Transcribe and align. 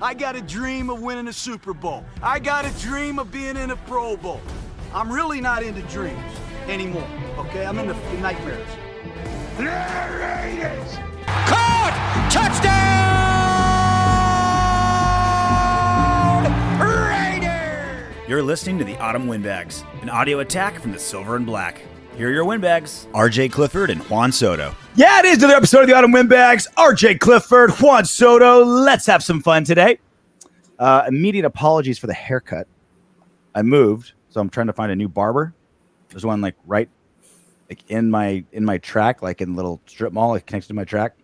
I 0.00 0.12
got 0.12 0.36
a 0.36 0.42
dream 0.42 0.90
of 0.90 1.00
winning 1.00 1.26
a 1.26 1.32
Super 1.32 1.72
Bowl. 1.72 2.04
I 2.22 2.38
got 2.38 2.66
a 2.66 2.80
dream 2.80 3.18
of 3.18 3.32
being 3.32 3.56
in 3.56 3.70
a 3.70 3.76
Pro 3.76 4.14
Bowl. 4.14 4.42
I'm 4.92 5.10
really 5.10 5.40
not 5.40 5.62
into 5.62 5.80
dreams 5.82 6.20
anymore, 6.68 7.08
okay? 7.38 7.64
I'm 7.64 7.78
into 7.78 7.94
nightmares. 8.20 8.68
Raiders! 9.58 10.96
Caught! 11.46 12.28
Touchdown! 12.30 12.76
Raiders! 16.78 18.28
You're 18.28 18.42
listening 18.42 18.78
to 18.78 18.84
the 18.84 18.98
Autumn 18.98 19.26
Windbags, 19.26 19.82
an 20.02 20.10
audio 20.10 20.40
attack 20.40 20.78
from 20.78 20.92
the 20.92 20.98
Silver 20.98 21.36
and 21.36 21.46
Black. 21.46 21.80
Here 22.18 22.28
are 22.28 22.32
your 22.32 22.44
windbags, 22.44 23.06
RJ 23.12 23.50
Clifford 23.50 23.88
and 23.88 24.02
Juan 24.10 24.30
Soto. 24.30 24.74
Yeah, 24.96 25.18
it 25.18 25.26
is 25.26 25.38
another 25.38 25.56
episode 25.56 25.82
of 25.82 25.88
the 25.88 25.92
Autumn 25.92 26.10
Windbags. 26.10 26.66
RJ 26.78 27.20
Clifford, 27.20 27.70
Juan 27.72 28.06
Soto. 28.06 28.64
Let's 28.64 29.04
have 29.04 29.22
some 29.22 29.42
fun 29.42 29.62
today. 29.62 29.98
Uh, 30.78 31.04
immediate 31.06 31.44
apologies 31.44 31.98
for 31.98 32.06
the 32.06 32.14
haircut. 32.14 32.66
I 33.54 33.60
moved, 33.60 34.14
so 34.30 34.40
I'm 34.40 34.48
trying 34.48 34.68
to 34.68 34.72
find 34.72 34.90
a 34.90 34.96
new 34.96 35.08
barber. 35.08 35.52
There's 36.08 36.24
one 36.24 36.40
like 36.40 36.54
right 36.66 36.88
like 37.68 37.80
in 37.88 38.10
my 38.10 38.42
in 38.52 38.64
my 38.64 38.78
track, 38.78 39.20
like 39.20 39.42
in 39.42 39.54
little 39.54 39.82
strip 39.84 40.14
mall, 40.14 40.34
it 40.34 40.46
connects 40.46 40.68
to 40.68 40.74
my 40.74 40.84
track. 40.84 41.14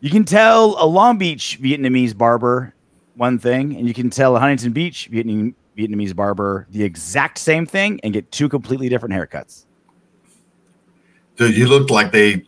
You 0.00 0.10
can 0.10 0.24
tell 0.24 0.82
a 0.82 0.86
Long 0.86 1.16
Beach 1.16 1.60
Vietnamese 1.62 2.16
barber 2.16 2.74
one 3.14 3.38
thing, 3.38 3.76
and 3.76 3.86
you 3.86 3.94
can 3.94 4.10
tell 4.10 4.34
a 4.36 4.40
Huntington 4.40 4.72
Beach 4.72 5.06
Vietnam, 5.12 5.54
Vietnamese 5.76 6.14
barber 6.14 6.66
the 6.70 6.82
exact 6.82 7.38
same 7.38 7.66
thing 7.66 8.00
and 8.02 8.12
get 8.12 8.32
two 8.32 8.48
completely 8.48 8.88
different 8.88 9.14
haircuts. 9.14 9.66
Dude, 11.36 11.56
you 11.56 11.68
look 11.68 11.88
like 11.90 12.10
they. 12.10 12.44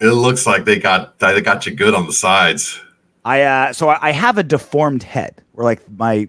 It 0.00 0.10
looks 0.10 0.46
like 0.46 0.64
they 0.64 0.78
got 0.78 1.18
they 1.18 1.40
got 1.40 1.66
you 1.66 1.74
good 1.74 1.94
on 1.94 2.06
the 2.06 2.12
sides. 2.12 2.80
I 3.24 3.42
uh, 3.42 3.72
so 3.72 3.88
I, 3.88 4.08
I 4.08 4.10
have 4.12 4.38
a 4.38 4.42
deformed 4.42 5.02
head 5.02 5.42
where 5.52 5.64
like 5.64 5.80
my 5.90 6.28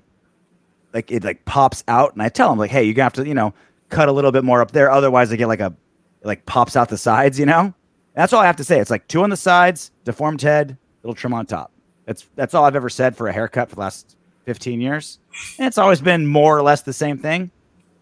like 0.94 1.12
it 1.12 1.24
like 1.24 1.46
pops 1.46 1.84
out, 1.88 2.14
and 2.14 2.22
I 2.22 2.30
tell 2.30 2.50
them 2.50 2.58
like, 2.58 2.72
hey, 2.72 2.84
you're 2.84 2.94
gonna 2.94 3.06
have 3.06 3.14
to 3.14 3.28
you 3.28 3.34
know 3.34 3.54
cut 3.90 4.10
a 4.10 4.12
little 4.12 4.32
bit 4.32 4.44
more 4.44 4.62
up 4.62 4.72
there, 4.72 4.90
otherwise 4.90 5.32
I 5.32 5.36
get 5.36 5.48
like 5.48 5.60
a 5.60 5.76
it, 6.22 6.28
like 6.28 6.46
pops 6.46 6.76
out 6.76 6.90
the 6.90 6.98
sides, 6.98 7.40
you 7.40 7.46
know. 7.46 7.74
That's 8.16 8.34
all 8.34 8.42
I 8.42 8.48
have 8.48 8.56
to 8.56 8.64
say. 8.64 8.80
It's 8.80 8.90
like 8.90 9.08
two 9.08 9.22
on 9.22 9.30
the 9.30 9.38
sides, 9.38 9.92
deformed 10.04 10.42
head, 10.42 10.78
little 11.04 11.14
trim 11.14 11.34
on 11.34 11.46
top. 11.46 11.72
That's 12.06 12.26
that's 12.36 12.54
all 12.54 12.66
I've 12.66 12.76
ever 12.76 12.90
said 12.90 13.16
for 13.16 13.28
a 13.28 13.34
haircut 13.34 13.70
for 13.70 13.76
the 13.76 13.82
last 13.82 14.16
15 14.46 14.82
years. 14.82 15.20
And 15.60 15.68
it's 15.68 15.78
always 15.78 16.02
been 16.02 16.26
more 16.26 16.58
or 16.58 16.64
less 16.64 16.82
the 16.82 16.94
same 16.94 17.18
thing. 17.18 17.52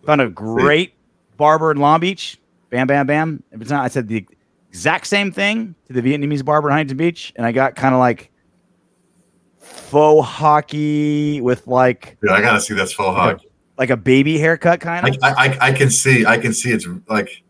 Found 0.06 0.22
a 0.22 0.30
great 0.30 0.94
barber 1.38 1.72
in 1.72 1.78
Long 1.78 2.00
Beach. 2.00 2.40
Bam, 2.70 2.88
bam, 2.88 3.08
bam. 3.08 3.44
If 3.52 3.62
it's 3.62 3.72
not, 3.72 3.84
I 3.84 3.88
said 3.88 4.08
the 4.08 4.26
exact 4.76 5.08
same 5.08 5.32
thing 5.32 5.74
to 5.88 5.94
the 5.94 6.02
Vietnamese 6.02 6.44
barber 6.44 6.68
in 6.70 6.74
Huntington 6.74 6.98
Beach, 6.98 7.32
and 7.38 7.46
I 7.46 7.54
got 7.54 7.76
kind 7.76 7.96
of 7.96 8.00
like 8.00 8.30
faux 9.60 10.28
hockey 10.28 11.40
with 11.40 11.66
like 11.66 12.18
Dude, 12.22 12.32
I 12.32 12.42
gotta 12.42 12.60
see 12.60 12.74
this 12.74 12.92
faux 12.92 13.08
like, 13.18 13.38
hug. 13.38 13.40
a, 13.42 13.48
like 13.78 13.90
a 13.90 13.96
baby 13.98 14.38
haircut 14.38 14.82
kind 14.82 15.08
of. 15.08 15.18
I, 15.24 15.30
I- 15.48 15.58
I 15.68 15.72
can 15.72 15.90
see 15.90 16.26
I 16.26 16.38
can 16.38 16.54
see 16.54 16.72
it's 16.72 16.86
like 17.08 17.42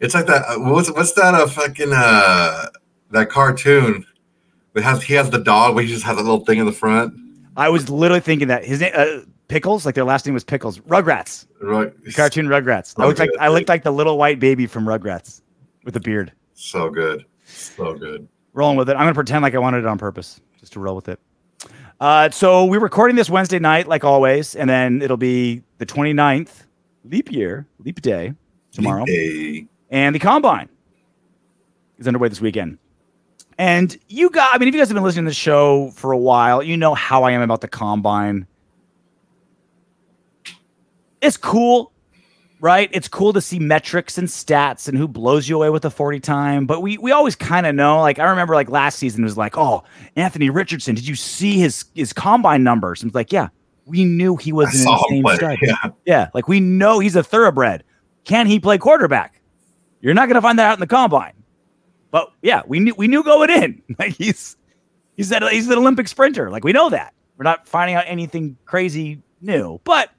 it's 0.00 0.14
like 0.14 0.26
that. 0.26 0.42
uh, 0.48 0.58
What's 0.58 0.90
what's 0.90 1.12
that? 1.12 1.34
A 1.40 1.46
fucking 1.46 1.92
uh 1.94 2.66
that 3.12 3.30
cartoon. 3.30 4.04
It 4.74 4.82
has 4.82 5.02
he 5.04 5.14
has 5.14 5.30
the 5.30 5.38
dog, 5.38 5.74
but 5.76 5.84
he 5.84 5.90
just 5.90 6.04
has 6.04 6.16
a 6.18 6.20
little 6.20 6.44
thing 6.44 6.58
in 6.58 6.66
the 6.66 6.72
front. 6.72 7.14
I 7.56 7.68
was 7.70 7.88
literally 7.88 8.20
thinking 8.20 8.48
that 8.48 8.64
his 8.64 8.80
name 8.80 8.92
uh, 8.94 9.20
Pickles, 9.48 9.86
like 9.86 9.94
their 9.94 10.04
last 10.04 10.26
name 10.26 10.34
was 10.34 10.42
Pickles. 10.44 10.80
Rugrats, 10.80 11.46
Right, 11.62 11.92
cartoon 12.14 12.46
Rugrats. 12.48 12.94
I 12.98 13.06
looked 13.06 13.20
like 13.20 13.30
I 13.38 13.48
looked 13.48 13.68
like 13.68 13.84
the 13.84 13.92
little 13.92 14.18
white 14.18 14.40
baby 14.40 14.66
from 14.66 14.84
Rugrats 14.86 15.40
with 15.86 15.96
a 15.96 16.00
beard. 16.00 16.32
so 16.52 16.90
good, 16.90 17.24
so 17.46 17.94
good. 17.94 18.28
rolling 18.52 18.76
with 18.76 18.90
it. 18.90 18.94
I'm 18.94 19.00
gonna 19.00 19.14
pretend 19.14 19.42
like 19.42 19.54
I 19.54 19.58
wanted 19.58 19.78
it 19.78 19.86
on 19.86 19.96
purpose, 19.96 20.40
just 20.60 20.74
to 20.74 20.80
roll 20.80 20.96
with 20.96 21.08
it. 21.08 21.18
Uh, 22.00 22.28
so 22.28 22.66
we're 22.66 22.80
recording 22.80 23.16
this 23.16 23.30
Wednesday 23.30 23.58
night, 23.58 23.86
like 23.88 24.04
always, 24.04 24.54
and 24.54 24.68
then 24.68 25.00
it'll 25.00 25.16
be 25.16 25.62
the 25.78 25.86
29th, 25.86 26.64
leap 27.04 27.32
year, 27.32 27.66
leap 27.78 28.02
day 28.02 28.34
tomorrow, 28.72 29.04
Hey, 29.06 29.66
and 29.88 30.14
the 30.14 30.18
combine 30.18 30.68
is 31.98 32.06
underway 32.06 32.28
this 32.28 32.40
weekend. 32.42 32.76
And 33.58 33.96
you 34.08 34.28
got, 34.28 34.54
I 34.54 34.58
mean, 34.58 34.68
if 34.68 34.74
you 34.74 34.80
guys 34.80 34.88
have 34.88 34.94
been 34.94 35.04
listening 35.04 35.24
to 35.24 35.30
the 35.30 35.34
show 35.34 35.90
for 35.92 36.12
a 36.12 36.18
while, 36.18 36.62
you 36.62 36.76
know 36.76 36.92
how 36.94 37.22
I 37.22 37.30
am 37.30 37.40
about 37.40 37.62
the 37.62 37.68
combine. 37.68 38.46
It's 41.22 41.38
cool, 41.38 41.92
right? 42.66 42.90
It's 42.92 43.06
cool 43.06 43.32
to 43.32 43.40
see 43.40 43.60
metrics 43.60 44.18
and 44.18 44.26
stats 44.26 44.88
and 44.88 44.98
who 44.98 45.06
blows 45.06 45.48
you 45.48 45.54
away 45.56 45.70
with 45.70 45.84
a 45.84 45.90
40 45.90 46.18
time. 46.18 46.66
But 46.66 46.82
we 46.82 46.98
we 46.98 47.12
always 47.12 47.36
kind 47.36 47.64
of 47.64 47.76
know. 47.76 48.00
Like 48.00 48.18
I 48.18 48.24
remember 48.24 48.54
like 48.54 48.68
last 48.68 48.98
season 48.98 49.22
it 49.22 49.24
was 49.24 49.36
like, 49.36 49.56
oh, 49.56 49.84
Anthony 50.16 50.50
Richardson, 50.50 50.96
did 50.96 51.06
you 51.06 51.14
see 51.14 51.58
his 51.58 51.84
his 51.94 52.12
combine 52.12 52.64
numbers? 52.64 53.02
And 53.02 53.10
it's 53.10 53.14
like, 53.14 53.32
yeah, 53.32 53.48
we 53.84 54.04
knew 54.04 54.36
he 54.36 54.52
was 54.52 54.74
an 54.74 54.92
insane 54.92 55.24
stud. 55.36 55.58
Yeah, 55.62 55.76
Yeah, 56.04 56.28
like 56.34 56.48
we 56.48 56.58
know 56.58 56.98
he's 56.98 57.14
a 57.14 57.22
thoroughbred. 57.22 57.84
Can 58.24 58.48
he 58.48 58.58
play 58.58 58.78
quarterback? 58.78 59.40
You're 60.00 60.14
not 60.14 60.26
going 60.26 60.34
to 60.34 60.42
find 60.42 60.58
that 60.58 60.66
out 60.68 60.74
in 60.74 60.80
the 60.80 60.88
combine. 60.88 61.34
But 62.10 62.32
yeah, 62.42 62.62
we 62.66 62.80
knew 62.80 62.94
we 62.98 63.06
knew 63.06 63.22
going 63.22 63.50
in. 63.50 63.82
Like 63.98 64.14
he's 64.14 64.56
he's 65.16 65.28
that 65.28 65.42
he's 65.52 65.68
an 65.68 65.78
Olympic 65.78 66.08
sprinter. 66.08 66.50
Like 66.50 66.64
we 66.64 66.72
know 66.72 66.90
that. 66.90 67.14
We're 67.36 67.44
not 67.44 67.68
finding 67.68 67.94
out 67.94 68.04
anything 68.08 68.56
crazy 68.64 69.22
new. 69.40 69.80
But 69.84 70.10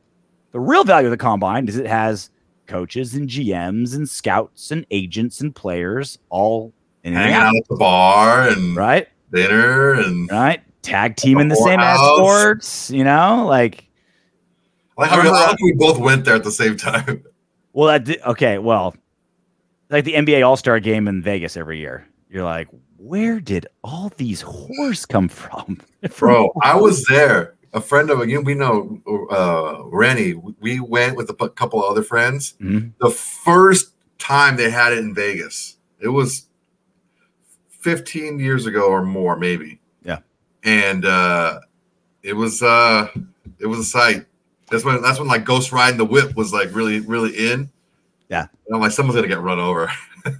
the 0.54 0.60
real 0.62 0.86
value 0.86 1.08
of 1.08 1.12
the 1.12 1.18
combine 1.18 1.68
is 1.68 1.78
it 1.78 1.88
has 1.88 2.30
coaches 2.68 3.14
and 3.14 3.28
GMs 3.30 3.96
and 3.96 4.08
scouts 4.08 4.72
and 4.72 4.86
agents 4.92 5.42
and 5.42 5.56
players 5.56 6.20
all 6.30 6.74
in 7.04 7.14
hanging 7.14 7.36
out 7.36 7.56
at 7.56 7.68
the 7.70 7.76
bar 7.76 8.48
and 8.50 8.76
right? 8.76 9.08
dinner 9.34 9.94
and 9.94 10.30
Right? 10.30 10.62
Tag 10.82 11.16
team 11.18 11.40
in 11.40 11.48
the 11.50 11.56
same 11.56 11.80
ass 11.80 12.00
sports, 12.00 12.92
you 12.92 13.04
know? 13.04 13.46
like 13.48 13.90
like 14.98 15.10
how 15.10 15.20
I 15.20 15.48
like 15.48 15.62
we 15.62 15.74
both 15.74 16.00
went 16.00 16.26
there 16.26 16.36
at 16.36 16.44
the 16.44 16.52
same 16.52 16.78
time. 16.78 17.24
Well, 17.74 17.90
that 17.90 18.06
di- 18.06 18.20
okay. 18.22 18.58
Well, 18.58 18.96
like 19.92 20.04
the 20.04 20.14
NBA 20.14 20.44
All 20.44 20.58
Star 20.58 20.80
Game 20.80 21.08
in 21.08 21.22
Vegas 21.22 21.56
every 21.56 21.78
year, 21.78 22.08
you're 22.28 22.44
like, 22.44 22.68
where 22.98 23.40
did 23.40 23.68
all 23.84 24.12
these 24.18 24.42
whores 24.42 25.08
come 25.08 25.30
from? 25.30 25.80
Bro, 26.18 26.54
I 26.64 26.76
was 26.76 27.06
there. 27.06 27.54
A 27.74 27.82
friend 27.82 28.10
of 28.10 28.28
you, 28.30 28.42
we 28.42 28.54
know 28.56 29.02
uh 29.32 29.84
Rennie. 29.86 30.34
We 30.60 30.80
went 30.80 31.16
with 31.18 31.30
a 31.30 31.50
couple 31.50 31.84
of 31.84 31.92
other 31.92 32.04
friends. 32.04 32.56
Mhm. 32.62 32.94
The 33.00 33.10
first 33.10 33.94
time 34.18 34.56
they 34.58 34.70
had 34.70 34.94
it 34.94 35.00
in 35.00 35.14
Vegas, 35.14 35.78
it 36.00 36.10
was 36.10 36.48
15 37.70 38.40
years 38.40 38.66
ago 38.66 38.88
or 38.90 39.04
more, 39.04 39.38
maybe. 39.38 39.80
Yeah. 40.04 40.20
And 40.64 41.06
uh 41.06 41.60
it 42.24 42.34
was 42.34 42.62
uh 42.64 43.10
it 43.60 43.68
was 43.68 43.80
a 43.80 43.84
sight. 43.84 44.26
That's 44.70 44.84
when 44.84 45.02
that's 45.02 45.20
when 45.20 45.28
like 45.28 45.46
Ghost 45.46 45.72
Riding 45.72 45.98
the 45.98 46.06
Whip 46.06 46.36
was 46.36 46.54
like 46.54 46.74
really, 46.74 47.00
really 47.02 47.52
in. 47.52 47.70
Yeah. 48.30 48.48
And 48.68 48.76
I'm 48.76 48.82
like, 48.82 48.92
someone's 48.92 49.16
gonna 49.16 49.28
get 49.28 49.40
run 49.42 49.60
over. 49.60 49.92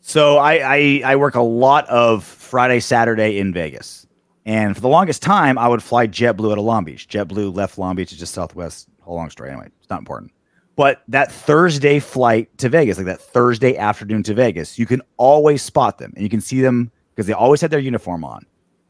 So 0.00 0.38
I, 0.38 0.54
I 0.54 1.02
I 1.04 1.16
work 1.16 1.34
a 1.34 1.42
lot 1.42 1.86
of 1.90 2.24
Friday, 2.24 2.80
Saturday 2.80 3.38
in 3.38 3.52
Vegas, 3.52 3.97
and 4.48 4.74
for 4.74 4.80
the 4.80 4.88
longest 4.88 5.20
time, 5.20 5.58
I 5.58 5.68
would 5.68 5.82
fly 5.82 6.06
JetBlue 6.06 6.52
out 6.52 6.56
of 6.56 6.64
Long 6.64 6.82
Beach. 6.82 7.06
JetBlue 7.06 7.54
left 7.54 7.76
Long 7.76 7.94
Beach, 7.94 8.12
it's 8.12 8.18
just 8.18 8.32
Southwest. 8.32 8.88
Whole 9.02 9.16
long 9.16 9.28
story. 9.28 9.50
Anyway, 9.50 9.68
it's 9.78 9.90
not 9.90 9.98
important. 9.98 10.32
But 10.74 11.02
that 11.08 11.30
Thursday 11.30 11.98
flight 12.00 12.56
to 12.56 12.70
Vegas, 12.70 12.96
like 12.96 13.04
that 13.04 13.20
Thursday 13.20 13.76
afternoon 13.76 14.22
to 14.22 14.32
Vegas, 14.32 14.78
you 14.78 14.86
can 14.86 15.02
always 15.18 15.60
spot 15.60 15.98
them, 15.98 16.14
and 16.14 16.22
you 16.22 16.30
can 16.30 16.40
see 16.40 16.62
them 16.62 16.90
because 17.14 17.26
they 17.26 17.34
always 17.34 17.60
had 17.60 17.70
their 17.70 17.78
uniform 17.78 18.24
on, 18.24 18.46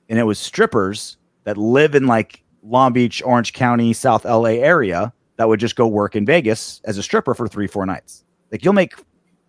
and 0.08 0.16
it 0.16 0.22
was 0.22 0.38
strippers 0.38 1.16
that 1.42 1.56
live 1.56 1.96
in 1.96 2.06
like 2.06 2.44
Long 2.62 2.92
Beach, 2.92 3.20
Orange 3.24 3.52
County, 3.52 3.92
South 3.92 4.24
LA 4.24 4.60
area 4.60 5.12
that 5.38 5.48
would 5.48 5.58
just 5.58 5.74
go 5.74 5.88
work 5.88 6.14
in 6.14 6.24
Vegas 6.24 6.80
as 6.84 6.98
a 6.98 7.02
stripper 7.02 7.34
for 7.34 7.48
three, 7.48 7.66
four 7.66 7.84
nights. 7.84 8.22
Like 8.52 8.64
you'll 8.64 8.74
make 8.74 8.94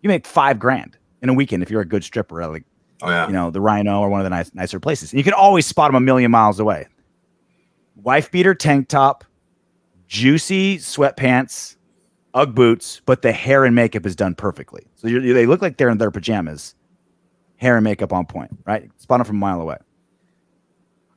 you 0.01 0.07
make 0.07 0.25
five 0.25 0.57
grand 0.57 0.97
in 1.21 1.29
a 1.29 1.35
weekend 1.35 1.61
if 1.61 1.69
you're 1.69 1.81
a 1.81 1.85
good 1.85 2.03
stripper 2.03 2.41
at 2.41 2.49
like 2.49 2.65
Oh 3.01 3.09
yeah. 3.09 3.27
you 3.27 3.33
know 3.33 3.49
the 3.49 3.61
Rhino 3.61 4.01
or 4.01 4.09
one 4.09 4.19
of 4.19 4.25
the 4.25 4.29
nice, 4.29 4.53
nicer 4.53 4.79
places. 4.79 5.11
And 5.11 5.17
you 5.17 5.23
can 5.23 5.33
always 5.33 5.65
spot 5.65 5.89
them 5.89 5.95
a 5.95 5.99
million 5.99 6.31
miles 6.31 6.59
away. 6.59 6.87
Wife 7.95 8.31
beater 8.31 8.55
tank 8.55 8.87
top, 8.87 9.23
juicy 10.07 10.77
sweatpants, 10.77 11.77
UGG 12.33 12.55
boots, 12.55 13.01
but 13.05 13.21
the 13.21 13.31
hair 13.31 13.65
and 13.65 13.75
makeup 13.75 14.05
is 14.05 14.15
done 14.15 14.35
perfectly. 14.35 14.83
So 14.95 15.07
you're, 15.07 15.21
they 15.33 15.45
look 15.45 15.61
like 15.61 15.77
they're 15.77 15.89
in 15.89 15.97
their 15.97 16.11
pajamas, 16.11 16.75
hair 17.57 17.77
and 17.77 17.83
makeup 17.83 18.13
on 18.13 18.25
point, 18.25 18.51
right? 18.65 18.89
Spot 18.97 19.19
them 19.19 19.25
from 19.25 19.37
a 19.37 19.39
mile 19.39 19.61
away. 19.61 19.77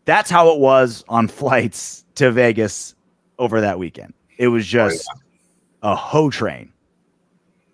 That's 0.04 0.30
how 0.30 0.52
it 0.52 0.58
was 0.58 1.04
on 1.08 1.28
flights 1.28 2.04
to 2.16 2.30
Vegas 2.30 2.94
over 3.38 3.60
that 3.60 3.78
weekend. 3.78 4.14
It 4.38 4.48
was 4.48 4.64
oh, 4.64 4.88
just 4.88 5.08
a 5.82 5.94
hoe 5.94 6.30
train. 6.30 6.72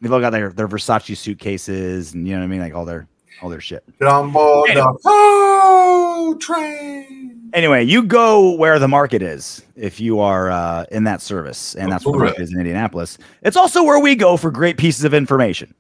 They've 0.00 0.12
all 0.12 0.20
got 0.20 0.30
their, 0.30 0.50
their 0.50 0.68
Versace 0.68 1.16
suitcases 1.16 2.14
and 2.14 2.26
you 2.26 2.34
know 2.34 2.40
what 2.40 2.44
I 2.44 2.48
mean, 2.48 2.60
like 2.60 2.74
all 2.74 2.84
their 2.84 3.08
all 3.40 3.48
their 3.48 3.60
shit. 3.60 3.84
Get 3.98 4.08
on 4.08 4.32
board 4.32 4.70
Anyway. 4.70 4.86
the 4.86 4.98
oh, 5.04 6.36
train. 6.40 7.50
Anyway, 7.54 7.84
you 7.84 8.02
go 8.02 8.54
where 8.56 8.78
the 8.78 8.88
market 8.88 9.22
is 9.22 9.62
if 9.74 10.00
you 10.00 10.20
are 10.20 10.50
uh, 10.50 10.84
in 10.90 11.04
that 11.04 11.22
service, 11.22 11.74
and 11.76 11.90
that's 11.90 12.04
where 12.04 12.12
the 12.12 12.24
market 12.24 12.42
is 12.42 12.52
in 12.52 12.58
Indianapolis. 12.58 13.16
It's 13.42 13.56
also 13.56 13.82
where 13.82 13.98
we 13.98 14.14
go 14.14 14.36
for 14.36 14.50
great 14.50 14.76
pieces 14.76 15.04
of 15.04 15.14
information. 15.14 15.74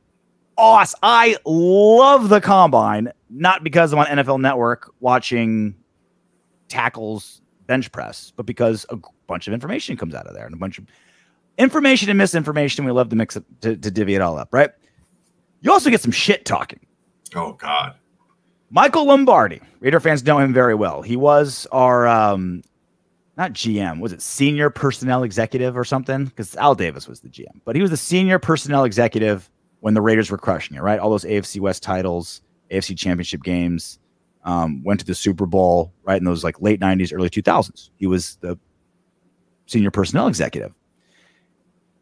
Awes, 0.56 0.94
I 1.02 1.36
love 1.44 2.30
the 2.30 2.40
combine, 2.40 3.12
not 3.30 3.62
because 3.62 3.92
I'm 3.92 3.98
on 3.98 4.06
NFL 4.06 4.40
Network 4.40 4.92
watching 5.00 5.74
tackles 6.68 7.42
bench 7.66 7.92
press, 7.92 8.32
but 8.34 8.46
because 8.46 8.86
a 8.88 8.98
bunch 9.26 9.46
of 9.46 9.54
information 9.54 9.96
comes 9.96 10.14
out 10.14 10.26
of 10.26 10.34
there 10.34 10.46
and 10.46 10.54
a 10.54 10.58
bunch 10.58 10.78
of 10.78 10.86
information 11.58 12.08
and 12.08 12.18
misinformation. 12.18 12.84
We 12.84 12.92
love 12.92 13.10
to 13.10 13.16
mix 13.16 13.36
it 13.36 13.44
to, 13.60 13.76
to 13.76 13.90
divvy 13.90 14.14
it 14.14 14.22
all 14.22 14.38
up, 14.38 14.48
right? 14.52 14.70
You 15.60 15.72
also 15.72 15.90
get 15.90 16.00
some 16.00 16.12
shit 16.12 16.44
talking. 16.44 16.80
Oh 17.34 17.52
God. 17.52 17.94
Michael 18.70 19.06
Lombardi. 19.06 19.60
Raider 19.80 20.00
fans 20.00 20.24
know 20.24 20.38
him 20.38 20.52
very 20.52 20.74
well. 20.74 21.02
He 21.02 21.16
was 21.16 21.66
our 21.72 22.06
um 22.06 22.62
not 23.36 23.52
GM, 23.52 24.00
was 24.00 24.12
it 24.12 24.20
senior 24.20 24.68
personnel 24.68 25.22
executive 25.22 25.76
or 25.76 25.84
something? 25.84 26.24
Because 26.24 26.56
Al 26.56 26.74
Davis 26.74 27.06
was 27.06 27.20
the 27.20 27.28
GM, 27.28 27.60
but 27.64 27.76
he 27.76 27.82
was 27.82 27.92
the 27.92 27.96
senior 27.96 28.40
personnel 28.40 28.82
executive 28.82 29.48
when 29.78 29.94
the 29.94 30.00
Raiders 30.00 30.28
were 30.28 30.38
crushing 30.38 30.76
it, 30.76 30.82
right? 30.82 30.98
All 30.98 31.08
those 31.08 31.24
AFC 31.24 31.60
West 31.60 31.84
titles, 31.84 32.42
AFC 32.72 32.98
championship 32.98 33.44
games, 33.44 34.00
um, 34.42 34.82
went 34.82 34.98
to 35.00 35.06
the 35.06 35.14
Super 35.14 35.46
Bowl, 35.46 35.92
right? 36.02 36.18
In 36.18 36.24
those 36.24 36.42
like 36.42 36.60
late 36.60 36.80
90s, 36.80 37.12
early 37.14 37.30
2000s. 37.30 37.90
He 37.96 38.08
was 38.08 38.36
the 38.36 38.58
senior 39.66 39.92
personnel 39.92 40.26
executive. 40.26 40.74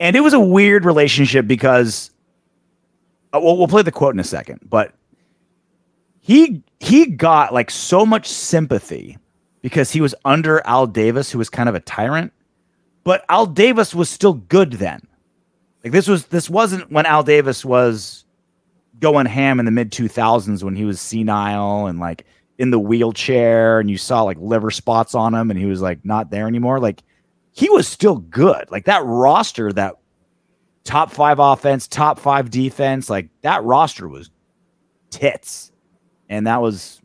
And 0.00 0.16
it 0.16 0.20
was 0.20 0.32
a 0.32 0.40
weird 0.40 0.86
relationship 0.86 1.46
because 1.46 2.10
uh, 3.34 3.40
well, 3.40 3.58
we'll 3.58 3.68
play 3.68 3.82
the 3.82 3.92
quote 3.92 4.14
in 4.14 4.20
a 4.20 4.24
second, 4.24 4.60
but 4.64 4.94
he 6.26 6.60
he 6.80 7.06
got 7.06 7.54
like 7.54 7.70
so 7.70 8.04
much 8.04 8.28
sympathy 8.28 9.16
because 9.62 9.92
he 9.92 10.00
was 10.00 10.12
under 10.24 10.60
Al 10.66 10.88
Davis, 10.88 11.30
who 11.30 11.38
was 11.38 11.48
kind 11.48 11.68
of 11.68 11.76
a 11.76 11.80
tyrant. 11.80 12.32
But 13.04 13.24
Al 13.28 13.46
Davis 13.46 13.94
was 13.94 14.10
still 14.10 14.34
good 14.34 14.72
then. 14.72 15.02
Like 15.84 15.92
this 15.92 16.08
was 16.08 16.26
this 16.26 16.50
wasn't 16.50 16.90
when 16.90 17.06
Al 17.06 17.22
Davis 17.22 17.64
was 17.64 18.24
going 18.98 19.26
ham 19.26 19.60
in 19.60 19.66
the 19.66 19.70
mid 19.70 19.92
2000s 19.92 20.64
when 20.64 20.74
he 20.74 20.84
was 20.84 21.00
senile 21.00 21.86
and 21.86 22.00
like 22.00 22.26
in 22.58 22.70
the 22.70 22.80
wheelchair 22.80 23.78
and 23.78 23.88
you 23.88 23.96
saw 23.96 24.22
like 24.22 24.38
liver 24.40 24.72
spots 24.72 25.14
on 25.14 25.32
him 25.32 25.48
and 25.48 25.60
he 25.60 25.66
was 25.66 25.80
like 25.80 26.04
not 26.04 26.30
there 26.32 26.48
anymore. 26.48 26.80
Like 26.80 27.04
he 27.52 27.70
was 27.70 27.86
still 27.86 28.16
good. 28.16 28.68
Like 28.72 28.86
that 28.86 29.04
roster, 29.04 29.72
that 29.74 29.94
top 30.82 31.12
five 31.12 31.38
offense, 31.38 31.86
top 31.86 32.18
five 32.18 32.50
defense, 32.50 33.08
like 33.08 33.28
that 33.42 33.62
roster 33.62 34.08
was 34.08 34.28
tits. 35.10 35.70
And 36.28 36.46
that 36.46 36.60
was 36.60 37.00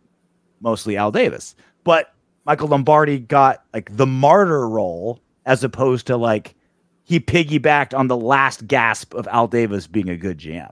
mostly 0.61 0.97
Al 0.97 1.11
Davis. 1.11 1.55
But 1.83 2.13
Michael 2.45 2.69
Lombardi 2.69 3.19
got 3.19 3.63
like 3.73 3.95
the 3.95 4.07
martyr 4.07 4.67
role 4.67 5.19
as 5.45 5.63
opposed 5.63 6.07
to 6.07 6.17
like 6.17 6.55
he 7.03 7.19
piggybacked 7.19 7.97
on 7.97 8.07
the 8.07 8.17
last 8.17 8.67
gasp 8.67 9.13
of 9.13 9.27
Al 9.27 9.47
Davis 9.47 9.87
being 9.87 10.09
a 10.09 10.17
good 10.17 10.37
GM. 10.37 10.71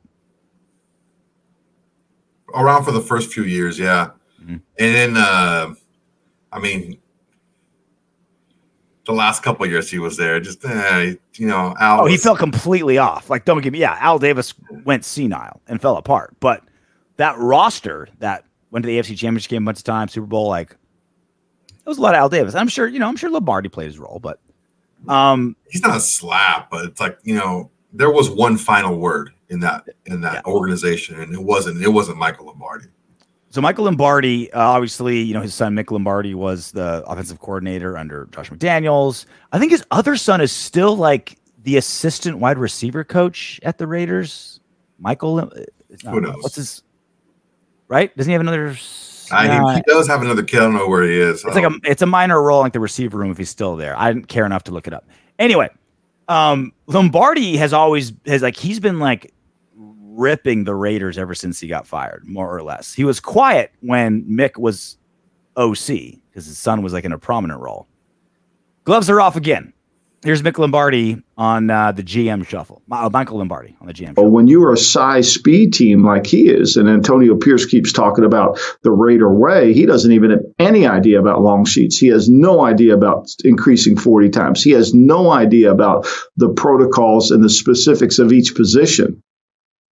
Around 2.54 2.86
for 2.86 2.92
the 2.92 3.02
first 3.02 3.32
few 3.32 3.44
years, 3.44 3.78
yeah. 3.78 4.12
Mm-hmm. 4.42 4.58
And 4.80 4.96
then 4.96 5.18
uh 5.18 5.74
I 6.52 6.60
mean 6.60 7.00
the 9.10 9.16
last 9.16 9.42
couple 9.42 9.66
years 9.66 9.90
he 9.90 9.98
was 9.98 10.18
there, 10.18 10.40
just 10.40 10.64
eh, 10.64 11.16
you 11.36 11.48
know, 11.48 11.74
Al. 11.80 12.02
Oh, 12.02 12.04
was, 12.04 12.12
he 12.12 12.18
fell 12.18 12.36
completely 12.36 13.00
off. 13.00 13.28
Like, 13.28 13.44
don't 13.44 13.62
get 13.62 13.74
me. 13.74 13.80
Yeah, 13.80 13.98
Al 14.00 14.20
Davis 14.20 14.54
went 14.86 15.04
senile 15.04 15.62
and 15.68 15.82
fell 15.82 15.98
apart. 15.98 16.36
But 16.40 16.64
that 17.20 17.38
roster 17.38 18.08
that 18.20 18.46
went 18.72 18.84
to 18.84 18.88
the 18.88 18.98
AFC 18.98 19.18
Championship 19.18 19.50
game 19.50 19.64
a 19.64 19.66
bunch 19.68 19.80
of 19.80 19.84
times, 19.84 20.14
Super 20.14 20.26
Bowl, 20.26 20.48
like, 20.48 20.72
it 20.72 21.88
was 21.88 21.98
a 21.98 22.02
lot 22.02 22.16
of 22.16 22.20
Al 22.20 22.30
Davis. 22.30 22.56
I'm 22.56 22.68
sure, 22.68 22.88
you 22.88 23.00
know, 23.00 23.08
I'm 23.08 23.16
sure 23.16 23.30
Lombardi 23.30 23.70
played 23.70 23.88
his 23.88 24.00
role, 24.00 24.20
but 24.20 24.40
um, 25.08 25.56
he's 25.70 25.82
not 25.82 25.98
a 25.98 26.00
slap, 26.00 26.70
but 26.70 26.86
it's 26.86 27.00
like 27.00 27.18
you 27.24 27.36
know, 27.36 27.72
there 27.94 28.12
was 28.12 28.30
one 28.30 28.58
final 28.58 28.98
word 28.98 29.32
in 29.50 29.60
that 29.62 29.86
in 30.06 30.22
that 30.22 30.44
yeah. 30.46 30.52
organization, 30.52 31.20
and 31.20 31.34
it 31.34 31.42
wasn't 31.42 31.82
it 31.82 31.90
wasn't 31.90 32.18
Michael 32.18 32.48
Lombardi. 32.48 32.86
So 33.52 33.62
Michael 33.62 33.86
Lombardi, 33.86 34.52
uh, 34.54 34.62
obviously, 34.62 35.22
you 35.22 35.34
know 35.34 35.42
his 35.42 35.54
son 35.54 35.76
Mick 35.76 35.90
Lombardi 35.90 36.36
was 36.36 36.72
the 36.72 37.04
offensive 37.08 37.40
coordinator 37.40 37.98
under 37.98 38.28
Josh 38.32 38.50
McDaniels. 38.50 39.26
I 39.52 39.60
think 39.60 39.72
his 39.72 39.84
other 39.92 40.16
son 40.16 40.42
is 40.42 40.52
still 40.52 40.96
like 40.96 41.40
the 41.64 41.78
assistant 41.78 42.38
wide 42.38 42.58
receiver 42.58 43.04
coach 43.04 43.60
at 43.64 43.78
the 43.78 43.88
Raiders. 43.88 44.60
Michael, 45.00 45.40
uh, 45.40 45.50
who 46.10 46.22
knows? 46.22 46.36
What's 46.42 46.56
his 46.56 46.84
right? 47.90 48.16
Doesn't 48.16 48.30
he 48.30 48.34
have 48.34 48.42
another? 48.42 48.78
I 49.32 49.76
he 49.76 49.82
does 49.86 50.08
have 50.08 50.22
another 50.22 50.44
kid. 50.44 50.60
I 50.60 50.64
don't 50.64 50.76
know 50.76 50.88
where 50.88 51.04
he 51.04 51.20
is. 51.20 51.44
It's 51.44 51.56
like 51.56 51.66
a 51.66 51.72
it's 51.84 52.02
a 52.02 52.06
minor 52.06 52.42
role 52.42 52.62
like 52.62 52.74
the 52.74 52.80
receiver 52.80 53.18
room 53.18 53.32
if 53.32 53.38
he's 53.38 53.50
still 53.50 53.76
there. 53.76 54.00
I 54.00 54.14
didn't 54.14 54.28
care 54.28 54.46
enough 54.46 54.64
to 54.64 54.72
look 54.72 54.88
it 54.88 54.94
up. 54.94 55.08
Anyway, 55.38 55.70
um, 56.30 56.72
Lombardi 56.88 57.58
has 57.58 57.74
always 57.74 58.14
has 58.26 58.42
like 58.42 58.56
he's 58.56 58.80
been 58.80 59.00
like 59.00 59.34
ripping 59.76 60.64
the 60.64 60.76
Raiders 60.76 61.18
ever 61.18 61.36
since 61.36 61.60
he 61.60 61.68
got 61.68 61.86
fired, 61.86 62.24
more 62.26 62.56
or 62.56 62.64
less. 62.64 62.94
He 62.94 63.04
was 63.04 63.20
quiet 63.20 63.72
when 63.82 64.24
Mick 64.24 64.58
was 64.58 64.98
OC 65.58 66.22
because 66.30 66.46
his 66.46 66.58
son 66.58 66.82
was 66.82 66.94
like 66.94 67.06
in 67.06 67.12
a 67.12 67.20
prominent 67.20 67.60
role. 67.60 67.88
Gloves 68.84 69.10
are 69.10 69.22
off 69.22 69.36
again. 69.36 69.74
Here's 70.22 70.42
Mick 70.42 70.58
Lombardi 70.58 71.24
on 71.38 71.70
uh, 71.70 71.94
the 71.94 72.04
GM 72.04 72.46
shuffle. 72.46 72.82
Uh, 72.92 73.10
Michael 73.12 73.38
Lombardi 73.38 73.78
on 73.80 73.88
the 73.88 73.94
GM 73.94 74.10
shuffle. 74.10 74.30
When 74.30 74.48
you 74.48 74.62
are 74.64 74.74
a 74.74 74.78
size 74.78 75.34
speed 75.34 75.74
team 75.74 76.06
like 76.06 76.28
he 76.28 76.50
is, 76.50 76.76
and 76.76 76.90
Antonio 76.90 77.38
Pierce 77.38 77.66
keeps 77.66 77.94
talking 77.94 78.26
about 78.26 78.60
the 78.84 78.92
Raider 78.92 79.34
way, 79.34 79.74
he 79.74 79.86
doesn't 79.86 80.12
even 80.12 80.32
have 80.32 80.42
any 80.60 80.86
idea 80.86 81.22
about 81.22 81.42
long 81.42 81.64
sheets. 81.64 81.98
He 81.98 82.08
has 82.08 82.28
no 82.28 82.66
idea 82.66 82.96
about 82.96 83.30
increasing 83.46 83.96
40 83.96 84.30
times. 84.30 84.62
He 84.62 84.72
has 84.72 84.94
no 84.94 85.32
idea 85.32 85.72
about 85.72 86.06
the 86.36 86.50
protocols 86.50 87.32
and 87.32 87.42
the 87.42 87.50
specifics 87.50 88.20
of 88.20 88.34
each 88.34 88.56
position 88.56 89.24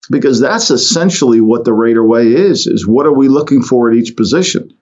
because 0.10 0.40
that's 0.40 0.72
essentially 0.72 1.42
what 1.42 1.64
the 1.64 1.74
Raider 1.74 2.06
way 2.06 2.28
is 2.28 2.68
is 2.68 2.88
what 2.88 3.06
are 3.06 3.14
we 3.14 3.28
looking 3.28 3.62
for 3.62 3.90
at 3.90 3.96
each 3.96 4.16
position 4.16 4.74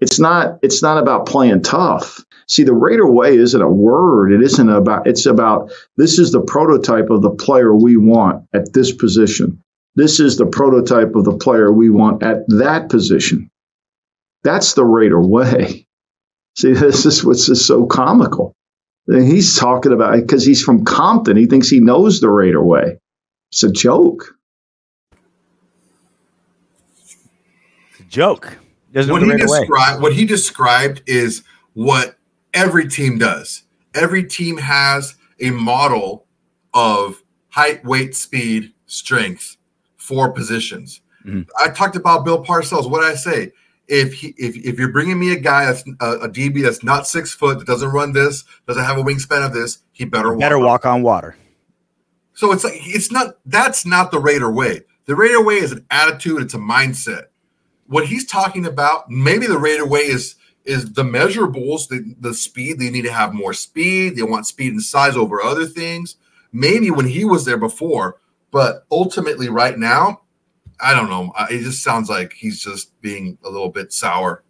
it's 0.00 0.18
not 0.18 0.58
it's 0.62 0.82
not 0.82 0.98
about 0.98 1.26
playing 1.26 1.62
tough 1.62 2.24
see 2.46 2.64
the 2.64 2.74
Raider 2.74 3.10
way 3.10 3.36
isn't 3.36 3.60
a 3.60 3.70
word. 3.70 4.32
It 4.32 4.42
isn't 4.42 4.68
about 4.68 5.06
it's 5.06 5.26
about 5.26 5.72
this 5.96 6.18
is 6.18 6.32
the 6.32 6.40
prototype 6.40 7.10
of 7.10 7.22
the 7.22 7.30
player 7.30 7.74
we 7.74 7.96
want 7.96 8.46
at 8.52 8.72
this 8.72 8.92
position. 8.92 9.62
This 9.96 10.20
is 10.20 10.36
the 10.36 10.46
prototype 10.46 11.14
of 11.14 11.24
the 11.24 11.36
player 11.36 11.72
we 11.72 11.90
want 11.90 12.22
at 12.22 12.46
that 12.48 12.88
position. 12.88 13.50
That's 14.42 14.74
the 14.74 14.84
Raider 14.84 15.20
way. 15.20 15.86
See 16.56 16.72
this 16.72 17.04
is 17.04 17.24
what's 17.24 17.46
just 17.46 17.66
so 17.66 17.86
comical. 17.86 18.54
He's 19.06 19.58
talking 19.58 19.92
about 19.92 20.14
because 20.14 20.46
he's 20.46 20.62
from 20.62 20.84
Compton 20.84 21.36
he 21.36 21.46
thinks 21.46 21.68
he 21.68 21.80
knows 21.80 22.20
the 22.20 22.30
Raider 22.30 22.62
way. 22.62 22.98
It's 23.50 23.62
a 23.62 23.70
joke. 23.70 24.34
Joke. 28.08 28.58
What 28.92 29.22
he, 29.22 29.36
described, 29.36 30.02
what 30.02 30.12
he 30.12 30.24
described 30.24 31.02
is 31.06 31.42
what 31.72 32.16
every 32.54 32.88
team 32.88 33.18
does. 33.18 33.64
Every 33.94 34.24
team 34.24 34.56
has 34.58 35.16
a 35.40 35.50
model 35.50 36.26
of 36.72 37.22
height, 37.50 37.84
weight, 37.84 38.14
speed, 38.14 38.72
strength 38.86 39.56
for 39.96 40.32
positions. 40.32 41.00
Mm-hmm. 41.24 41.42
I 41.58 41.70
talked 41.70 41.96
about 41.96 42.24
Bill 42.24 42.42
Parcells. 42.42 42.90
What 42.90 43.02
did 43.02 43.12
I 43.12 43.14
say? 43.14 43.52
If 43.86 44.14
he, 44.14 44.28
if, 44.38 44.56
if 44.56 44.78
you're 44.78 44.92
bringing 44.92 45.20
me 45.20 45.32
a 45.32 45.38
guy 45.38 45.66
that's 45.66 45.84
a, 46.00 46.12
a, 46.20 46.28
DB 46.28 46.62
that's 46.62 46.82
not 46.82 47.06
six 47.06 47.34
foot, 47.34 47.58
that 47.58 47.66
doesn't 47.66 47.90
run 47.90 48.14
this, 48.14 48.44
doesn't 48.66 48.82
have 48.82 48.96
a 48.96 49.02
wingspan 49.02 49.44
of 49.44 49.52
this, 49.52 49.78
he 49.92 50.06
better 50.06 50.30
walk 50.30 50.40
better 50.40 50.58
walk 50.58 50.86
on 50.86 51.02
water. 51.02 51.36
So 52.32 52.50
it's 52.52 52.64
like 52.64 52.74
it's 52.76 53.12
not 53.12 53.36
that's 53.44 53.84
not 53.84 54.10
the 54.10 54.18
Raider 54.18 54.50
way. 54.50 54.80
The 55.04 55.14
Raider 55.14 55.44
way 55.44 55.56
is 55.56 55.72
an 55.72 55.84
attitude, 55.90 56.40
it's 56.40 56.54
a 56.54 56.58
mindset 56.58 57.26
what 57.86 58.06
he's 58.06 58.26
talking 58.26 58.66
about, 58.66 59.10
maybe 59.10 59.46
the 59.46 59.58
Raider 59.58 59.86
way 59.86 60.00
is 60.00 60.36
is 60.64 60.92
the 60.92 61.02
measurables, 61.02 61.88
the, 61.88 62.14
the 62.18 62.34
speed. 62.34 62.78
They 62.78 62.90
need 62.90 63.02
to 63.02 63.12
have 63.12 63.34
more 63.34 63.52
speed. 63.52 64.16
They 64.16 64.22
want 64.22 64.46
speed 64.46 64.72
and 64.72 64.82
size 64.82 65.16
over 65.16 65.42
other 65.42 65.66
things. 65.66 66.16
Maybe 66.52 66.90
when 66.90 67.06
he 67.06 67.24
was 67.24 67.44
there 67.44 67.58
before, 67.58 68.18
but 68.50 68.86
ultimately, 68.90 69.48
right 69.48 69.76
now, 69.76 70.22
I 70.80 70.94
don't 70.94 71.10
know. 71.10 71.32
It 71.50 71.62
just 71.62 71.82
sounds 71.82 72.08
like 72.08 72.32
he's 72.32 72.62
just 72.62 72.98
being 73.00 73.38
a 73.44 73.50
little 73.50 73.68
bit 73.68 73.92
sour. 73.92 74.42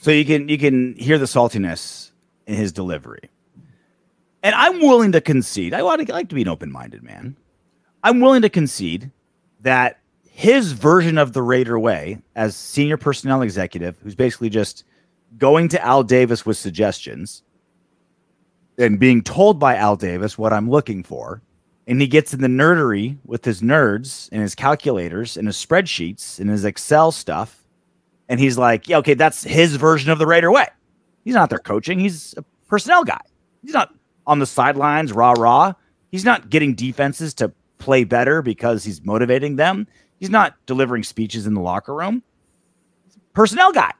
So 0.00 0.10
you 0.10 0.24
can 0.24 0.48
you 0.48 0.56
can 0.56 0.94
hear 0.96 1.18
the 1.18 1.26
saltiness 1.26 2.10
in 2.46 2.54
his 2.54 2.72
delivery, 2.72 3.30
and 4.42 4.54
I'm 4.54 4.80
willing 4.80 5.12
to 5.12 5.20
concede. 5.20 5.74
I 5.74 5.82
like 5.82 6.28
to 6.30 6.34
be 6.34 6.42
an 6.42 6.48
open 6.48 6.72
minded 6.72 7.02
man. 7.02 7.36
I'm 8.02 8.20
willing 8.20 8.42
to 8.42 8.48
concede 8.48 9.10
that 9.60 9.99
his 10.40 10.72
version 10.72 11.18
of 11.18 11.34
the 11.34 11.42
Raider 11.42 11.78
way 11.78 12.16
as 12.34 12.56
senior 12.56 12.96
personnel 12.96 13.42
executive, 13.42 13.98
who's 14.02 14.14
basically 14.14 14.48
just 14.48 14.84
going 15.36 15.68
to 15.68 15.84
Al 15.84 16.02
Davis 16.02 16.46
with 16.46 16.56
suggestions 16.56 17.42
and 18.78 18.98
being 18.98 19.20
told 19.20 19.58
by 19.58 19.76
Al 19.76 19.96
Davis 19.96 20.38
what 20.38 20.54
I'm 20.54 20.70
looking 20.70 21.02
for. 21.02 21.42
And 21.86 22.00
he 22.00 22.06
gets 22.06 22.32
in 22.32 22.40
the 22.40 22.48
nerdery 22.48 23.18
with 23.26 23.44
his 23.44 23.60
nerds 23.60 24.30
and 24.32 24.40
his 24.40 24.54
calculators 24.54 25.36
and 25.36 25.46
his 25.46 25.58
spreadsheets 25.58 26.40
and 26.40 26.48
his 26.48 26.64
Excel 26.64 27.12
stuff. 27.12 27.62
And 28.26 28.40
he's 28.40 28.56
like, 28.56 28.88
yeah, 28.88 28.96
okay, 28.96 29.12
that's 29.12 29.44
his 29.44 29.76
version 29.76 30.10
of 30.10 30.18
the 30.18 30.26
Raider 30.26 30.50
way. 30.50 30.68
He's 31.22 31.34
not 31.34 31.50
there 31.50 31.58
coaching, 31.58 32.00
he's 32.00 32.32
a 32.38 32.44
personnel 32.66 33.04
guy. 33.04 33.20
He's 33.60 33.74
not 33.74 33.92
on 34.26 34.38
the 34.38 34.46
sidelines, 34.46 35.12
rah, 35.12 35.34
rah. 35.36 35.74
He's 36.10 36.24
not 36.24 36.48
getting 36.48 36.74
defenses 36.74 37.34
to 37.34 37.52
play 37.76 38.04
better 38.04 38.40
because 38.40 38.84
he's 38.84 39.04
motivating 39.04 39.56
them. 39.56 39.86
He's 40.20 40.30
not 40.30 40.54
delivering 40.66 41.02
speeches 41.02 41.46
in 41.46 41.54
the 41.54 41.60
locker 41.60 41.94
room. 41.94 42.22
Personnel 43.32 43.72
guy. 43.72 43.92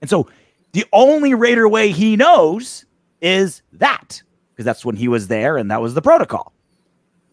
And 0.00 0.10
so 0.10 0.28
The 0.72 0.84
only 0.92 1.34
Raider 1.34 1.68
way 1.68 1.90
he 1.92 2.16
knows 2.16 2.84
is 3.20 3.62
that 3.72 4.22
because 4.52 4.64
that's 4.64 4.84
when 4.84 4.96
he 4.96 5.08
was 5.08 5.28
there 5.28 5.56
and 5.56 5.70
that 5.70 5.80
was 5.80 5.94
the 5.94 6.02
protocol. 6.02 6.52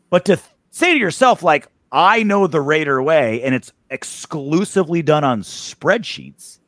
But 0.10 0.26
to 0.26 0.36
th- 0.38 0.48
say 0.72 0.94
to 0.94 1.00
yourself, 1.00 1.44
like, 1.44 1.68
I 1.92 2.24
know 2.24 2.48
the 2.48 2.62
Raider 2.62 3.02
way 3.02 3.42
and 3.44 3.54
it's 3.54 3.72
exclusively 3.90 5.02
done 5.02 5.24
on 5.24 5.42
spreadsheets 5.42 6.60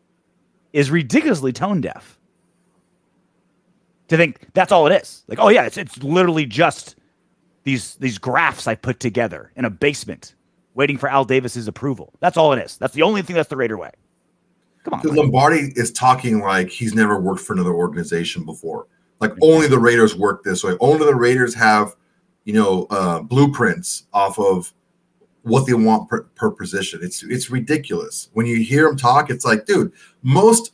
is 0.73 0.91
ridiculously 0.91 1.53
tone 1.53 1.81
deaf. 1.81 2.19
To 4.09 4.17
think 4.17 4.53
that's 4.53 4.71
all 4.71 4.87
it 4.87 5.01
is. 5.01 5.23
Like, 5.27 5.39
oh 5.39 5.49
yeah, 5.49 5.65
it's 5.65 5.77
it's 5.77 6.01
literally 6.01 6.45
just 6.45 6.95
these 7.63 7.95
these 7.95 8.17
graphs 8.17 8.67
I 8.67 8.75
put 8.75 8.99
together 8.99 9.51
in 9.55 9.65
a 9.65 9.69
basement 9.69 10.33
waiting 10.77 10.97
for 10.97 11.09
Al 11.09 11.25
Davis's 11.25 11.67
approval. 11.67 12.13
That's 12.19 12.37
all 12.37 12.53
it 12.53 12.59
is. 12.59 12.77
That's 12.77 12.93
the 12.93 13.01
only 13.01 13.23
thing 13.23 13.35
that's 13.35 13.49
the 13.49 13.57
Raider 13.57 13.77
way. 13.77 13.89
Come 14.83 14.93
on. 14.93 15.15
Lombardi 15.15 15.73
is 15.75 15.91
talking 15.91 16.39
like 16.39 16.69
he's 16.69 16.93
never 16.93 17.19
worked 17.19 17.41
for 17.41 17.53
another 17.53 17.73
organization 17.73 18.45
before. 18.45 18.87
Like 19.19 19.33
only 19.41 19.67
the 19.67 19.79
Raiders 19.79 20.15
work 20.15 20.43
this 20.43 20.63
way. 20.63 20.77
Only 20.79 21.05
the 21.07 21.15
Raiders 21.15 21.55
have, 21.55 21.95
you 22.45 22.53
know, 22.53 22.85
uh, 22.91 23.21
blueprints 23.21 24.03
off 24.13 24.37
of 24.39 24.71
what 25.41 25.65
they 25.65 25.73
want 25.73 26.07
per, 26.07 26.21
per 26.35 26.51
position. 26.51 26.99
It's 27.01 27.23
it's 27.23 27.49
ridiculous. 27.49 28.29
When 28.33 28.45
you 28.45 28.57
hear 28.57 28.87
him 28.87 28.95
talk, 28.95 29.31
it's 29.31 29.43
like, 29.43 29.65
dude, 29.65 29.91
most 30.21 30.73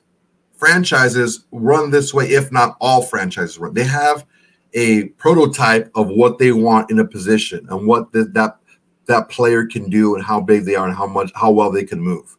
franchises 0.57 1.45
run 1.51 1.91
this 1.91 2.13
way, 2.13 2.25
if 2.25 2.51
not 2.51 2.75
all 2.81 3.01
franchises 3.01 3.57
run. 3.57 3.74
They 3.74 3.86
have 3.86 4.25
a 4.74 5.05
prototype 5.10 5.89
of 5.95 6.10
what 6.10 6.39
they 6.39 6.51
want 6.51 6.91
in 6.91 7.00
a 7.00 7.05
position 7.05 7.65
and 7.69 7.88
what 7.88 8.12
the, 8.12 8.25
that 8.25 8.57
that 9.05 9.29
player 9.29 9.65
can 9.65 9.89
do 9.89 10.15
and 10.15 10.24
how 10.24 10.39
big 10.39 10.65
they 10.65 10.75
are 10.75 10.88
and 10.88 10.95
how 10.95 11.07
much 11.07 11.31
how 11.36 11.51
well 11.51 11.72
they 11.72 11.83
can 11.83 12.00
move. 12.00 12.38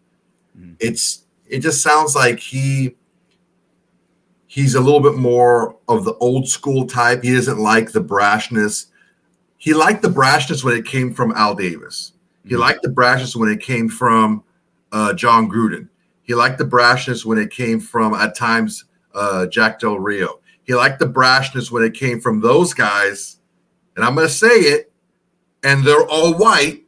Mm-hmm. 0.59 0.75
It's 0.81 1.25
it 1.47 1.61
just 1.61 1.83
sounds 1.83 2.15
like 2.15 2.39
he 2.39 2.97
he's 4.47 4.75
a 4.75 4.81
little 4.81 5.01
bit 5.01 5.17
more 5.17 5.77
of 5.89 6.05
the 6.05 6.15
old 6.15 6.49
school 6.49 6.87
type. 6.87 7.23
He 7.23 7.35
doesn't 7.35 7.59
like 7.59 7.93
the 7.93 8.03
brashness. 8.03 8.87
He 9.57 9.75
liked 9.75 10.03
the 10.03 10.09
brashness 10.09 10.63
when 10.65 10.77
it 10.77 10.87
came 10.87 11.13
from 11.13 11.33
Al 11.33 11.55
Davis. 11.55 12.13
He 12.45 12.51
mm-hmm. 12.51 12.61
liked 12.61 12.83
the 12.83 12.91
brashness 12.91 13.37
when 13.37 13.49
it 13.49 13.61
came 13.61 13.89
from 13.89 14.45
uh, 14.93 15.15
Jon 15.15 15.51
Gruden. 15.51 15.89
He 16.23 16.35
liked 16.35 16.59
the 16.59 16.65
brashness 16.65 17.25
when 17.25 17.39
it 17.39 17.51
came 17.51 17.81
from 17.81 18.15
at 18.15 18.35
times 18.35 18.85
uh, 19.15 19.47
Jack 19.47 19.81
Del 19.81 19.99
Rio. 19.99 20.41
He 20.63 20.75
liked 20.75 20.99
the 20.99 21.07
brashness 21.07 21.71
when 21.71 21.83
it 21.83 21.93
came 21.95 22.21
from 22.21 22.41
those 22.41 22.73
guys. 22.73 23.37
And 23.97 24.05
I'm 24.05 24.15
going 24.15 24.27
to 24.27 24.33
say 24.33 24.49
it 24.49 24.91
and 25.65 25.83
they're 25.83 26.07
all 26.07 26.35
white. 26.35 26.83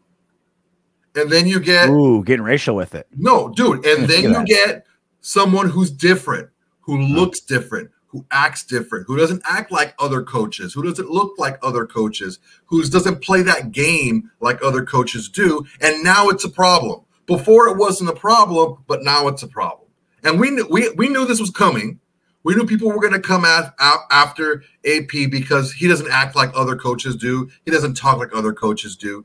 And 1.17 1.33
then 1.33 1.47
you 1.47 1.59
get 1.59 1.89
ooh, 1.89 2.23
getting 2.23 2.45
racial 2.45 2.77
with 2.77 2.95
it. 2.95 3.09
No, 3.17 3.49
dude. 3.49 3.85
And 3.87 4.07
then 4.07 4.25
you 4.25 4.45
get 4.45 4.87
someone 5.23 5.71
who's 5.71 5.91
different, 5.91 6.51
who 6.81 6.99
hmm. 6.99 7.15
looks 7.15 7.41
different, 7.41 7.91
who 8.09 8.25
acts 8.31 8.65
different, 8.65 9.07
who 9.07 9.17
doesn't 9.17 9.43
act 9.49 9.73
like 9.73 9.95
other 9.99 10.23
coaches, 10.23 10.75
who 10.75 10.83
doesn't 10.83 11.11
look 11.11 11.33
like 11.39 11.59
other 11.63 11.87
coaches, 11.87 12.39
who 12.67 12.83
doesn't 12.85 13.23
play 13.23 13.43
that 13.43 13.73
game 13.73 14.31
like 14.41 14.63
other 14.63 14.85
coaches 14.85 15.29
do. 15.29 15.67
And 15.81 16.05
now 16.05 16.29
it's 16.29 16.45
a 16.45 16.51
problem. 16.51 17.01
Before 17.27 17.67
it 17.69 17.77
wasn't 17.77 18.11
a 18.11 18.15
problem, 18.15 18.85
but 18.87 19.03
now 19.03 19.27
it's 19.27 19.43
a 19.43 19.49
problem. 19.49 19.89
And 20.23 20.39
we 20.39 20.51
knew 20.51 20.67
we, 20.71 20.91
we 20.91 21.09
knew 21.09 21.27
this 21.27 21.41
was 21.41 21.51
coming. 21.51 21.99
We 22.47 22.55
knew 22.55 22.65
people 22.65 22.93
were 22.93 23.01
going 23.01 23.13
to 23.13 23.19
come 23.19 23.45
at, 23.45 23.75
after 24.09 24.63
AP 24.89 25.33
because 25.33 25.73
he 25.73 25.89
doesn't 25.89 26.09
act 26.13 26.37
like 26.37 26.53
other 26.55 26.77
coaches 26.77 27.17
do. 27.17 27.51
He 27.65 27.73
doesn't 27.73 27.95
talk 27.95 28.19
like 28.19 28.29
other 28.33 28.53
coaches 28.53 28.95
do. 28.95 29.25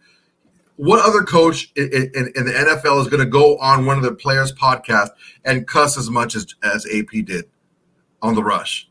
What 0.78 1.08
other 1.08 1.22
coach 1.22 1.72
in, 1.76 1.88
in, 1.94 2.32
in 2.36 2.46
the 2.46 2.52
NFL 2.52 3.00
is 3.00 3.10
going 3.10 3.20
to 3.20 3.30
go 3.30 3.60
on 3.60 3.86
one 3.86 3.98
of 3.98 4.04
the 4.04 4.12
players' 4.12 4.52
podcast 4.52 5.10
and 5.46 5.68
cuss 5.68 6.00
as 6.00 6.10
much 6.10 6.36
as, 6.36 6.48
as 6.64 6.88
AP 6.88 7.24
did 7.24 7.46
on 8.24 8.34
the 8.34 8.42
rush? 8.42 8.90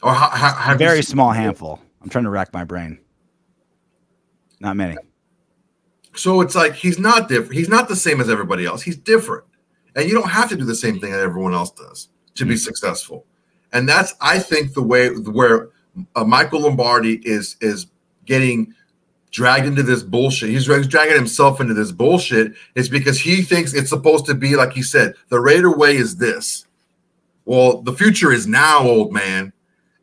Or 0.00 0.14
how, 0.14 0.28
how, 0.28 0.76
very 0.76 1.02
small 1.02 1.32
handful. 1.32 1.80
I'm 2.00 2.10
trying 2.10 2.24
to 2.24 2.30
rack 2.30 2.52
my 2.52 2.62
brain. 2.62 3.00
Not 4.60 4.76
many. 4.76 4.96
So 6.14 6.42
it's 6.42 6.54
like 6.54 6.74
he's 6.74 7.00
not 7.00 7.28
different. 7.28 7.54
He's 7.54 7.68
not 7.68 7.88
the 7.88 7.96
same 7.96 8.20
as 8.20 8.30
everybody 8.30 8.66
else. 8.66 8.82
He's 8.82 8.96
different. 8.96 9.46
And 9.96 10.08
you 10.08 10.14
don't 10.14 10.28
have 10.28 10.48
to 10.50 10.56
do 10.56 10.64
the 10.64 10.74
same 10.74 10.98
thing 10.98 11.12
that 11.12 11.20
everyone 11.20 11.54
else 11.54 11.70
does 11.70 12.08
to 12.34 12.44
be 12.44 12.54
mm-hmm. 12.54 12.58
successful. 12.58 13.26
And 13.72 13.88
that's, 13.88 14.14
I 14.20 14.38
think, 14.38 14.74
the 14.74 14.82
way 14.82 15.08
where 15.08 15.70
uh, 16.14 16.24
Michael 16.24 16.60
Lombardi 16.60 17.20
is 17.24 17.56
is 17.60 17.86
getting 18.24 18.74
dragged 19.30 19.66
into 19.66 19.82
this 19.82 20.02
bullshit. 20.02 20.50
He's 20.50 20.66
dragging 20.66 21.16
himself 21.16 21.60
into 21.60 21.74
this 21.74 21.90
bullshit 21.90 22.54
is 22.76 22.88
because 22.88 23.18
he 23.18 23.42
thinks 23.42 23.74
it's 23.74 23.90
supposed 23.90 24.26
to 24.26 24.34
be 24.34 24.54
like 24.54 24.72
he 24.72 24.82
said. 24.82 25.14
The 25.28 25.40
Raider 25.40 25.76
way 25.76 25.96
is 25.96 26.16
this. 26.16 26.66
Well, 27.44 27.82
the 27.82 27.92
future 27.92 28.32
is 28.32 28.46
now, 28.46 28.80
old 28.80 29.12
man. 29.12 29.52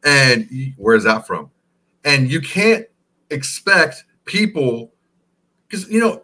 And 0.03 0.74
where's 0.77 1.05
that 1.05 1.25
from? 1.25 1.50
And 2.03 2.29
you 2.29 2.41
can't 2.41 2.86
expect 3.29 4.03
people 4.25 4.91
because 5.67 5.89
you 5.89 6.00
know 6.00 6.24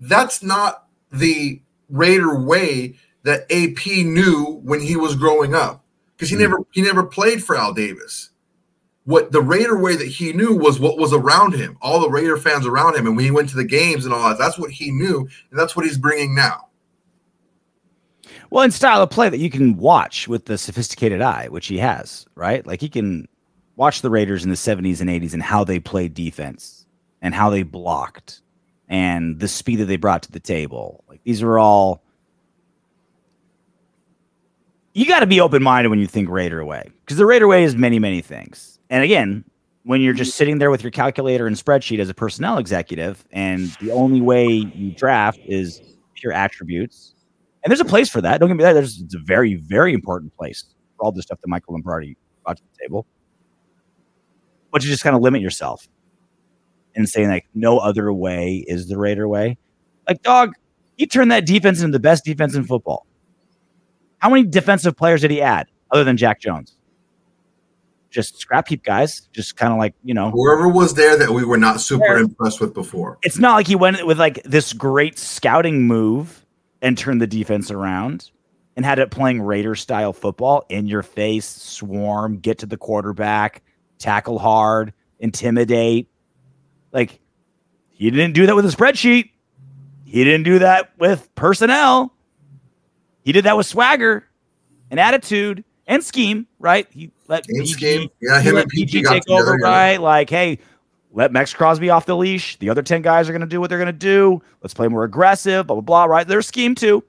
that's 0.00 0.42
not 0.42 0.86
the 1.12 1.60
Raider 1.88 2.38
way 2.40 2.96
that 3.22 3.50
AP 3.50 3.86
knew 4.04 4.60
when 4.62 4.80
he 4.80 4.96
was 4.96 5.16
growing 5.16 5.54
up 5.54 5.84
because 6.16 6.30
he 6.30 6.36
mm. 6.36 6.40
never 6.40 6.58
he 6.72 6.82
never 6.82 7.04
played 7.04 7.42
for 7.42 7.56
Al 7.56 7.72
Davis. 7.72 8.30
What 9.04 9.32
the 9.32 9.42
Raider 9.42 9.78
way 9.78 9.96
that 9.96 10.08
he 10.08 10.32
knew 10.32 10.56
was 10.56 10.80
what 10.80 10.96
was 10.96 11.12
around 11.12 11.54
him, 11.54 11.76
all 11.82 12.00
the 12.00 12.08
Raider 12.08 12.38
fans 12.38 12.66
around 12.66 12.96
him, 12.96 13.06
and 13.06 13.16
when 13.16 13.24
he 13.24 13.30
went 13.30 13.50
to 13.50 13.56
the 13.56 13.64
games 13.64 14.04
and 14.04 14.14
all 14.14 14.28
that, 14.30 14.38
that's 14.38 14.58
what 14.58 14.70
he 14.70 14.90
knew, 14.90 15.28
and 15.50 15.58
that's 15.58 15.76
what 15.76 15.84
he's 15.84 15.98
bringing 15.98 16.34
now. 16.34 16.68
Well, 18.48 18.64
in 18.64 18.70
style 18.70 19.02
of 19.02 19.10
play 19.10 19.28
that 19.28 19.38
you 19.38 19.50
can 19.50 19.76
watch 19.76 20.28
with 20.28 20.46
the 20.46 20.56
sophisticated 20.56 21.20
eye, 21.20 21.48
which 21.48 21.66
he 21.66 21.78
has, 21.78 22.24
right? 22.34 22.66
Like 22.66 22.80
he 22.80 22.88
can 22.88 23.28
watch 23.76 24.00
the 24.00 24.10
Raiders 24.10 24.44
in 24.44 24.50
the 24.50 24.56
70s 24.56 25.00
and 25.00 25.10
80s 25.10 25.34
and 25.34 25.42
how 25.42 25.64
they 25.64 25.80
played 25.80 26.14
defense 26.14 26.86
and 27.20 27.34
how 27.34 27.50
they 27.50 27.62
blocked 27.62 28.42
and 28.94 29.40
the 29.40 29.48
speed 29.48 29.80
that 29.80 29.86
they 29.86 29.96
brought 29.96 30.22
to 30.22 30.30
the 30.30 30.38
table. 30.38 31.02
Like 31.08 31.20
these 31.24 31.42
are 31.42 31.58
all 31.58 32.04
you 34.92 35.04
got 35.04 35.18
to 35.18 35.26
be 35.26 35.40
open 35.40 35.64
minded 35.64 35.88
when 35.88 35.98
you 35.98 36.06
think 36.06 36.28
Raider 36.28 36.64
way 36.64 36.88
because 37.00 37.16
the 37.16 37.26
Raider 37.26 37.48
way 37.48 37.64
is 37.64 37.74
many, 37.74 37.98
many 37.98 38.20
things. 38.20 38.78
And 38.90 39.02
again, 39.02 39.44
when 39.82 40.00
you're 40.00 40.14
just 40.14 40.36
sitting 40.36 40.58
there 40.58 40.70
with 40.70 40.84
your 40.84 40.92
calculator 40.92 41.48
and 41.48 41.56
spreadsheet 41.56 41.98
as 41.98 42.08
a 42.08 42.14
personnel 42.14 42.56
executive, 42.56 43.24
and 43.32 43.66
the 43.80 43.90
only 43.90 44.20
way 44.20 44.46
you 44.46 44.92
draft 44.92 45.40
is 45.44 45.82
pure 46.14 46.32
attributes, 46.32 47.16
and 47.64 47.72
there's 47.72 47.80
a 47.80 47.84
place 47.84 48.08
for 48.08 48.20
that. 48.20 48.38
Don't 48.38 48.48
get 48.48 48.56
me 48.56 48.62
that. 48.62 48.74
There's 48.74 49.00
it's 49.00 49.16
a 49.16 49.18
very, 49.24 49.56
very 49.56 49.92
important 49.92 50.36
place 50.36 50.64
for 50.96 51.06
all 51.06 51.10
the 51.10 51.20
stuff 51.20 51.40
that 51.40 51.48
Michael 51.48 51.74
Lombardi 51.74 52.16
brought 52.44 52.58
to 52.58 52.62
the 52.62 52.84
table. 52.86 53.06
But 54.70 54.84
you 54.84 54.90
just 54.90 55.02
kind 55.02 55.16
of 55.16 55.22
limit 55.22 55.40
yourself 55.42 55.88
and 56.94 57.08
saying 57.08 57.28
like 57.28 57.46
no 57.54 57.78
other 57.78 58.12
way 58.12 58.64
is 58.66 58.88
the 58.88 58.98
Raider 58.98 59.28
way. 59.28 59.58
Like 60.08 60.22
dog, 60.22 60.54
he 60.96 61.06
turned 61.06 61.30
that 61.30 61.46
defense 61.46 61.80
into 61.80 61.92
the 61.92 62.00
best 62.00 62.24
defense 62.24 62.54
in 62.54 62.64
football. 62.64 63.06
How 64.18 64.30
many 64.30 64.44
defensive 64.44 64.96
players 64.96 65.20
did 65.20 65.30
he 65.30 65.42
add 65.42 65.68
other 65.90 66.04
than 66.04 66.16
Jack 66.16 66.40
Jones? 66.40 66.76
Just 68.10 68.38
scrap 68.38 68.68
heap 68.68 68.84
guys, 68.84 69.28
just 69.32 69.56
kind 69.56 69.72
of 69.72 69.78
like 69.78 69.94
you 70.04 70.14
know 70.14 70.30
whoever 70.30 70.68
was 70.68 70.94
there 70.94 71.16
that 71.16 71.30
we 71.30 71.44
were 71.44 71.58
not 71.58 71.80
super 71.80 72.16
impressed 72.16 72.60
with 72.60 72.72
before. 72.72 73.18
It's 73.22 73.38
not 73.38 73.54
like 73.54 73.66
he 73.66 73.74
went 73.74 74.06
with 74.06 74.18
like 74.18 74.42
this 74.44 74.72
great 74.72 75.18
scouting 75.18 75.82
move 75.82 76.44
and 76.80 76.96
turned 76.96 77.20
the 77.20 77.26
defense 77.26 77.70
around 77.70 78.30
and 78.76 78.84
had 78.84 78.98
it 78.98 79.10
playing 79.10 79.42
Raider 79.42 79.74
style 79.74 80.12
football 80.12 80.64
in 80.68 80.86
your 80.86 81.02
face, 81.02 81.46
swarm, 81.46 82.38
get 82.38 82.58
to 82.58 82.66
the 82.66 82.76
quarterback, 82.76 83.62
tackle 83.98 84.38
hard, 84.38 84.92
intimidate. 85.18 86.08
Like 86.94 87.20
he 87.90 88.10
didn't 88.10 88.32
do 88.32 88.46
that 88.46 88.56
with 88.56 88.64
a 88.64 88.74
spreadsheet. 88.74 89.30
He 90.04 90.24
didn't 90.24 90.44
do 90.44 90.60
that 90.60 90.92
with 90.98 91.28
personnel. 91.34 92.14
He 93.22 93.32
did 93.32 93.44
that 93.44 93.56
with 93.56 93.66
swagger 93.66 94.28
and 94.90 95.00
attitude 95.00 95.64
and 95.86 96.02
scheme, 96.02 96.46
right? 96.58 96.86
He 96.90 97.10
let 97.28 97.46
PG, 97.46 97.66
scheme. 97.66 98.08
Yeah, 98.22 98.40
him 98.40 98.56
and 98.56 98.68
PG, 98.68 98.98
PG 98.98 99.08
take 99.08 99.28
over, 99.28 99.54
right? 99.56 99.96
Like, 99.96 100.30
hey, 100.30 100.58
let 101.10 101.32
Maxx 101.32 101.52
Crosby 101.52 101.90
off 101.90 102.06
the 102.06 102.16
leash. 102.16 102.56
The 102.58 102.70
other 102.70 102.82
10 102.82 103.02
guys 103.02 103.28
are 103.28 103.32
going 103.32 103.40
to 103.40 103.46
do 103.46 103.60
what 103.60 103.70
they're 103.70 103.78
going 103.78 103.86
to 103.86 103.92
do. 103.92 104.42
Let's 104.62 104.74
play 104.74 104.88
more 104.88 105.04
aggressive, 105.04 105.66
blah, 105.66 105.76
blah, 105.76 105.82
blah, 105.82 106.04
right? 106.04 106.26
There's 106.26 106.46
scheme 106.46 106.74
too. 106.74 107.02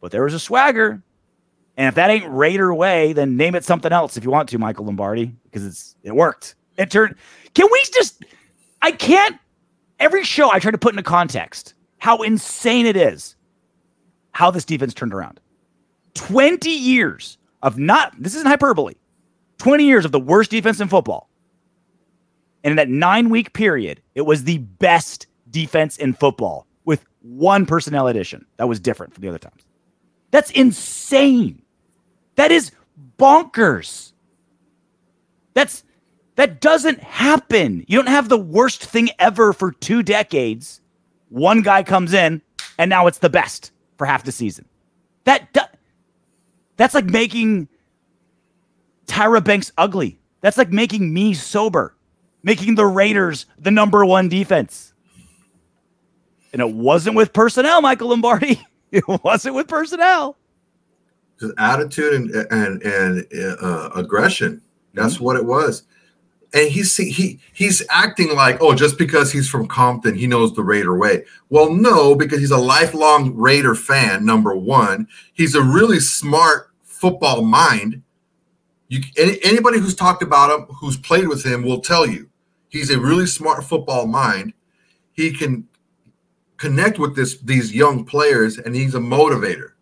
But 0.00 0.12
there 0.12 0.24
was 0.24 0.34
a 0.34 0.40
swagger. 0.40 1.02
And 1.76 1.88
if 1.88 1.94
that 1.94 2.10
ain't 2.10 2.28
Raider 2.28 2.74
way, 2.74 3.12
then 3.12 3.36
name 3.36 3.54
it 3.54 3.64
something 3.64 3.92
else 3.92 4.16
if 4.16 4.24
you 4.24 4.30
want 4.30 4.48
to, 4.50 4.58
Michael 4.58 4.84
Lombardi, 4.84 5.34
because 5.44 5.64
it's 5.64 5.96
it 6.02 6.14
worked. 6.14 6.56
It 6.76 6.90
turned. 6.90 7.16
Can 7.54 7.68
we 7.70 7.82
just 7.94 8.24
I 8.82 8.92
can't. 8.92 9.38
Every 9.98 10.24
show 10.24 10.52
I 10.52 10.58
try 10.58 10.72
to 10.72 10.78
put 10.78 10.92
into 10.92 11.04
context 11.04 11.74
how 11.98 12.22
insane 12.22 12.84
it 12.84 12.96
is 12.96 13.36
how 14.32 14.50
this 14.50 14.64
defense 14.64 14.92
turned 14.92 15.14
around. 15.14 15.38
20 16.14 16.68
years 16.68 17.38
of 17.62 17.78
not, 17.78 18.12
this 18.20 18.34
isn't 18.34 18.48
hyperbole, 18.48 18.94
20 19.58 19.84
years 19.84 20.04
of 20.04 20.10
the 20.10 20.18
worst 20.18 20.50
defense 20.50 20.80
in 20.80 20.88
football. 20.88 21.30
And 22.64 22.72
in 22.72 22.76
that 22.76 22.88
nine 22.88 23.30
week 23.30 23.52
period, 23.52 24.02
it 24.14 24.22
was 24.22 24.44
the 24.44 24.58
best 24.58 25.26
defense 25.50 25.96
in 25.96 26.12
football 26.12 26.66
with 26.84 27.04
one 27.20 27.66
personnel 27.66 28.08
addition 28.08 28.46
that 28.56 28.68
was 28.68 28.80
different 28.80 29.14
from 29.14 29.22
the 29.22 29.28
other 29.28 29.38
times. 29.38 29.62
That's 30.32 30.50
insane. 30.50 31.62
That 32.36 32.50
is 32.50 32.72
bonkers. 33.18 34.12
That's 35.54 35.84
that 36.36 36.60
doesn't 36.60 37.00
happen. 37.00 37.84
You 37.88 37.98
don't 37.98 38.08
have 38.08 38.28
the 38.28 38.38
worst 38.38 38.84
thing 38.84 39.10
ever 39.18 39.52
for 39.52 39.72
two 39.72 40.02
decades. 40.02 40.80
One 41.28 41.62
guy 41.62 41.82
comes 41.82 42.12
in 42.12 42.42
and 42.78 42.88
now 42.88 43.06
it's 43.06 43.18
the 43.18 43.30
best 43.30 43.70
for 43.98 44.06
half 44.06 44.24
the 44.24 44.32
season. 44.32 44.66
That 45.24 45.52
do- 45.52 45.60
that's 46.76 46.94
like 46.94 47.04
making 47.04 47.68
Tyra 49.06 49.44
Banks 49.44 49.72
ugly. 49.76 50.18
That's 50.40 50.58
like 50.58 50.70
making 50.70 51.12
me 51.12 51.34
sober, 51.34 51.94
making 52.42 52.74
the 52.74 52.86
Raiders 52.86 53.46
the 53.58 53.70
number 53.70 54.04
one 54.04 54.28
defense. 54.28 54.92
And 56.52 56.60
it 56.60 56.72
wasn't 56.72 57.16
with 57.16 57.32
personnel, 57.32 57.80
Michael 57.82 58.08
Lombardi. 58.08 58.60
It 58.92 59.04
wasn't 59.24 59.54
with 59.54 59.68
personnel. 59.68 60.36
Just 61.40 61.54
attitude 61.56 62.12
and 62.12 62.46
and 62.52 62.82
and 62.82 63.26
uh, 63.62 63.88
aggression. 63.94 64.60
That's 64.92 65.18
what 65.18 65.36
it 65.36 65.46
was. 65.46 65.84
And 66.54 66.70
he's 66.70 66.96
he 66.96 67.40
he's 67.54 67.82
acting 67.88 68.34
like 68.34 68.58
oh 68.60 68.74
just 68.74 68.98
because 68.98 69.32
he's 69.32 69.48
from 69.48 69.66
Compton 69.66 70.14
he 70.14 70.26
knows 70.26 70.54
the 70.54 70.62
Raider 70.62 70.96
way. 70.96 71.24
Well, 71.48 71.72
no, 71.72 72.14
because 72.14 72.40
he's 72.40 72.50
a 72.50 72.58
lifelong 72.58 73.34
Raider 73.34 73.74
fan. 73.74 74.26
Number 74.26 74.54
one, 74.54 75.08
he's 75.32 75.54
a 75.54 75.62
really 75.62 75.98
smart 75.98 76.70
football 76.82 77.42
mind. 77.42 78.02
You 78.88 79.00
any, 79.16 79.38
anybody 79.42 79.78
who's 79.78 79.94
talked 79.94 80.22
about 80.22 80.50
him, 80.50 80.66
who's 80.76 80.98
played 80.98 81.26
with 81.26 81.44
him, 81.44 81.62
will 81.62 81.80
tell 81.80 82.06
you 82.06 82.28
he's 82.68 82.90
a 82.90 83.00
really 83.00 83.26
smart 83.26 83.64
football 83.64 84.06
mind. 84.06 84.52
He 85.12 85.32
can 85.32 85.66
connect 86.58 86.98
with 86.98 87.16
this 87.16 87.38
these 87.38 87.74
young 87.74 88.04
players, 88.04 88.58
and 88.58 88.76
he's 88.76 88.94
a 88.94 89.00
motivator. 89.00 89.72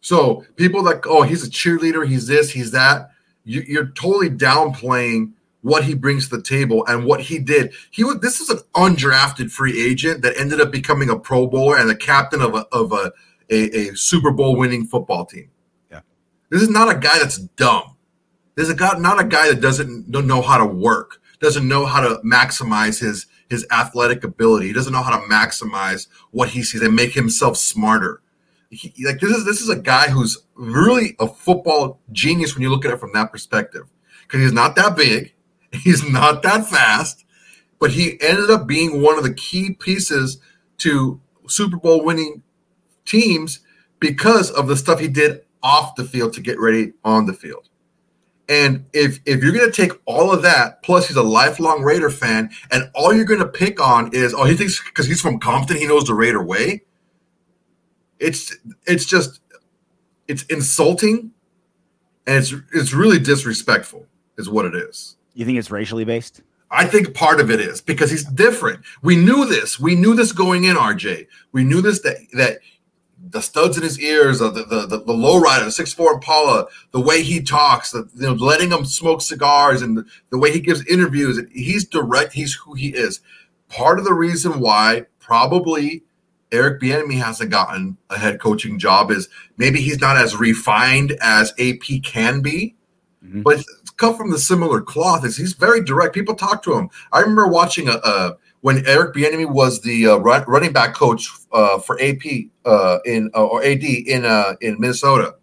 So 0.00 0.44
people 0.54 0.84
like, 0.84 1.04
oh, 1.06 1.22
he's 1.22 1.44
a 1.44 1.50
cheerleader, 1.50 2.06
he's 2.06 2.28
this, 2.28 2.50
he's 2.50 2.70
that. 2.70 3.10
You, 3.46 3.64
you're 3.66 3.86
totally 3.90 4.28
downplaying 4.28 5.32
what 5.62 5.84
he 5.84 5.94
brings 5.94 6.28
to 6.28 6.36
the 6.36 6.42
table 6.42 6.84
and 6.86 7.04
what 7.04 7.20
he 7.20 7.38
did. 7.38 7.72
He 7.90 8.04
was 8.04 8.20
this 8.20 8.40
is 8.40 8.50
an 8.50 8.58
undrafted 8.74 9.50
free 9.50 9.84
agent 9.84 10.22
that 10.22 10.38
ended 10.38 10.60
up 10.60 10.70
becoming 10.70 11.10
a 11.10 11.18
Pro 11.18 11.46
Bowler 11.46 11.78
and 11.78 11.88
the 11.88 11.96
captain 11.96 12.42
of 12.42 12.54
a 12.54 12.66
of 12.72 12.92
a, 12.92 13.12
a, 13.48 13.88
a 13.88 13.96
Super 13.96 14.32
Bowl 14.32 14.56
winning 14.56 14.84
football 14.84 15.24
team. 15.24 15.50
Yeah. 15.90 16.00
This 16.50 16.60
is 16.60 16.68
not 16.68 16.94
a 16.94 16.98
guy 16.98 17.18
that's 17.18 17.38
dumb. 17.38 17.96
This 18.56 18.68
is 18.68 18.74
a 18.74 18.76
guy, 18.76 18.98
not 18.98 19.20
a 19.20 19.24
guy 19.24 19.48
that 19.48 19.60
doesn't 19.60 20.08
know 20.08 20.42
how 20.42 20.58
to 20.58 20.66
work, 20.66 21.20
doesn't 21.40 21.66
know 21.66 21.86
how 21.86 22.00
to 22.00 22.20
maximize 22.24 23.00
his 23.00 23.26
his 23.48 23.66
athletic 23.70 24.24
ability. 24.24 24.68
He 24.68 24.72
doesn't 24.72 24.92
know 24.92 25.02
how 25.02 25.18
to 25.18 25.26
maximize 25.26 26.08
what 26.32 26.48
he 26.48 26.62
sees 26.62 26.82
and 26.82 26.96
make 26.96 27.12
himself 27.12 27.56
smarter. 27.56 28.22
He, 28.70 28.92
like 29.04 29.20
this 29.20 29.30
is 29.30 29.44
this 29.44 29.60
is 29.60 29.68
a 29.68 29.76
guy 29.76 30.08
who's 30.08 30.38
really 30.54 31.16
a 31.20 31.28
football 31.28 32.00
genius 32.12 32.54
when 32.54 32.62
you 32.62 32.70
look 32.70 32.84
at 32.84 32.92
it 32.92 32.98
from 32.98 33.12
that 33.12 33.30
perspective 33.30 33.84
because 34.22 34.40
he's 34.40 34.52
not 34.52 34.76
that 34.76 34.96
big, 34.96 35.34
he's 35.72 36.08
not 36.08 36.42
that 36.42 36.66
fast, 36.66 37.24
but 37.78 37.92
he 37.92 38.20
ended 38.20 38.50
up 38.50 38.66
being 38.66 39.02
one 39.02 39.16
of 39.16 39.24
the 39.24 39.34
key 39.34 39.74
pieces 39.74 40.38
to 40.78 41.20
Super 41.46 41.76
Bowl 41.76 42.04
winning 42.04 42.42
teams 43.04 43.60
because 44.00 44.50
of 44.50 44.66
the 44.66 44.76
stuff 44.76 45.00
he 45.00 45.08
did 45.08 45.42
off 45.62 45.94
the 45.94 46.04
field 46.04 46.32
to 46.34 46.40
get 46.40 46.60
ready 46.60 46.92
on 47.04 47.26
the 47.26 47.32
field. 47.32 47.68
And 48.48 48.86
if 48.92 49.18
if 49.26 49.42
you're 49.42 49.52
gonna 49.52 49.72
take 49.72 49.92
all 50.04 50.32
of 50.32 50.42
that, 50.42 50.82
plus 50.82 51.08
he's 51.08 51.16
a 51.16 51.22
lifelong 51.22 51.82
Raider 51.82 52.10
fan, 52.10 52.50
and 52.70 52.90
all 52.94 53.12
you're 53.12 53.24
gonna 53.24 53.48
pick 53.48 53.80
on 53.80 54.12
is 54.12 54.32
oh 54.34 54.44
he 54.44 54.54
thinks 54.54 54.80
because 54.84 55.06
he's 55.06 55.20
from 55.20 55.40
Compton 55.40 55.76
he 55.76 55.86
knows 55.86 56.04
the 56.04 56.14
Raider 56.14 56.42
way. 56.42 56.82
It's 58.18 58.56
it's 58.86 59.04
just 59.04 59.40
it's 60.28 60.44
insulting, 60.44 61.32
and 62.26 62.36
it's 62.36 62.54
it's 62.72 62.92
really 62.92 63.18
disrespectful, 63.18 64.06
is 64.38 64.48
what 64.48 64.64
it 64.64 64.74
is. 64.74 65.16
You 65.34 65.44
think 65.44 65.58
it's 65.58 65.70
racially 65.70 66.04
based? 66.04 66.42
I 66.70 66.86
think 66.86 67.14
part 67.14 67.40
of 67.40 67.50
it 67.50 67.60
is 67.60 67.80
because 67.80 68.10
he's 68.10 68.24
different. 68.24 68.84
We 69.02 69.16
knew 69.16 69.46
this. 69.46 69.78
We 69.78 69.94
knew 69.94 70.14
this 70.14 70.32
going 70.32 70.64
in, 70.64 70.76
RJ. 70.76 71.26
We 71.52 71.62
knew 71.62 71.80
this 71.80 72.00
that 72.00 72.16
that 72.32 72.58
the 73.18 73.40
studs 73.40 73.76
in 73.76 73.82
his 73.82 74.00
ears, 74.00 74.40
the 74.40 74.50
the 74.50 74.86
the, 74.86 75.02
the 75.04 75.12
low 75.12 75.38
rider, 75.38 75.64
the 75.64 75.70
six 75.70 75.92
four 75.92 76.14
Impala, 76.14 76.66
the 76.90 77.00
way 77.00 77.22
he 77.22 77.40
talks, 77.40 77.92
the, 77.92 78.08
you 78.14 78.22
know, 78.22 78.32
letting 78.32 78.70
him 78.70 78.84
smoke 78.84 79.22
cigars, 79.22 79.82
and 79.82 79.98
the, 79.98 80.04
the 80.30 80.38
way 80.38 80.52
he 80.52 80.60
gives 80.60 80.84
interviews. 80.86 81.40
He's 81.52 81.84
direct. 81.84 82.32
He's 82.32 82.54
who 82.54 82.74
he 82.74 82.88
is. 82.88 83.20
Part 83.68 83.98
of 83.98 84.04
the 84.04 84.14
reason 84.14 84.60
why 84.60 85.06
probably 85.20 86.02
Eric 86.52 86.80
Bieniemy 86.80 87.14
hasn't 87.14 87.50
gotten 87.50 87.96
a 88.10 88.18
head 88.18 88.40
coaching 88.40 88.78
job 88.78 89.10
is 89.10 89.28
maybe 89.56 89.80
he's 89.80 90.00
not 90.00 90.16
as 90.16 90.36
refined 90.36 91.16
as 91.20 91.52
AP 91.58 92.02
can 92.04 92.40
be, 92.40 92.76
mm-hmm. 93.24 93.42
but 93.42 93.54
it's 93.58 93.90
come 93.96 94.16
from 94.16 94.30
the 94.30 94.38
similar 94.38 94.80
cloth. 94.80 95.24
Is 95.24 95.36
he's 95.36 95.54
very 95.54 95.82
direct. 95.82 96.14
People 96.14 96.34
talk 96.34 96.62
to 96.64 96.74
him. 96.74 96.88
I 97.12 97.20
remember 97.20 97.48
watching 97.48 97.88
a. 97.88 98.00
a 98.02 98.36
when 98.62 98.84
Eric 98.84 99.14
Bieniemy 99.14 99.48
was 99.48 99.82
the 99.82 100.08
uh, 100.08 100.16
run, 100.16 100.42
running 100.48 100.72
back 100.72 100.92
coach 100.92 101.30
uh, 101.52 101.78
for 101.78 102.00
AP 102.02 102.48
uh, 102.64 102.98
in 103.04 103.30
uh, 103.32 103.44
or 103.44 103.62
AD 103.62 103.84
in 103.84 104.24
uh, 104.24 104.54
in 104.60 104.80
Minnesota, 104.80 105.36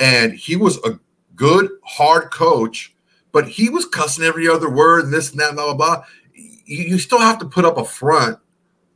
and 0.00 0.32
he 0.32 0.56
was 0.56 0.78
a 0.78 0.98
good 1.36 1.70
hard 1.84 2.32
coach, 2.32 2.94
but 3.30 3.46
he 3.46 3.68
was 3.68 3.84
cussing 3.84 4.24
every 4.24 4.48
other 4.48 4.68
word 4.68 5.04
and 5.04 5.12
this 5.12 5.30
and 5.30 5.38
that 5.38 5.54
blah 5.54 5.66
blah 5.66 5.74
blah. 5.74 6.04
You, 6.34 6.84
you 6.84 6.98
still 6.98 7.20
have 7.20 7.38
to 7.38 7.46
put 7.46 7.64
up 7.64 7.76
a 7.76 7.84
front 7.84 8.38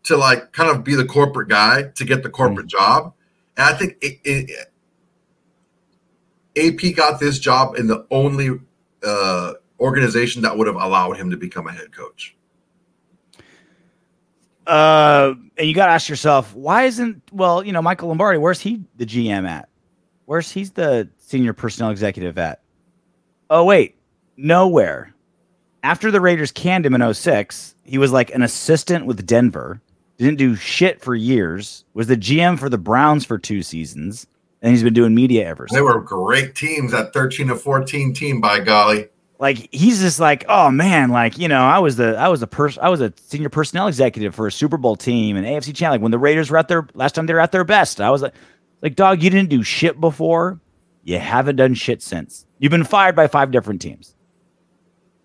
to 0.04 0.16
like 0.16 0.52
kind 0.52 0.70
of 0.70 0.84
be 0.84 0.94
the 0.94 1.04
corporate 1.04 1.48
guy 1.48 1.84
to 1.94 2.04
get 2.04 2.22
the 2.22 2.30
corporate 2.30 2.66
mm-hmm. 2.66 2.78
job, 2.78 3.14
and 3.56 3.66
I 3.66 3.78
think 3.78 3.96
it, 4.00 4.20
it, 4.24 4.70
AP 6.56 6.96
got 6.96 7.20
this 7.20 7.38
job 7.38 7.76
in 7.76 7.86
the 7.86 8.06
only 8.10 8.50
uh, 9.02 9.52
organization 9.78 10.42
that 10.42 10.56
would 10.56 10.66
have 10.66 10.76
allowed 10.76 11.16
him 11.16 11.30
to 11.30 11.36
become 11.36 11.66
a 11.66 11.72
head 11.72 11.92
coach. 11.92 12.36
Uh, 14.66 15.34
and 15.56 15.66
you 15.66 15.74
got 15.74 15.86
to 15.86 15.92
ask 15.92 16.08
yourself, 16.08 16.54
why 16.54 16.84
isn't 16.84 17.22
well, 17.32 17.64
you 17.64 17.72
know, 17.72 17.82
Michael 17.82 18.08
Lombardi? 18.08 18.38
Where's 18.38 18.60
he 18.60 18.82
the 18.96 19.06
GM 19.06 19.48
at? 19.48 19.68
Where's 20.26 20.50
he's 20.52 20.70
the 20.72 21.08
senior 21.18 21.52
personnel 21.52 21.90
executive 21.90 22.38
at? 22.38 22.60
Oh 23.48 23.64
wait, 23.64 23.96
nowhere. 24.36 25.12
After 25.82 26.10
the 26.10 26.20
Raiders 26.20 26.52
canned 26.52 26.86
him 26.86 26.94
in 26.94 27.14
06, 27.14 27.74
he 27.82 27.98
was 27.98 28.12
like 28.12 28.32
an 28.32 28.42
assistant 28.42 29.06
with 29.06 29.26
Denver. 29.26 29.80
Didn't 30.20 30.38
do 30.38 30.54
shit 30.54 31.00
for 31.00 31.14
years. 31.14 31.84
Was 31.94 32.06
the 32.06 32.16
GM 32.16 32.58
for 32.58 32.68
the 32.68 32.78
Browns 32.78 33.24
for 33.24 33.38
two 33.38 33.62
seasons, 33.62 34.26
and 34.62 34.70
he's 34.70 34.82
been 34.82 34.94
doing 34.94 35.14
media 35.14 35.46
ever 35.46 35.66
since. 35.66 35.76
They 35.76 35.82
were 35.82 36.00
great 36.00 36.54
teams. 36.54 36.92
That 36.92 37.12
13 37.12 37.48
to 37.48 37.56
14 37.56 38.14
team, 38.14 38.40
by 38.40 38.60
golly 38.60 39.08
like 39.40 39.68
he's 39.72 40.00
just 40.00 40.20
like, 40.20 40.44
oh 40.48 40.70
man, 40.70 41.08
like 41.08 41.38
you 41.38 41.48
know, 41.48 41.62
I 41.62 41.78
was 41.78 41.96
the 41.96 42.16
I 42.16 42.28
was 42.28 42.42
a 42.42 42.46
person 42.46 42.82
I 42.82 42.90
was 42.90 43.00
a 43.00 43.12
senior 43.16 43.48
personnel 43.48 43.88
executive 43.88 44.34
for 44.34 44.46
a 44.46 44.52
Super 44.52 44.76
Bowl 44.76 44.96
team 44.96 45.36
and 45.36 45.46
AFC 45.46 45.74
champ. 45.74 45.92
Like 45.92 46.02
when 46.02 46.10
the 46.10 46.18
Raiders 46.18 46.50
were 46.50 46.58
at 46.58 46.68
their 46.68 46.86
last 46.92 47.14
time 47.14 47.24
they 47.26 47.32
were 47.32 47.40
at 47.40 47.50
their 47.50 47.64
best, 47.64 48.00
I 48.00 48.10
was 48.10 48.20
like, 48.20 48.34
like 48.82 48.96
dog, 48.96 49.22
you 49.22 49.30
didn't 49.30 49.48
do 49.48 49.62
shit 49.62 49.98
before, 49.98 50.60
you 51.02 51.18
haven't 51.18 51.56
done 51.56 51.72
shit 51.72 52.02
since. 52.02 52.46
You've 52.58 52.70
been 52.70 52.84
fired 52.84 53.16
by 53.16 53.26
five 53.26 53.50
different 53.50 53.80
teams. 53.80 54.14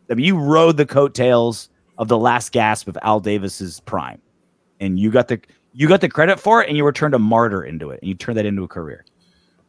I 0.09 0.13
mean, 0.13 0.25
you 0.25 0.37
rode 0.37 0.77
the 0.77 0.85
coattails 0.85 1.69
of 1.97 2.07
the 2.07 2.17
last 2.17 2.53
gasp 2.53 2.87
of 2.87 2.97
Al 3.01 3.19
Davis's 3.19 3.81
prime, 3.81 4.21
and 4.79 4.99
you 4.99 5.11
got 5.11 5.27
the 5.27 5.39
you 5.73 5.87
got 5.87 6.01
the 6.01 6.09
credit 6.09 6.39
for 6.39 6.63
it, 6.63 6.69
and 6.69 6.77
you 6.77 6.83
were 6.83 6.93
turned 6.93 7.13
a 7.13 7.19
martyr 7.19 7.63
into 7.63 7.89
it, 7.89 7.99
and 8.01 8.07
you 8.07 8.15
turned 8.15 8.37
that 8.37 8.45
into 8.45 8.63
a 8.63 8.67
career. 8.67 9.05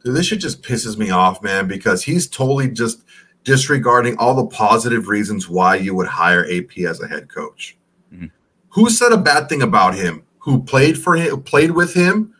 Dude, 0.03 0.15
this 0.15 0.27
shit 0.27 0.39
just 0.39 0.63
pisses 0.63 0.97
me 0.97 1.09
off, 1.09 1.41
man, 1.41 1.67
because 1.67 2.03
he's 2.03 2.27
totally 2.27 2.69
just 2.69 3.03
disregarding 3.43 4.17
all 4.17 4.35
the 4.35 4.45
positive 4.45 5.07
reasons 5.07 5.49
why 5.49 5.75
you 5.75 5.95
would 5.95 6.07
hire 6.07 6.45
AP 6.51 6.77
as 6.79 7.01
a 7.01 7.07
head 7.07 7.29
coach. 7.29 7.77
Mm-hmm. 8.13 8.27
Who 8.69 8.89
said 8.89 9.11
a 9.11 9.17
bad 9.17 9.49
thing 9.49 9.61
about 9.61 9.95
him? 9.95 10.23
Who 10.39 10.63
played 10.63 10.97
for 10.97 11.15
him, 11.15 11.41
played 11.43 11.71
with 11.71 11.93
him, 11.93 12.33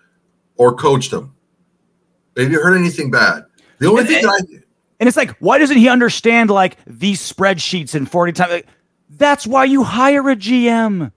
or 0.56 0.76
coached 0.76 1.12
him? 1.12 1.34
Have 2.38 2.52
you 2.52 2.62
heard 2.62 2.78
anything 2.78 3.12
bad? 3.12 3.46
The 3.80 3.88
only 3.88 4.02
and, 4.02 4.10
thing 4.10 4.18
and, 4.20 4.30
I 4.30 4.64
and 5.00 5.08
it's 5.08 5.18
like, 5.18 5.36
why 5.40 5.58
doesn't 5.58 5.78
he 5.78 5.90
understand 5.90 6.50
like 6.50 6.78
these 6.86 7.22
spreadsheets 7.22 7.96
and 7.96 8.10
40 8.10 8.32
times? 8.34 8.52
Like, 8.52 8.68
that's 9.10 9.46
why 9.46 9.66
you 9.66 9.84
hire 9.84 10.30
a 10.30 10.36
GM. 10.36 11.12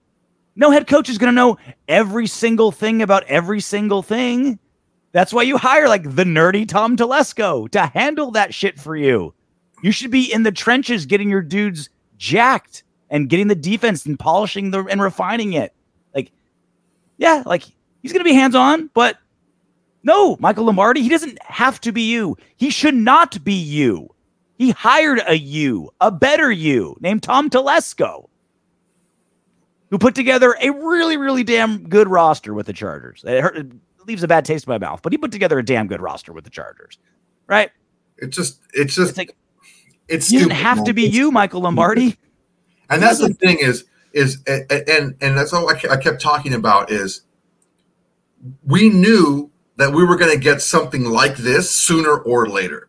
No 0.55 0.71
head 0.71 0.87
coach 0.87 1.09
is 1.09 1.17
going 1.17 1.31
to 1.31 1.35
know 1.35 1.57
every 1.87 2.27
single 2.27 2.71
thing 2.71 3.01
about 3.01 3.23
every 3.25 3.61
single 3.61 4.03
thing. 4.03 4.59
That's 5.13 5.33
why 5.33 5.43
you 5.43 5.57
hire 5.57 5.87
like 5.87 6.03
the 6.03 6.23
nerdy 6.23 6.67
Tom 6.67 6.95
Telesco 6.95 7.69
to 7.71 7.85
handle 7.87 8.31
that 8.31 8.53
shit 8.53 8.79
for 8.79 8.95
you. 8.95 9.33
You 9.83 9.91
should 9.91 10.11
be 10.11 10.31
in 10.31 10.43
the 10.43 10.51
trenches 10.51 11.05
getting 11.05 11.29
your 11.29 11.41
dudes 11.41 11.89
jacked 12.17 12.83
and 13.09 13.29
getting 13.29 13.47
the 13.47 13.55
defense 13.55 14.05
and 14.05 14.17
polishing 14.17 14.71
the 14.71 14.85
and 14.85 15.01
refining 15.01 15.53
it. 15.53 15.73
Like, 16.13 16.31
yeah, 17.17 17.43
like 17.45 17.63
he's 18.01 18.13
gonna 18.13 18.23
be 18.23 18.33
hands 18.33 18.55
on, 18.55 18.89
but 18.93 19.17
no, 20.03 20.37
Michael 20.39 20.65
Lombardi, 20.65 21.01
he 21.01 21.09
doesn't 21.09 21.41
have 21.43 21.81
to 21.81 21.91
be 21.91 22.03
you. 22.03 22.37
He 22.55 22.69
should 22.69 22.95
not 22.95 23.43
be 23.43 23.53
you. 23.53 24.09
He 24.57 24.71
hired 24.71 25.21
a 25.25 25.37
you, 25.37 25.91
a 25.99 26.11
better 26.11 26.51
you, 26.51 26.95
named 26.99 27.23
Tom 27.23 27.49
Telesco, 27.49 28.27
who 29.91 29.99
put 29.99 30.15
together 30.15 30.55
a 30.59 30.71
really, 30.71 31.17
really 31.17 31.43
damn 31.43 31.87
good 31.87 32.07
roster 32.07 32.53
with 32.55 32.65
the 32.65 32.73
Chargers. 32.73 33.23
It 33.27 33.71
leaves 34.07 34.23
a 34.23 34.27
bad 34.27 34.45
taste 34.45 34.65
in 34.65 34.71
my 34.71 34.79
mouth. 34.79 35.01
But 35.03 35.11
he 35.13 35.17
put 35.17 35.31
together 35.31 35.59
a 35.59 35.63
damn 35.63 35.85
good 35.87 36.01
roster 36.01 36.33
with 36.33 36.43
the 36.45 36.49
Chargers, 36.49 36.97
right? 37.47 37.69
It's 38.17 38.35
just, 38.35 38.59
it's 38.73 38.95
just, 38.95 39.09
It's 39.11 39.17
like 39.17 39.35
it's 40.07 40.31
you 40.31 40.39
didn't 40.39 40.53
have 40.53 40.77
man. 40.77 40.85
to 40.87 40.93
be 40.93 41.03
It's- 41.03 41.15
you, 41.17 41.31
Michael 41.31 41.61
Lombardi. 41.61 42.17
And 42.89 43.01
that's 43.03 43.19
the 43.19 43.29
thing 43.33 43.59
is, 43.59 43.85
is 44.13 44.41
and 44.47 45.15
and, 45.21 45.37
that's 45.37 45.53
all 45.53 45.69
I 45.69 45.79
I 45.89 45.95
kept 45.97 46.21
talking 46.21 46.53
about 46.53 46.91
is 46.91 47.21
we 48.65 48.89
knew 48.89 49.49
that 49.77 49.93
we 49.93 50.03
were 50.03 50.17
going 50.17 50.31
to 50.33 50.37
get 50.39 50.61
something 50.61 51.05
like 51.05 51.37
this 51.37 51.71
sooner 51.71 52.17
or 52.17 52.47
later 52.49 52.87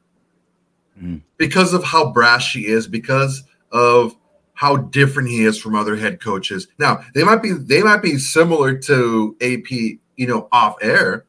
Mm. 1.01 1.23
because 1.39 1.73
of 1.73 1.85
how 1.85 2.13
brash 2.13 2.53
he 2.53 2.67
is, 2.67 2.87
because 2.87 3.45
of 3.71 4.15
how 4.63 4.77
different 4.77 5.29
he 5.29 5.45
is 5.45 5.61
from 5.61 5.75
other 5.75 5.97
head 5.97 6.21
coaches. 6.21 6.69
Now 6.79 7.05
they 7.17 7.25
might 7.25 7.43
be 7.43 7.51
they 7.51 7.83
might 7.83 8.01
be 8.01 8.17
similar 8.17 8.79
to 8.79 9.37
AP, 9.41 9.73
you 9.73 10.29
know, 10.29 10.47
off 10.53 10.77
air, 10.81 11.27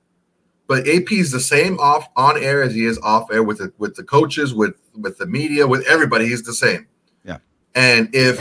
but 0.67 0.87
AP 0.87 1.11
is 1.11 1.31
the 1.31 1.39
same 1.39 1.79
off 1.79 2.07
on 2.15 2.37
air 2.37 2.61
as 2.61 2.75
he 2.75 2.85
is 2.85 2.99
off 2.99 3.31
air 3.31 3.41
with 3.41 3.57
the 3.57 3.73
with 3.79 3.95
the 3.95 4.03
coaches, 4.03 4.53
with 4.53 4.75
with 4.93 5.17
the 5.17 5.25
media, 5.25 5.65
with 5.65 5.83
everybody. 5.87 6.27
He's 6.27 6.43
the 6.43 6.53
same. 6.53 6.85
Yeah. 7.25 7.39
And 7.73 8.13
if 8.13 8.39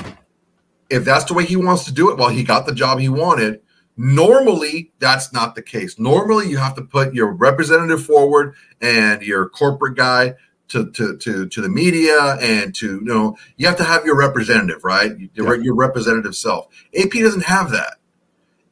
if 0.90 1.06
that's 1.06 1.24
the 1.24 1.32
way 1.32 1.46
he 1.46 1.56
wants 1.56 1.86
to 1.86 1.92
do 1.94 2.10
it, 2.10 2.18
well, 2.18 2.28
he 2.28 2.44
got 2.44 2.66
the 2.66 2.74
job 2.74 2.98
he 2.98 3.08
wanted. 3.08 3.62
Normally, 3.96 4.92
that's 4.98 5.32
not 5.32 5.54
the 5.54 5.62
case. 5.62 5.98
Normally, 5.98 6.50
you 6.50 6.58
have 6.58 6.74
to 6.74 6.82
put 6.82 7.14
your 7.14 7.32
representative 7.32 8.04
forward 8.04 8.56
and 8.82 9.22
your 9.22 9.48
corporate 9.48 9.96
guy 9.96 10.34
to 10.72 10.90
to 10.92 11.16
to, 11.18 11.46
to 11.46 11.60
the 11.60 11.68
media 11.68 12.36
and 12.40 12.74
to 12.74 12.94
you 12.96 13.00
know 13.02 13.36
you 13.56 13.66
have 13.66 13.76
to 13.76 13.84
have 13.84 14.04
your 14.04 14.16
representative, 14.16 14.84
right? 14.84 15.12
Your, 15.34 15.62
your 15.62 15.74
representative 15.74 16.34
self. 16.34 16.68
AP 16.98 17.10
doesn't 17.12 17.44
have 17.44 17.70
that, 17.70 17.98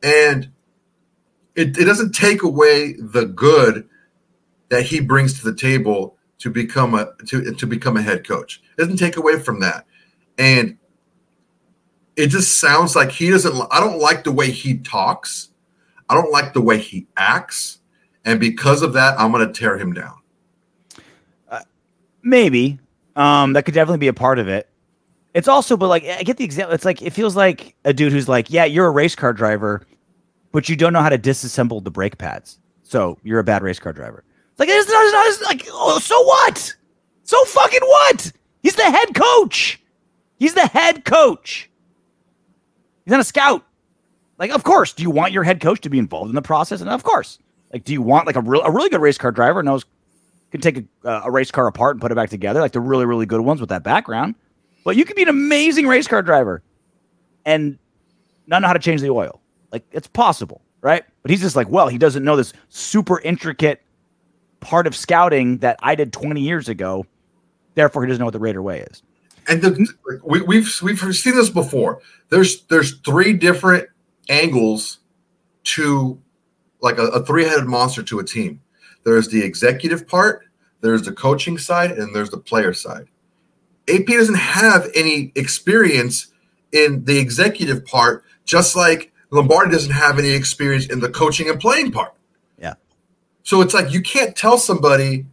and 0.02 0.50
it, 1.54 1.76
it 1.76 1.84
doesn't 1.84 2.12
take 2.12 2.42
away 2.42 2.94
the 2.94 3.26
good 3.26 3.88
that 4.70 4.86
he 4.86 5.00
brings 5.00 5.38
to 5.38 5.44
the 5.44 5.54
table 5.54 6.16
to 6.38 6.50
become 6.50 6.94
a 6.94 7.12
to 7.26 7.52
to 7.52 7.66
become 7.66 7.96
a 7.98 8.02
head 8.02 8.26
coach. 8.26 8.62
It 8.76 8.80
doesn't 8.80 8.96
take 8.96 9.16
away 9.16 9.38
from 9.38 9.60
that, 9.60 9.84
and 10.38 10.78
it 12.16 12.28
just 12.28 12.58
sounds 12.58 12.96
like 12.96 13.12
he 13.12 13.30
doesn't. 13.30 13.68
I 13.70 13.78
don't 13.78 13.98
like 13.98 14.24
the 14.24 14.32
way 14.32 14.50
he 14.50 14.78
talks. 14.78 15.50
I 16.08 16.14
don't 16.14 16.32
like 16.32 16.54
the 16.54 16.62
way 16.62 16.78
he 16.78 17.08
acts, 17.14 17.80
and 18.24 18.40
because 18.40 18.80
of 18.80 18.94
that, 18.94 19.20
I'm 19.20 19.32
going 19.32 19.46
to 19.46 19.52
tear 19.52 19.76
him 19.76 19.92
down. 19.92 20.19
Maybe. 22.22 22.78
Um, 23.16 23.52
that 23.54 23.64
could 23.64 23.74
definitely 23.74 23.98
be 23.98 24.08
a 24.08 24.12
part 24.12 24.38
of 24.38 24.48
it. 24.48 24.68
It's 25.34 25.48
also, 25.48 25.76
but 25.76 25.88
like, 25.88 26.04
I 26.04 26.22
get 26.22 26.36
the 26.36 26.44
example. 26.44 26.74
It's 26.74 26.84
like, 26.84 27.02
it 27.02 27.10
feels 27.10 27.36
like 27.36 27.76
a 27.84 27.92
dude 27.92 28.12
who's 28.12 28.28
like, 28.28 28.50
yeah, 28.50 28.64
you're 28.64 28.86
a 28.86 28.90
race 28.90 29.14
car 29.14 29.32
driver, 29.32 29.86
but 30.52 30.68
you 30.68 30.76
don't 30.76 30.92
know 30.92 31.02
how 31.02 31.08
to 31.08 31.18
disassemble 31.18 31.82
the 31.82 31.90
brake 31.90 32.18
pads. 32.18 32.58
So 32.82 33.18
you're 33.22 33.38
a 33.38 33.44
bad 33.44 33.62
race 33.62 33.78
car 33.78 33.92
driver. 33.92 34.24
It's 34.50 34.58
like, 34.58 34.68
it's 34.68 34.88
not, 34.88 35.04
it's 35.04 35.12
not 35.12 35.26
it's 35.28 35.42
like, 35.42 35.68
oh, 35.72 35.98
so 36.00 36.20
what? 36.22 36.74
So 37.22 37.44
fucking 37.44 37.80
what? 37.82 38.32
He's 38.62 38.74
the 38.74 38.90
head 38.90 39.14
coach. 39.14 39.80
He's 40.38 40.54
the 40.54 40.66
head 40.66 41.04
coach. 41.04 41.70
He's 43.04 43.12
not 43.12 43.20
a 43.20 43.24
scout. 43.24 43.64
Like, 44.38 44.50
of 44.50 44.64
course, 44.64 44.92
do 44.92 45.02
you 45.02 45.10
want 45.10 45.32
your 45.32 45.44
head 45.44 45.60
coach 45.60 45.80
to 45.82 45.90
be 45.90 45.98
involved 45.98 46.30
in 46.30 46.34
the 46.34 46.42
process? 46.42 46.80
And 46.80 46.90
of 46.90 47.04
course, 47.04 47.38
like, 47.72 47.84
do 47.84 47.92
you 47.92 48.02
want 48.02 48.26
like 48.26 48.36
a 48.36 48.40
real, 48.40 48.62
a 48.62 48.70
really 48.70 48.88
good 48.88 49.00
race 49.00 49.18
car 49.18 49.30
driver 49.30 49.62
knows 49.62 49.84
can 50.50 50.60
take 50.60 50.84
a, 51.04 51.10
a 51.24 51.30
race 51.30 51.50
car 51.50 51.66
apart 51.66 51.94
and 51.96 52.00
put 52.00 52.12
it 52.12 52.14
back 52.14 52.30
together, 52.30 52.60
like 52.60 52.72
the 52.72 52.80
really, 52.80 53.06
really 53.06 53.26
good 53.26 53.40
ones 53.40 53.60
with 53.60 53.70
that 53.70 53.82
background. 53.82 54.34
But 54.84 54.96
you 54.96 55.04
could 55.04 55.16
be 55.16 55.22
an 55.22 55.28
amazing 55.28 55.86
race 55.86 56.08
car 56.08 56.22
driver 56.22 56.62
and 57.44 57.78
not 58.46 58.62
know 58.62 58.68
how 58.68 58.72
to 58.72 58.78
change 58.78 59.00
the 59.00 59.10
oil. 59.10 59.40
Like 59.72 59.84
it's 59.92 60.08
possible, 60.08 60.62
right? 60.80 61.04
But 61.22 61.30
he's 61.30 61.40
just 61.40 61.56
like, 61.56 61.68
well, 61.68 61.88
he 61.88 61.98
doesn't 61.98 62.24
know 62.24 62.36
this 62.36 62.52
super 62.68 63.20
intricate 63.20 63.82
part 64.60 64.86
of 64.86 64.96
scouting 64.96 65.58
that 65.58 65.78
I 65.82 65.94
did 65.94 66.12
20 66.12 66.40
years 66.40 66.68
ago. 66.68 67.06
Therefore, 67.74 68.02
he 68.02 68.08
doesn't 68.08 68.18
know 68.20 68.26
what 68.26 68.32
the 68.32 68.40
Raider 68.40 68.62
way 68.62 68.80
is. 68.80 69.02
And 69.48 69.62
the, 69.62 70.20
we, 70.24 70.42
we've 70.42 70.80
we've 70.82 70.98
seen 71.16 71.34
this 71.34 71.50
before. 71.50 72.00
There's 72.28 72.62
there's 72.64 72.98
three 73.00 73.32
different 73.32 73.88
angles 74.28 74.98
to 75.64 76.20
like 76.80 76.98
a, 76.98 77.06
a 77.06 77.24
three 77.24 77.44
headed 77.44 77.66
monster 77.66 78.02
to 78.02 78.18
a 78.18 78.24
team. 78.24 78.60
There's 79.04 79.28
the 79.28 79.42
executive 79.42 80.06
part, 80.06 80.44
there's 80.80 81.02
the 81.02 81.12
coaching 81.12 81.58
side, 81.58 81.92
and 81.92 82.14
there's 82.14 82.30
the 82.30 82.38
player 82.38 82.72
side. 82.72 83.06
AP 83.88 84.06
doesn't 84.06 84.34
have 84.36 84.88
any 84.94 85.32
experience 85.34 86.28
in 86.72 87.04
the 87.04 87.18
executive 87.18 87.84
part, 87.84 88.24
just 88.44 88.76
like 88.76 89.12
Lombardi 89.30 89.70
doesn't 89.70 89.92
have 89.92 90.18
any 90.18 90.30
experience 90.30 90.86
in 90.86 91.00
the 91.00 91.08
coaching 91.08 91.48
and 91.48 91.60
playing 91.60 91.92
part. 91.92 92.14
Yeah. 92.58 92.74
So 93.42 93.60
it's 93.60 93.74
like 93.74 93.92
you 93.92 94.02
can't 94.02 94.36
tell 94.36 94.58
somebody 94.58 95.26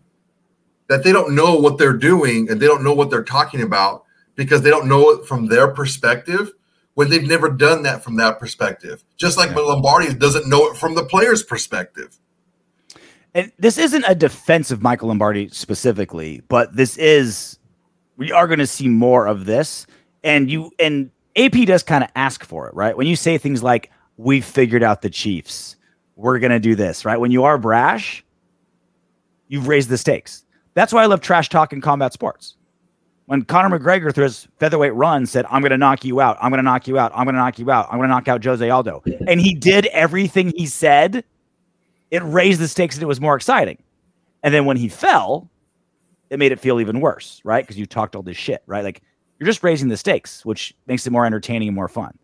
that 0.88 1.04
they 1.04 1.12
don't 1.12 1.36
know 1.36 1.56
what 1.56 1.78
they're 1.78 1.94
doing 1.94 2.50
and 2.50 2.60
they 2.60 2.68
don't 2.68 2.84
know 2.84 2.94
what 2.94 3.10
they're 3.10 3.24
talking 3.24 3.62
about 3.62 4.06
because 4.36 4.62
they 4.62 4.70
don't 4.70 4.88
know 4.88 5.10
it 5.12 5.26
from 5.26 5.48
their 5.48 5.68
perspective 5.68 6.54
when 6.94 7.10
they've 7.10 7.28
never 7.28 7.50
done 7.50 7.84
that 7.84 8.04
from 8.04 8.16
that 8.18 8.40
perspective. 8.40 9.04
Just 9.18 9.38
like 9.38 9.54
when 9.56 9.66
Lombardi 9.66 10.14
doesn't 10.14 10.48
know 10.48 10.68
it 10.68 10.78
from 10.78 10.96
the 10.96 11.06
player's 11.06 11.44
perspective. 11.44 12.18
And 13.38 13.52
this 13.60 13.78
isn't 13.78 14.04
a 14.08 14.16
defense 14.16 14.72
of 14.72 14.82
Michael 14.82 15.10
Lombardi 15.10 15.48
specifically, 15.50 16.42
but 16.48 16.76
this 16.76 16.98
is 16.98 17.60
we 18.18 18.32
are 18.32 18.48
going 18.48 18.58
to 18.58 18.66
see 18.66 18.88
more 18.88 19.28
of 19.28 19.46
this. 19.46 19.86
And 20.24 20.50
you 20.50 20.72
and 20.80 21.12
AP 21.36 21.68
does 21.68 21.84
kind 21.84 22.04
of 22.04 22.10
ask 22.16 22.44
for 22.44 22.68
it, 22.68 22.74
right? 22.74 22.98
When 22.98 23.06
you 23.06 23.16
say 23.16 23.38
things 23.38 23.62
like 23.62 23.92
"We've 24.18 24.44
figured 24.44 24.82
out 24.82 25.04
the 25.04 25.12
Chiefs," 25.12 25.76
we're 26.16 26.40
going 26.40 26.52
to 26.52 26.60
do 26.60 26.74
this, 26.74 27.06
right? 27.06 27.20
When 27.20 27.30
you 27.30 27.44
are 27.44 27.60
brash, 27.60 28.26
you've 29.50 29.68
raised 29.68 29.90
the 29.90 30.00
stakes. 30.00 30.44
That's 30.74 30.92
why 30.92 31.04
I 31.04 31.06
love 31.06 31.22
trash 31.22 31.48
talk 31.50 31.72
in 31.74 31.80
combat 31.80 32.14
sports. 32.14 32.56
When 33.28 33.44
Conor 33.44 33.78
McGregor 33.78 34.16
through 34.16 34.24
his 34.24 34.48
featherweight 34.58 34.96
run 34.96 35.28
said, 35.28 35.46
"I'm 35.52 35.62
going 35.62 35.70
to 35.70 35.78
knock 35.78 36.04
you 36.04 36.22
out. 36.22 36.40
I'm 36.42 36.50
going 36.50 36.58
to 36.58 36.64
knock 36.64 36.88
you 36.88 36.98
out. 36.98 37.12
I'm 37.14 37.26
going 37.26 37.36
to 37.36 37.42
knock 37.42 37.60
you 37.60 37.70
out. 37.70 37.86
I'm 37.92 38.00
going 38.00 38.10
to 38.10 38.16
knock 38.16 38.28
out 38.28 38.44
Jose 38.44 38.68
Aldo," 38.68 39.04
and 39.28 39.40
he 39.40 39.54
did 39.54 39.86
everything 39.88 40.54
he 40.58 40.66
said 40.66 41.24
it 42.12 42.24
raised 42.24 42.60
the 42.60 42.68
stakes 42.68 42.96
and 42.96 43.04
it 43.04 43.08
was 43.08 43.22
more 43.22 43.36
exciting. 43.36 43.78
And 44.44 44.54
then 44.54 44.66
when 44.66 44.78
he 44.78 44.88
fell, 44.88 45.50
it 46.30 46.40
made 46.40 46.52
it 46.52 46.60
feel 46.60 46.80
even 46.80 47.00
worse, 47.02 47.42
right? 47.44 47.64
Because 47.64 47.78
you 47.78 47.86
talked 47.86 48.16
all 48.16 48.24
this 48.24 48.38
shit, 48.38 48.64
right? 48.66 48.84
Like 48.84 49.02
you're 49.40 49.48
just 49.48 49.64
raising 49.64 49.90
the 49.90 49.98
stakes, 49.98 50.46
which 50.46 50.76
makes 50.88 51.06
it 51.06 51.12
more 51.12 51.26
entertaining 51.26 51.68
and 51.70 51.76
more 51.76 51.88
fun. 51.88 52.18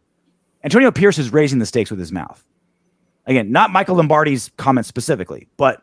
Antonio 0.64 0.92
Pierce 0.92 1.18
is 1.18 1.32
raising 1.34 1.60
the 1.60 1.66
stakes 1.66 1.90
with 1.90 2.00
his 2.00 2.12
mouth. 2.12 2.44
Again, 3.26 3.52
not 3.52 3.72
Michael 3.72 3.96
Lombardi's 3.96 4.52
comments 4.58 4.90
specifically, 4.90 5.48
but 5.58 5.82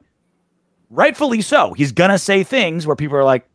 rightfully 0.90 1.42
so. 1.42 1.72
He's 1.72 1.92
gonna 1.92 2.18
say 2.18 2.42
things 2.42 2.86
where 2.86 2.96
people 2.96 3.16
are 3.16 3.24
like, 3.24 3.46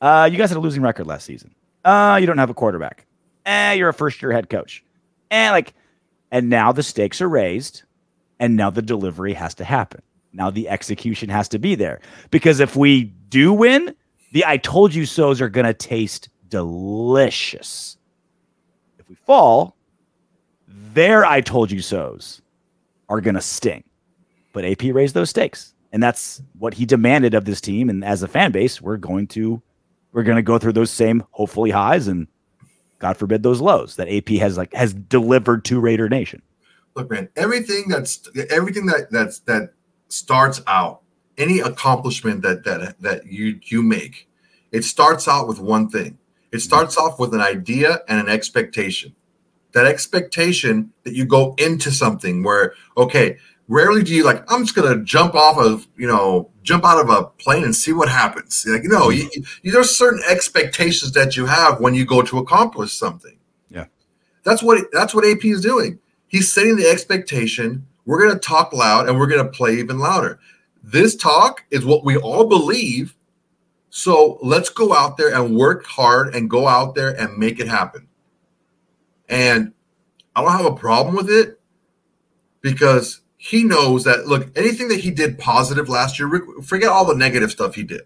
uh, 0.00 0.28
you 0.30 0.38
guys 0.38 0.50
had 0.50 0.58
a 0.58 0.60
losing 0.60 0.82
record 0.82 1.06
last 1.06 1.24
season. 1.24 1.54
Uh, 1.84 2.18
you 2.20 2.26
don't 2.26 2.38
have 2.38 2.50
a 2.50 2.54
quarterback. 2.54 3.06
Eh, 3.44 3.74
you're 3.74 3.88
a 3.88 3.94
first 3.94 4.20
year 4.20 4.32
head 4.32 4.50
coach. 4.50 4.84
And 5.30 5.52
like, 5.52 5.74
and 6.30 6.50
now 6.50 6.72
the 6.72 6.82
stakes 6.82 7.20
are 7.20 7.28
raised 7.28 7.84
and 8.38 8.56
now 8.56 8.70
the 8.70 8.82
delivery 8.82 9.34
has 9.34 9.54
to 9.54 9.64
happen. 9.64 10.02
Now 10.32 10.50
the 10.50 10.68
execution 10.68 11.28
has 11.30 11.48
to 11.50 11.58
be 11.58 11.74
there. 11.74 12.00
Because 12.30 12.60
if 12.60 12.76
we 12.76 13.04
do 13.04 13.52
win, 13.52 13.94
the 14.32 14.44
I 14.44 14.58
told 14.58 14.94
you 14.94 15.06
so's 15.06 15.40
are 15.40 15.48
going 15.48 15.66
to 15.66 15.74
taste 15.74 16.28
delicious. 16.48 17.96
If 18.98 19.08
we 19.08 19.14
fall, 19.14 19.76
their 20.68 21.24
I 21.24 21.40
told 21.40 21.70
you 21.70 21.80
so's 21.80 22.42
are 23.08 23.20
going 23.20 23.34
to 23.34 23.40
sting. 23.40 23.84
But 24.52 24.64
AP 24.64 24.82
raised 24.84 25.14
those 25.14 25.30
stakes. 25.30 25.74
And 25.92 26.02
that's 26.02 26.42
what 26.58 26.74
he 26.74 26.84
demanded 26.84 27.34
of 27.34 27.44
this 27.44 27.60
team. 27.60 27.88
And 27.88 28.04
as 28.04 28.22
a 28.22 28.28
fan 28.28 28.52
base, 28.52 28.80
we're 28.82 28.96
going 28.96 29.26
to 29.28 29.62
we're 30.12 30.22
going 30.22 30.36
to 30.36 30.42
go 30.42 30.58
through 30.58 30.72
those 30.72 30.90
same 30.90 31.24
hopefully 31.30 31.70
highs 31.70 32.08
and 32.08 32.26
God 32.98 33.16
forbid 33.16 33.42
those 33.42 33.60
lows 33.60 33.96
that 33.96 34.08
AP 34.08 34.28
has 34.40 34.56
like 34.56 34.72
has 34.72 34.94
delivered 34.94 35.64
to 35.66 35.80
Raider 35.80 36.08
Nation. 36.08 36.42
Look, 36.96 37.10
man, 37.10 37.28
everything 37.36 37.88
that's 37.88 38.26
everything 38.50 38.86
that 38.86 39.10
that's 39.10 39.40
that 39.40 39.74
starts 40.08 40.62
out, 40.66 41.02
any 41.36 41.60
accomplishment 41.60 42.40
that 42.40 42.64
that 42.64 43.00
that 43.02 43.26
you 43.26 43.60
you 43.64 43.82
make, 43.82 44.28
it 44.72 44.82
starts 44.82 45.28
out 45.28 45.46
with 45.46 45.60
one 45.60 45.90
thing. 45.90 46.18
It 46.52 46.56
mm-hmm. 46.56 46.58
starts 46.60 46.96
off 46.96 47.18
with 47.20 47.34
an 47.34 47.42
idea 47.42 48.00
and 48.08 48.18
an 48.18 48.30
expectation. 48.30 49.14
That 49.72 49.84
expectation 49.84 50.90
that 51.04 51.12
you 51.12 51.26
go 51.26 51.54
into 51.58 51.90
something 51.90 52.42
where, 52.42 52.72
okay, 52.96 53.36
rarely 53.68 54.02
do 54.02 54.14
you 54.14 54.24
like, 54.24 54.50
I'm 54.50 54.62
just 54.64 54.74
gonna 54.74 55.02
jump 55.04 55.34
off 55.34 55.58
of, 55.58 55.86
you 55.98 56.06
know, 56.06 56.50
jump 56.62 56.86
out 56.86 56.98
of 56.98 57.10
a 57.10 57.24
plane 57.24 57.64
and 57.64 57.76
see 57.76 57.92
what 57.92 58.08
happens. 58.08 58.64
Like, 58.66 58.84
no, 58.84 59.08
mm-hmm. 59.08 59.28
you, 59.34 59.44
you, 59.62 59.72
there's 59.72 59.94
certain 59.94 60.22
expectations 60.26 61.12
that 61.12 61.36
you 61.36 61.44
have 61.44 61.78
when 61.78 61.92
you 61.92 62.06
go 62.06 62.22
to 62.22 62.38
accomplish 62.38 62.94
something. 62.94 63.36
Yeah. 63.68 63.84
That's 64.44 64.62
what 64.62 64.82
that's 64.94 65.14
what 65.14 65.26
AP 65.26 65.44
is 65.44 65.60
doing 65.60 65.98
he's 66.26 66.52
setting 66.52 66.76
the 66.76 66.88
expectation. 66.88 67.86
We're 68.04 68.22
going 68.22 68.34
to 68.34 68.40
talk 68.40 68.72
loud 68.72 69.08
and 69.08 69.18
we're 69.18 69.26
going 69.26 69.44
to 69.44 69.50
play 69.50 69.78
even 69.78 69.98
louder. 69.98 70.38
This 70.82 71.16
talk 71.16 71.64
is 71.70 71.84
what 71.84 72.04
we 72.04 72.16
all 72.16 72.46
believe. 72.46 73.16
So 73.90 74.38
let's 74.42 74.68
go 74.68 74.94
out 74.94 75.16
there 75.16 75.34
and 75.34 75.56
work 75.56 75.86
hard 75.86 76.34
and 76.34 76.50
go 76.50 76.68
out 76.68 76.94
there 76.94 77.10
and 77.10 77.38
make 77.38 77.58
it 77.58 77.68
happen. 77.68 78.08
And 79.28 79.72
I 80.34 80.42
don't 80.42 80.52
have 80.52 80.66
a 80.66 80.76
problem 80.76 81.16
with 81.16 81.30
it 81.30 81.58
because 82.60 83.22
he 83.36 83.64
knows 83.64 84.04
that 84.04 84.26
look, 84.26 84.56
anything 84.56 84.88
that 84.88 85.00
he 85.00 85.10
did 85.10 85.38
positive 85.38 85.88
last 85.88 86.18
year, 86.18 86.30
forget 86.62 86.88
all 86.88 87.04
the 87.04 87.14
negative 87.14 87.50
stuff 87.50 87.74
he 87.74 87.82
did. 87.82 88.02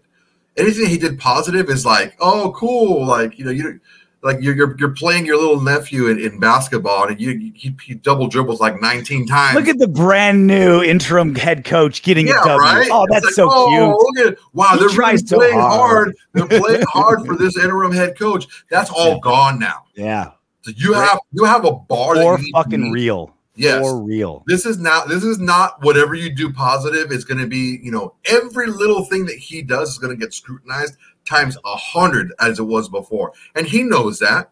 Anything 0.57 0.87
he 0.87 0.97
did 0.97 1.19
positive 1.19 1.69
is 1.69 1.85
like, 1.85 2.15
oh, 2.19 2.53
cool. 2.55 3.05
Like, 3.05 3.39
you 3.39 3.45
know, 3.45 3.51
you 3.51 3.79
like 4.23 4.37
you're 4.41 4.55
you're, 4.55 4.75
you're 4.77 4.93
playing 4.93 5.25
your 5.25 5.37
little 5.37 5.61
nephew 5.61 6.07
in, 6.07 6.19
in 6.19 6.39
basketball 6.39 7.07
and 7.07 7.19
you 7.19 7.51
he, 7.55 7.75
he 7.83 7.93
double 7.95 8.27
dribbles 8.27 8.59
like 8.59 8.79
19 8.81 9.25
times. 9.25 9.55
Look 9.55 9.67
at 9.67 9.79
the 9.79 9.87
brand 9.87 10.45
new 10.45 10.83
interim 10.83 11.35
head 11.35 11.65
coach 11.65 12.03
getting 12.03 12.27
yeah, 12.27 12.41
a 12.41 12.47
W. 12.47 12.59
right? 12.59 12.89
Oh, 12.91 13.07
that's 13.09 13.27
It's 13.27 13.35
so 13.35 13.49
oh, 13.51 13.69
cute. 13.69 14.25
Look 14.25 14.33
at, 14.33 14.53
wow, 14.53 14.73
He 14.73 14.79
they're 14.79 14.97
really 14.97 15.17
so 15.17 15.37
playing 15.37 15.59
hard. 15.59 16.15
hard. 16.33 16.49
They're 16.49 16.59
playing 16.59 16.83
hard 16.87 17.25
for 17.25 17.35
this 17.35 17.57
interim 17.57 17.91
head 17.91 18.17
coach. 18.17 18.45
That's 18.69 18.89
all 18.89 19.19
gone 19.19 19.59
now. 19.59 19.85
Yeah. 19.95 20.31
So 20.61 20.71
you 20.75 20.93
have 20.93 21.19
you 21.31 21.43
have 21.45 21.65
a 21.65 21.71
bar 21.71 22.21
Or 22.21 22.39
you 22.39 22.51
fucking 22.53 22.91
real. 22.91 23.35
Yes. 23.55 23.83
Or 23.83 24.01
real. 24.01 24.43
This 24.47 24.65
is 24.65 24.77
not 24.77 25.09
this 25.09 25.23
is 25.23 25.39
not 25.39 25.83
whatever 25.83 26.15
you 26.15 26.33
do 26.33 26.53
positive 26.53 27.11
is 27.11 27.25
going 27.25 27.39
to 27.39 27.47
be, 27.47 27.79
you 27.83 27.91
know, 27.91 28.13
every 28.25 28.67
little 28.67 29.03
thing 29.05 29.25
that 29.25 29.37
he 29.37 29.61
does 29.61 29.89
is 29.89 29.97
going 29.97 30.17
to 30.17 30.19
get 30.19 30.33
scrutinized 30.33 30.95
times 31.31 31.57
a 31.65 31.75
hundred 31.75 32.33
as 32.39 32.59
it 32.59 32.63
was 32.63 32.89
before. 32.89 33.31
And 33.55 33.65
he 33.65 33.83
knows 33.83 34.19
that. 34.19 34.51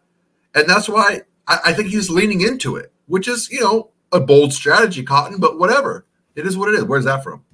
And 0.54 0.68
that's 0.68 0.88
why 0.88 1.22
I, 1.46 1.58
I 1.66 1.72
think 1.72 1.88
he's 1.88 2.10
leaning 2.10 2.40
into 2.40 2.76
it, 2.76 2.92
which 3.06 3.28
is, 3.28 3.50
you 3.50 3.60
know, 3.60 3.90
a 4.12 4.18
bold 4.18 4.52
strategy, 4.52 5.02
Cotton, 5.02 5.38
but 5.38 5.58
whatever. 5.58 6.06
It 6.34 6.46
is 6.46 6.56
what 6.56 6.68
it 6.70 6.74
is. 6.76 6.84
Where's 6.84 7.04
that 7.04 7.22
from? 7.22 7.44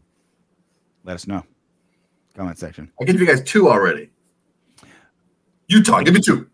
Let 1.05 1.15
us 1.15 1.27
know. 1.27 1.43
Comment 2.35 2.59
section. 2.59 2.91
I 3.01 3.05
give 3.05 3.21
you 3.21 3.27
guys 3.27 3.43
two 3.43 3.69
already. 3.69 4.11
Utah, 5.69 6.01
give 6.03 6.15
me 6.15 6.21
two. 6.21 6.49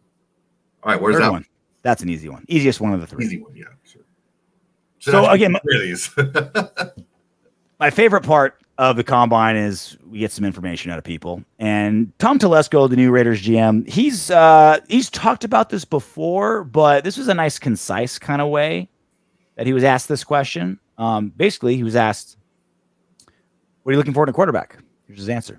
All 0.83 0.93
right, 0.93 1.01
where's 1.01 1.17
Third 1.17 1.23
that 1.23 1.33
one. 1.33 1.47
That's 1.83 2.03
an 2.03 2.09
easy 2.09 2.29
one. 2.29 2.45
Easiest 2.49 2.81
one 2.81 2.95
of 2.95 3.01
the 3.01 3.07
three. 3.07 3.25
Easy 3.25 3.41
one, 3.41 3.55
yeah. 3.55 3.65
Sure. 3.85 4.03
So, 5.01 5.11
that's 5.11 5.35
again, 5.35 5.57
these. 5.65 6.11
my 7.81 7.91
favorite 7.91 8.23
part 8.23 8.63
of 8.79 8.97
the 8.97 9.05
combine 9.05 9.57
is 9.57 9.97
we 10.09 10.19
get 10.19 10.33
some 10.33 10.45
information 10.45 10.91
out 10.91 10.99
of 10.99 11.05
people. 11.05 11.45
And 11.59 12.13
Tom 12.19 12.39
Telesco, 12.39 12.89
the 12.89 12.97
new 12.97 13.11
Raiders 13.11 13.43
GM, 13.43 13.89
he's 13.89 14.31
uh, 14.31 14.81
he's 14.89 15.11
talked 15.11 15.45
about 15.45 15.71
this 15.71 15.85
before, 15.85 16.65
but 16.65 17.05
this 17.05 17.17
was 17.17 17.29
a 17.29 17.35
nice, 17.35 17.59
concise 17.59 18.19
kind 18.19 18.41
of 18.41 18.49
way 18.49 18.89
that 19.57 19.67
he 19.67 19.73
was 19.73 19.85
asked 19.85 20.09
this 20.09 20.25
question. 20.25 20.79
Um, 20.99 21.29
basically, 21.37 21.77
he 21.77 21.83
was 21.83 21.97
asked, 21.97 22.37
"What 23.83 23.91
are 23.91 23.93
you 23.93 23.99
looking 23.99 24.15
for 24.15 24.23
in 24.23 24.29
a 24.29 24.33
quarterback?" 24.33 24.79
Here's 25.07 25.19
his 25.19 25.29
answer. 25.29 25.55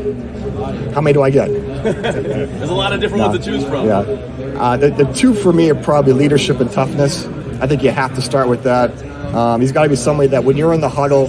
How 0.94 1.02
many 1.02 1.14
do 1.14 1.22
I 1.22 1.30
get? 1.30 1.48
There's 1.84 2.70
a 2.70 2.74
lot 2.74 2.92
of 2.92 3.00
different 3.00 3.24
ones 3.24 3.38
to 3.38 3.44
choose 3.44 3.64
from. 3.66 3.86
Yeah. 3.86 4.00
Uh, 4.00 4.78
the, 4.78 4.90
the 4.90 5.06
two 5.14 5.36
for 5.36 5.54
me 5.54 5.70
are 5.70 5.76
probably 5.76 6.14
leadership 6.14 6.60
and 6.60 6.72
toughness. 6.72 7.28
I 7.62 7.68
think 7.68 7.84
you 7.84 7.92
have 7.92 8.16
to 8.16 8.22
start 8.22 8.50
with 8.50 8.64
that. 8.64 8.92
Um, 9.36 9.62
he's 9.62 9.72
got 9.72 9.84
to 9.84 9.90
be 9.90 9.96
somebody 9.96 10.28
that 10.30 10.44
when 10.44 10.58
you're 10.58 10.74
in 10.74 10.82
the 10.82 10.90
huddle 10.90 11.28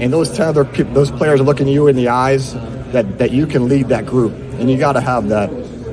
and 0.00 0.12
those 0.12 0.30
10 0.30 0.48
other 0.48 0.64
those 0.64 1.10
players 1.10 1.40
are 1.40 1.44
looking 1.44 1.68
you 1.68 1.88
in 1.88 1.96
the 1.96 2.08
eyes, 2.08 2.54
that, 2.92 3.18
that 3.18 3.30
you 3.30 3.46
can 3.46 3.68
lead 3.68 3.88
that 3.88 4.06
group. 4.06 4.32
And 4.58 4.70
you 4.70 4.78
got 4.78 4.92
to 4.92 5.00
have 5.00 5.28
that. 5.28 5.50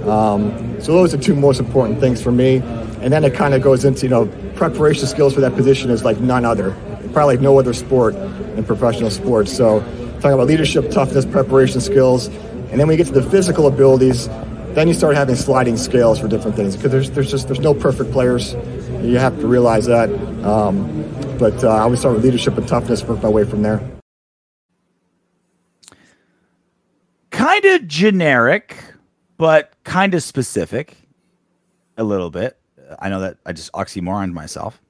Um, 0.07 0.79
so 0.81 0.93
those 0.93 1.13
are 1.13 1.17
two 1.17 1.35
most 1.35 1.59
important 1.59 1.99
things 1.99 2.21
for 2.21 2.31
me. 2.31 2.57
And 3.01 3.12
then 3.12 3.23
it 3.23 3.33
kind 3.33 3.53
of 3.53 3.62
goes 3.62 3.85
into, 3.85 4.03
you 4.03 4.09
know, 4.09 4.27
preparation 4.55 5.07
skills 5.07 5.33
for 5.33 5.41
that 5.41 5.55
position 5.55 5.89
is 5.89 6.03
like 6.03 6.19
none 6.19 6.45
other. 6.45 6.71
Probably 7.13 7.35
like 7.35 7.41
no 7.41 7.57
other 7.57 7.73
sport 7.73 8.15
in 8.15 8.63
professional 8.65 9.09
sports. 9.09 9.55
So 9.55 9.79
talking 10.15 10.33
about 10.33 10.47
leadership, 10.47 10.91
toughness, 10.91 11.25
preparation 11.25 11.81
skills. 11.81 12.27
And 12.27 12.79
then 12.79 12.89
you 12.89 12.97
get 12.97 13.07
to 13.07 13.13
the 13.13 13.23
physical 13.23 13.67
abilities, 13.67 14.27
then 14.75 14.88
you 14.88 14.93
start 14.93 15.15
having 15.15 15.35
sliding 15.35 15.77
scales 15.77 16.19
for 16.19 16.27
different 16.27 16.55
things 16.55 16.75
because 16.75 16.91
there's, 16.91 17.12
there's 17.12 17.31
just 17.31 17.47
there's 17.47 17.59
no 17.59 17.73
perfect 17.73 18.12
players. 18.12 18.53
You 19.01 19.17
have 19.17 19.39
to 19.39 19.47
realize 19.47 19.85
that. 19.85 20.09
Um, 20.43 21.05
but 21.39 21.63
uh, 21.63 21.69
I 21.69 21.80
always 21.80 21.99
start 21.99 22.15
with 22.15 22.23
leadership 22.23 22.58
and 22.58 22.67
toughness, 22.67 23.04
work 23.04 23.23
my 23.23 23.30
way 23.30 23.45
from 23.45 23.62
there. 23.62 23.82
kind 27.39 27.63
of 27.63 27.88
generic, 27.88 28.75
but 29.38 29.71
kind 29.86 30.13
of 30.13 30.21
specific 30.21 30.97
a 31.97 32.04
little 32.04 32.30
bit. 32.30 32.58
I 32.99 33.08
know 33.08 33.21
that 33.21 33.38
I 33.45 33.54
just 33.54 33.71
oxymoroned 33.71 34.34
myself. 34.34 34.82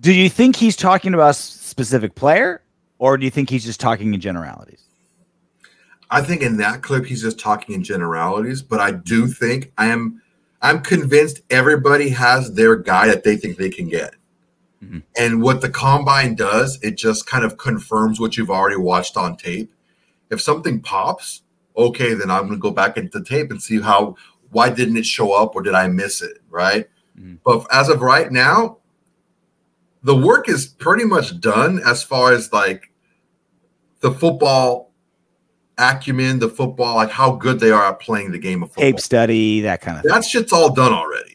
Do 0.00 0.12
you 0.12 0.30
think 0.30 0.56
he's 0.56 0.74
talking 0.74 1.12
about 1.12 1.26
a 1.26 1.28
s- 1.28 1.38
specific 1.38 2.14
player, 2.14 2.62
or 2.98 3.18
do 3.18 3.24
you 3.24 3.30
think 3.30 3.50
he's 3.50 3.64
just 3.64 3.78
talking 3.78 4.14
in 4.14 4.20
generalities? 4.20 4.84
I 6.10 6.22
think 6.22 6.42
in 6.42 6.56
that 6.58 6.82
clip 6.82 7.04
he's 7.04 7.22
just 7.22 7.38
talking 7.38 7.74
in 7.74 7.84
generalities, 7.84 8.62
but 8.62 8.80
I 8.80 8.92
do 8.92 9.26
think 9.26 9.70
I 9.76 9.86
am 9.86 10.22
I'm 10.62 10.80
convinced 10.80 11.42
everybody 11.50 12.08
has 12.08 12.54
their 12.54 12.74
guy 12.74 13.06
that 13.08 13.22
they 13.22 13.36
think 13.36 13.58
they 13.58 13.70
can 13.70 13.88
get. 13.88 14.14
Mhm. 14.84 15.02
And 15.16 15.42
what 15.42 15.60
the 15.60 15.68
combine 15.68 16.34
does, 16.34 16.78
it 16.82 16.96
just 16.96 17.26
kind 17.26 17.44
of 17.44 17.56
confirms 17.56 18.20
what 18.20 18.36
you've 18.36 18.50
already 18.50 18.76
watched 18.76 19.16
on 19.16 19.36
tape. 19.36 19.72
If 20.30 20.40
something 20.40 20.80
pops, 20.80 21.42
okay, 21.76 22.14
then 22.14 22.30
I'm 22.30 22.42
going 22.42 22.54
to 22.54 22.58
go 22.58 22.70
back 22.70 22.96
into 22.96 23.22
tape 23.22 23.50
and 23.50 23.62
see 23.62 23.80
how 23.80 24.16
why 24.50 24.70
didn't 24.70 24.96
it 24.96 25.06
show 25.06 25.32
up 25.32 25.56
or 25.56 25.62
did 25.62 25.74
I 25.74 25.88
miss 25.88 26.22
it, 26.22 26.38
right? 26.48 26.86
Mhm. 27.18 27.38
But 27.44 27.66
as 27.72 27.88
of 27.88 28.02
right 28.02 28.30
now, 28.30 28.78
the 30.02 30.16
work 30.16 30.48
is 30.48 30.66
pretty 30.66 31.04
much 31.04 31.40
done 31.40 31.80
as 31.84 32.02
far 32.02 32.32
as 32.32 32.52
like 32.52 32.90
the 34.00 34.12
football 34.12 34.92
acumen, 35.78 36.38
the 36.38 36.48
football, 36.48 36.96
like 36.96 37.10
how 37.10 37.32
good 37.32 37.58
they 37.58 37.70
are 37.70 37.86
at 37.86 38.00
playing 38.00 38.30
the 38.30 38.38
game 38.38 38.62
of 38.62 38.68
football. 38.68 38.84
Tape 38.84 39.00
study, 39.00 39.62
that 39.62 39.80
kind 39.80 39.96
of 39.96 40.02
thing. 40.04 40.12
That 40.12 40.24
shit's 40.24 40.52
all 40.52 40.72
done 40.72 40.92
already. 40.92 41.33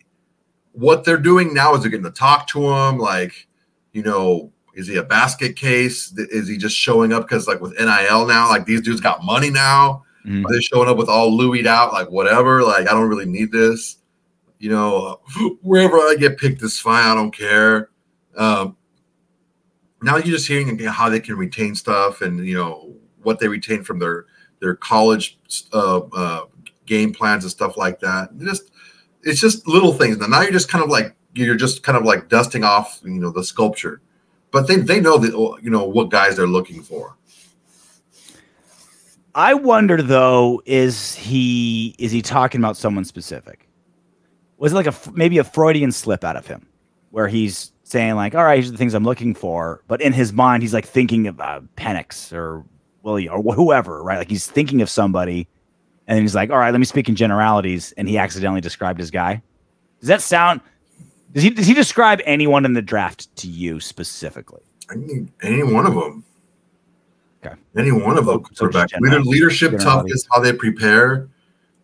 What 0.74 1.04
they're 1.04 1.18
doing 1.18 1.54
now 1.54 1.76
is 1.76 1.82
they're 1.82 1.90
getting 1.90 2.06
to 2.06 2.12
talk 2.12 2.48
to 2.50 2.68
him. 2.68 2.98
Like, 2.98 3.48
you 3.92 4.04
know, 4.04 4.52
is 4.76 4.88
he 4.88 4.96
a 4.98 5.04
basket 5.04 5.56
case? 5.56 6.14
Is 6.18 6.48
he 6.48 6.58
just 6.58 6.76
showing 6.76 7.12
up 7.12 7.24
because, 7.24 7.48
like, 7.48 7.60
with 7.60 7.78
NIL 7.80 8.28
now, 8.28 8.50
like 8.50 8.66
these 8.66 8.82
dudes 8.82 9.02
got 9.02 9.24
money 9.24 9.50
now? 9.50 10.04
Mhm. 10.26 10.46
Are 10.46 10.52
they 10.52 10.62
showing 10.62 10.90
up 10.90 10.98
with 10.98 11.10
all 11.10 11.36
Louis 11.36 11.68
out? 11.68 11.92
Like, 11.92 12.10
whatever. 12.12 12.64
Like, 12.64 12.88
I 12.88 12.94
don't 12.94 13.10
really 13.10 13.26
need 13.26 13.52
this. 13.52 13.98
You 14.60 14.70
know, 14.70 15.20
wherever 15.62 15.98
I 15.98 16.16
get 16.20 16.38
picked 16.38 16.62
is 16.62 16.80
fine. 16.80 17.06
I 17.06 17.16
don't 17.16 17.32
care. 17.32 17.90
Um, 18.38 18.76
now 20.02 20.18
you're 20.18 20.36
just 20.36 20.48
hearing 20.48 20.78
how 20.80 21.10
they 21.10 21.20
can 21.20 21.36
retain 21.36 21.76
stuff 21.76 22.22
and 22.22 22.46
you 22.46 22.56
know 22.56 22.96
what 23.22 23.40
they 23.40 23.48
retain 23.48 23.84
from 23.84 24.00
their 24.00 24.26
their 24.62 24.76
college 24.76 25.40
uh, 25.74 26.00
uh, 26.14 26.46
game 26.86 27.14
plans 27.14 27.44
and 27.44 27.52
stuff 27.52 27.78
like 27.78 28.00
that. 28.00 28.38
Just 28.38 28.72
it's 29.24 29.40
just 29.40 29.68
little 29.68 29.94
things. 29.94 30.18
Now, 30.18 30.28
now 30.28 30.42
you're 30.42 30.52
just 30.52 30.70
kind 30.70 30.84
of 30.84 30.90
like 30.90 31.16
you're 31.34 31.56
just 31.56 31.84
kind 31.84 31.98
of 31.98 32.04
like 32.04 32.30
dusting 32.30 32.64
off 32.64 33.00
you 33.04 33.20
know 33.20 33.32
the 33.32 33.44
sculpture, 33.44 34.02
but 34.52 34.68
they 34.68 34.78
they 34.78 35.00
know 35.00 35.18
that 35.18 35.34
you 35.62 35.70
know 35.70 35.86
what 35.86 36.10
guys 36.10 36.36
they're 36.36 36.48
looking 36.48 36.82
for. 36.82 37.16
I 39.36 39.54
wonder 39.54 40.02
though, 40.02 40.62
is 40.66 41.16
he 41.16 41.96
is 41.98 42.12
he 42.12 42.22
talking 42.22 42.60
about 42.60 42.78
someone 42.78 43.06
specific? 43.06 43.70
Was 44.58 44.74
it 44.74 44.76
like 44.76 44.88
a 44.88 44.96
maybe 45.14 45.38
a 45.38 45.44
Freudian 45.44 45.92
slip 45.92 46.24
out 46.24 46.36
of 46.36 46.48
him, 46.48 46.68
where 47.12 47.28
he's 47.28 47.72
saying 47.84 48.16
like, 48.16 48.36
"All 48.36 48.44
right, 48.44 48.56
here's 48.56 48.72
the 48.72 48.78
things 48.78 48.94
I'm 48.94 49.04
looking 49.04 49.36
for," 49.36 49.84
but 49.88 50.02
in 50.02 50.14
his 50.14 50.34
mind 50.34 50.64
he's 50.64 50.74
like 50.74 50.86
thinking 50.86 51.28
of 51.28 51.40
uh, 51.40 51.62
Penix 51.78 52.34
or 52.34 52.66
Willie 53.04 53.30
or 53.30 53.42
whoever, 53.54 54.04
right? 54.04 54.18
Like 54.18 54.30
he's 54.30 54.48
thinking 54.48 54.82
of 54.82 54.90
somebody, 54.90 55.48
and 56.10 56.16
then 56.16 56.24
he's 56.24 56.34
like, 56.34 56.50
"All 56.50 56.58
right, 56.58 56.72
let 56.72 56.80
me 56.80 56.86
speak 56.86 57.08
in 57.08 57.16
generalities," 57.16 57.94
and 57.96 58.10
he 58.10 58.18
accidentally 58.18 58.62
described 58.62 59.00
his 59.00 59.12
guy. 59.12 59.42
Does 60.00 60.08
that 60.08 60.22
sound? 60.22 60.60
Does 61.34 61.44
he 61.44 61.52
does 61.52 61.68
he 61.68 61.76
describe 61.76 62.20
anyone 62.26 62.66
in 62.66 62.74
the 62.74 62.82
draft 62.82 63.34
to 63.38 63.48
you 63.48 63.80
specifically? 63.80 64.62
I 64.90 64.96
mean, 64.96 65.32
any 65.44 65.62
one 65.62 65.86
of 65.86 65.94
them. 65.94 66.24
Okay. 67.46 67.56
Any 67.78 67.92
one 67.92 68.18
of 68.18 68.26
them. 68.26 68.40
So 68.44 68.50
just 68.50 68.60
Quarterback. 68.60 68.90
general- 68.90 69.20
Leader, 69.22 69.30
leadership, 69.30 69.80
toughness, 69.80 70.28
how 70.34 70.42
they 70.42 70.52
prepare. 70.52 71.30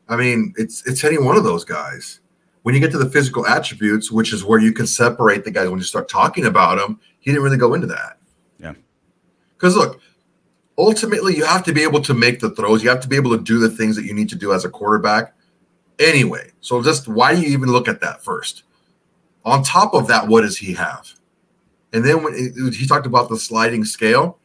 I 0.10 0.16
mean, 0.18 0.56
it's 0.58 0.86
it's 0.88 1.04
any 1.04 1.20
one 1.20 1.38
of 1.38 1.44
those 1.44 1.64
guys. 1.64 2.20
When 2.64 2.74
you 2.74 2.82
get 2.82 2.90
to 2.94 2.98
the 2.98 3.10
physical 3.10 3.46
attributes, 3.46 4.12
which 4.12 4.34
is 4.34 4.44
where 4.44 4.58
you 4.60 4.74
can 4.74 4.88
separate 4.88 5.44
the 5.46 5.52
guys 5.52 5.70
when 5.70 5.78
you 5.78 5.86
start 5.86 6.10
talking 6.10 6.48
about 6.48 6.80
them, 6.80 7.00
he 7.20 7.30
didn't 7.30 7.44
really 7.44 7.58
go 7.58 7.76
into 7.76 7.86
that. 7.88 8.18
Yeah. 8.60 8.74
Because 9.56 9.76
look, 9.76 10.02
ultimately, 10.78 11.36
you 11.36 11.46
have 11.46 11.64
to 11.66 11.74
be 11.74 11.84
able 11.84 12.02
to 12.02 12.14
make 12.14 12.40
the 12.40 12.52
throws. 12.52 12.84
You 12.84 12.90
have 12.90 13.02
to 13.02 13.08
be 13.08 13.16
able 13.16 13.38
to 13.38 13.44
do 13.44 13.60
the 13.60 13.70
things 13.70 13.96
that 13.96 14.06
you 14.06 14.14
need 14.14 14.30
to 14.30 14.36
do 14.36 14.54
as 14.54 14.66
a 14.66 14.70
quarterback. 14.70 15.34
Anyway, 16.00 16.52
so 16.62 16.84
just 16.84 17.08
why 17.08 17.34
do 17.34 17.42
you 17.42 17.50
even 17.50 17.70
look 17.70 17.88
at 17.88 18.02
that 18.02 18.24
first? 18.24 18.64
On 19.46 19.64
top 19.64 19.94
of 19.94 20.08
that, 20.08 20.28
what 20.28 20.42
does 20.42 20.58
he 20.58 20.74
have? 20.74 21.14
And 21.94 22.04
then 22.04 22.24
when 22.24 22.74
he 22.74 22.86
talked 22.86 23.06
about 23.06 23.30
the 23.30 23.38
sliding 23.38 23.86
scale, 23.86 24.40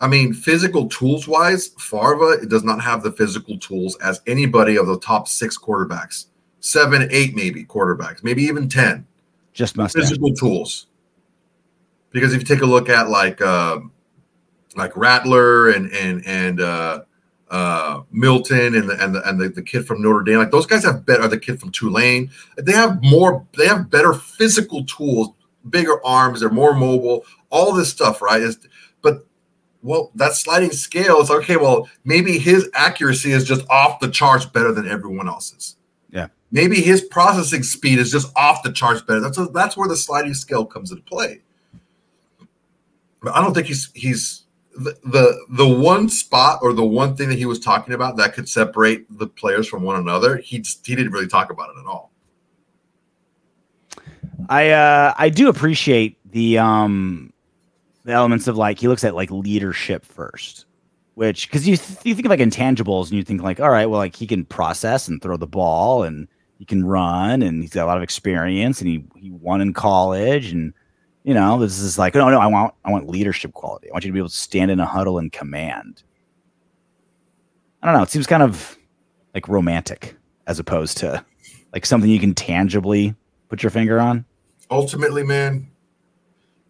I 0.00 0.06
mean, 0.06 0.32
physical 0.32 0.88
tools 0.88 1.26
wise, 1.26 1.68
Farva 1.78 2.44
does 2.46 2.62
not 2.62 2.80
have 2.82 3.02
the 3.02 3.10
physical 3.10 3.58
tools 3.58 3.96
as 3.96 4.20
anybody 4.26 4.76
of 4.76 4.86
the 4.86 4.98
top 4.98 5.26
six 5.28 5.58
quarterbacks, 5.58 6.26
seven, 6.60 7.08
eight, 7.10 7.34
maybe 7.34 7.64
quarterbacks, 7.64 8.22
maybe 8.22 8.42
even 8.42 8.68
10 8.68 9.06
Just 9.54 9.76
physical 9.92 10.32
tools. 10.34 10.86
Because 12.10 12.32
if 12.32 12.40
you 12.40 12.46
take 12.46 12.62
a 12.62 12.66
look 12.66 12.88
at 12.88 13.08
like 13.08 13.40
um 13.42 13.92
like 14.76 14.96
Rattler 14.96 15.70
and 15.70 15.90
and 15.92 16.24
and 16.26 16.60
uh, 16.60 17.02
uh, 17.50 18.02
Milton 18.10 18.74
and 18.74 18.88
the 18.88 19.02
and 19.02 19.14
the 19.14 19.28
and 19.28 19.40
the, 19.40 19.48
the 19.48 19.62
kid 19.62 19.86
from 19.86 20.02
Notre 20.02 20.22
Dame, 20.22 20.38
like 20.38 20.50
those 20.50 20.66
guys 20.66 20.84
have 20.84 21.06
better. 21.06 21.26
The 21.28 21.38
kid 21.38 21.60
from 21.60 21.70
Tulane, 21.70 22.30
they 22.56 22.72
have 22.72 23.02
more. 23.02 23.46
They 23.56 23.66
have 23.66 23.90
better 23.90 24.14
physical 24.14 24.84
tools 24.84 25.30
bigger 25.70 26.04
arms, 26.04 26.40
they're 26.40 26.50
more 26.50 26.74
mobile, 26.74 27.24
all 27.50 27.72
this 27.72 27.90
stuff, 27.90 28.22
right? 28.22 28.40
Is 28.40 28.58
but 29.02 29.24
well, 29.82 30.10
that 30.14 30.34
sliding 30.34 30.72
scale 30.72 31.20
is 31.20 31.30
okay. 31.30 31.56
Well, 31.56 31.88
maybe 32.04 32.38
his 32.38 32.68
accuracy 32.74 33.32
is 33.32 33.44
just 33.44 33.68
off 33.70 34.00
the 34.00 34.08
charts 34.08 34.44
better 34.44 34.72
than 34.72 34.88
everyone 34.88 35.28
else's. 35.28 35.76
Yeah. 36.10 36.28
Maybe 36.50 36.80
his 36.80 37.02
processing 37.02 37.62
speed 37.62 37.98
is 37.98 38.10
just 38.10 38.32
off 38.36 38.62
the 38.62 38.72
charts 38.72 39.02
better. 39.02 39.20
That's 39.20 39.38
that's 39.52 39.76
where 39.76 39.88
the 39.88 39.96
sliding 39.96 40.34
scale 40.34 40.64
comes 40.64 40.90
into 40.90 41.02
play. 41.04 41.42
But 43.22 43.34
I 43.34 43.42
don't 43.42 43.54
think 43.54 43.66
he's 43.66 43.90
he's 43.94 44.44
the, 44.78 45.46
the 45.50 45.68
one 45.68 46.08
spot 46.08 46.60
or 46.62 46.72
the 46.72 46.84
one 46.84 47.16
thing 47.16 47.28
that 47.28 47.38
he 47.38 47.46
was 47.46 47.58
talking 47.58 47.94
about 47.94 48.16
that 48.16 48.34
could 48.34 48.48
separate 48.48 49.06
the 49.18 49.26
players 49.26 49.66
from 49.66 49.82
one 49.82 49.96
another. 49.96 50.36
He 50.36 50.60
just, 50.60 50.86
he 50.86 50.94
didn't 50.94 51.12
really 51.12 51.26
talk 51.26 51.50
about 51.50 51.70
it 51.70 51.80
at 51.80 51.86
all. 51.86 52.12
I 54.48 54.70
uh 54.70 55.14
I 55.18 55.28
do 55.28 55.48
appreciate 55.48 56.16
the 56.30 56.58
um 56.58 57.32
the 58.04 58.12
elements 58.12 58.46
of 58.46 58.56
like 58.56 58.78
he 58.78 58.88
looks 58.88 59.04
at 59.04 59.14
like 59.14 59.30
leadership 59.30 60.04
first, 60.04 60.64
which 61.14 61.48
because 61.48 61.66
you 61.66 61.76
th- 61.76 61.98
you 62.04 62.14
think 62.14 62.24
of 62.24 62.30
like 62.30 62.40
intangibles 62.40 63.08
and 63.08 63.14
you 63.14 63.24
think 63.24 63.42
like 63.42 63.60
all 63.60 63.70
right 63.70 63.86
well 63.86 63.98
like 63.98 64.16
he 64.16 64.26
can 64.26 64.44
process 64.44 65.08
and 65.08 65.20
throw 65.20 65.36
the 65.36 65.46
ball 65.46 66.04
and 66.04 66.28
he 66.58 66.64
can 66.64 66.84
run 66.84 67.42
and 67.42 67.62
he's 67.62 67.70
got 67.70 67.84
a 67.84 67.86
lot 67.86 67.96
of 67.96 68.02
experience 68.02 68.80
and 68.80 68.88
he 68.88 69.04
he 69.16 69.30
won 69.30 69.60
in 69.60 69.72
college 69.72 70.52
and 70.52 70.72
you 71.28 71.34
know 71.34 71.58
this 71.58 71.78
is 71.78 71.98
like 71.98 72.14
no 72.14 72.30
no 72.30 72.40
I 72.40 72.46
want 72.46 72.72
I 72.86 72.90
want 72.90 73.06
leadership 73.06 73.52
quality. 73.52 73.90
I 73.90 73.92
want 73.92 74.02
you 74.02 74.08
to 74.10 74.14
be 74.14 74.18
able 74.18 74.30
to 74.30 74.34
stand 74.34 74.70
in 74.70 74.80
a 74.80 74.86
huddle 74.86 75.18
and 75.18 75.30
command. 75.30 76.02
I 77.82 77.86
don't 77.86 77.94
know. 77.94 78.02
It 78.02 78.08
seems 78.08 78.26
kind 78.26 78.42
of 78.42 78.78
like 79.34 79.46
romantic 79.46 80.16
as 80.46 80.58
opposed 80.58 80.96
to 80.98 81.22
like 81.74 81.84
something 81.84 82.08
you 82.08 82.18
can 82.18 82.34
tangibly 82.34 83.14
put 83.50 83.62
your 83.62 83.68
finger 83.68 84.00
on. 84.00 84.24
Ultimately, 84.70 85.22
man, 85.22 85.70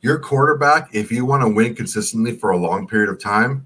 your 0.00 0.18
quarterback, 0.18 0.92
if 0.92 1.12
you 1.12 1.24
want 1.24 1.44
to 1.44 1.48
win 1.48 1.76
consistently 1.76 2.32
for 2.36 2.50
a 2.50 2.56
long 2.56 2.88
period 2.88 3.10
of 3.10 3.20
time, 3.20 3.64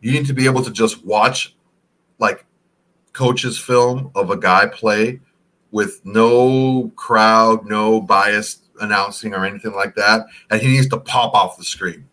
you 0.00 0.10
need 0.10 0.26
to 0.26 0.34
be 0.34 0.46
able 0.46 0.64
to 0.64 0.72
just 0.72 1.04
watch 1.06 1.54
like 2.18 2.44
coaches 3.12 3.60
film 3.60 4.10
of 4.16 4.30
a 4.30 4.36
guy 4.36 4.66
play 4.66 5.20
with 5.70 6.04
no 6.04 6.90
crowd, 6.96 7.64
no 7.64 8.00
bias 8.00 8.56
announcing 8.80 9.34
or 9.34 9.44
anything 9.44 9.72
like 9.72 9.94
that. 9.94 10.26
And 10.50 10.60
he 10.60 10.68
needs 10.68 10.88
to 10.88 10.98
pop 10.98 11.34
off 11.34 11.56
the 11.56 11.64
screen. 11.64 12.08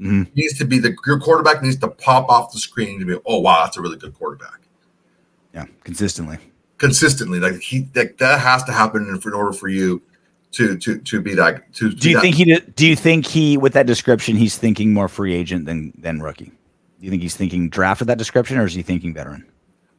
Mm-hmm. 0.00 0.22
He 0.34 0.42
needs 0.42 0.58
to 0.58 0.64
be 0.64 0.78
the 0.78 0.96
your 1.06 1.20
quarterback 1.20 1.62
needs 1.62 1.76
to 1.78 1.88
pop 1.88 2.28
off 2.28 2.52
the 2.52 2.58
screen 2.58 2.98
to 3.00 3.06
be, 3.06 3.16
oh 3.26 3.40
wow, 3.40 3.64
that's 3.64 3.76
a 3.76 3.82
really 3.82 3.98
good 3.98 4.14
quarterback. 4.14 4.60
Yeah, 5.54 5.66
consistently. 5.84 6.38
Consistently. 6.78 7.38
Like 7.38 7.60
he 7.60 7.88
like 7.94 8.18
that 8.18 8.40
has 8.40 8.64
to 8.64 8.72
happen 8.72 9.02
in, 9.02 9.20
in 9.22 9.34
order 9.34 9.52
for 9.52 9.68
you 9.68 10.02
to 10.52 10.76
to 10.78 10.98
to 10.98 11.20
be 11.20 11.34
that. 11.34 11.72
To 11.74 11.90
do 11.90 12.08
you 12.08 12.16
that. 12.16 12.22
think 12.22 12.36
he? 12.36 12.58
Do 12.58 12.86
you 12.86 12.96
think 12.96 13.26
he, 13.26 13.56
with 13.56 13.74
that 13.74 13.86
description, 13.86 14.36
he's 14.36 14.56
thinking 14.56 14.92
more 14.92 15.08
free 15.08 15.34
agent 15.34 15.66
than 15.66 15.92
than 15.98 16.20
rookie? 16.20 16.46
Do 16.46 17.06
you 17.06 17.10
think 17.10 17.22
he's 17.22 17.36
thinking 17.36 17.68
draft 17.68 18.00
with 18.00 18.08
that 18.08 18.18
description, 18.18 18.58
or 18.58 18.64
is 18.64 18.74
he 18.74 18.82
thinking 18.82 19.14
veteran? 19.14 19.46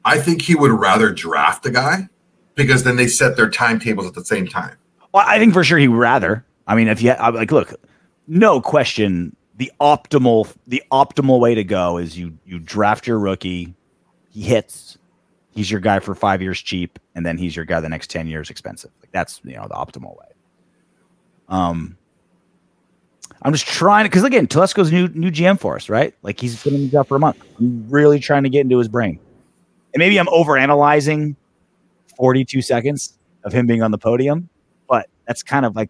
I 0.03 0.19
think 0.19 0.41
he 0.41 0.55
would 0.55 0.71
rather 0.71 1.11
draft 1.11 1.65
a 1.65 1.71
guy 1.71 2.09
because 2.55 2.83
then 2.83 2.95
they 2.95 3.07
set 3.07 3.37
their 3.37 3.49
timetables 3.49 4.07
at 4.07 4.13
the 4.13 4.25
same 4.25 4.47
time. 4.47 4.75
Well, 5.13 5.25
I 5.27 5.39
think 5.39 5.53
for 5.53 5.63
sure 5.63 5.77
he 5.77 5.87
would 5.87 5.97
rather. 5.97 6.45
I 6.67 6.75
mean, 6.75 6.87
if 6.87 7.01
you 7.01 7.11
I, 7.11 7.29
like, 7.29 7.51
look, 7.51 7.73
no 8.27 8.61
question, 8.61 9.35
the 9.57 9.71
optimal 9.79 10.53
the 10.67 10.81
optimal 10.91 11.39
way 11.39 11.55
to 11.55 11.63
go 11.63 11.97
is 11.97 12.17
you 12.17 12.37
you 12.45 12.59
draft 12.59 13.07
your 13.07 13.19
rookie, 13.19 13.73
he 14.29 14.41
hits, 14.41 14.97
he's 15.51 15.69
your 15.69 15.79
guy 15.79 15.99
for 15.99 16.15
five 16.15 16.41
years 16.41 16.61
cheap, 16.61 16.97
and 17.15 17.25
then 17.25 17.37
he's 17.37 17.55
your 17.55 17.65
guy 17.65 17.79
the 17.79 17.89
next 17.89 18.09
ten 18.09 18.27
years 18.27 18.49
expensive. 18.49 18.91
Like 19.01 19.11
that's 19.11 19.41
you 19.43 19.55
know 19.55 19.67
the 19.67 19.75
optimal 19.75 20.17
way. 20.17 20.27
Um, 21.49 21.97
I'm 23.41 23.51
just 23.51 23.67
trying 23.67 24.05
to 24.05 24.09
because 24.09 24.23
again, 24.23 24.47
Telesco's 24.47 24.91
new 24.91 25.07
new 25.09 25.31
GM 25.31 25.59
for 25.59 25.75
us, 25.75 25.89
right? 25.89 26.13
Like 26.21 26.39
he's 26.39 26.63
been 26.63 26.75
in 26.75 26.81
the 26.83 26.89
job 26.89 27.07
for 27.07 27.17
a 27.17 27.19
month. 27.19 27.37
I'm 27.59 27.85
really 27.89 28.19
trying 28.19 28.43
to 28.43 28.49
get 28.49 28.61
into 28.61 28.77
his 28.77 28.87
brain, 28.87 29.19
and 29.93 29.99
maybe 29.99 30.17
I'm 30.17 30.29
over 30.29 30.57
analyzing 30.57 31.35
42 32.17 32.61
seconds 32.61 33.17
of 33.43 33.51
him 33.51 33.67
being 33.67 33.81
on 33.81 33.91
the 33.91 33.97
podium, 33.97 34.49
that's 35.31 35.43
kind 35.43 35.65
of 35.65 35.77
like 35.77 35.89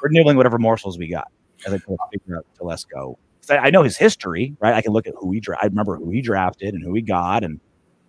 we're 0.00 0.10
nibbling 0.10 0.36
whatever 0.36 0.58
morsels 0.58 0.96
we 0.96 1.08
got 1.08 1.26
as 1.66 1.74
I 1.74 1.78
try 1.78 1.96
to 1.96 1.98
figure 2.12 2.36
out 2.36 2.46
Telesco. 2.56 3.16
I, 3.50 3.56
I 3.58 3.70
know 3.70 3.82
his 3.82 3.96
history, 3.96 4.54
right? 4.60 4.74
I 4.74 4.80
can 4.80 4.92
look 4.92 5.08
at 5.08 5.14
who 5.18 5.32
he 5.32 5.40
dra- 5.40 5.58
I 5.60 5.66
remember 5.66 5.96
who 5.96 6.10
he 6.10 6.20
drafted 6.20 6.72
and 6.72 6.84
who 6.84 6.94
he 6.94 7.02
got, 7.02 7.42
and 7.42 7.58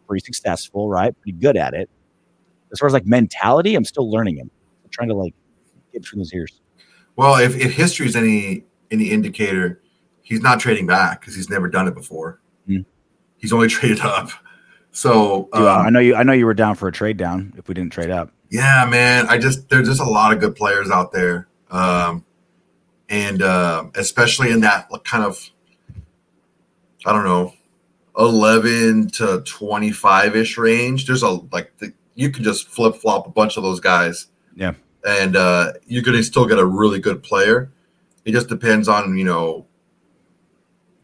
pretty 0.08 0.24
successful, 0.24 0.88
right? 0.88 1.20
Pretty 1.22 1.36
good 1.40 1.58
at 1.58 1.74
it. 1.74 1.90
As 2.72 2.78
far 2.78 2.86
as 2.86 2.94
like 2.94 3.08
mentality, 3.08 3.74
I'm 3.74 3.86
still 3.86 4.10
learning 4.10 4.38
him. 4.38 4.52
I'm 4.84 4.92
trying 4.92 5.10
to 5.10 5.16
like 5.16 5.34
get 5.92 6.04
between 6.04 6.20
his 6.20 6.32
ears. 6.32 6.62
Well, 7.16 7.38
if, 7.38 7.56
if 7.56 7.74
history 7.74 8.06
is 8.06 8.16
any 8.16 8.66
any 8.92 9.10
indicator, 9.10 9.82
he's 10.22 10.42
not 10.42 10.60
trading 10.60 10.86
back 10.86 11.22
because 11.22 11.36
he's 11.36 11.50
never 11.50 11.68
done 11.68 11.88
it 11.88 11.96
before. 11.96 12.40
Mm. 12.70 12.86
He's 13.38 13.52
only 13.52 13.68
traded 13.76 14.02
up. 14.02 14.30
So 14.92 15.50
Dude, 15.54 15.64
um, 15.64 15.88
I 15.88 15.90
know 15.90 16.00
you. 16.00 16.14
I 16.14 16.22
know 16.22 16.34
you 16.34 16.46
were 16.46 16.54
down 16.54 16.76
for 16.76 16.88
a 16.88 16.92
trade 16.92 17.18
down 17.18 17.54
if 17.58 17.68
we 17.68 17.74
didn't 17.74 17.94
trade 17.94 18.12
up. 18.12 18.32
Yeah, 18.50 18.86
man. 18.90 19.26
I 19.28 19.38
just 19.38 19.70
there's 19.70 19.88
just 19.88 20.02
a 20.02 20.06
lot 20.06 20.34
of 20.34 20.40
good 20.40 20.56
players 20.56 20.90
out 20.90 21.12
there, 21.12 21.48
um, 21.72 22.26
and 23.10 23.42
uh, 23.42 23.86
especially 23.96 24.52
in 24.52 24.62
that 24.62 24.90
kind 25.04 25.24
of 25.24 25.50
I 27.06 27.12
don't 27.14 27.26
know, 27.26 27.54
eleven 28.18 29.10
to 29.12 29.42
twenty 29.46 29.92
five 29.92 30.36
ish 30.36 30.58
range. 30.58 31.08
There's 31.08 31.24
a 31.24 31.30
like 31.30 31.76
the, 31.78 31.94
you 32.16 32.30
can 32.30 32.44
just 32.44 32.68
flip 32.68 32.96
flop 32.96 33.26
a 33.28 33.32
bunch 33.32 33.58
of 33.58 33.64
those 33.64 33.80
guys. 33.80 34.28
Yeah. 34.56 34.74
and 35.06 35.36
uh, 35.36 35.74
you're 35.88 36.04
going 36.04 36.16
to 36.16 36.24
still 36.24 36.46
get 36.46 36.60
a 36.60 36.66
really 36.66 37.00
good 37.00 37.24
player. 37.24 37.72
It 38.24 38.32
just 38.34 38.48
depends 38.50 38.88
on 38.88 39.18
you 39.18 39.24
know 39.26 39.66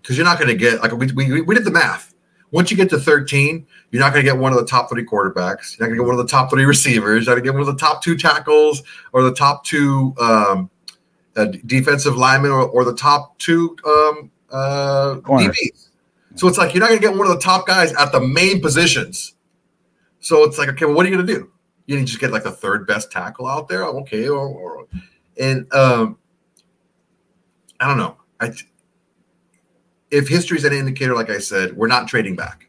because 0.02 0.18
you're 0.18 0.26
not 0.26 0.38
going 0.38 0.50
to 0.50 0.56
get 0.56 0.82
like 0.82 0.92
we, 0.94 1.08
we 1.12 1.42
we 1.42 1.56
did 1.56 1.66
the 1.66 1.72
math. 1.72 2.14
Once 2.52 2.72
you 2.72 2.78
get 2.78 2.90
to 2.90 3.00
13, 3.00 3.66
you're 3.92 4.02
not 4.02 4.12
going 4.14 4.26
to 4.26 4.32
get 4.32 4.40
one 4.40 4.52
of 4.52 4.58
the 4.58 4.66
top 4.66 4.90
three 4.90 5.06
quarterbacks. 5.06 5.78
You're 5.78 5.88
not 5.88 5.90
going 5.90 5.98
to 5.98 6.04
get 6.04 6.08
one 6.08 6.20
of 6.20 6.26
the 6.26 6.28
top 6.28 6.50
three 6.50 6.66
receivers. 6.66 7.26
You're 7.26 7.36
not 7.36 7.42
going 7.42 7.46
to 7.46 7.52
get 7.52 7.54
one 7.54 7.62
of 7.62 7.68
the 7.68 7.80
top 7.80 8.02
two 8.04 8.18
tackles 8.18 8.84
or 9.14 9.24
the 9.24 9.34
top 9.34 9.64
two 9.64 10.16
um, 10.20 10.70
uh, 11.36 11.46
defensive 11.66 12.18
linemen 12.18 12.52
or, 12.52 12.64
or 12.64 12.84
the 12.84 12.96
top 12.96 13.38
two 13.38 13.76
um, 13.86 14.32
uh, 14.52 15.16
DBs. 15.24 15.90
So 16.36 16.48
it's 16.48 16.58
like 16.58 16.74
you're 16.74 16.82
not 16.82 16.90
going 16.90 17.02
to 17.02 17.08
get 17.08 17.18
one 17.18 17.28
of 17.28 17.34
the 17.34 17.40
top 17.40 17.68
guys 17.68 17.94
at 17.94 18.12
the 18.12 18.22
main 18.22 18.62
positions. 18.62 19.36
So 20.20 20.44
it's 20.44 20.58
like, 20.58 20.70
okay, 20.70 20.86
well, 20.86 20.96
what 20.96 21.06
are 21.06 21.10
you 21.10 21.16
going 21.16 21.28
to 21.28 21.34
do? 21.34 21.52
You 21.86 21.96
need 21.96 22.04
to 22.04 22.08
just 22.08 22.20
get 22.20 22.32
like 22.32 22.44
the 22.44 22.52
third 22.52 22.86
best 22.86 23.12
tackle 23.12 23.48
out 23.48 23.68
there. 23.68 23.84
Okay, 23.84 24.28
or, 24.28 24.48
or 24.48 24.88
and 25.40 25.72
um, 25.74 26.18
I 27.80 27.88
don't 27.88 27.98
know. 27.98 28.18
I 28.40 28.52
if 30.12 30.28
history 30.28 30.58
is 30.58 30.66
an 30.66 30.74
indicator, 30.74 31.14
like 31.16 31.30
I 31.30 31.40
said, 31.40 31.76
we're 31.78 31.88
not 31.88 32.08
trading 32.08 32.36
back, 32.36 32.68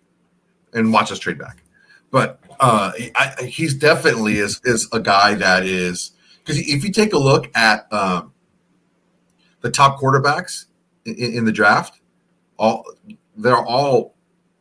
and 0.73 0.93
watch 0.93 1.11
us 1.13 1.19
trade 1.19 1.39
back. 1.39 1.63
But 2.11 2.41
uh, 2.59 2.93
I, 3.15 3.45
he's 3.45 3.75
definitely 3.75 4.39
is 4.39 4.61
is 4.65 4.89
a 4.93 5.01
guy 5.01 5.35
that 5.35 5.65
is 5.65 6.13
because 6.39 6.59
if 6.59 6.85
you 6.85 6.91
take 6.93 7.13
a 7.13 7.19
look 7.19 7.51
at 7.57 7.91
um, 7.93 8.33
the 9.61 9.71
top 9.71 9.99
quarterbacks 10.01 10.67
in, 11.05 11.15
in 11.17 11.45
the 11.45 11.53
draft, 11.53 12.01
all 12.59 12.85
they're 13.37 13.57
all. 13.57 14.15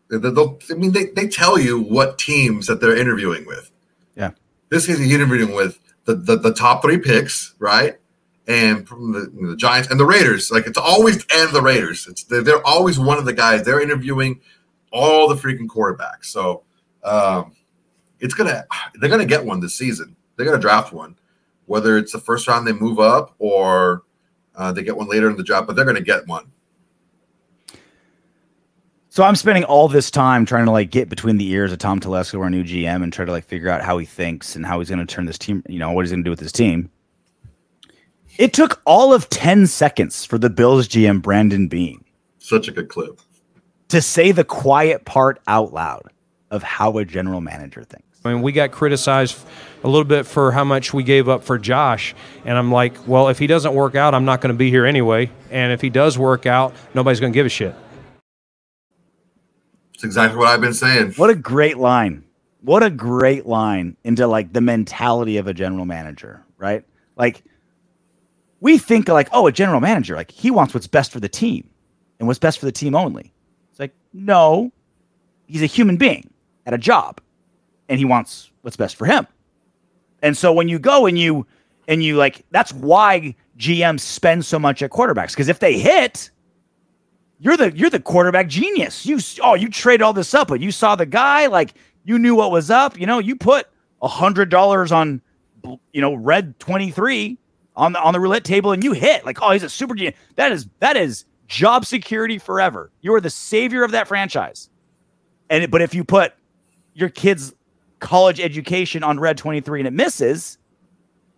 they'll- 0.10 0.20
they'll- 0.20 0.60
I 0.72 0.74
mean, 0.76 0.92
they, 0.94 1.06
they 1.08 1.28
tell 1.28 1.60
you 1.60 1.80
what 1.80 2.18
teams 2.18 2.68
that 2.68 2.82
they're 2.82 2.96
interviewing 2.98 3.46
with. 3.46 3.72
Yeah. 4.16 4.32
This 4.70 4.88
is 4.90 5.00
interviewing 5.02 5.54
with 5.54 5.80
the, 6.06 6.16
the, 6.16 6.36
the 6.38 6.54
top 6.54 6.82
three 6.82 6.98
picks, 6.98 7.54
right? 7.60 7.99
And 8.50 8.88
from 8.88 9.12
the, 9.12 9.32
the 9.50 9.56
Giants 9.56 9.90
and 9.90 10.00
the 10.00 10.06
Raiders. 10.06 10.52
Like 10.52 10.66
it's 10.66 10.78
always 10.78 11.24
and 11.34 11.54
the 11.54 11.62
Raiders. 11.62 12.08
It's 12.08 12.24
they're, 12.24 12.42
they're 12.42 12.68
always 12.68 13.00
one 13.00 13.20
of 13.20 13.26
the 13.26 13.34
guys. 13.34 13.64
They're 13.64 13.80
interviewing 13.80 14.42
all 14.92 15.30
the 15.30 15.36
freaking 15.36 15.68
quarterbacks. 15.68 16.26
So 16.26 16.64
um, 17.04 17.56
it's 18.20 18.34
gonna 18.34 18.66
they're 18.96 19.10
gonna 19.10 19.26
get 19.26 19.46
one 19.46 19.60
this 19.60 19.78
season. 19.78 20.18
They're 20.36 20.48
gonna 20.48 20.60
draft 20.60 20.92
one, 20.92 21.16
whether 21.68 21.98
it's 21.98 22.12
the 22.12 22.20
first 22.20 22.48
round 22.48 22.68
they 22.68 22.74
move 22.74 23.00
up 23.00 23.36
or 23.38 24.02
uh, 24.56 24.72
they 24.72 24.84
get 24.84 24.98
one 24.98 25.08
later 25.08 25.30
in 25.30 25.38
the 25.38 25.44
draft, 25.44 25.68
but 25.68 25.76
they're 25.76 25.86
gonna 25.86 26.02
get 26.02 26.28
one. 26.28 26.52
So 29.12 29.24
I'm 29.24 29.36
spending 29.36 29.64
all 29.64 29.88
this 29.88 30.10
time 30.10 30.46
trying 30.46 30.66
to 30.66 30.72
like 30.72 30.90
get 30.90 31.08
between 31.08 31.38
the 31.38 31.50
ears 31.50 31.72
of 31.72 31.78
Tom 31.78 32.00
Telesco, 32.00 32.40
our 32.42 32.50
new 32.50 32.64
GM, 32.64 33.04
and 33.04 33.14
try 33.14 33.26
to 33.26 33.32
like 33.32 33.46
figure 33.46 33.70
out 33.70 33.82
how 33.82 33.98
he 33.98 34.06
thinks 34.06 34.56
and 34.56 34.66
how 34.66 34.80
he's 34.80 34.90
going 34.90 35.06
to 35.06 35.06
turn 35.06 35.26
this 35.26 35.38
team. 35.38 35.64
You 35.68 35.80
know 35.80 35.92
what 35.92 36.06
he's 36.06 36.12
going 36.12 36.24
to 36.24 36.28
do 36.28 36.30
with 36.30 36.40
his 36.40 36.52
team. 36.52 36.90
It 38.40 38.54
took 38.54 38.82
all 38.86 39.14
of 39.14 39.30
ten 39.30 39.68
seconds 39.68 40.24
for 40.24 40.38
the 40.38 40.50
Bills 40.50 40.88
GM 40.88 41.22
Brandon 41.22 41.68
Beane 41.68 42.06
Such 42.38 42.70
a 42.70 42.72
good 42.72 42.88
clip. 42.88 43.20
to 43.90 44.02
say 44.02 44.32
the 44.32 44.46
quiet 44.46 45.04
part 45.04 45.42
out 45.46 45.74
loud 45.74 46.04
of 46.50 46.64
how 46.64 46.98
a 47.00 47.04
general 47.04 47.42
manager 47.42 47.84
thinks. 47.84 48.06
I 48.24 48.32
mean, 48.34 48.42
we 48.42 48.54
got 48.54 48.72
criticized 48.72 49.38
a 49.84 49.90
little 49.90 50.06
bit 50.06 50.26
for 50.26 50.54
how 50.54 50.64
much 50.64 50.94
we 50.94 51.04
gave 51.04 51.28
up 51.28 51.44
for 51.44 51.58
Josh. 51.58 52.16
And 52.46 52.58
I'm 52.58 52.72
like, 52.72 52.94
well, 53.06 53.28
if 53.28 53.40
he 53.40 53.46
doesn't 53.46 53.74
work 53.74 53.96
out, 53.96 54.16
I'm 54.16 54.24
not 54.26 54.40
going 54.40 54.54
to 54.54 54.58
be 54.58 54.70
here 54.70 54.86
anyway. 54.86 55.30
And 55.52 55.74
if 55.74 55.82
he 55.82 55.90
does 55.90 56.18
work 56.18 56.46
out, 56.46 56.74
nobody's 56.94 57.20
going 57.20 57.34
to 57.34 57.38
give 57.38 57.46
a 57.46 57.50
shit. 57.50 57.76
It's 59.94 60.06
exactly 60.06 60.38
what 60.40 60.48
I've 60.48 60.62
been 60.62 60.74
saying. 60.74 61.14
What 61.14 61.30
a 61.30 61.36
great 61.36 61.78
line. 61.78 62.24
What 62.62 62.84
a 62.84 62.90
great 62.90 63.46
line 63.46 63.98
into 64.06 64.28
like 64.28 64.54
the 64.54 64.62
mentality 64.62 65.36
of 65.38 65.48
a 65.48 65.54
general 65.54 65.84
manager, 65.86 66.42
right? 66.58 66.86
Like 67.18 67.44
we 68.62 68.78
think 68.78 69.08
like, 69.08 69.30
oh, 69.32 69.48
a 69.48 69.52
general 69.52 69.80
manager, 69.80 70.16
like 70.16 70.32
he 70.32 70.52
wants 70.52 70.74
what's 70.74 70.88
best 70.88 71.12
for 71.12 71.20
the 71.20 71.30
team 71.30 71.70
and 72.20 72.28
what's 72.28 72.40
best 72.40 72.60
for 72.60 72.66
the 72.66 72.72
team 72.72 72.96
only. 72.96 73.34
It's 73.72 73.80
like, 73.80 73.94
no, 74.14 74.72
he's 75.48 75.62
a 75.62 75.68
human 75.68 75.98
being 75.98 76.30
at 76.66 76.74
a 76.74 76.78
job 76.78 77.22
and 77.88 78.00
he 78.00 78.06
wants 78.06 78.52
what's 78.62 78.78
best 78.78 78.96
for 78.96 79.06
him. 79.06 79.28
And 80.22 80.38
so 80.38 80.52
when 80.52 80.68
you 80.68 80.80
go 80.80 81.06
and 81.06 81.18
you 81.18 81.46
and 81.88 82.04
you 82.04 82.18
like 82.18 82.46
that's 82.52 82.74
why 82.74 83.36
GMs 83.58 84.02
spend 84.02 84.46
so 84.46 84.60
much 84.60 84.82
at 84.82 84.92
quarterbacks 84.92 85.32
because 85.32 85.48
if 85.48 85.60
they 85.60 85.80
hit, 85.80 86.30
you're 87.40 87.58
the 87.58 87.76
you're 87.76 87.90
the 87.90 88.02
quarterback 88.02 88.48
genius. 88.48 89.06
You 89.06 89.20
oh 89.42 89.56
you 89.56 89.70
trade 89.70 90.02
all 90.02 90.14
this 90.14 90.34
up, 90.34 90.50
but 90.50 90.60
you 90.60 90.72
saw 90.72 90.96
the 90.96 91.06
guy 91.06 91.48
like 91.48 91.74
you 92.04 92.20
knew 92.20 92.36
what 92.36 92.52
was 92.52 92.70
up. 92.70 93.00
You 93.00 93.06
know 93.06 93.20
you 93.20 93.36
put 93.36 93.68
a 94.02 94.08
hundred 94.08 94.50
dollars 94.50 94.92
on 94.92 95.22
you 95.94 96.02
know 96.02 96.14
red 96.14 96.60
twenty 96.60 96.92
three 96.92 97.38
on 97.80 97.94
the 97.94 98.02
on 98.02 98.14
the 98.14 98.20
roulette 98.20 98.44
table 98.44 98.72
and 98.72 98.84
you 98.84 98.92
hit 98.92 99.26
like 99.26 99.42
oh 99.42 99.52
he's 99.52 99.64
a 99.64 99.70
super 99.70 99.96
genius. 99.96 100.16
That 100.36 100.52
is 100.52 100.68
that 100.80 100.98
is 100.98 101.26
job 101.48 101.86
security 101.86 102.38
forever. 102.38 102.92
You 103.02 103.14
are 103.16 103.22
the 103.22 103.30
savior 103.30 103.84
of 103.84 103.92
that 103.92 104.08
franchise. 104.08 104.70
And 105.50 105.70
but 105.72 105.82
if 105.82 105.96
you 105.96 106.04
put 106.04 106.34
your 106.94 107.10
kid's 107.10 107.54
college 108.00 108.40
education 108.40 109.04
on 109.04 109.20
red 109.20 109.38
23 109.38 109.80
and 109.82 109.88
it 109.88 109.94
misses, 109.94 110.58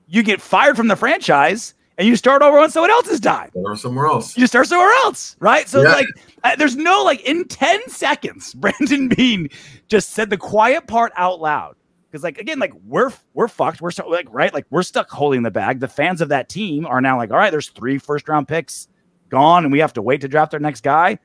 you 0.07 0.23
get 0.23 0.41
fired 0.41 0.75
from 0.75 0.87
the 0.87 0.95
franchise 0.95 1.73
and 1.97 2.07
you 2.07 2.15
start 2.15 2.41
over 2.41 2.57
on 2.57 2.71
someone 2.71 2.91
else's 2.91 3.19
dime. 3.19 3.51
Or 3.53 3.75
somewhere 3.75 4.07
else. 4.07 4.37
You 4.37 4.47
start 4.47 4.67
somewhere 4.67 4.91
else, 5.03 5.35
right? 5.39 5.67
So 5.67 5.83
yeah. 5.83 5.93
like 5.93 6.07
uh, 6.43 6.55
there's 6.55 6.75
no 6.75 7.03
like 7.03 7.21
in 7.21 7.47
10 7.47 7.89
seconds, 7.89 8.53
Brandon 8.55 9.07
Beane 9.07 9.49
just 9.87 10.09
said 10.11 10.29
the 10.29 10.37
quiet 10.37 10.87
part 10.87 11.13
out 11.15 11.39
loud. 11.39 11.75
Because 12.11 12.23
like 12.23 12.39
again, 12.39 12.59
like 12.59 12.73
we're 12.85 13.11
we're 13.33 13.47
fucked. 13.47 13.79
We're 13.79 13.91
so 13.91 14.07
like 14.07 14.27
right, 14.29 14.53
like 14.53 14.65
we're 14.69 14.83
stuck 14.83 15.09
holding 15.09 15.43
the 15.43 15.51
bag. 15.51 15.79
The 15.79 15.87
fans 15.87 16.19
of 16.19 16.27
that 16.29 16.49
team 16.49 16.85
are 16.85 16.99
now 16.99 17.15
like, 17.17 17.31
all 17.31 17.37
right, 17.37 17.51
there's 17.51 17.69
three 17.69 17.97
first 17.97 18.27
round 18.27 18.49
picks 18.49 18.89
gone, 19.29 19.63
and 19.63 19.71
we 19.71 19.79
have 19.79 19.93
to 19.93 20.01
wait 20.01 20.19
to 20.21 20.27
draft 20.27 20.53
our 20.53 20.59
next 20.59 20.81
guy. 20.81 21.17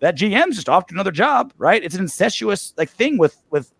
That 0.00 0.16
GM's 0.16 0.56
just 0.56 0.68
off 0.68 0.86
to 0.88 0.94
another 0.94 1.12
job, 1.12 1.52
right? 1.56 1.82
It's 1.82 1.94
an 1.94 2.00
incestuous 2.00 2.74
like 2.76 2.90
thing 2.90 3.16
with 3.16 3.36
with 3.50 3.72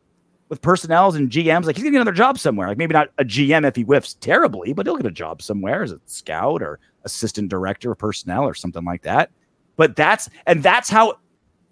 with 0.49 0.63
personnels 0.63 1.17
and 1.17 1.29
GMs. 1.29 1.65
Like 1.65 1.75
he's 1.75 1.83
gonna 1.83 1.93
get 1.93 2.03
another 2.03 2.13
job 2.13 2.39
somewhere. 2.39 2.69
Like 2.69 2.79
maybe 2.79 2.93
not 2.93 3.09
a 3.19 3.25
GM 3.25 3.67
if 3.67 3.75
he 3.75 3.83
whiffs 3.83 4.15
terribly, 4.15 4.73
but 4.73 4.87
he'll 4.87 4.97
get 4.97 5.07
a 5.07 5.11
job 5.11 5.43
somewhere 5.43 5.83
as 5.83 5.91
a 5.91 6.01
scout 6.07 6.63
or 6.63 6.79
assistant 7.03 7.49
director 7.49 7.91
of 7.91 7.99
personnel 7.99 8.45
or 8.45 8.55
something 8.55 8.85
like 8.85 9.03
that. 9.03 9.31
But 9.77 9.97
that's 9.97 10.29
and 10.47 10.63
that's 10.63 10.89
how 10.89 11.19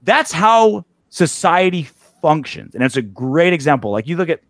that's 0.03 0.33
how 0.33 0.85
society 1.09 1.89
functions. 2.21 2.75
And 2.75 2.83
it's 2.83 2.97
a 2.97 3.03
great 3.03 3.53
example. 3.53 3.91
Like 3.91 4.07
you 4.07 4.17
look 4.17 4.29
at, 4.29 4.41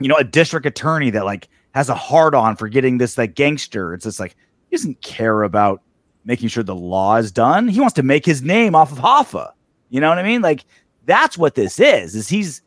you 0.00 0.08
know, 0.08 0.16
a 0.16 0.24
district 0.24 0.66
attorney 0.66 1.10
that 1.10 1.24
like 1.24 1.48
has 1.74 1.88
a 1.88 1.94
hard 1.94 2.34
on 2.34 2.56
for 2.56 2.68
getting 2.68 2.98
this 2.98 3.18
like 3.18 3.34
gangster. 3.34 3.94
It's 3.94 4.04
just 4.04 4.20
like 4.20 4.36
he 4.70 4.76
doesn't 4.76 5.02
care 5.02 5.42
about 5.42 5.82
making 6.24 6.48
sure 6.48 6.62
the 6.62 6.74
law 6.74 7.16
is 7.16 7.30
done. 7.30 7.68
He 7.68 7.80
wants 7.80 7.94
to 7.94 8.02
make 8.02 8.24
his 8.24 8.42
name 8.42 8.74
off 8.74 8.92
of 8.92 8.98
Hoffa. 8.98 9.52
You 9.90 10.00
know 10.00 10.08
what 10.08 10.18
I 10.18 10.22
mean? 10.22 10.42
Like 10.42 10.64
that's 11.04 11.36
what 11.36 11.54
this 11.54 11.78
is. 11.78 12.14
Is 12.14 12.28
he's 12.28 12.62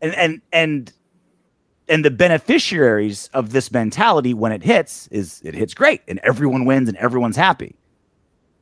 and 0.00 0.14
and 0.14 0.42
and 0.52 0.92
and 1.88 2.04
the 2.04 2.10
beneficiaries 2.10 3.28
of 3.32 3.50
this 3.50 3.72
mentality 3.72 4.34
when 4.34 4.52
it 4.52 4.62
hits 4.62 5.08
is 5.08 5.40
it 5.44 5.54
hits 5.54 5.74
great 5.74 6.02
and 6.06 6.20
everyone 6.22 6.64
wins 6.64 6.88
and 6.88 6.98
everyone's 6.98 7.36
happy. 7.36 7.74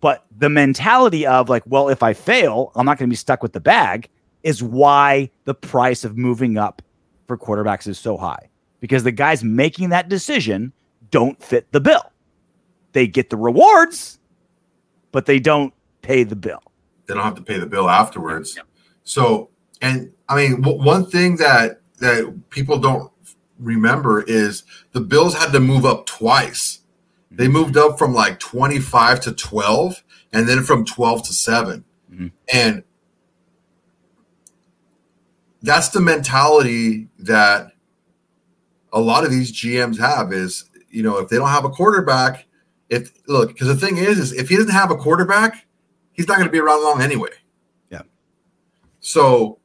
But 0.01 0.25
the 0.37 0.49
mentality 0.49 1.27
of 1.27 1.49
like, 1.49 1.63
well, 1.67 1.89
if 1.89 2.03
I 2.03 2.13
fail, 2.13 2.71
I'm 2.77 2.87
not 2.87 2.99
going 2.99 3.09
to 3.09 3.13
be 3.13 3.17
stuck 3.17 3.43
with 3.43 3.53
the 3.53 3.61
bag 3.61 4.09
is 4.43 4.63
why 4.63 5.31
the 5.45 5.55
price 5.55 6.05
of 6.05 6.17
moving 6.17 6.57
up 6.59 6.83
for 7.27 7.37
quarterbacks 7.37 7.87
is 7.87 7.99
so 7.99 8.17
high 8.17 8.49
because 8.81 9.05
the 9.05 9.13
guys 9.13 9.43
making 9.43 9.91
that 9.91 10.09
decision 10.09 10.73
don't 11.11 11.43
fit 11.43 11.71
the 11.73 11.81
bill. 11.81 12.13
They 12.93 13.07
get 13.07 13.31
the 13.31 13.37
rewards, 13.37 14.19
but 15.13 15.27
they 15.27 15.39
don't 15.39 15.73
pay 16.03 16.23
the 16.23 16.37
bill. 16.37 16.63
They 17.07 17.15
don't 17.15 17.23
have 17.23 17.35
to 17.37 17.43
pay 17.43 17.59
the 17.59 17.67
bill 17.67 17.89
afterwards. 17.89 18.59
So, 19.05 19.51
and 19.81 20.13
I 20.29 20.37
mean, 20.37 20.63
w- 20.63 20.83
one 20.83 21.07
thing 21.07 21.37
that 21.37 21.81
that 21.99 22.51
people 22.51 22.79
don't 22.79 23.11
remember 23.59 24.23
is 24.23 24.65
the 24.93 25.01
Bills 25.01 25.35
had 25.35 25.53
to 25.53 25.61
move 25.61 25.85
up 25.85 26.07
twice. 26.07 26.81
They 27.31 27.45
mm-hmm. 27.45 27.53
moved 27.53 27.77
up 27.77 27.99
from 27.99 28.15
like 28.15 28.39
25 28.39 29.21
to 29.21 29.33
12 29.33 30.03
and 30.33 30.49
then 30.49 30.63
from 30.63 30.85
12 30.85 31.27
to 31.27 31.33
7. 31.33 31.85
Mm-hmm. 32.13 32.27
And 32.53 32.83
that's 35.67 35.89
the 35.89 36.01
mentality 36.01 37.09
that 37.19 37.73
a 38.93 39.01
lot 39.01 39.25
of 39.25 39.31
these 39.31 39.53
GMs 39.53 39.99
have 39.99 40.33
is, 40.33 40.71
you 40.89 41.03
know, 41.03 41.19
if 41.19 41.29
they 41.29 41.37
don't 41.37 41.49
have 41.49 41.65
a 41.65 41.71
quarterback, 41.71 42.47
if 42.89 43.13
look, 43.27 43.49
because 43.49 43.67
the 43.67 43.75
thing 43.75 43.97
is, 43.97 44.19
is 44.19 44.33
if 44.33 44.49
he 44.49 44.57
doesn't 44.57 44.71
have 44.71 44.93
a 44.93 44.97
quarterback, 44.97 45.67
he's 46.13 46.29
not 46.29 46.37
going 46.37 46.47
to 46.47 46.53
be 46.53 46.61
around 46.61 46.85
long 46.85 47.03
anyway. 47.03 47.31
Yeah. 47.91 48.03
So 49.01 49.59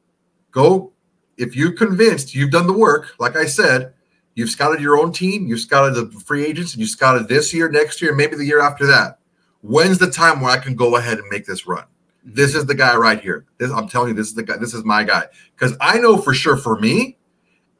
go 0.50 0.92
if 1.36 1.54
you're 1.54 1.72
convinced 1.72 2.34
you've 2.34 2.50
done 2.50 2.66
the 2.66 2.72
work, 2.72 3.14
like 3.20 3.36
I 3.36 3.46
said, 3.46 3.94
you've 4.34 4.50
scouted 4.50 4.80
your 4.80 4.98
own 4.98 5.12
team, 5.12 5.46
you've 5.46 5.60
scouted 5.60 5.94
the 5.94 6.20
free 6.20 6.44
agents, 6.44 6.72
and 6.72 6.80
you 6.80 6.86
scouted 6.86 7.28
this 7.28 7.54
year, 7.54 7.70
next 7.70 8.02
year, 8.02 8.12
maybe 8.14 8.36
the 8.36 8.44
year 8.44 8.60
after 8.60 8.86
that. 8.86 9.18
When's 9.60 9.98
the 9.98 10.10
time 10.10 10.40
where 10.40 10.50
I 10.50 10.58
can 10.58 10.74
go 10.74 10.96
ahead 10.96 11.18
and 11.18 11.28
make 11.30 11.46
this 11.46 11.66
run? 11.66 11.84
This 12.24 12.54
is 12.54 12.66
the 12.66 12.74
guy 12.74 12.96
right 12.96 13.20
here. 13.20 13.46
This 13.58 13.70
I'm 13.70 13.88
telling 13.88 14.10
you, 14.10 14.14
this 14.14 14.28
is 14.28 14.34
the 14.34 14.42
guy. 14.42 14.56
This 14.56 14.74
is 14.74 14.84
my 14.84 15.04
guy 15.04 15.26
because 15.56 15.76
I 15.80 15.98
know 15.98 16.18
for 16.18 16.32
sure 16.32 16.56
for 16.56 16.78
me, 16.78 17.18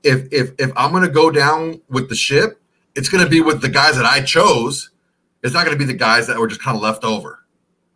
if 0.02 0.26
if 0.32 0.52
if 0.58 0.72
I'm 0.76 0.92
gonna 0.92 1.08
go 1.08 1.30
down 1.30 1.80
with 1.88 2.08
the 2.08 2.14
ship, 2.14 2.60
it's 2.94 3.08
gonna 3.08 3.28
be 3.28 3.40
with 3.40 3.60
the 3.60 3.68
guys 3.68 3.96
that 3.96 4.04
I 4.04 4.20
chose. 4.20 4.90
It's 5.42 5.54
not 5.54 5.64
gonna 5.64 5.76
be 5.76 5.84
the 5.84 5.94
guys 5.94 6.26
that 6.26 6.38
were 6.38 6.48
just 6.48 6.60
kind 6.60 6.76
of 6.76 6.82
left 6.82 7.04
over. 7.04 7.42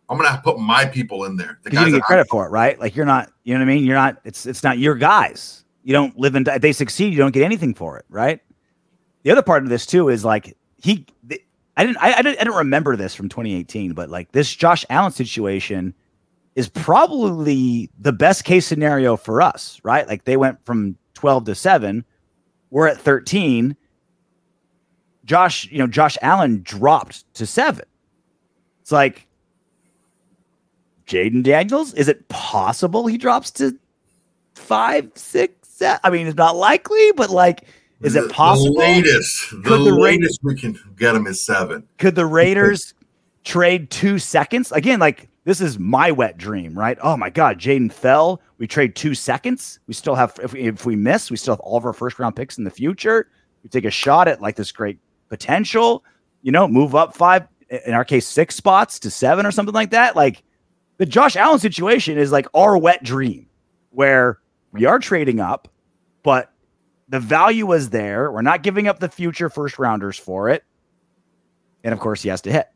I'm 0.09 0.17
gonna 0.17 0.39
put 0.43 0.59
my 0.59 0.85
people 0.85 1.25
in 1.25 1.35
there. 1.35 1.59
The 1.63 1.69
guys 1.69 1.87
you 1.87 1.93
get 1.93 2.03
credit 2.03 2.27
I, 2.27 2.31
for 2.31 2.45
it, 2.45 2.49
right? 2.49 2.79
Like 2.79 2.95
you're 2.95 3.05
not, 3.05 3.31
you 3.43 3.53
know 3.53 3.59
what 3.59 3.69
I 3.69 3.75
mean? 3.75 3.85
You're 3.85 3.95
not. 3.95 4.21
It's 4.23 4.45
it's 4.45 4.63
not 4.63 4.77
your 4.79 4.95
guys. 4.95 5.65
You 5.83 5.93
don't 5.93 6.17
live 6.17 6.35
in. 6.35 6.47
If 6.47 6.61
they 6.61 6.71
succeed, 6.71 7.11
you 7.11 7.19
don't 7.19 7.33
get 7.33 7.43
anything 7.43 7.73
for 7.73 7.97
it, 7.97 8.05
right? 8.09 8.39
The 9.23 9.31
other 9.31 9.41
part 9.41 9.63
of 9.63 9.69
this 9.69 9.85
too 9.85 10.09
is 10.09 10.23
like 10.23 10.55
he. 10.77 11.05
The, 11.23 11.41
I 11.75 11.85
didn't. 11.85 11.97
I, 11.97 12.13
I 12.13 12.21
didn't. 12.21 12.39
I 12.39 12.43
didn't 12.45 12.57
remember 12.57 12.95
this 12.95 13.13
from 13.13 13.27
2018, 13.27 13.93
but 13.93 14.09
like 14.09 14.31
this 14.31 14.53
Josh 14.53 14.85
Allen 14.89 15.11
situation 15.11 15.93
is 16.57 16.67
probably 16.67 17.87
the 17.99 18.11
best 18.11 18.43
case 18.43 18.65
scenario 18.65 19.15
for 19.15 19.43
us, 19.43 19.79
right? 19.83 20.07
Like 20.07 20.23
they 20.23 20.37
went 20.37 20.57
from 20.65 20.97
12 21.13 21.45
to 21.45 21.55
seven. 21.55 22.03
We're 22.71 22.87
at 22.87 22.99
13. 22.99 23.77
Josh, 25.23 25.69
you 25.71 25.77
know, 25.77 25.85
Josh 25.85 26.17
Allen 26.23 26.61
dropped 26.63 27.31
to 27.35 27.45
seven. 27.45 27.85
It's 28.81 28.91
like 28.91 29.27
Jayden 31.05 31.43
Daniels? 31.43 31.93
Is 31.93 32.07
it 32.07 32.27
possible 32.27 33.05
he 33.05 33.19
drops 33.19 33.51
to 33.51 33.77
five, 34.55 35.11
six, 35.13 35.53
seven? 35.69 35.99
I 36.03 36.09
mean, 36.09 36.25
it's 36.25 36.37
not 36.37 36.55
likely, 36.55 37.11
but 37.11 37.29
like, 37.29 37.65
is 38.01 38.15
it 38.15 38.31
possible? 38.31 38.73
The 38.73 38.79
latest, 38.79 39.51
the, 39.51 39.77
the 39.77 39.77
latest 39.77 40.39
Ra- 40.41 40.53
we 40.53 40.59
can 40.59 40.75
get 40.97 41.13
him 41.13 41.27
is 41.27 41.45
seven. 41.45 41.87
Could 41.99 42.15
the 42.15 42.25
Raiders 42.25 42.95
trade 43.43 43.91
two 43.91 44.17
seconds 44.17 44.71
again? 44.71 44.99
Like 44.99 45.29
this 45.47 45.61
is 45.61 45.79
my 45.79 46.11
wet 46.11 46.37
dream, 46.37 46.77
right? 46.77 46.97
Oh 47.01 47.15
my 47.15 47.29
God, 47.29 47.57
Jayden 47.57 47.89
fell. 47.89 48.41
We 48.57 48.67
trade 48.67 48.97
two 48.97 49.15
seconds. 49.15 49.79
We 49.87 49.93
still 49.93 50.13
have 50.13 50.37
if 50.43 50.51
we, 50.51 50.63
if 50.63 50.85
we 50.85 50.97
miss, 50.97 51.31
we 51.31 51.37
still 51.37 51.53
have 51.53 51.61
all 51.61 51.77
of 51.77 51.85
our 51.85 51.93
first 51.93 52.19
round 52.19 52.35
picks 52.35 52.57
in 52.57 52.65
the 52.65 52.69
future. 52.69 53.29
We 53.63 53.69
take 53.69 53.85
a 53.85 53.89
shot 53.89 54.27
at 54.27 54.41
like 54.41 54.57
this 54.57 54.73
great 54.73 54.99
potential. 55.29 56.03
You 56.41 56.51
know, 56.51 56.67
move 56.67 56.95
up 56.95 57.15
five 57.15 57.47
in 57.85 57.93
our 57.93 58.03
case 58.03 58.27
six 58.27 58.55
spots 58.55 58.99
to 58.99 59.09
seven 59.09 59.45
or 59.45 59.51
something 59.51 59.73
like 59.73 59.91
that. 59.91 60.17
Like 60.17 60.43
the 60.97 61.05
Josh 61.05 61.37
Allen 61.37 61.59
situation 61.59 62.17
is 62.17 62.29
like 62.29 62.47
our 62.53 62.77
wet 62.77 63.01
dream 63.01 63.47
where 63.91 64.39
we 64.73 64.83
are 64.83 64.99
trading 64.99 65.39
up, 65.39 65.69
but 66.23 66.51
the 67.07 67.21
value 67.21 67.65
was 67.65 67.89
there. 67.89 68.33
We're 68.33 68.41
not 68.41 68.63
giving 68.63 68.89
up 68.89 68.99
the 68.99 69.07
future 69.07 69.49
first 69.49 69.79
rounders 69.79 70.19
for 70.19 70.49
it. 70.49 70.65
And 71.85 71.93
of 71.93 72.01
course, 72.01 72.21
he 72.21 72.27
has 72.27 72.41
to 72.41 72.51
hit. 72.51 72.67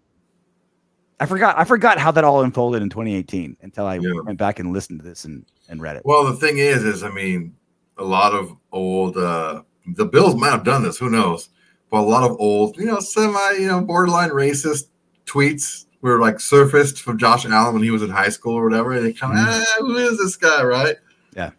I 1.21 1.27
forgot. 1.27 1.57
I 1.57 1.65
forgot 1.65 1.99
how 1.99 2.09
that 2.11 2.23
all 2.23 2.41
unfolded 2.41 2.81
in 2.81 2.89
2018 2.89 3.57
until 3.61 3.85
I 3.85 3.95
yeah. 3.95 4.09
went 4.23 4.39
back 4.39 4.57
and 4.57 4.73
listened 4.73 5.01
to 5.01 5.05
this 5.05 5.23
and, 5.23 5.45
and 5.69 5.79
read 5.79 5.95
it. 5.95 6.01
Well, 6.03 6.25
the 6.25 6.33
thing 6.33 6.57
is, 6.57 6.83
is 6.83 7.03
I 7.03 7.11
mean, 7.11 7.55
a 7.97 8.03
lot 8.03 8.33
of 8.33 8.57
old 8.71 9.17
uh 9.17 9.61
the 9.85 10.05
Bills 10.05 10.35
might 10.35 10.49
have 10.49 10.63
done 10.63 10.81
this. 10.81 10.97
Who 10.97 11.11
knows? 11.11 11.49
But 11.91 11.99
a 11.99 12.09
lot 12.09 12.23
of 12.23 12.37
old, 12.39 12.75
you 12.77 12.85
know, 12.85 12.99
semi, 12.99 13.51
you 13.59 13.67
know, 13.67 13.81
borderline 13.81 14.31
racist 14.31 14.87
tweets 15.27 15.85
were 16.01 16.19
like 16.19 16.39
surfaced 16.39 17.01
from 17.01 17.19
Josh 17.19 17.45
Allen 17.45 17.75
when 17.75 17.83
he 17.83 17.91
was 17.91 18.01
in 18.01 18.09
high 18.09 18.29
school 18.29 18.55
or 18.55 18.63
whatever. 18.63 18.93
And 18.93 19.05
they 19.05 19.13
come, 19.13 19.33
mm-hmm. 19.33 19.47
ah, 19.47 19.75
who 19.79 19.97
is 19.97 20.17
this 20.17 20.35
guy, 20.35 20.63
right? 20.63 20.95
Yeah. 21.35 21.51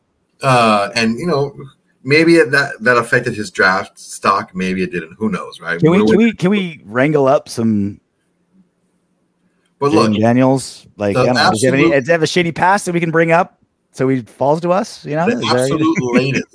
Uh, 0.43 0.91
and 0.97 1.19
you 1.21 1.27
know, 1.27 1.55
maybe 2.03 2.37
it, 2.37 2.51
that 2.51 2.81
that 2.81 2.97
affected 2.97 3.35
his 3.35 3.53
draft 3.53 3.97
stock. 3.97 4.55
Maybe 4.55 4.83
it 4.83 4.91
didn't. 4.91 5.15
Who 5.19 5.29
knows, 5.29 5.61
right? 5.61 5.79
Can 5.79 5.93
we 5.93 6.05
can 6.05 6.17
we 6.17 6.33
can 6.33 6.51
we 6.51 6.83
wrangle 6.85 7.29
up 7.29 7.49
some? 7.49 8.01
But 9.83 9.91
look, 9.91 10.15
Daniels, 10.15 10.87
like 10.97 11.17
I 11.17 11.27
don't 11.27 11.35
know, 11.35 11.51
does, 11.51 11.65
have 11.65 11.75
any, 11.75 11.91
does 11.91 12.09
have 12.09 12.23
a 12.23 12.27
shady 12.29 12.53
past 12.53 12.87
that 12.87 12.93
we 12.93 13.01
can 13.01 13.11
bring 13.11 13.33
up 13.33 13.61
so 13.91 14.09
he 14.09 14.23
falls 14.23 14.61
to 14.61 14.71
us? 14.71 15.05
You 15.05 15.17
know, 15.17 15.27
the 15.27 15.45
absolute 15.45 15.99
latest 16.15 16.47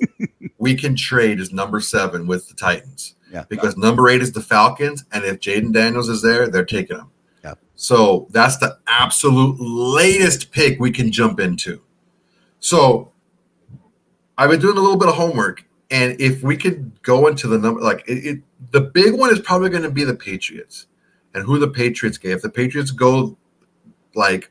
we 0.56 0.74
can 0.74 0.96
trade 0.96 1.38
is 1.38 1.52
number 1.52 1.78
seven 1.78 2.26
with 2.26 2.48
the 2.48 2.54
Titans. 2.54 3.16
Yeah. 3.30 3.44
Because 3.50 3.76
number 3.76 4.08
eight 4.08 4.22
is 4.22 4.32
the 4.32 4.40
Falcons, 4.40 5.04
and 5.12 5.26
if 5.26 5.40
Jayden 5.40 5.74
Daniels 5.74 6.08
is 6.08 6.22
there, 6.22 6.48
they're 6.48 6.64
taking 6.64 6.96
him. 6.96 7.10
Yeah. 7.44 7.52
So 7.74 8.28
that's 8.30 8.56
the 8.56 8.78
absolute 8.86 9.56
latest 9.60 10.50
pick 10.50 10.80
we 10.80 10.90
can 10.90 11.12
jump 11.12 11.38
into. 11.38 11.82
So 12.60 13.12
I've 14.38 14.48
been 14.48 14.60
doing 14.60 14.78
a 14.78 14.80
little 14.80 14.96
bit 14.96 15.10
of 15.10 15.16
homework, 15.16 15.66
and 15.90 16.18
if 16.18 16.42
we 16.42 16.56
could 16.56 17.02
go 17.02 17.26
into 17.26 17.46
the 17.46 17.58
number, 17.58 17.82
like 17.82 18.08
it, 18.08 18.24
it 18.24 18.42
the 18.70 18.80
big 18.80 19.12
one 19.12 19.30
is 19.30 19.40
probably 19.40 19.68
going 19.68 19.82
to 19.82 19.90
be 19.90 20.04
the 20.04 20.14
Patriots, 20.14 20.86
and 21.34 21.44
who 21.44 21.58
the 21.58 21.68
Patriots 21.68 22.18
gave. 22.18 22.36
If 22.36 22.42
the 22.42 22.50
Patriots 22.50 22.90
go 22.90 23.36
like 24.14 24.50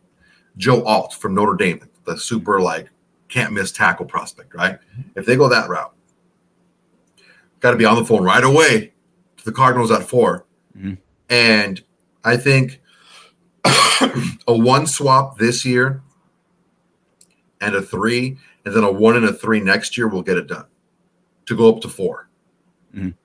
Joe 0.57 0.84
Alt 0.84 1.13
from 1.13 1.34
Notre 1.36 1.55
Dame, 1.55 1.88
the 2.05 2.17
super 2.17 2.59
like 2.61 2.89
can't 3.28 3.53
miss 3.53 3.71
tackle 3.71 4.05
prospect, 4.05 4.53
right? 4.55 4.80
If 5.15 5.25
they 5.25 5.36
go 5.36 5.49
that 5.49 5.69
route, 5.69 5.93
got 7.59 7.71
to 7.71 7.78
be 7.78 7.86
on 7.86 7.95
the 7.97 8.05
phone 8.05 8.23
right 8.23 8.43
away 8.43 8.93
to 9.38 9.45
the 9.45 9.51
Cardinals 9.51 9.91
at 9.91 10.03
4 10.03 10.45
Mhm. 10.78 10.97
And 11.30 11.84
I 12.23 12.38
think 12.38 12.82
a 14.47 14.55
one 14.55 14.88
swap 14.88 15.38
this 15.38 15.65
year 15.65 16.01
and 17.59 17.75
a 17.75 17.82
three, 17.82 18.38
and 18.63 18.73
then 18.75 18.84
a 18.84 18.91
one 18.91 19.15
and 19.15 19.25
a 19.25 19.34
three 19.34 19.59
next 19.59 19.97
year 19.97 20.07
will 20.07 20.21
get 20.21 20.38
it 20.38 20.47
done 20.47 20.65
to 21.47 21.55
go 21.55 21.73
up 21.73 21.82
to 21.82 21.89
4 21.89 22.30
Mhm. 22.95 23.15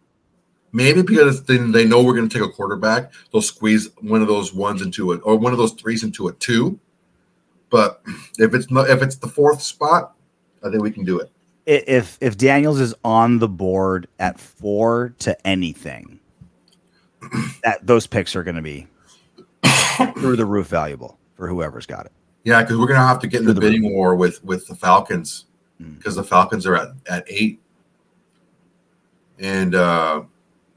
Maybe 0.73 1.03
because 1.03 1.45
then 1.45 1.70
they 1.70 1.85
know 1.85 2.03
we're 2.03 2.14
going 2.14 2.29
to 2.29 2.39
take 2.39 2.47
a 2.49 2.51
quarterback, 2.51 3.12
they'll 3.33 3.43
squeeze 3.43 3.91
one 4.01 4.23
of 4.23 4.29
those 4.29 4.55
ones 4.55 4.81
into 4.81 5.12
it 5.12 5.20
or 5.23 5.37
one 5.37 5.53
of 5.53 5.59
those 5.59 5.73
threes 5.73 6.03
into 6.03 6.29
a 6.29 6.33
two. 6.33 6.79
But 7.68 8.03
if 8.39 8.55
it's 8.55 8.70
not, 8.70 8.89
if 8.89 9.03
it's 9.03 9.16
the 9.16 9.29
fourth 9.29 9.61
spot, 9.62 10.14
I 10.64 10.70
think 10.70 10.83
we 10.83 10.91
can 10.91 11.05
do 11.05 11.18
it. 11.20 11.31
If 11.66 12.16
if 12.20 12.37
Daniels 12.39 12.81
is 12.81 12.95
on 13.05 13.39
the 13.39 13.49
board 13.49 14.09
at 14.18 14.41
four 14.41 15.14
to 15.20 15.47
anything, 15.47 16.18
that 17.64 17.87
those 17.87 18.07
picks 18.07 18.35
are 18.35 18.43
going 18.43 18.57
to 18.57 18.62
be 18.62 18.87
through 20.18 20.37
the 20.37 20.47
roof 20.47 20.66
valuable 20.68 21.18
for 21.37 21.49
whoever's 21.49 21.87
got 21.87 22.07
it. 22.07 22.12
Yeah, 22.45 22.62
because 22.62 22.79
we're 22.79 22.89
gonna 22.89 23.07
have 23.07 23.20
to 23.20 23.27
get 23.29 23.41
in 23.43 23.47
the 23.47 23.53
the 23.53 23.61
roof. 23.61 23.70
bidding 23.73 23.93
war 23.95 24.16
with 24.16 24.43
with 24.43 24.66
the 24.66 24.75
Falcons 24.75 25.45
Mm. 25.81 25.97
because 25.97 26.14
the 26.16 26.25
Falcons 26.25 26.66
are 26.66 26.77
at 26.77 26.89
at 27.09 27.25
eight, 27.29 27.61
and 29.39 29.75
uh 29.75 30.23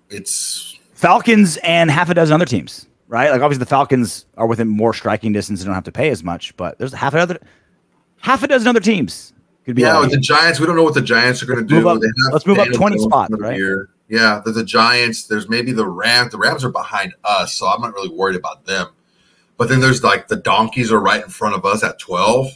it's 0.09 0.77
Falcons 0.93 1.57
and 1.57 1.91
half 1.91 2.09
a 2.09 2.13
dozen 2.13 2.33
other 2.35 2.45
teams, 2.45 2.87
right? 3.07 3.31
Like 3.31 3.41
obviously 3.41 3.59
the 3.59 3.65
Falcons 3.69 4.25
are 4.37 4.47
within 4.47 4.67
more 4.67 4.93
striking 4.93 5.33
distance 5.33 5.61
and 5.61 5.67
don't 5.67 5.75
have 5.75 5.83
to 5.85 5.91
pay 5.91 6.09
as 6.09 6.23
much, 6.23 6.55
but 6.57 6.77
there's 6.77 6.93
half 6.93 7.13
a 7.13 7.19
other 7.19 7.39
half 8.17 8.43
a 8.43 8.47
dozen 8.47 8.67
other 8.67 8.79
teams 8.79 9.33
could 9.65 9.75
be. 9.75 9.81
yeah 9.81 9.99
with 9.99 10.11
the 10.11 10.17
Giants. 10.17 10.59
We 10.59 10.65
don't 10.67 10.75
know 10.75 10.83
what 10.83 10.93
the 10.93 11.01
Giants 11.01 11.41
are 11.43 11.45
gonna 11.47 11.61
Move 11.61 11.69
do. 11.69 11.87
up- 11.89 11.99
They 12.01 12.07
have 12.07 12.33
let's 12.33 12.45
move 12.45 12.59
up 12.59 12.67
20 12.71 12.97
spots, 12.99 13.33
right? 13.37 13.57
year. 13.57 13.89
Yeah, 14.07 14.41
there's 14.43 14.55
the 14.57 14.63
Giants. 14.63 15.23
There's 15.25 15.49
maybe 15.49 15.71
the 15.71 15.87
Rams. 15.87 16.31
The 16.31 16.37
Rams 16.37 16.63
are 16.63 16.69
behind 16.69 17.13
us, 17.23 17.53
so 17.53 17.65
I'm 17.67 17.81
not 17.81 17.93
really 17.93 18.09
worried 18.09 18.35
about 18.35 18.65
them. 18.65 18.87
But 19.57 19.69
then 19.69 19.79
there's 19.79 20.03
like 20.03 20.27
the 20.27 20.35
Donkeys 20.35 20.91
are 20.91 20.99
right 20.99 21.23
in 21.23 21.29
front 21.29 21.55
of 21.55 21.65
us 21.65 21.83
at 21.83 21.97
12. 21.97 22.47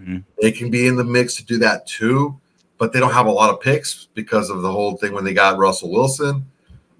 Mhm. 0.00 0.24
They 0.40 0.52
can 0.52 0.70
be 0.70 0.86
in 0.86 0.96
the 0.96 1.04
mix 1.04 1.34
to 1.36 1.44
do 1.44 1.58
that 1.58 1.86
too, 1.86 2.38
but 2.78 2.92
they 2.94 3.00
don't 3.00 3.12
have 3.12 3.26
a 3.26 3.30
lot 3.30 3.50
of 3.50 3.60
picks 3.60 4.08
because 4.14 4.48
of 4.48 4.62
the 4.62 4.70
whole 4.72 4.96
thing 4.96 5.12
when 5.12 5.24
they 5.24 5.34
got 5.34 5.58
Russell 5.58 5.90
Wilson. 5.90 6.46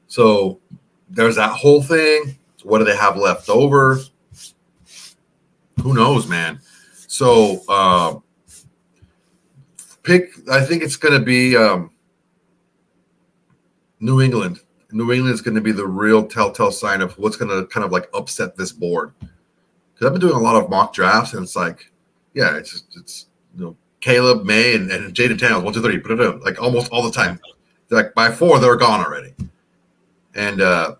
So 0.06 0.60
there's 1.08 1.36
that 1.36 1.50
whole 1.50 1.82
thing. 1.82 2.38
What 2.62 2.78
do 2.78 2.84
they 2.84 2.96
have 2.96 3.16
left 3.16 3.48
over? 3.48 3.98
Who 5.82 5.94
knows, 5.94 6.26
man? 6.26 6.60
So 7.06 7.66
um, 7.68 8.22
pick. 10.02 10.30
I 10.50 10.64
think 10.64 10.82
it's 10.82 10.96
going 10.96 11.18
to 11.18 11.24
be 11.24 11.56
um, 11.56 11.90
New 14.00 14.20
England. 14.20 14.60
New 14.92 15.12
England 15.12 15.34
is 15.34 15.42
going 15.42 15.54
to 15.54 15.60
be 15.60 15.72
the 15.72 15.86
real 15.86 16.26
telltale 16.26 16.72
sign 16.72 17.02
of 17.02 17.16
what's 17.18 17.36
going 17.36 17.50
to 17.50 17.66
kind 17.66 17.84
of 17.84 17.92
like 17.92 18.08
upset 18.14 18.56
this 18.56 18.72
board. 18.72 19.12
Because 19.20 20.06
I've 20.06 20.12
been 20.12 20.20
doing 20.20 20.34
a 20.34 20.42
lot 20.42 20.56
of 20.56 20.70
mock 20.70 20.92
drafts, 20.92 21.34
and 21.34 21.42
it's 21.42 21.56
like, 21.56 21.90
yeah, 22.34 22.56
it's 22.56 22.72
just, 22.72 22.96
it's 22.96 23.26
you 23.56 23.64
know 23.64 23.76
Caleb 24.00 24.44
Maye 24.44 24.74
and, 24.74 24.90
and 24.90 25.14
Jayden 25.14 25.38
Daniels 25.38 25.64
one 25.64 25.72
two 25.72 25.82
three 25.82 26.00
like 26.40 26.60
almost 26.60 26.90
all 26.90 27.02
the 27.02 27.12
time. 27.12 27.40
Like 27.90 28.14
by 28.14 28.30
four, 28.30 28.58
they're 28.58 28.76
gone 28.76 29.04
already. 29.04 29.34
And 30.36 30.60
uh, 30.60 30.94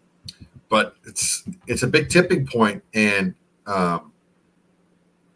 but 0.68 0.96
it's 1.04 1.44
it's 1.66 1.82
a 1.82 1.86
big 1.86 2.08
tipping 2.08 2.46
point, 2.46 2.82
and 2.94 3.34
um, 3.66 4.12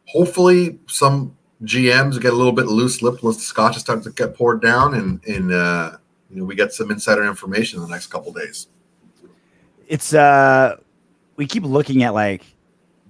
hopefully 0.06 0.78
some 0.88 1.36
GMs 1.64 2.20
get 2.20 2.32
a 2.32 2.36
little 2.36 2.52
bit 2.52 2.66
loose 2.66 3.02
lipped 3.02 3.22
once 3.22 3.36
the 3.36 3.42
scotch 3.42 3.76
is 3.76 3.82
starting 3.82 4.02
to 4.04 4.10
get 4.10 4.34
poured 4.34 4.62
down, 4.62 4.94
and 4.94 5.24
and 5.26 5.52
uh, 5.52 5.92
you 6.30 6.38
know 6.38 6.44
we 6.44 6.54
get 6.54 6.72
some 6.72 6.90
insider 6.90 7.24
information 7.24 7.78
in 7.78 7.86
the 7.86 7.90
next 7.90 8.08
couple 8.08 8.32
days. 8.32 8.68
it's 9.86 10.14
uh 10.14 10.76
we 11.36 11.46
keep 11.46 11.64
looking 11.64 12.02
at 12.02 12.14
like 12.14 12.44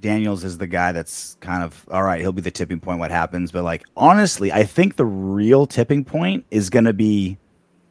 Daniels 0.00 0.44
is 0.44 0.56
the 0.56 0.66
guy 0.66 0.92
that's 0.92 1.36
kind 1.40 1.62
of 1.62 1.86
all 1.90 2.02
right, 2.02 2.20
he'll 2.20 2.32
be 2.32 2.42
the 2.42 2.50
tipping 2.50 2.80
point 2.80 2.98
what 2.98 3.10
happens, 3.10 3.52
but 3.52 3.64
like 3.64 3.84
honestly, 3.96 4.50
I 4.50 4.64
think 4.64 4.96
the 4.96 5.04
real 5.04 5.66
tipping 5.66 6.04
point 6.04 6.44
is 6.50 6.70
going 6.70 6.86
to 6.86 6.92
be 6.92 7.38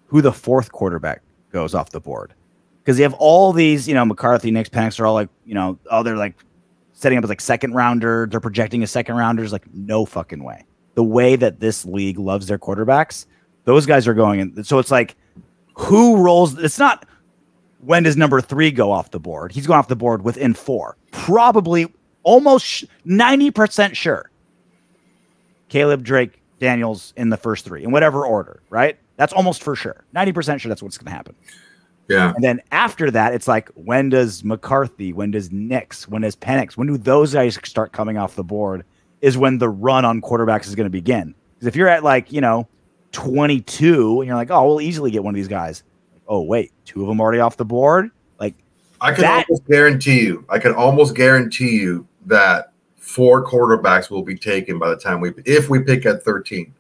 who 0.08 0.22
the 0.22 0.34
fourth 0.34 0.72
quarterback 0.72 1.22
goes 1.52 1.76
off 1.76 1.92
the 1.92 2.00
board. 2.00 2.34
Cuz 2.90 2.98
you 2.98 3.04
have 3.04 3.14
all 3.20 3.54
these, 3.54 3.88
you 3.88 3.94
know, 3.94 4.04
McCarthy, 4.04 4.50
Nix, 4.50 4.68
Penix 4.68 5.00
are 5.00 5.06
all 5.06 5.14
like, 5.14 5.30
you 5.46 5.54
know, 5.54 5.78
oh 5.92 6.02
they're 6.02 6.18
like 6.18 6.34
setting 6.94 7.20
up 7.20 7.24
as 7.24 7.30
like 7.30 7.40
second 7.40 7.76
rounder, 7.76 8.28
they're 8.30 8.40
projecting 8.40 8.82
as 8.82 8.90
second 8.90 9.16
rounders 9.16 9.52
like 9.52 9.72
no 9.72 10.06
fucking 10.06 10.44
way. 10.44 10.66
The 10.96 11.04
way 11.04 11.36
that 11.36 11.60
this 11.60 11.86
league 11.86 12.18
loves 12.18 12.48
their 12.48 12.58
quarterbacks, 12.58 13.28
those 13.66 13.86
guys 13.86 14.08
are 14.08 14.16
going 14.16 14.40
in. 14.40 14.64
So 14.64 14.80
it's 14.80 14.90
like 14.90 15.16
who 15.76 16.18
rolls 16.18 16.58
it's 16.58 16.80
not 16.80 17.06
when 17.82 18.02
does 18.02 18.18
number 18.18 18.42
three 18.42 18.72
go 18.72 18.92
off 18.92 19.12
the 19.12 19.20
board? 19.20 19.52
He's 19.52 19.68
going 19.68 19.78
off 19.78 19.88
the 19.88 19.96
board 19.96 20.24
within 20.24 20.56
four. 20.56 20.98
Probably 21.12 21.94
almost 22.24 22.86
90% 23.06 23.94
sure. 23.94 24.32
Caleb, 25.70 26.04
Drake, 26.04 26.42
Daniels 26.60 27.14
in 27.16 27.30
the 27.30 27.38
first 27.38 27.66
three, 27.66 27.84
in 27.84 27.92
whatever 27.92 28.26
order, 28.26 28.64
right? 28.72 28.98
That's 29.16 29.34
almost 29.34 29.64
for 29.64 29.76
sure. 29.76 30.04
90% 30.16 30.60
sure 30.60 30.70
that's 30.70 30.82
what's 30.82 30.98
going 30.98 31.06
to 31.06 31.12
happen. 31.12 31.36
Yeah, 32.10 32.34
And 32.36 32.44
then 32.44 32.60
after 32.72 33.12
that, 33.12 33.34
it's 33.36 33.48
like, 33.48 33.70
when 33.76 34.10
does 34.10 34.44
McCarthy, 34.44 35.14
when 35.14 35.30
does 35.32 35.52
Nix, 35.52 36.08
when 36.08 36.24
does 36.24 36.36
Penix, 36.36 36.76
when 36.76 36.88
do 36.88 36.98
those 36.98 37.34
guys 37.34 37.60
start 37.64 37.92
coming 37.94 38.18
off 38.18 38.36
the 38.36 38.44
board? 38.44 38.84
Is 39.22 39.38
when 39.38 39.60
the 39.60 39.70
run 39.70 40.06
on 40.06 40.20
quarterbacks 40.22 40.66
is 40.68 40.74
going 40.76 40.86
to 40.86 40.90
begin. 40.92 41.36
Because 41.54 41.68
if 41.68 41.76
you're 41.76 41.88
at 41.88 42.04
like, 42.04 42.32
you 42.32 42.42
know, 42.42 42.68
22 43.12 44.22
and 44.22 44.28
you're 44.28 44.36
like, 44.36 44.50
oh, 44.50 44.66
we'll 44.68 44.82
easily 44.82 45.12
get 45.12 45.24
one 45.24 45.34
of 45.34 45.36
these 45.36 45.48
guys. 45.48 45.84
Oh, 46.28 46.42
wait, 46.42 46.72
two 46.86 47.02
of 47.02 47.08
them 47.08 47.20
already 47.22 47.40
off 47.40 47.58
the 47.58 47.66
board? 47.66 48.10
Like, 48.40 48.56
I 49.02 49.12
can 49.14 49.22
That- 49.22 49.46
almost 49.50 49.66
guarantee 49.68 50.22
you. 50.22 50.46
I 50.50 50.58
can 50.60 50.74
almost 50.74 51.16
guarantee 51.16 51.72
you 51.72 52.08
that 52.26 52.72
four 52.98 53.46
quarterbacks 53.46 54.10
will 54.10 54.24
be 54.24 54.36
taken 54.38 54.80
by 54.80 54.90
the 54.90 54.96
time 54.98 55.20
we, 55.22 55.32
if 55.46 55.70
we 55.70 55.80
pick 55.80 56.06
at 56.06 56.24
thirteen. 56.24 56.74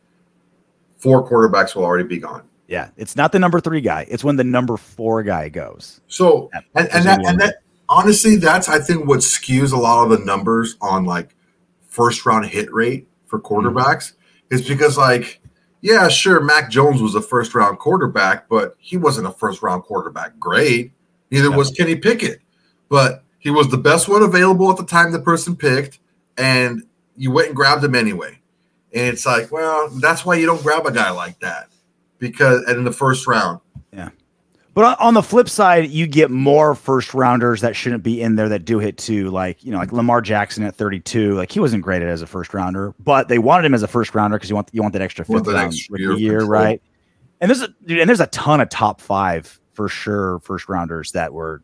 Four 0.97 1.27
quarterbacks 1.29 1.75
will 1.75 1.83
already 1.85 2.03
be 2.07 2.17
gone. 2.17 2.43
Yeah, 2.69 2.91
it's 2.97 3.15
not 3.15 3.31
the 3.31 3.39
number 3.39 3.59
three 3.59 3.81
guy. 3.81 4.05
It's 4.09 4.23
when 4.23 4.35
the 4.35 4.43
number 4.43 4.77
four 4.77 5.23
guy 5.23 5.49
goes. 5.49 6.01
So 6.07 6.51
That- 6.53 6.65
and, 6.75 6.89
and 6.93 7.05
that 7.05 7.25
and 7.25 7.41
that 7.41 7.55
honestly, 7.89 8.35
that's 8.35 8.69
I 8.69 8.79
think 8.79 9.07
what 9.07 9.19
skews 9.19 9.73
a 9.73 9.77
lot 9.77 10.03
of 10.03 10.11
the 10.11 10.23
numbers 10.23 10.77
on 10.79 11.03
like 11.03 11.35
first 11.87 12.27
round 12.27 12.45
hit 12.45 12.71
rate 12.71 13.07
for 13.25 13.39
hmm. 13.39 13.45
quarterbacks 13.45 14.13
is 14.51 14.67
because 14.67 14.97
like 14.97 15.41
yeah, 15.81 16.09
sure, 16.09 16.41
Mac 16.41 16.69
Jones 16.69 17.01
was 17.01 17.15
a 17.15 17.21
first 17.21 17.55
round 17.55 17.79
quarterback, 17.79 18.47
but 18.47 18.75
he 18.77 18.97
wasn't 18.97 19.27
a 19.27 19.31
first 19.31 19.63
round 19.63 19.83
quarterback 19.83 20.37
grade. 20.37 20.91
Neither 21.31 21.51
was 21.51 21.71
Kenny 21.71 21.95
Pickett, 21.95 22.39
but 22.87 23.23
he 23.39 23.49
was 23.49 23.69
the 23.69 23.77
best 23.77 24.07
one 24.07 24.21
available 24.21 24.69
at 24.69 24.77
the 24.77 24.85
time 24.85 25.11
the 25.11 25.19
person 25.19 25.55
picked, 25.55 25.99
and 26.37 26.83
you 27.15 27.31
went 27.31 27.47
and 27.47 27.55
grabbed 27.55 27.83
him 27.83 27.95
anyway. 27.95 28.39
And 28.93 29.07
it's 29.07 29.25
like, 29.25 29.51
well, 29.51 29.89
that's 29.89 30.25
why 30.25 30.35
you 30.35 30.45
don't 30.45 30.61
grab 30.61 30.85
a 30.85 30.91
guy 30.91 31.11
like 31.11 31.39
that 31.39 31.69
because 32.19 32.63
and 32.65 32.77
in 32.77 32.83
the 32.83 32.91
first 32.91 33.27
round. 33.27 33.59
Yeah. 33.91 34.09
But 34.75 34.97
on, 34.99 35.13
the 35.13 35.23
flip 35.23 35.49
side, 35.49 35.89
you 35.89 36.07
get 36.07 36.31
more 36.31 36.73
first 36.73 37.13
rounders 37.13 37.59
that 37.61 37.75
shouldn't 37.75 38.03
be 38.03 38.21
in 38.21 38.35
there 38.35 38.47
that 38.47 38.63
do 38.63 38.79
hit 38.79 38.97
too. 38.97 39.29
Like, 39.29 39.61
you 39.63 39.71
know, 39.71 39.77
like 39.77 39.91
Lamar 39.91 40.21
Jackson 40.21 40.63
at 40.63 40.75
32. 40.75 41.33
Like, 41.33 41.51
he 41.51 41.59
wasn't 41.59 41.83
graded 41.83 42.07
as 42.07 42.21
a 42.21 42.27
first 42.27 42.53
rounder, 42.53 42.93
but 42.99 43.27
they 43.27 43.39
wanted 43.39 43.65
him 43.65 43.73
as 43.73 43.83
a 43.83 43.87
first 43.87 44.15
rounder 44.15 44.37
because 44.37 44.49
you 44.49 44.55
want 44.55 44.69
you 44.71 44.81
want 44.81 44.93
that 44.93 45.01
extra 45.01 45.25
fifth 45.25 45.47
round 45.47 45.73
year 45.89 46.13
year, 46.13 46.45
right? 46.45 46.81
And 47.41 47.49
there's 47.49 47.61
a 47.61 47.69
dude, 47.85 47.99
and 47.99 48.07
there's 48.07 48.21
a 48.21 48.27
ton 48.27 48.61
of 48.61 48.69
top 48.69 49.01
five 49.01 49.59
for 49.73 49.89
sure 49.89 50.39
first 50.39 50.69
rounders 50.69 51.11
that 51.13 51.33
were 51.33 51.61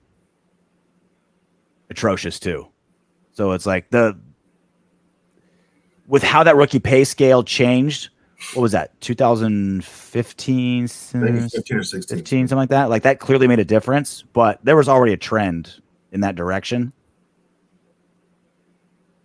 atrocious 1.89 2.39
too. 2.39 2.67
So 3.31 3.51
it's 3.51 3.65
like 3.65 3.89
the 3.91 4.19
with 6.07 6.23
how 6.23 6.43
that 6.43 6.55
rookie 6.55 6.79
pay 6.79 7.03
scale 7.03 7.43
changed. 7.43 8.09
What 8.53 8.61
was 8.61 8.71
that? 8.73 8.99
2015, 9.01 10.83
I 10.83 10.87
think 10.87 11.01
it's 11.13 11.55
15 11.55 11.77
or 11.77 11.83
16. 11.83 12.17
15, 12.17 12.47
something 12.47 12.57
like 12.57 12.69
that. 12.69 12.89
Like 12.89 13.03
that 13.03 13.19
clearly 13.19 13.47
made 13.47 13.59
a 13.59 13.65
difference, 13.65 14.23
but 14.33 14.59
there 14.63 14.75
was 14.75 14.89
already 14.89 15.13
a 15.13 15.17
trend 15.17 15.81
in 16.11 16.21
that 16.21 16.35
direction. 16.35 16.93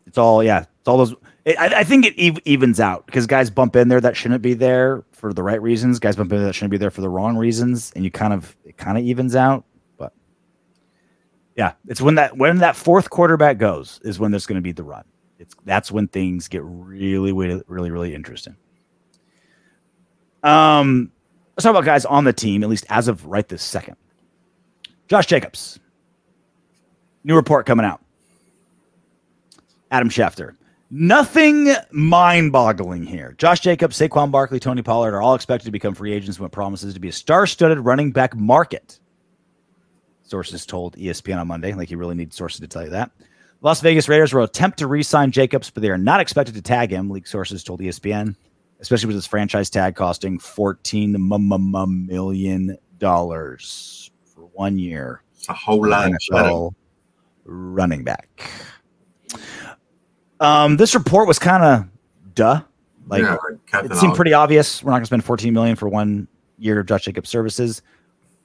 It's 0.06 0.18
all, 0.18 0.42
yeah, 0.42 0.64
it's 0.78 0.88
all 0.88 0.98
those. 0.98 1.14
It, 1.44 1.58
I, 1.58 1.80
I 1.80 1.84
think 1.84 2.06
it 2.06 2.14
ev- 2.18 2.40
evens 2.44 2.80
out 2.80 3.06
because 3.06 3.26
guys 3.26 3.50
bump 3.50 3.76
in 3.76 3.88
there 3.88 4.00
that 4.00 4.16
shouldn't 4.16 4.42
be 4.42 4.54
there 4.54 5.04
for 5.12 5.32
the 5.32 5.42
right 5.42 5.60
reasons. 5.60 5.98
Guys 5.98 6.16
bump 6.16 6.32
in 6.32 6.38
there 6.38 6.46
that 6.46 6.54
shouldn't 6.54 6.70
be 6.70 6.78
there 6.78 6.90
for 6.90 7.00
the 7.00 7.08
wrong 7.08 7.36
reasons, 7.36 7.92
and 7.94 8.04
you 8.04 8.10
kind 8.10 8.32
of 8.32 8.56
it 8.64 8.76
kind 8.76 8.96
of 8.98 9.04
evens 9.04 9.36
out. 9.36 9.64
But 9.96 10.12
yeah, 11.56 11.74
it's 11.88 12.00
when 12.00 12.16
that 12.16 12.36
when 12.36 12.58
that 12.58 12.76
fourth 12.76 13.10
quarterback 13.10 13.58
goes 13.58 14.00
is 14.02 14.18
when 14.18 14.30
there's 14.30 14.46
going 14.46 14.56
to 14.56 14.62
be 14.62 14.72
the 14.72 14.82
run. 14.82 15.04
It's 15.38 15.54
that's 15.64 15.92
when 15.92 16.08
things 16.08 16.48
get 16.48 16.62
really, 16.64 17.32
really, 17.32 17.62
really, 17.66 17.90
really 17.90 18.14
interesting. 18.14 18.56
Um, 20.42 21.10
let's 21.56 21.64
talk 21.64 21.70
about 21.70 21.84
guys 21.84 22.04
on 22.04 22.24
the 22.24 22.32
team, 22.32 22.62
at 22.62 22.68
least 22.68 22.86
as 22.88 23.08
of 23.08 23.26
right 23.26 23.46
this 23.48 23.62
second. 23.62 23.96
Josh 25.08 25.26
Jacobs, 25.26 25.78
new 27.24 27.34
report 27.34 27.66
coming 27.66 27.84
out. 27.84 28.00
Adam 29.90 30.08
Schefter. 30.08 30.54
Nothing 30.92 31.72
mind 31.92 32.50
boggling 32.50 33.04
here. 33.04 33.34
Josh 33.38 33.60
Jacobs, 33.60 33.96
Saquon 33.96 34.32
Barkley, 34.32 34.58
Tony 34.58 34.82
Pollard 34.82 35.14
are 35.14 35.22
all 35.22 35.34
expected 35.34 35.66
to 35.66 35.70
become 35.70 35.94
free 35.94 36.12
agents 36.12 36.40
when 36.40 36.50
promises 36.50 36.94
to 36.94 37.00
be 37.00 37.08
a 37.08 37.12
star 37.12 37.46
studded 37.46 37.78
running 37.78 38.10
back 38.10 38.34
market. 38.34 38.98
Sources 40.24 40.66
told 40.66 40.96
ESPN 40.96 41.40
on 41.40 41.46
Monday, 41.46 41.74
like 41.74 41.90
you 41.90 41.96
really 41.96 42.16
need 42.16 42.32
sources 42.32 42.60
to 42.60 42.68
tell 42.68 42.84
you 42.84 42.90
that. 42.90 43.10
Las 43.62 43.80
Vegas 43.80 44.08
Raiders 44.08 44.32
will 44.32 44.42
attempt 44.42 44.78
to 44.78 44.86
re 44.86 45.02
sign 45.02 45.30
Jacobs, 45.30 45.70
but 45.70 45.82
they 45.82 45.90
are 45.90 45.98
not 45.98 46.20
expected 46.20 46.54
to 46.54 46.62
tag 46.62 46.90
him, 46.90 47.10
league 47.10 47.28
sources 47.28 47.62
told 47.62 47.80
ESPN, 47.80 48.34
especially 48.80 49.06
with 49.06 49.16
his 49.16 49.26
franchise 49.26 49.70
tag 49.70 49.94
costing 49.94 50.38
$14 50.38 51.16
million 52.06 52.78
for 52.98 54.42
one 54.52 54.78
year. 54.78 55.22
It's 55.34 55.48
a 55.48 55.52
whole 55.52 55.86
lot 55.86 56.10
NFL 56.10 56.72
running 57.44 58.04
back. 58.04 58.50
Um, 60.40 60.76
this 60.76 60.94
report 60.94 61.28
was 61.28 61.38
kind 61.38 61.62
of 61.62 62.34
duh. 62.34 62.62
Like 63.06 63.22
Yeah, 63.22 63.36
it 63.84 63.94
seemed 63.96 64.14
pretty 64.14 64.32
obvious. 64.32 64.82
We're 64.82 64.90
not 64.90 64.96
going 64.96 65.02
to 65.02 65.06
spend 65.06 65.24
14 65.24 65.52
million 65.52 65.76
for 65.76 65.88
one 65.88 66.28
year 66.58 66.80
of 66.80 66.86
Josh 66.86 67.04
Jacobs 67.04 67.28
services. 67.28 67.82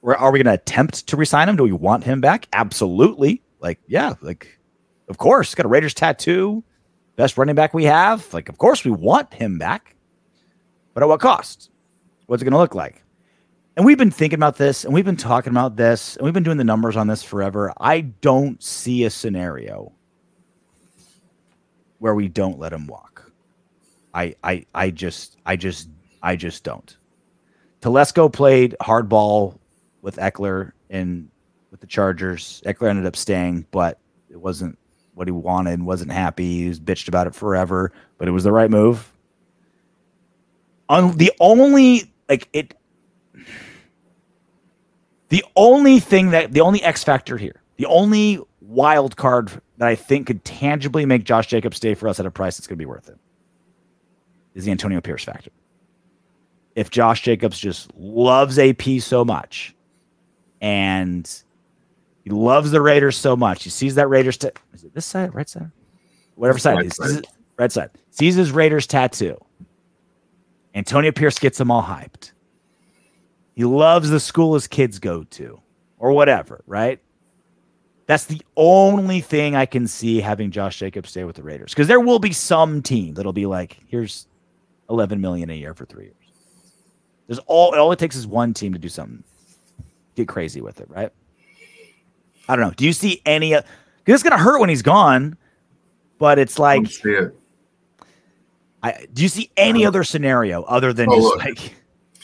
We're, 0.02 0.14
are 0.14 0.30
we 0.30 0.38
going 0.38 0.46
to 0.46 0.60
attempt 0.60 1.06
to 1.08 1.16
resign 1.16 1.48
him? 1.48 1.56
Do 1.56 1.62
we 1.62 1.72
want 1.72 2.04
him 2.04 2.20
back? 2.20 2.48
Absolutely. 2.52 3.42
Like, 3.60 3.78
yeah, 3.86 4.14
like, 4.20 4.58
of 5.08 5.18
course. 5.18 5.54
Got 5.54 5.66
a 5.66 5.68
Raiders 5.68 5.94
tattoo, 5.94 6.62
best 7.16 7.38
running 7.38 7.54
back 7.54 7.74
we 7.74 7.84
have. 7.84 8.32
Like, 8.34 8.48
of 8.48 8.58
course 8.58 8.84
we 8.84 8.90
want 8.90 9.32
him 9.32 9.58
back. 9.58 9.95
But 10.96 11.02
at 11.02 11.08
what 11.10 11.20
cost? 11.20 11.68
What's 12.24 12.40
it 12.40 12.46
going 12.46 12.52
to 12.52 12.58
look 12.58 12.74
like? 12.74 13.02
And 13.76 13.84
we've 13.84 13.98
been 13.98 14.10
thinking 14.10 14.38
about 14.38 14.56
this 14.56 14.82
and 14.82 14.94
we've 14.94 15.04
been 15.04 15.14
talking 15.14 15.50
about 15.50 15.76
this 15.76 16.16
and 16.16 16.24
we've 16.24 16.32
been 16.32 16.42
doing 16.42 16.56
the 16.56 16.64
numbers 16.64 16.96
on 16.96 17.06
this 17.06 17.22
forever. 17.22 17.70
I 17.78 18.00
don't 18.00 18.62
see 18.62 19.04
a 19.04 19.10
scenario 19.10 19.92
where 21.98 22.14
we 22.14 22.28
don't 22.28 22.58
let 22.58 22.72
him 22.72 22.86
walk. 22.86 23.30
I 24.14 24.36
I 24.42 24.64
I 24.74 24.88
just 24.88 25.36
I 25.44 25.56
just 25.56 25.90
I 26.22 26.34
just 26.34 26.64
don't. 26.64 26.96
Telesco 27.82 28.32
played 28.32 28.74
hardball 28.80 29.58
with 30.00 30.16
Ekeler 30.16 30.72
and 30.88 31.28
with 31.70 31.80
the 31.80 31.86
Chargers. 31.86 32.62
Ekeler 32.64 32.88
ended 32.88 33.04
up 33.04 33.16
staying, 33.16 33.66
but 33.70 34.00
it 34.30 34.40
wasn't 34.40 34.78
what 35.12 35.28
he 35.28 35.32
wanted, 35.32 35.82
wasn't 35.82 36.12
happy. 36.12 36.62
He 36.62 36.68
was 36.68 36.80
bitched 36.80 37.08
about 37.08 37.26
it 37.26 37.34
forever, 37.34 37.92
but 38.16 38.28
it 38.28 38.30
was 38.30 38.44
the 38.44 38.52
right 38.52 38.70
move. 38.70 39.12
On 40.88 41.16
the 41.16 41.32
only 41.40 42.12
like 42.28 42.48
it 42.52 42.74
the 45.28 45.44
only 45.56 45.98
thing 46.00 46.30
that 46.30 46.52
the 46.52 46.60
only 46.60 46.82
X 46.82 47.02
factor 47.02 47.36
here, 47.36 47.60
the 47.76 47.86
only 47.86 48.40
wild 48.60 49.16
card 49.16 49.50
that 49.78 49.88
I 49.88 49.94
think 49.94 50.26
could 50.28 50.44
tangibly 50.44 51.04
make 51.04 51.24
Josh 51.24 51.48
Jacobs 51.48 51.76
stay 51.76 51.94
for 51.94 52.08
us 52.08 52.20
at 52.20 52.26
a 52.26 52.30
price 52.30 52.56
that's 52.56 52.66
going 52.66 52.76
to 52.76 52.82
be 52.82 52.86
worth 52.86 53.08
it 53.08 53.18
is 54.54 54.64
the 54.64 54.70
Antonio 54.70 55.00
Pierce 55.00 55.24
factor. 55.24 55.50
If 56.74 56.90
Josh 56.90 57.22
Jacobs 57.22 57.58
just 57.58 57.90
loves 57.96 58.58
AP 58.58 59.00
so 59.00 59.24
much 59.24 59.74
and 60.60 61.30
he 62.22 62.30
loves 62.30 62.70
the 62.70 62.80
Raiders 62.80 63.16
so 63.16 63.36
much, 63.36 63.64
he 63.64 63.70
sees 63.70 63.94
that 63.96 64.08
Raiders, 64.08 64.36
ta- 64.38 64.48
is 64.72 64.84
it 64.84 64.94
this 64.94 65.06
side, 65.06 65.34
right 65.34 65.48
side? 65.48 65.70
Whatever 66.36 66.58
side, 66.58 66.76
Right 66.76 66.84
it 66.86 66.88
is. 66.88 66.96
side. 66.96 67.06
Sees 67.08 67.16
it- 67.18 67.26
right 67.58 67.72
side, 67.72 67.90
sees 68.10 68.34
his 68.34 68.50
Raiders 68.52 68.86
tattoo. 68.86 69.36
Antonio 70.76 71.10
Pierce 71.10 71.38
gets 71.38 71.56
them 71.56 71.70
all 71.70 71.82
hyped. 71.82 72.32
He 73.54 73.64
loves 73.64 74.10
the 74.10 74.20
school 74.20 74.54
his 74.54 74.68
kids 74.68 74.98
go 74.98 75.24
to 75.24 75.58
or 75.98 76.12
whatever, 76.12 76.62
right? 76.66 77.00
That's 78.04 78.26
the 78.26 78.42
only 78.56 79.22
thing 79.22 79.56
I 79.56 79.64
can 79.64 79.88
see 79.88 80.20
having 80.20 80.50
Josh 80.50 80.78
Jacobs 80.78 81.10
stay 81.10 81.24
with 81.24 81.36
the 81.36 81.42
Raiders 81.42 81.72
because 81.72 81.88
there 81.88 81.98
will 81.98 82.18
be 82.18 82.32
some 82.32 82.82
team 82.82 83.14
that'll 83.14 83.32
be 83.32 83.46
like, 83.46 83.78
here's 83.88 84.28
11 84.90 85.20
million 85.20 85.48
a 85.50 85.54
year 85.54 85.72
for 85.72 85.86
three 85.86 86.04
years. 86.04 86.14
There's 87.26 87.40
all, 87.46 87.74
all 87.74 87.90
it 87.90 87.98
takes 87.98 88.14
is 88.14 88.26
one 88.26 88.52
team 88.52 88.74
to 88.74 88.78
do 88.78 88.88
something, 88.88 89.24
get 90.14 90.28
crazy 90.28 90.60
with 90.60 90.80
it, 90.80 90.88
right? 90.90 91.10
I 92.48 92.54
don't 92.54 92.64
know. 92.64 92.74
Do 92.76 92.84
you 92.84 92.92
see 92.92 93.22
any? 93.24 93.50
Because 93.50 94.20
it's 94.20 94.22
gonna 94.22 94.40
hurt 94.40 94.60
when 94.60 94.68
he's 94.68 94.82
gone, 94.82 95.36
but 96.18 96.38
it's 96.38 96.58
like, 96.58 96.82
it. 97.04 97.34
I 98.86 99.06
do 99.12 99.22
you 99.22 99.28
see 99.28 99.50
any 99.56 99.84
other 99.84 100.04
scenario 100.04 100.62
other 100.64 100.92
than 100.92 101.08
Oh, 101.10 101.16
just 101.16 101.24
look. 101.24 101.38
like 101.44 101.74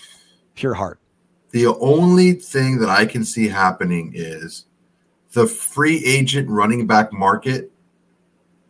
pure 0.55 0.75
heart? 0.75 0.99
The 1.51 1.67
only 1.67 2.33
thing 2.35 2.79
that 2.79 2.89
I 2.89 3.05
can 3.07 3.25
see 3.25 3.49
happening 3.49 4.13
is 4.15 4.67
the 5.33 5.47
free 5.47 6.05
agent 6.05 6.49
running 6.49 6.87
back 6.87 7.13
market 7.13 7.71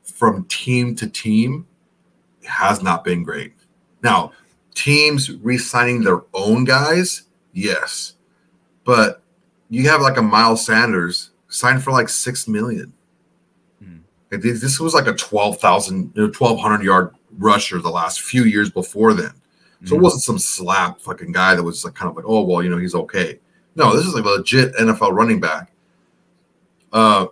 from 0.03 0.45
team 0.47 0.95
to 0.97 1.09
team 1.09 1.67
has 2.45 2.83
not 2.83 3.05
been 3.05 3.23
great. 3.23 3.53
Now, 4.03 4.33
teams 4.75 5.31
re-signing 5.31 6.03
their 6.03 6.23
own 6.35 6.65
guys, 6.65 7.23
yes, 7.53 8.15
but 8.85 9.23
you 9.69 9.89
have 9.89 10.01
like 10.01 10.17
a 10.17 10.23
Miles 10.23 10.65
Sanders 10.67 11.31
signed 11.49 11.83
for 11.85 11.93
like 11.93 12.09
six 12.09 12.49
million. 12.49 12.93
Hmm. 13.83 13.99
This 14.31 14.61
this 14.61 14.81
was 14.81 14.95
like 14.95 15.07
a 15.07 15.13
twelve 15.15 15.61
thousand, 15.61 16.15
twelve 16.33 16.59
hundred 16.61 16.83
yard 16.85 17.15
rusher 17.39 17.79
the 17.81 17.91
last 17.91 18.21
few 18.23 18.45
years 18.45 18.71
before 18.71 19.15
then. 19.15 19.33
So 19.85 19.97
it 19.97 19.99
Mhm. 19.99 20.03
wasn't 20.03 20.23
some 20.23 20.39
slap 20.39 21.01
fucking 21.01 21.33
guy 21.33 21.55
that 21.55 21.63
was 21.63 21.85
like 21.85 21.95
kind 21.95 22.09
of 22.11 22.17
like, 22.17 22.25
oh 22.29 22.43
well, 22.45 22.63
you 22.63 22.71
know, 22.71 22.79
he's 22.79 22.95
okay. 22.95 23.41
No, 23.75 23.97
this 23.97 24.07
is 24.07 24.15
like 24.15 24.25
a 24.25 24.29
legit 24.29 24.75
NFL 24.77 25.13
running 25.13 25.41
back. 25.41 25.73
Uh, 26.93 27.27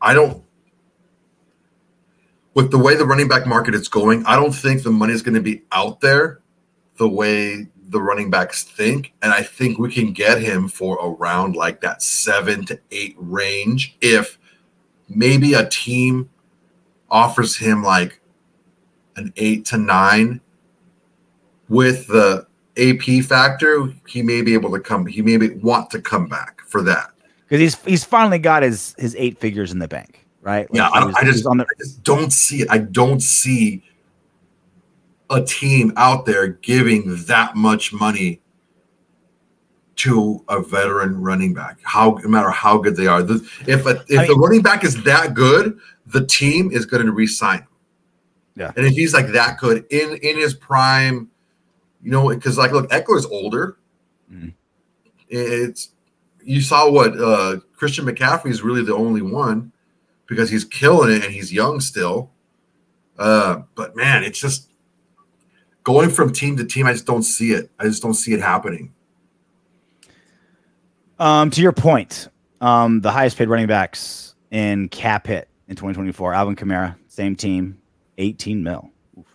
I 0.00 0.14
don't. 0.14 0.42
With 2.54 2.70
the 2.70 2.78
way 2.78 2.94
the 2.96 3.04
running 3.04 3.28
back 3.28 3.46
market 3.46 3.74
is 3.74 3.88
going, 3.88 4.24
I 4.24 4.34
don't 4.36 4.52
think 4.54 4.82
the 4.82 4.90
money 4.90 5.12
is 5.12 5.20
going 5.22 5.34
to 5.34 5.42
be 5.42 5.62
out 5.72 6.00
there 6.00 6.40
the 6.96 7.08
way 7.08 7.66
the 7.88 8.00
running 8.00 8.30
backs 8.30 8.64
think, 8.64 9.12
and 9.22 9.32
I 9.32 9.42
think 9.42 9.78
we 9.78 9.92
can 9.92 10.12
get 10.12 10.40
him 10.40 10.68
for 10.68 10.96
around 10.96 11.54
like 11.54 11.82
that 11.82 12.02
seven 12.02 12.64
to 12.66 12.80
eight 12.90 13.14
range 13.18 13.96
if 14.00 14.38
maybe 15.08 15.52
a 15.54 15.68
team 15.68 16.30
offers 17.10 17.56
him 17.56 17.82
like 17.82 18.20
an 19.16 19.32
eight 19.36 19.64
to 19.66 19.78
nine 19.78 20.40
with 21.68 22.06
the 22.08 22.46
AP 22.78 23.24
factor, 23.24 23.92
he 24.06 24.22
may 24.22 24.42
be 24.42 24.54
able 24.54 24.70
to 24.72 24.80
come. 24.80 25.06
He 25.06 25.22
may 25.22 25.36
be, 25.36 25.50
want 25.56 25.90
to 25.90 26.00
come 26.00 26.28
back 26.28 26.60
for 26.66 26.82
that. 26.82 27.10
Because 27.48 27.60
he's 27.60 27.84
he's 27.84 28.04
finally 28.04 28.38
got 28.38 28.62
his 28.62 28.94
his 28.98 29.14
eight 29.16 29.38
figures 29.38 29.72
in 29.72 29.78
the 29.78 29.88
bank, 29.88 30.26
right? 30.42 30.68
Yeah, 30.72 30.88
I, 30.92 31.04
was- 31.04 31.14
I 31.14 31.24
just, 31.24 31.46
on 31.46 31.58
the 31.58 31.64
I 31.64 31.74
just 31.78 32.02
don't 32.02 32.32
see 32.32 32.62
it. 32.62 32.68
I 32.70 32.78
don't 32.78 33.20
see 33.20 33.82
a 35.30 35.42
team 35.42 35.92
out 35.96 36.26
there 36.26 36.46
giving 36.48 37.16
that 37.24 37.56
much 37.56 37.92
money 37.92 38.40
to 39.96 40.44
a 40.48 40.60
veteran 40.60 41.20
running 41.20 41.54
back. 41.54 41.78
How 41.82 42.18
no 42.22 42.28
matter 42.28 42.50
how 42.50 42.78
good 42.78 42.96
they 42.96 43.06
are, 43.06 43.22
the, 43.22 43.34
if 43.66 43.86
a, 43.86 44.04
if 44.08 44.18
I 44.20 44.26
the 44.26 44.32
mean- 44.32 44.40
running 44.40 44.62
back 44.62 44.84
is 44.84 45.02
that 45.04 45.34
good, 45.34 45.78
the 46.06 46.24
team 46.26 46.70
is 46.70 46.84
going 46.84 47.06
to 47.06 47.12
re-sign 47.12 47.60
him. 47.60 47.66
Yeah. 48.56 48.72
and 48.76 48.86
if 48.86 48.94
he's 48.94 49.12
like 49.12 49.28
that 49.28 49.58
good 49.58 49.84
in 49.90 50.16
in 50.16 50.36
his 50.38 50.54
prime, 50.54 51.28
you 52.02 52.10
know, 52.10 52.28
because 52.28 52.56
like 52.56 52.72
look, 52.72 52.90
Ekeler's 52.90 53.26
older. 53.26 53.76
Mhm. 54.32 54.54
It's 55.28 55.90
you 56.42 56.60
saw 56.60 56.90
what 56.90 57.18
uh 57.20 57.56
Christian 57.74 58.06
McCaffrey 58.06 58.50
is 58.50 58.62
really 58.62 58.82
the 58.82 58.94
only 58.94 59.22
one 59.22 59.72
because 60.26 60.48
he's 60.50 60.64
killing 60.64 61.12
it 61.14 61.24
and 61.24 61.32
he's 61.34 61.52
young 61.52 61.80
still. 61.80 62.30
Uh, 63.18 63.62
but 63.74 63.94
man, 63.96 64.24
it's 64.24 64.38
just 64.40 64.70
going 65.84 66.10
from 66.10 66.32
team 66.32 66.56
to 66.56 66.64
team. 66.64 66.86
I 66.86 66.92
just 66.92 67.06
don't 67.06 67.22
see 67.22 67.52
it. 67.52 67.70
I 67.78 67.84
just 67.84 68.02
don't 68.02 68.14
see 68.14 68.32
it 68.32 68.40
happening. 68.40 68.92
Um, 71.18 71.50
to 71.50 71.60
your 71.62 71.72
point, 71.72 72.28
um, 72.60 73.00
the 73.00 73.10
highest 73.10 73.38
paid 73.38 73.48
running 73.48 73.66
backs 73.66 74.34
in 74.50 74.88
cap 74.88 75.26
hit 75.26 75.48
in 75.68 75.76
2024, 75.76 76.34
Alvin 76.34 76.56
Kamara, 76.56 76.96
same 77.08 77.34
team, 77.34 77.78
18 78.18 78.62
mil. 78.62 78.90
Oof. 79.18 79.26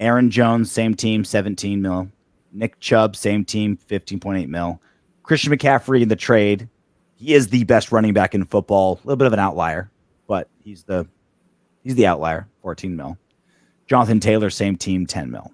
Aaron 0.00 0.30
Jones, 0.30 0.70
same 0.70 0.94
team, 0.94 1.24
17 1.24 1.80
mil. 1.82 2.08
Nick 2.52 2.78
Chubb, 2.80 3.14
same 3.16 3.44
team, 3.44 3.78
15.8 3.88 4.48
mil. 4.48 4.80
Christian 5.22 5.52
McCaffrey 5.52 6.02
in 6.02 6.08
the 6.08 6.16
trade, 6.16 6.68
he 7.16 7.34
is 7.34 7.48
the 7.48 7.64
best 7.64 7.92
running 7.92 8.14
back 8.14 8.34
in 8.34 8.44
football. 8.44 9.00
A 9.02 9.06
little 9.06 9.16
bit 9.16 9.26
of 9.26 9.32
an 9.32 9.38
outlier, 9.38 9.90
but 10.26 10.48
he's 10.62 10.84
the 10.84 11.06
he's 11.82 11.94
the 11.94 12.06
outlier, 12.06 12.48
14 12.62 12.96
mil. 12.96 13.18
Jonathan 13.86 14.20
Taylor, 14.20 14.50
same 14.50 14.76
team, 14.76 15.06
10 15.06 15.30
mil. 15.30 15.50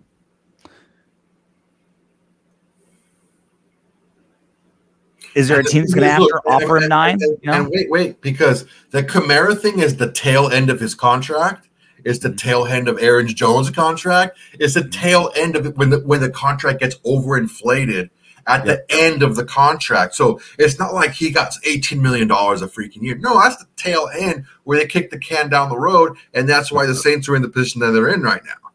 Is 5.35 5.49
there 5.49 5.59
a 5.59 5.65
team 5.65 5.83
that's 5.83 5.95
going 5.95 6.09
to 6.09 6.21
look, 6.23 6.47
offer 6.47 6.77
him 6.79 6.89
nine? 6.89 7.19
And, 7.21 7.39
You 7.43 7.51
know? 7.51 7.53
and 7.55 7.69
wait, 7.69 7.91
wait, 7.91 8.21
because 8.21 8.67
the 8.91 9.03
Kamara 9.03 9.59
thing 9.59 9.81
is 9.81 9.97
the 9.97 10.13
tail 10.13 10.49
end 10.49 10.71
of 10.71 10.79
his 10.79 10.95
contract. 10.95 11.69
It's 12.05 12.19
Mm-hmm. 12.19 12.29
the 12.31 12.37
tail 12.37 12.67
end 12.67 12.89
of 12.89 12.99
Aaron 13.01 13.27
Jones' 13.29 13.71
contract. 13.71 14.39
It's 14.59 14.75
the 14.75 14.89
tail 14.89 15.31
end 15.37 15.57
of 15.57 15.67
it 15.67 15.77
when 15.77 15.91
the 15.91 16.01
when 16.01 16.21
the 16.21 16.31
contract 16.31 16.81
gets 16.81 16.97
overinflated 16.99 18.11
at 18.47 18.67
the 18.67 18.85
end 18.91 19.23
of 19.23 19.37
the 19.37 19.45
contract. 19.45 20.15
So 20.15 20.39
it's 20.59 20.79
not 20.79 20.93
like 20.93 21.13
he 21.13 21.31
got 21.31 21.55
eighteen 21.65 22.03
million 22.03 22.29
dollars 22.29 22.61
a 22.63 22.67
freaking 22.69 23.03
year. 23.03 23.17
No, 23.17 23.41
that's 23.41 23.57
the 23.57 23.67
tail 23.77 24.09
end 24.15 24.45
where 24.65 24.79
they 24.79 24.87
kick 24.87 25.11
the 25.11 25.19
can 25.19 25.49
down 25.49 25.71
the 25.71 25.79
road, 25.79 26.17
and 26.35 26.49
that's 26.49 26.71
why 26.71 26.85
the 26.87 26.95
Saints 26.95 27.29
are 27.29 27.37
in 27.37 27.43
the 27.43 27.49
position 27.49 27.81
that 27.81 27.93
they're 27.93 28.09
in 28.13 28.23
right 28.23 28.43
now. 28.45 28.71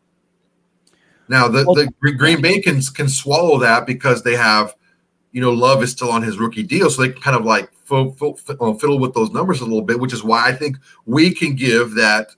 Now 1.28 1.48
the, 1.48 1.64
Well- 1.66 1.76
the 1.76 1.92
Green 2.14 2.42
Bay 2.42 2.60
can 2.62 2.82
can 2.82 3.10
swallow 3.10 3.60
that 3.60 3.86
because 3.86 4.24
they 4.24 4.36
have, 4.36 4.74
you 5.32 5.42
know, 5.42 5.52
Love 5.52 5.84
is 5.84 5.92
still 5.92 6.12
on 6.12 6.24
his 6.24 6.40
rookie 6.40 6.64
deal, 6.64 6.90
so 6.90 7.02
they 7.04 7.10
can 7.10 7.22
kind 7.22 7.38
of 7.38 7.46
like 7.46 7.72
fiddle, 7.86 8.36
fiddle 8.36 9.00
with 9.00 9.14
those 9.14 9.32
numbers 9.32 9.62
a 9.62 9.66
little 9.66 9.84
bit, 9.84 10.00
which 10.00 10.14
is 10.14 10.24
why 10.24 10.48
I 10.48 10.54
think 10.54 10.78
we 11.06 11.32
can 11.34 11.56
give 11.56 11.94
that 11.96 12.30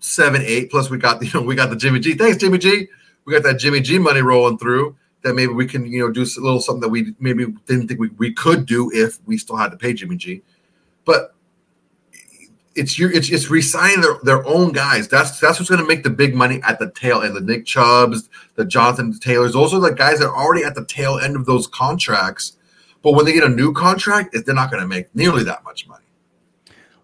seven, 0.00 0.42
eight. 0.44 0.70
Plus, 0.70 0.90
we 0.90 0.98
got 0.98 1.22
you 1.24 1.30
know 1.34 1.46
we 1.46 1.54
got 1.54 1.70
the 1.70 1.76
Jimmy 1.76 2.00
G. 2.00 2.14
Thanks, 2.14 2.38
Jimmy 2.38 2.58
G. 2.58 2.88
We 3.24 3.32
got 3.32 3.42
that 3.42 3.58
Jimmy 3.58 3.80
G 3.80 3.98
money 3.98 4.20
rolling 4.20 4.58
through. 4.58 4.96
That 5.22 5.34
maybe 5.34 5.52
we 5.52 5.66
can 5.66 5.90
you 5.90 6.00
know 6.00 6.12
do 6.12 6.22
a 6.22 6.40
little 6.40 6.60
something 6.60 6.80
that 6.82 6.88
we 6.88 7.14
maybe 7.18 7.46
didn't 7.66 7.88
think 7.88 8.00
we, 8.00 8.08
we 8.18 8.32
could 8.32 8.66
do 8.66 8.90
if 8.92 9.18
we 9.26 9.36
still 9.36 9.56
had 9.56 9.70
to 9.70 9.76
pay 9.76 9.92
Jimmy 9.92 10.16
G. 10.16 10.42
But 11.04 11.34
it's 12.78 12.98
your 12.98 13.10
it's 13.10 13.28
it's 13.28 13.50
resigning 13.50 14.00
their, 14.00 14.18
their 14.22 14.46
own 14.46 14.72
guys. 14.72 15.08
That's 15.08 15.40
that's 15.40 15.58
what's 15.58 15.68
going 15.68 15.82
to 15.82 15.86
make 15.86 16.04
the 16.04 16.10
big 16.10 16.34
money 16.34 16.60
at 16.62 16.78
the 16.78 16.90
tail 16.90 17.22
end. 17.22 17.34
The 17.34 17.40
Nick 17.40 17.66
Chubbs, 17.66 18.28
the 18.54 18.64
Jonathan 18.64 19.18
Taylors, 19.18 19.52
those 19.52 19.74
are 19.74 19.80
the 19.80 19.92
guys 19.92 20.20
that 20.20 20.28
are 20.28 20.36
already 20.36 20.64
at 20.64 20.74
the 20.74 20.84
tail 20.84 21.18
end 21.18 21.34
of 21.34 21.44
those 21.44 21.66
contracts. 21.66 22.56
But 23.02 23.12
when 23.12 23.24
they 23.24 23.32
get 23.32 23.44
a 23.44 23.48
new 23.48 23.72
contract, 23.72 24.36
they're 24.44 24.54
not 24.54 24.70
going 24.70 24.82
to 24.82 24.88
make 24.88 25.14
nearly 25.14 25.44
that 25.44 25.64
much 25.64 25.86
money. 25.86 25.97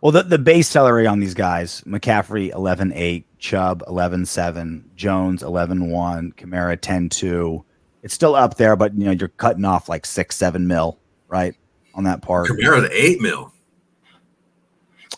Well, 0.04 0.12
the, 0.12 0.22
the 0.22 0.38
base 0.38 0.68
salary 0.68 1.06
on 1.06 1.18
these 1.18 1.32
guys 1.32 1.80
McCaffrey 1.86 2.52
11 2.52 2.92
8, 2.94 3.38
Chubb 3.38 3.82
11 3.86 4.26
7, 4.26 4.90
Jones 4.94 5.42
11 5.42 5.90
1, 5.90 6.32
Kamara 6.32 6.78
10 6.78 7.08
2. 7.08 7.64
It's 8.02 8.12
still 8.12 8.34
up 8.34 8.58
there, 8.58 8.76
but 8.76 8.92
you 8.98 9.06
know, 9.06 9.12
you're 9.12 9.28
cutting 9.28 9.64
off 9.64 9.88
like 9.88 10.04
six, 10.04 10.36
seven 10.36 10.66
mil, 10.66 10.98
right? 11.26 11.56
On 11.94 12.04
that 12.04 12.20
part. 12.20 12.50
Kamara's 12.50 12.90
eight 12.92 13.22
mil. 13.22 13.50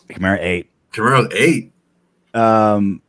Kamara 0.07 0.39
8. 0.39 0.69
Kamara's 0.93 1.33
eight. 1.35 1.73
Um, 2.33 3.01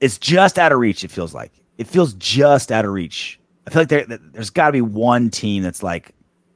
it's 0.00 0.18
just 0.18 0.58
out 0.58 0.72
of 0.72 0.80
reach, 0.80 1.04
it 1.04 1.12
feels 1.12 1.32
like. 1.32 1.52
It 1.78 1.86
feels 1.86 2.14
just 2.14 2.72
out 2.72 2.84
of 2.84 2.90
reach. 2.90 3.38
I 3.68 3.70
feel 3.70 3.82
like 3.82 3.90
there, 3.90 4.06
there's 4.08 4.50
got 4.50 4.66
to 4.66 4.72
be 4.72 4.80
one 4.80 5.30
team 5.30 5.62
that's 5.62 5.84
like, 5.84 6.10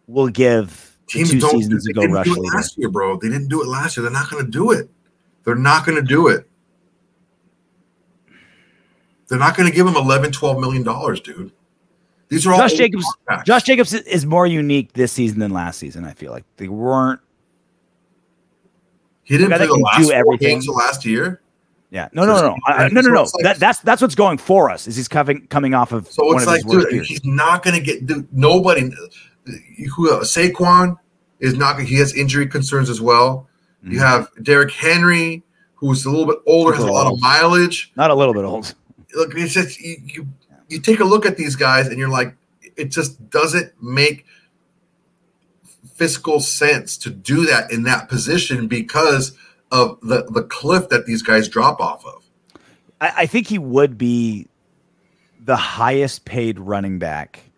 we'll 0.09 0.27
give 0.27 0.91
the 0.91 0.94
Teams 1.07 1.31
two 1.31 1.39
don't. 1.41 1.51
seasons 1.61 1.87
ago 1.87 2.05
rush 2.07 2.27
do 2.27 2.35
last 2.37 2.79
year, 2.79 2.89
bro. 2.89 3.17
They 3.19 3.29
didn't 3.29 3.49
do 3.49 3.63
it 3.63 3.69
last 3.69 3.97
year. 3.97 4.03
They're 4.03 4.13
not 4.13 4.31
going 4.31 4.45
to 4.45 4.51
do 4.51 4.71
it. 4.73 4.89
They're 5.45 5.55
not 5.55 5.85
going 5.85 5.97
to 5.97 6.03
do 6.03 6.29
it. 6.29 6.49
They're 9.29 9.39
not 9.39 9.57
going 9.57 9.69
to 9.69 9.75
give 9.75 9.87
him 9.87 9.97
11, 9.97 10.33
12 10.33 10.61
million 10.61 10.83
dollars, 10.83 11.21
dude. 11.21 11.53
These 12.29 12.47
are 12.47 12.53
all 12.53 12.59
Josh 12.59 12.73
Jacobs. 12.75 13.05
contracts. 13.27 13.47
Josh 13.47 13.63
Jacobs 13.63 13.93
is 13.95 14.27
more 14.27 14.47
unique 14.47 14.93
this 14.95 15.13
season 15.13 15.39
than 15.41 15.51
last 15.53 15.79
season. 15.79 16.05
I 16.05 16.13
feel 16.13 16.33
like 16.33 16.45
they 16.57 16.69
weren't. 16.69 17.21
He 19.23 19.39
didn't 19.39 19.57
play 19.57 19.67
the 19.67 19.75
last 19.75 20.07
do 20.07 20.13
everything. 20.13 20.49
games 20.49 20.69
last 20.69 21.05
year. 21.05 21.41
Yeah, 21.91 22.09
no, 22.13 22.25
no, 22.27 22.35
no, 22.37 22.49
no, 22.49 22.57
I- 22.67 22.89
no, 22.89 23.01
no, 23.03 23.11
no. 23.11 23.23
like- 23.23 23.31
That, 23.45 23.57
that's 23.59 23.79
that's 23.81 24.03
what's 24.03 24.15
going 24.17 24.39
for 24.39 24.69
us. 24.69 24.89
Is 24.89 24.97
he's 24.97 25.07
coming 25.09 25.47
coming 25.47 25.75
off 25.75 25.93
of 25.93 26.11
So 26.11 26.25
one 26.27 26.37
it's 26.39 26.47
like, 26.47 26.67
dude, 26.67 26.91
years. 26.93 27.09
he's 27.09 27.25
not 27.25 27.63
going 27.63 27.77
to 27.77 27.81
get. 27.83 28.05
Dude, 28.07 28.27
nobody. 28.37 28.91
Who 29.97 30.11
uh, 30.11 30.21
Saquon 30.21 30.97
is 31.41 31.55
not. 31.55 31.81
He 31.81 31.97
has 31.97 32.15
injury 32.15 32.47
concerns 32.47 32.89
as 32.89 33.01
well. 33.01 33.49
Mm-hmm. 33.83 33.93
You 33.93 33.99
have 34.01 34.29
Derrick 34.43 34.73
Henry, 34.73 35.43
who's 35.75 36.05
a 36.05 36.11
little 36.11 36.27
bit 36.27 36.39
older, 36.47 36.75
has 36.75 36.85
a 36.85 36.91
lot 36.91 37.13
of 37.13 37.21
mileage. 37.21 37.93
Not 37.97 38.11
a 38.11 38.15
little 38.15 38.35
bit 38.35 38.45
old. 38.45 38.75
look, 39.15 39.35
it's 39.35 39.53
just 39.53 39.81
you, 39.81 39.97
you 40.05 40.29
you 40.69 40.81
take 40.81 41.01
a 41.01 41.05
look 41.05 41.27
at 41.27 41.37
these 41.37 41.57
guys 41.57 41.87
and 41.87 41.99
you're 41.99 42.09
like, 42.09 42.35
it 42.77 42.87
just 42.87 43.31
doesn't 43.31 43.73
make 43.83 44.25
fiscal 45.95 46.41
sense 46.41 46.97
to 46.99 47.11
do 47.11 47.47
that 47.47 47.71
in 47.71 47.85
that 47.85 48.09
position 48.09 48.67
because 48.67 49.37
of 49.71 49.99
the 50.01 50.25
the 50.31 50.43
cliff 50.43 50.89
that 50.89 51.07
these 51.07 51.23
guys 51.23 51.49
drop 51.49 51.81
off 51.81 52.05
of. 52.07 52.25
I, 53.01 53.13
I 53.19 53.27
think 53.27 53.49
he 53.49 53.59
would 53.59 53.99
be 53.99 54.49
the 55.41 55.57
highest 55.57 56.25
paid 56.25 56.59
running 56.59 56.99
back 56.99 57.51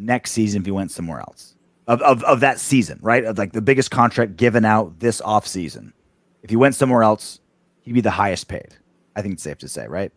next 0.00 0.32
season 0.32 0.62
if 0.62 0.66
he 0.66 0.72
went 0.72 0.90
somewhere 0.90 1.20
else. 1.20 1.54
Of, 1.86 2.02
of, 2.02 2.22
of 2.22 2.40
that 2.40 2.60
season, 2.60 2.98
right? 3.02 3.24
Of 3.24 3.36
like 3.36 3.52
the 3.52 3.62
biggest 3.62 3.90
contract 3.90 4.36
given 4.36 4.64
out 4.64 5.00
this 5.00 5.20
off 5.20 5.46
season. 5.46 5.92
If 6.42 6.50
he 6.50 6.56
went 6.56 6.76
somewhere 6.76 7.02
else, 7.02 7.40
he'd 7.82 7.92
be 7.92 8.00
the 8.00 8.10
highest 8.10 8.46
paid. 8.48 8.76
I 9.16 9.22
think 9.22 9.34
it's 9.34 9.42
safe 9.42 9.58
to 9.58 9.68
say, 9.68 9.86
right? 9.88 10.12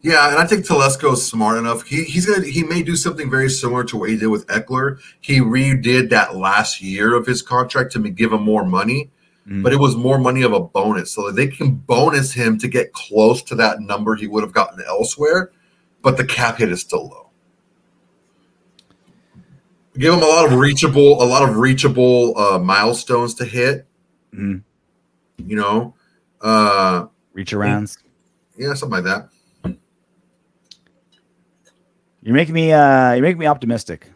Yeah, 0.00 0.30
and 0.30 0.38
I 0.38 0.46
think 0.46 0.64
Telesco 0.64 1.12
is 1.14 1.26
smart 1.26 1.58
enough. 1.58 1.84
He 1.86 2.04
he's 2.04 2.26
gonna 2.26 2.46
he 2.46 2.62
may 2.62 2.82
do 2.82 2.94
something 2.94 3.28
very 3.28 3.50
similar 3.50 3.82
to 3.84 3.96
what 3.96 4.10
he 4.10 4.16
did 4.16 4.28
with 4.28 4.46
Ekeler. 4.46 5.00
He 5.20 5.40
redid 5.40 6.10
that 6.10 6.36
last 6.36 6.80
year 6.80 7.16
of 7.16 7.26
his 7.26 7.42
contract 7.42 7.92
to 7.92 8.08
give 8.08 8.32
him 8.32 8.42
more 8.42 8.64
money, 8.64 9.10
mm-hmm. 9.46 9.62
but 9.62 9.72
it 9.72 9.80
was 9.80 9.96
more 9.96 10.18
money 10.18 10.42
of 10.42 10.52
a 10.52 10.60
bonus, 10.60 11.12
so 11.12 11.32
they 11.32 11.48
can 11.48 11.74
bonus 11.74 12.32
him 12.32 12.58
to 12.58 12.68
get 12.68 12.92
close 12.92 13.42
to 13.44 13.56
that 13.56 13.80
number 13.80 14.14
he 14.14 14.28
would 14.28 14.44
have 14.44 14.52
gotten 14.52 14.82
elsewhere. 14.86 15.50
But 16.00 16.16
the 16.16 16.24
cap 16.24 16.58
hit 16.58 16.70
is 16.70 16.80
still 16.80 17.08
low. 17.08 17.27
Give 19.98 20.14
him 20.14 20.22
a 20.22 20.26
lot 20.26 20.46
of 20.46 20.58
reachable, 20.58 21.20
a 21.22 21.26
lot 21.26 21.48
of 21.48 21.56
reachable 21.56 22.38
uh, 22.38 22.58
milestones 22.58 23.34
to 23.34 23.44
hit. 23.44 23.86
Mhm. 24.32 24.62
You 25.38 25.56
know, 25.56 25.94
uh, 26.40 27.06
Reach 27.32 27.52
arounds. 27.52 27.98
yeah, 28.56 28.74
something 28.74 29.02
like 29.02 29.04
that. 29.04 29.28
You're 32.22 32.34
making 32.34 32.54
me 32.54 32.72
uh 32.72 33.12
you're 33.14 33.22
making 33.22 33.38
me 33.38 33.46
optimistic. 33.46 34.08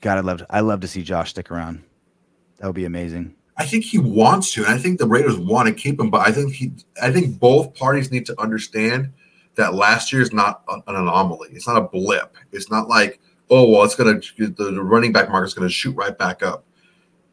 God, 0.00 0.18
I'd 0.18 0.24
love 0.24 0.38
to, 0.38 0.46
I 0.50 0.60
love 0.60 0.80
to 0.80 0.88
see 0.88 1.02
Josh 1.02 1.30
stick 1.30 1.50
around. 1.50 1.82
That 2.58 2.66
would 2.66 2.76
be 2.76 2.84
amazing. 2.84 3.34
I 3.58 3.64
think 3.64 3.84
he 3.84 3.98
wants 3.98 4.52
to, 4.52 4.64
and 4.64 4.72
I 4.72 4.78
think 4.78 4.98
the 4.98 5.06
Raiders 5.06 5.36
want 5.38 5.66
to 5.68 5.74
keep 5.74 5.98
him. 5.98 6.10
But 6.10 6.26
I 6.26 6.30
think 6.32 6.52
he, 6.52 6.72
I 7.02 7.10
think 7.10 7.38
both 7.40 7.74
parties 7.74 8.10
need 8.12 8.26
to 8.26 8.40
understand 8.40 9.12
that 9.56 9.74
last 9.74 10.12
year 10.12 10.20
is 10.22 10.32
not 10.32 10.62
an 10.68 10.82
anomaly. 10.86 11.48
It's 11.52 11.66
not 11.66 11.78
a 11.78 11.80
blip. 11.88 12.36
It's 12.52 12.70
not 12.70 12.88
like, 12.88 13.18
oh 13.50 13.68
well, 13.68 13.84
it's 13.84 13.94
gonna 13.94 14.20
the, 14.38 14.48
the 14.72 14.82
running 14.82 15.12
back 15.12 15.30
market 15.30 15.46
is 15.46 15.54
gonna 15.54 15.68
shoot 15.68 15.94
right 15.96 16.16
back 16.16 16.42
up. 16.42 16.64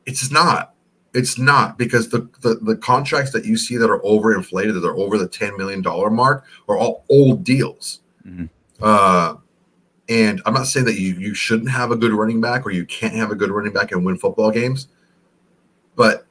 It's 0.06 0.32
not. 0.32 0.74
It's 1.14 1.38
not 1.38 1.78
because 1.78 2.10
the, 2.10 2.28
the 2.42 2.56
the 2.56 2.76
contracts 2.76 3.32
that 3.34 3.46
you 3.46 3.56
see 3.56 3.78
that 3.78 3.90
are 3.90 4.00
overinflated, 4.00 4.74
that 4.74 4.88
are 4.88 4.98
over 4.98 5.18
the 5.18 5.28
ten 5.28 5.56
million 5.58 5.82
dollar 5.82 6.10
mark, 6.10 6.46
are 6.68 6.78
all 6.78 7.06
old 7.10 7.44
deals. 7.44 8.02
Mhm. 8.28 8.50
Uh, 8.82 9.36
and 10.10 10.42
I'm 10.46 10.54
not 10.54 10.68
saying 10.68 10.86
that 10.88 11.00
you 11.00 11.14
you 11.16 11.34
shouldn't 11.34 11.70
have 11.70 11.92
a 11.92 11.96
good 11.96 12.12
running 12.12 12.42
back 12.42 12.66
or 12.66 12.72
you 12.72 12.86
can't 12.86 13.14
have 13.14 13.32
a 13.32 13.36
good 13.36 13.52
running 13.52 13.74
back 13.74 13.92
and 13.92 14.06
win 14.06 14.18
football 14.18 14.52
games. 14.52 14.88
But 15.96 16.26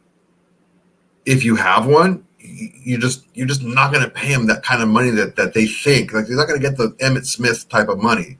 if 1.25 1.45
you 1.45 1.57
have 1.57 1.87
one, 1.87 2.25
you 2.39 2.99
just 2.99 3.25
you're 3.35 3.47
just 3.47 3.63
not 3.63 3.93
going 3.93 4.05
to 4.05 4.11
pay 4.11 4.27
him 4.27 4.47
that 4.49 4.63
kind 4.63 4.83
of 4.83 4.89
money 4.89 5.11
that 5.11 5.37
that 5.37 5.55
they 5.55 5.67
think 5.67 6.13
like 6.13 6.29
you're 6.29 6.37
not 6.37 6.49
going 6.49 6.61
to 6.61 6.69
get 6.69 6.77
the 6.77 6.91
Emmitt 7.01 7.27
Smith 7.27 7.69
type 7.69 7.89
of 7.89 7.99
money. 7.99 8.39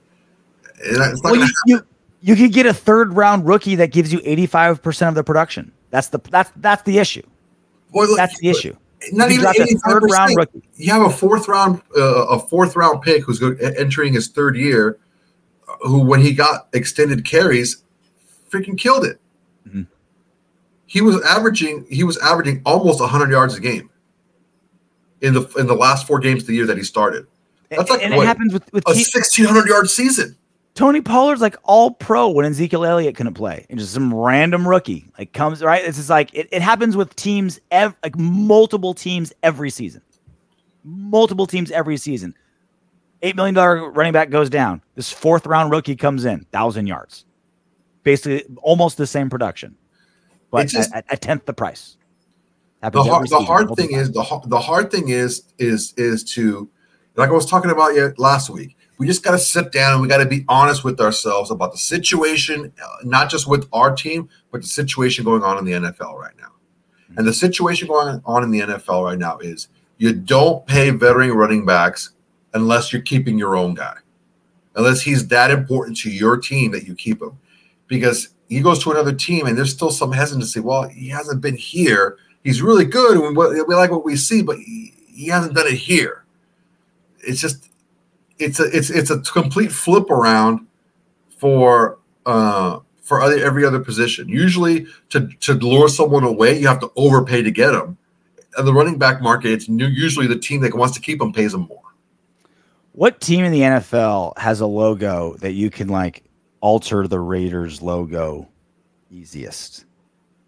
And 0.85 1.13
It's 1.13 1.23
not 1.23 1.31
Well, 1.31 1.35
you, 1.35 1.53
you 1.65 1.85
you 2.21 2.35
could 2.35 2.53
get 2.53 2.65
a 2.65 2.73
third 2.73 3.13
round 3.13 3.45
rookie 3.45 3.75
that 3.75 3.91
gives 3.91 4.13
you 4.13 4.19
85% 4.19 5.09
of 5.09 5.15
the 5.15 5.23
production. 5.23 5.71
That's 5.89 6.07
the 6.07 6.19
that's 6.31 6.51
that's 6.57 6.81
the 6.83 6.97
issue. 6.97 7.23
Look, 7.93 8.17
That's 8.17 8.39
the 8.39 8.49
issue. 8.49 8.75
Not 9.11 9.29
You 9.29 9.41
even 9.41 9.79
third 9.79 10.03
85%. 10.03 10.09
round 10.09 10.35
rookie. 10.37 10.63
You 10.75 10.91
have 10.91 11.01
a 11.01 11.09
fourth 11.09 11.47
round, 11.47 11.81
uh, 11.95 12.27
a 12.27 12.39
fourth 12.39 12.75
round 12.75 13.01
pick 13.01 13.23
who's 13.23 13.39
go, 13.39 13.55
entering 13.59 14.13
his 14.13 14.29
third 14.29 14.55
year, 14.55 14.97
uh, 15.67 15.87
who 15.87 15.99
when 15.99 16.21
he 16.21 16.33
got 16.33 16.69
extended 16.73 17.25
carries, 17.25 17.83
freaking 18.49 18.77
killed 18.77 19.05
it. 19.05 19.19
Mhm. 19.67 19.87
He 20.85 21.01
was 21.01 21.21
averaging, 21.23 21.85
he 21.89 22.03
was 22.03 22.17
averaging 22.17 22.61
almost 22.65 23.01
100 23.01 23.29
yards 23.29 23.55
a 23.55 23.59
game 23.59 23.89
in 25.21 25.33
the 25.33 25.45
in 25.57 25.67
the 25.67 25.75
last 25.75 26.07
four 26.07 26.19
games 26.19 26.43
of 26.43 26.47
the 26.47 26.55
year 26.55 26.65
that 26.65 26.77
he 26.77 26.83
started. 26.83 27.27
That's 27.69 27.89
like 27.89 28.03
and 28.03 28.15
what, 28.15 28.23
it 28.23 28.27
happens 28.27 28.53
with, 28.53 28.71
with 28.71 28.83
a 28.87 28.91
1600 28.91 29.67
yard 29.67 29.89
season. 29.89 30.37
Tony 30.75 31.01
Pollard's 31.01 31.41
like 31.41 31.55
all 31.63 31.91
pro 31.91 32.29
when 32.29 32.45
Ezekiel 32.45 32.83
Elliott 32.83 33.15
couldn't 33.15 33.35
play, 33.35 33.65
and 33.69 33.77
just 33.79 33.93
some 33.93 34.11
random 34.13 34.67
rookie 34.67 35.05
like 35.19 35.31
comes 35.33 35.61
right. 35.61 35.83
It's 35.85 35.97
just 35.97 36.09
like 36.09 36.33
it, 36.33 36.47
it 36.51 36.61
happens 36.63 36.97
with 36.97 37.15
teams, 37.15 37.59
ev- 37.69 37.95
like 38.01 38.17
multiple 38.17 38.93
teams 38.95 39.31
every 39.43 39.69
season, 39.69 40.01
multiple 40.83 41.45
teams 41.45 41.69
every 41.71 41.97
season. 41.97 42.33
Eight 43.21 43.35
million 43.35 43.53
dollar 43.55 43.89
running 43.91 44.13
back 44.13 44.31
goes 44.31 44.49
down. 44.49 44.81
This 44.95 45.11
fourth 45.11 45.45
round 45.45 45.69
rookie 45.71 45.95
comes 45.95 46.25
in, 46.25 46.45
thousand 46.51 46.87
yards, 46.87 47.25
basically 48.01 48.43
almost 48.63 48.97
the 48.97 49.07
same 49.07 49.29
production, 49.29 49.75
but 50.49 50.67
just- 50.67 50.91
at, 50.91 51.05
at 51.07 51.13
a 51.13 51.17
tenth 51.17 51.45
the 51.45 51.53
price. 51.53 51.97
the 52.91 53.01
hard, 53.11 53.29
the 53.29 53.39
hard 53.45 53.67
thing 53.77 53.91
times. 53.91 54.09
is 54.09 54.13
the, 54.13 54.41
the 54.47 54.59
hard 54.59 54.91
thing 54.91 55.07
is 55.09 55.43
is 55.59 55.93
is 55.97 56.21
to 56.33 56.67
like 57.15 57.29
I 57.29 57.31
was 57.31 57.45
talking 57.45 57.71
about 57.71 57.95
yet 57.95 58.17
last 58.19 58.49
week. 58.49 58.75
We 59.03 59.07
just 59.07 59.21
got 59.21 59.31
to 59.31 59.37
sit 59.37 59.73
down 59.73 59.91
and 59.91 60.01
we 60.01 60.07
got 60.07 60.19
to 60.19 60.25
be 60.25 60.45
honest 60.47 60.85
with 60.85 61.01
ourselves 61.01 61.51
about 61.51 61.73
the 61.73 61.77
situation, 61.77 62.71
uh, 62.81 62.87
not 63.03 63.29
just 63.29 63.49
with 63.49 63.67
our 63.73 63.93
team, 63.93 64.29
but 64.49 64.61
the 64.61 64.67
situation 64.67 65.25
going 65.25 65.43
on 65.43 65.57
in 65.57 65.65
the 65.65 65.73
NFL 65.73 66.17
right 66.17 66.31
now. 66.39 66.53
And 67.17 67.27
the 67.27 67.33
situation 67.33 67.89
going 67.89 68.21
on 68.25 68.43
in 68.43 68.51
the 68.51 68.61
NFL 68.61 69.03
right 69.03 69.19
now 69.19 69.39
is 69.39 69.67
you 69.97 70.13
don't 70.13 70.65
pay 70.67 70.89
veteran 70.89 71.33
running 71.33 71.65
backs 71.65 72.11
unless 72.53 72.93
you're 72.93 73.01
keeping 73.01 73.37
your 73.37 73.57
own 73.57 73.73
guy, 73.73 73.97
unless 74.75 75.01
he's 75.01 75.27
that 75.27 75.51
important 75.51 75.97
to 75.97 76.09
your 76.09 76.37
team 76.37 76.71
that 76.71 76.87
you 76.87 76.95
keep 76.95 77.21
him. 77.21 77.37
Because 77.87 78.29
he 78.47 78.61
goes 78.61 78.81
to 78.85 78.91
another 78.91 79.13
team 79.13 79.47
and 79.47 79.57
there's 79.57 79.73
still 79.73 79.91
some 79.91 80.13
hesitancy. 80.13 80.61
Well, 80.61 80.83
he 80.83 81.09
hasn't 81.09 81.41
been 81.41 81.57
here. 81.57 82.17
He's 82.41 82.61
really 82.61 82.85
good. 82.85 83.17
And 83.17 83.35
we, 83.35 83.75
like 83.75 83.91
what 83.91 84.05
we 84.05 84.15
see, 84.15 84.41
but 84.41 84.59
he 84.59 85.27
hasn't 85.27 85.55
done 85.55 85.67
it 85.67 85.73
here. 85.73 86.23
It's 87.19 87.41
just, 87.41 87.69
it's 88.39 88.59
a, 88.59 88.65
it's, 88.75 88.89
it's 88.89 89.09
a 89.09 89.19
complete 89.19 89.71
flip 89.71 90.09
around 90.09 90.67
for, 91.37 91.99
uh, 92.25 92.79
for 93.01 93.21
other, 93.21 93.37
every 93.43 93.65
other 93.65 93.79
position. 93.79 94.29
Usually, 94.29 94.87
to, 95.09 95.27
to 95.41 95.53
lure 95.53 95.89
someone 95.89 96.23
away, 96.23 96.59
you 96.59 96.67
have 96.67 96.79
to 96.79 96.91
overpay 96.95 97.41
to 97.43 97.51
get 97.51 97.71
them. 97.71 97.97
And 98.55 98.67
the 98.67 98.73
running 98.73 98.97
back 98.97 99.21
market, 99.21 99.51
it's 99.51 99.67
new, 99.67 99.87
usually 99.87 100.27
the 100.27 100.37
team 100.37 100.61
that 100.61 100.73
wants 100.73 100.93
to 100.95 101.01
keep 101.01 101.19
them 101.19 101.33
pays 101.33 101.51
them 101.51 101.61
more. 101.61 101.81
What 102.93 103.19
team 103.19 103.43
in 103.43 103.51
the 103.51 103.61
NFL 103.61 104.37
has 104.37 104.61
a 104.61 104.67
logo 104.67 105.35
that 105.37 105.53
you 105.53 105.71
can 105.71 105.87
like 105.87 106.23
alter 106.61 107.07
the 107.07 107.19
Raiders 107.19 107.81
logo 107.81 108.47
easiest? 109.09 109.85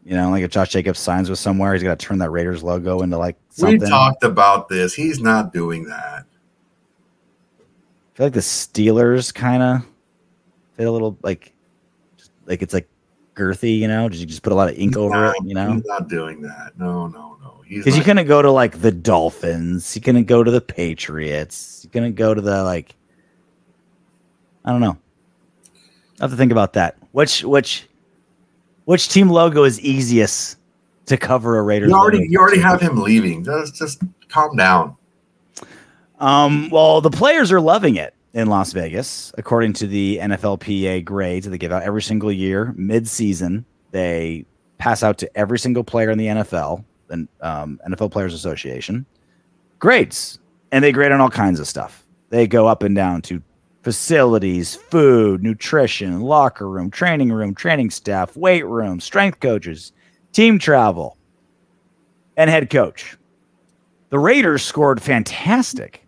You 0.03 0.15
know, 0.15 0.29
like 0.29 0.43
if 0.43 0.51
Josh 0.51 0.69
Jacobs 0.69 0.99
signs 0.99 1.31
with 1.31 1.39
somewhere, 1.39 1.73
he's 1.73 1.81
got 1.81 1.97
to 1.97 2.05
turn 2.05 2.19
that 2.19 2.29
Raiders 2.29 2.61
logo 2.61 3.01
into 3.01 3.17
like 3.17 3.37
something. 3.49 3.79
We 3.79 3.89
talked 3.89 4.23
about 4.23 4.69
this. 4.69 4.93
He's 4.93 5.19
not 5.19 5.51
doing 5.51 5.85
that. 5.85 6.24
I 8.15 8.17
feel 8.17 8.25
like 8.27 8.33
the 8.33 8.39
Steelers 8.39 9.33
kind 9.33 9.61
of 9.61 9.85
fit 10.77 10.87
a 10.87 10.91
little 10.91 11.17
like, 11.21 11.53
like 12.45 12.61
it's 12.61 12.73
like 12.73 12.87
girthy. 13.35 13.77
You 13.77 13.89
know, 13.89 14.07
did 14.07 14.19
you 14.21 14.25
just 14.25 14.41
put 14.41 14.53
a 14.53 14.55
lot 14.55 14.69
of 14.69 14.75
ink 14.77 14.91
He's 14.91 14.97
over 14.97 15.13
not, 15.13 15.35
it? 15.35 15.43
You 15.43 15.53
know, 15.53 15.73
he's 15.73 15.83
not 15.83 16.07
doing 16.07 16.41
that. 16.43 16.71
No, 16.77 17.07
no, 17.07 17.37
no. 17.43 17.61
Because 17.67 17.87
you 17.87 17.99
not- 17.99 18.05
couldn't 18.05 18.27
go 18.27 18.41
to 18.41 18.49
like 18.49 18.79
the 18.79 18.91
Dolphins, 18.91 19.93
you 19.97 20.01
couldn't 20.01 20.25
go 20.25 20.45
to 20.45 20.49
the 20.49 20.61
Patriots, 20.61 21.81
you 21.83 21.89
couldn't 21.89 22.15
go 22.15 22.33
to 22.33 22.39
the 22.39 22.63
like. 22.63 22.95
I 24.63 24.71
don't 24.71 24.79
know. 24.79 24.97
I 26.21 26.23
have 26.23 26.31
to 26.31 26.37
think 26.37 26.53
about 26.53 26.71
that. 26.73 26.95
Which 27.11 27.43
which 27.43 27.85
which 28.85 29.09
team 29.09 29.27
logo 29.29 29.65
is 29.65 29.77
easiest 29.81 30.57
to 31.07 31.17
cover 31.17 31.57
a 31.57 31.63
Raiders? 31.63 31.89
you 31.89 31.95
already 31.95 32.25
you 32.29 32.39
already 32.39 32.61
have 32.61 32.79
him 32.79 33.01
leaving. 33.01 33.43
Just 33.43 33.75
just 33.75 34.01
calm 34.29 34.55
down. 34.55 34.95
Um, 36.19 36.69
well, 36.69 37.01
the 37.01 37.09
players 37.09 37.51
are 37.51 37.61
loving 37.61 37.95
it 37.95 38.13
in 38.33 38.47
Las 38.47 38.73
Vegas, 38.73 39.31
according 39.37 39.73
to 39.73 39.87
the 39.87 40.19
NFLPA 40.21 41.03
grades 41.03 41.45
that 41.45 41.51
they 41.51 41.57
give 41.57 41.71
out 41.71 41.83
every 41.83 42.01
single 42.01 42.31
year. 42.31 42.73
Mid-season, 42.77 43.65
they 43.91 44.45
pass 44.77 45.03
out 45.03 45.17
to 45.19 45.37
every 45.37 45.59
single 45.59 45.83
player 45.83 46.11
in 46.11 46.17
the 46.17 46.27
NFL, 46.27 46.83
and 47.09 47.27
um, 47.41 47.79
NFL 47.87 48.11
Players 48.11 48.33
Association, 48.33 49.05
grades, 49.79 50.39
and 50.71 50.83
they 50.83 50.91
grade 50.91 51.11
on 51.11 51.21
all 51.21 51.29
kinds 51.29 51.59
of 51.59 51.67
stuff. 51.67 52.05
They 52.29 52.47
go 52.47 52.67
up 52.67 52.83
and 52.83 52.95
down 52.95 53.21
to 53.23 53.41
facilities, 53.83 54.75
food, 54.75 55.43
nutrition, 55.43 56.21
locker 56.21 56.67
room, 56.67 56.89
training 56.89 57.31
room, 57.31 57.53
training 57.53 57.91
staff, 57.91 58.35
weight 58.35 58.65
room, 58.65 58.99
strength 58.99 59.39
coaches, 59.39 59.91
team 60.33 60.57
travel, 60.57 61.17
and 62.35 62.49
head 62.49 62.69
coach. 62.69 63.15
The 64.09 64.19
Raiders 64.19 64.63
scored 64.63 65.01
fantastic. 65.01 66.04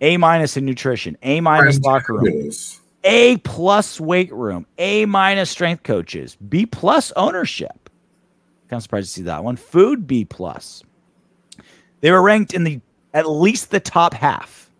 A 0.00 0.16
minus 0.16 0.56
in 0.56 0.64
nutrition, 0.64 1.16
A 1.22 1.40
minus 1.40 1.78
locker 1.80 2.14
room, 2.14 2.50
A 3.04 3.36
plus 3.38 4.00
weight 4.00 4.32
room, 4.32 4.66
A 4.78 5.06
minus 5.06 5.50
strength 5.50 5.82
coaches, 5.82 6.36
B 6.48 6.66
plus 6.66 7.12
ownership. 7.16 7.90
Kind 8.68 8.78
of 8.78 8.82
surprised 8.82 9.08
to 9.08 9.12
see 9.12 9.22
that 9.22 9.44
one. 9.44 9.56
Food 9.56 10.06
B 10.06 10.24
plus. 10.24 10.82
They 12.00 12.10
were 12.10 12.22
ranked 12.22 12.52
in 12.52 12.64
the 12.64 12.80
at 13.14 13.28
least 13.28 13.70
the 13.70 13.80
top 13.80 14.12
half 14.12 14.70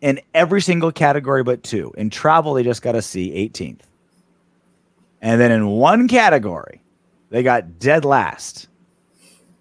in 0.00 0.20
every 0.34 0.60
single 0.60 0.92
category 0.92 1.42
but 1.42 1.62
two. 1.62 1.92
In 1.96 2.10
travel, 2.10 2.54
they 2.54 2.62
just 2.62 2.82
got 2.82 2.94
a 2.94 3.02
C, 3.02 3.30
18th. 3.30 3.80
And 5.20 5.40
then 5.40 5.50
in 5.50 5.66
one 5.66 6.08
category, 6.08 6.80
they 7.30 7.42
got 7.42 7.78
dead 7.78 8.04
last. 8.04 8.68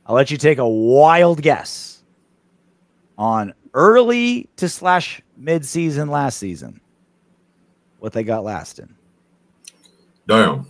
I'll 0.05 0.15
let 0.15 0.31
you 0.31 0.37
take 0.37 0.57
a 0.57 0.67
wild 0.67 1.41
guess 1.41 2.03
on 3.17 3.53
early 3.77 4.49
to 4.57 4.67
slash 4.67 5.21
mid 5.37 5.63
season 5.63 6.09
last 6.09 6.39
season. 6.39 6.81
What 7.99 8.11
they 8.11 8.23
got 8.23 8.43
last 8.43 8.79
in 8.79 8.93
Damn. 10.27 10.67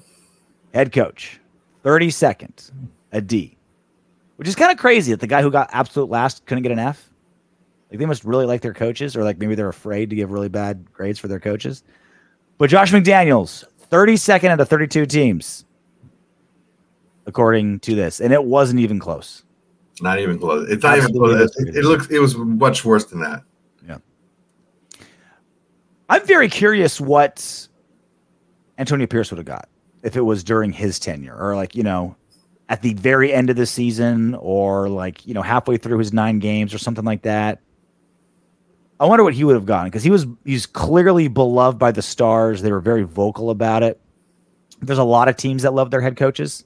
head 0.74 0.91
coach, 0.91 1.39
32nd, 1.84 2.72
a 3.12 3.22
D, 3.22 3.58
which 4.36 4.47
is 4.47 4.55
kind 4.55 4.72
of 4.72 4.78
crazy 4.78 5.12
that 5.12 5.20
the 5.20 5.28
guy 5.28 5.41
who 5.41 5.49
got 5.49 5.70
absolute 5.72 6.10
last 6.10 6.45
couldn't 6.45 6.64
get 6.64 6.72
an 6.72 6.80
F. 6.80 7.10
Like 7.89 7.99
they 7.99 8.05
must 8.05 8.26
really 8.26 8.45
like 8.45 8.62
their 8.62 8.74
coaches, 8.74 9.16
or 9.16 9.24
like 9.24 9.38
maybe 9.39 9.55
they're 9.55 9.70
afraid 9.70 10.10
to 10.10 10.16
give 10.16 10.32
really 10.32 10.49
bad 10.49 10.91
grades 10.91 11.18
for 11.18 11.30
their 11.30 11.39
coaches. 11.39 11.84
But 12.58 12.70
Josh 12.70 12.91
McDaniels, 12.91 13.64
32nd 13.89 14.49
out 14.49 14.60
of 14.60 14.68
32 14.68 15.05
teams, 15.05 15.64
according 17.26 17.80
to 17.82 17.95
this, 17.95 18.20
and 18.20 18.34
it 18.34 18.43
wasn't 18.43 18.82
even 18.82 18.99
close. 18.99 19.43
Not 20.01 20.19
even 20.19 20.39
close. 20.39 20.69
It's 20.69 20.83
not 20.83 20.97
even 20.97 21.11
close. 21.11 21.55
It, 21.57 21.75
it 21.75 21.83
looks. 21.83 22.07
It 22.07 22.19
was 22.19 22.35
much 22.35 22.85
worse 22.85 23.05
than 23.05 23.19
that. 23.21 23.43
Yeah. 23.87 23.97
I'm 26.09 26.25
very 26.25 26.49
curious 26.49 27.01
what 27.01 27.67
Antonio 28.77 29.07
Pierce 29.07 29.31
would 29.31 29.37
have 29.37 29.45
got 29.45 29.69
if 30.03 30.15
it 30.15 30.21
was 30.21 30.43
during 30.43 30.71
his 30.71 30.99
tenure, 30.99 31.35
or 31.35 31.55
like 31.55 31.75
you 31.75 31.83
know, 31.83 32.15
at 32.69 32.81
the 32.81 32.93
very 32.93 33.33
end 33.33 33.49
of 33.49 33.55
the 33.55 33.65
season, 33.65 34.35
or 34.35 34.89
like 34.89 35.25
you 35.25 35.33
know, 35.33 35.41
halfway 35.41 35.77
through 35.77 35.97
his 35.97 36.13
nine 36.13 36.39
games, 36.39 36.73
or 36.73 36.77
something 36.77 37.05
like 37.05 37.23
that. 37.23 37.61
I 38.99 39.05
wonder 39.05 39.23
what 39.23 39.35
he 39.35 39.43
would 39.43 39.55
have 39.55 39.65
gotten 39.65 39.87
because 39.87 40.03
he 40.03 40.09
was 40.09 40.25
he's 40.43 40.65
clearly 40.65 41.27
beloved 41.27 41.77
by 41.77 41.91
the 41.91 42.01
stars. 42.01 42.61
They 42.61 42.71
were 42.71 42.79
very 42.79 43.03
vocal 43.03 43.49
about 43.49 43.83
it. 43.83 44.01
There's 44.81 44.99
a 44.99 45.03
lot 45.03 45.27
of 45.27 45.37
teams 45.37 45.63
that 45.63 45.73
love 45.73 45.91
their 45.91 46.01
head 46.01 46.17
coaches. 46.17 46.63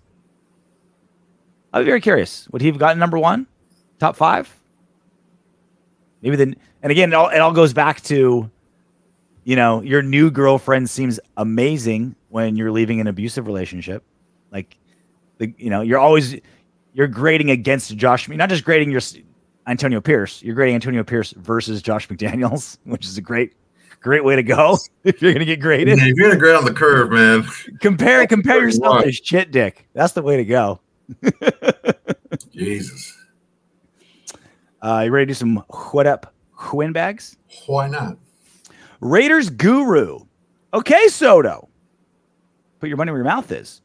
I'd 1.74 1.80
be 1.80 1.86
very 1.86 2.02
curious. 2.02 2.48
Would 2.50 2.62
he 2.62 2.68
have 2.68 2.78
gotten 2.78 3.00
number 3.00 3.18
one, 3.18 3.48
top 4.00 4.16
five? 4.16 4.54
Maybe 6.22 6.36
then, 6.36 6.56
and 6.84 6.92
again, 6.92 7.12
it 7.12 7.16
all, 7.16 7.30
it 7.30 7.40
all 7.40 7.54
goes 7.54 7.74
back 7.74 8.02
to, 8.04 8.50
you 9.44 9.56
know, 9.56 9.82
your 9.82 10.02
new 10.02 10.30
girlfriend 10.30 10.90
seems 10.90 11.20
amazing 11.38 12.16
when 12.30 12.56
you're 12.56 12.72
leaving 12.72 13.00
an 13.00 13.08
abusive 13.08 13.48
relationship. 13.48 14.04
Like, 14.52 14.78
the 15.38 15.54
you 15.58 15.70
know, 15.70 15.82
you're 15.82 16.00
always 16.00 16.40
you're 16.94 17.08
grading 17.08 17.50
against 17.50 17.96
Josh, 17.96 18.28
not 18.30 18.50
just 18.50 18.64
grading 18.64 18.92
your 18.92 19.02
Antonio 19.68 20.02
Pierce. 20.02 20.42
You're 20.44 20.56
grading 20.56 20.76
Antonio 20.76 21.04
Pierce 21.04 21.32
versus 21.32 21.82
Josh 21.82 22.08
McDaniels, 22.08 22.78
which 22.84 23.06
is 23.06 23.18
a 23.18 23.22
great, 23.22 23.54
great 24.00 24.24
way 24.24 24.36
to 24.36 24.44
go 24.44 24.78
if 25.04 25.22
you're 25.22 25.34
gonna 25.34 25.46
get 25.46 25.60
graded. 25.60 26.00
If 26.00 26.16
you're 26.16 26.30
gonna 26.30 26.40
grade 26.40 26.56
on 26.56 26.66
the 26.66 26.74
curve, 26.74 27.12
man, 27.12 27.46
compare 27.80 28.26
compare 28.28 28.62
yourself 28.62 29.04
to 29.04 29.12
shit 29.12 29.52
dick. 29.52 29.88
That's 29.94 30.14
the 30.14 30.22
way 30.22 30.38
to 30.38 30.46
go. 30.46 30.80
Jesus, 32.54 33.18
Uh, 34.82 35.04
you 35.06 35.12
ready 35.12 35.26
to 35.28 35.30
do 35.32 35.34
some 35.36 35.64
what 35.92 36.08
up 36.08 36.34
windbags? 36.74 37.38
why 37.68 37.88
not? 37.88 38.18
Raiders 39.02 39.50
guru. 39.50 40.20
Okay, 40.74 41.08
Soto. 41.10 41.70
Put 42.80 42.90
your 42.90 42.98
money 42.98 43.12
where 43.12 43.20
your 43.20 43.26
mouth 43.26 43.52
is. 43.52 43.82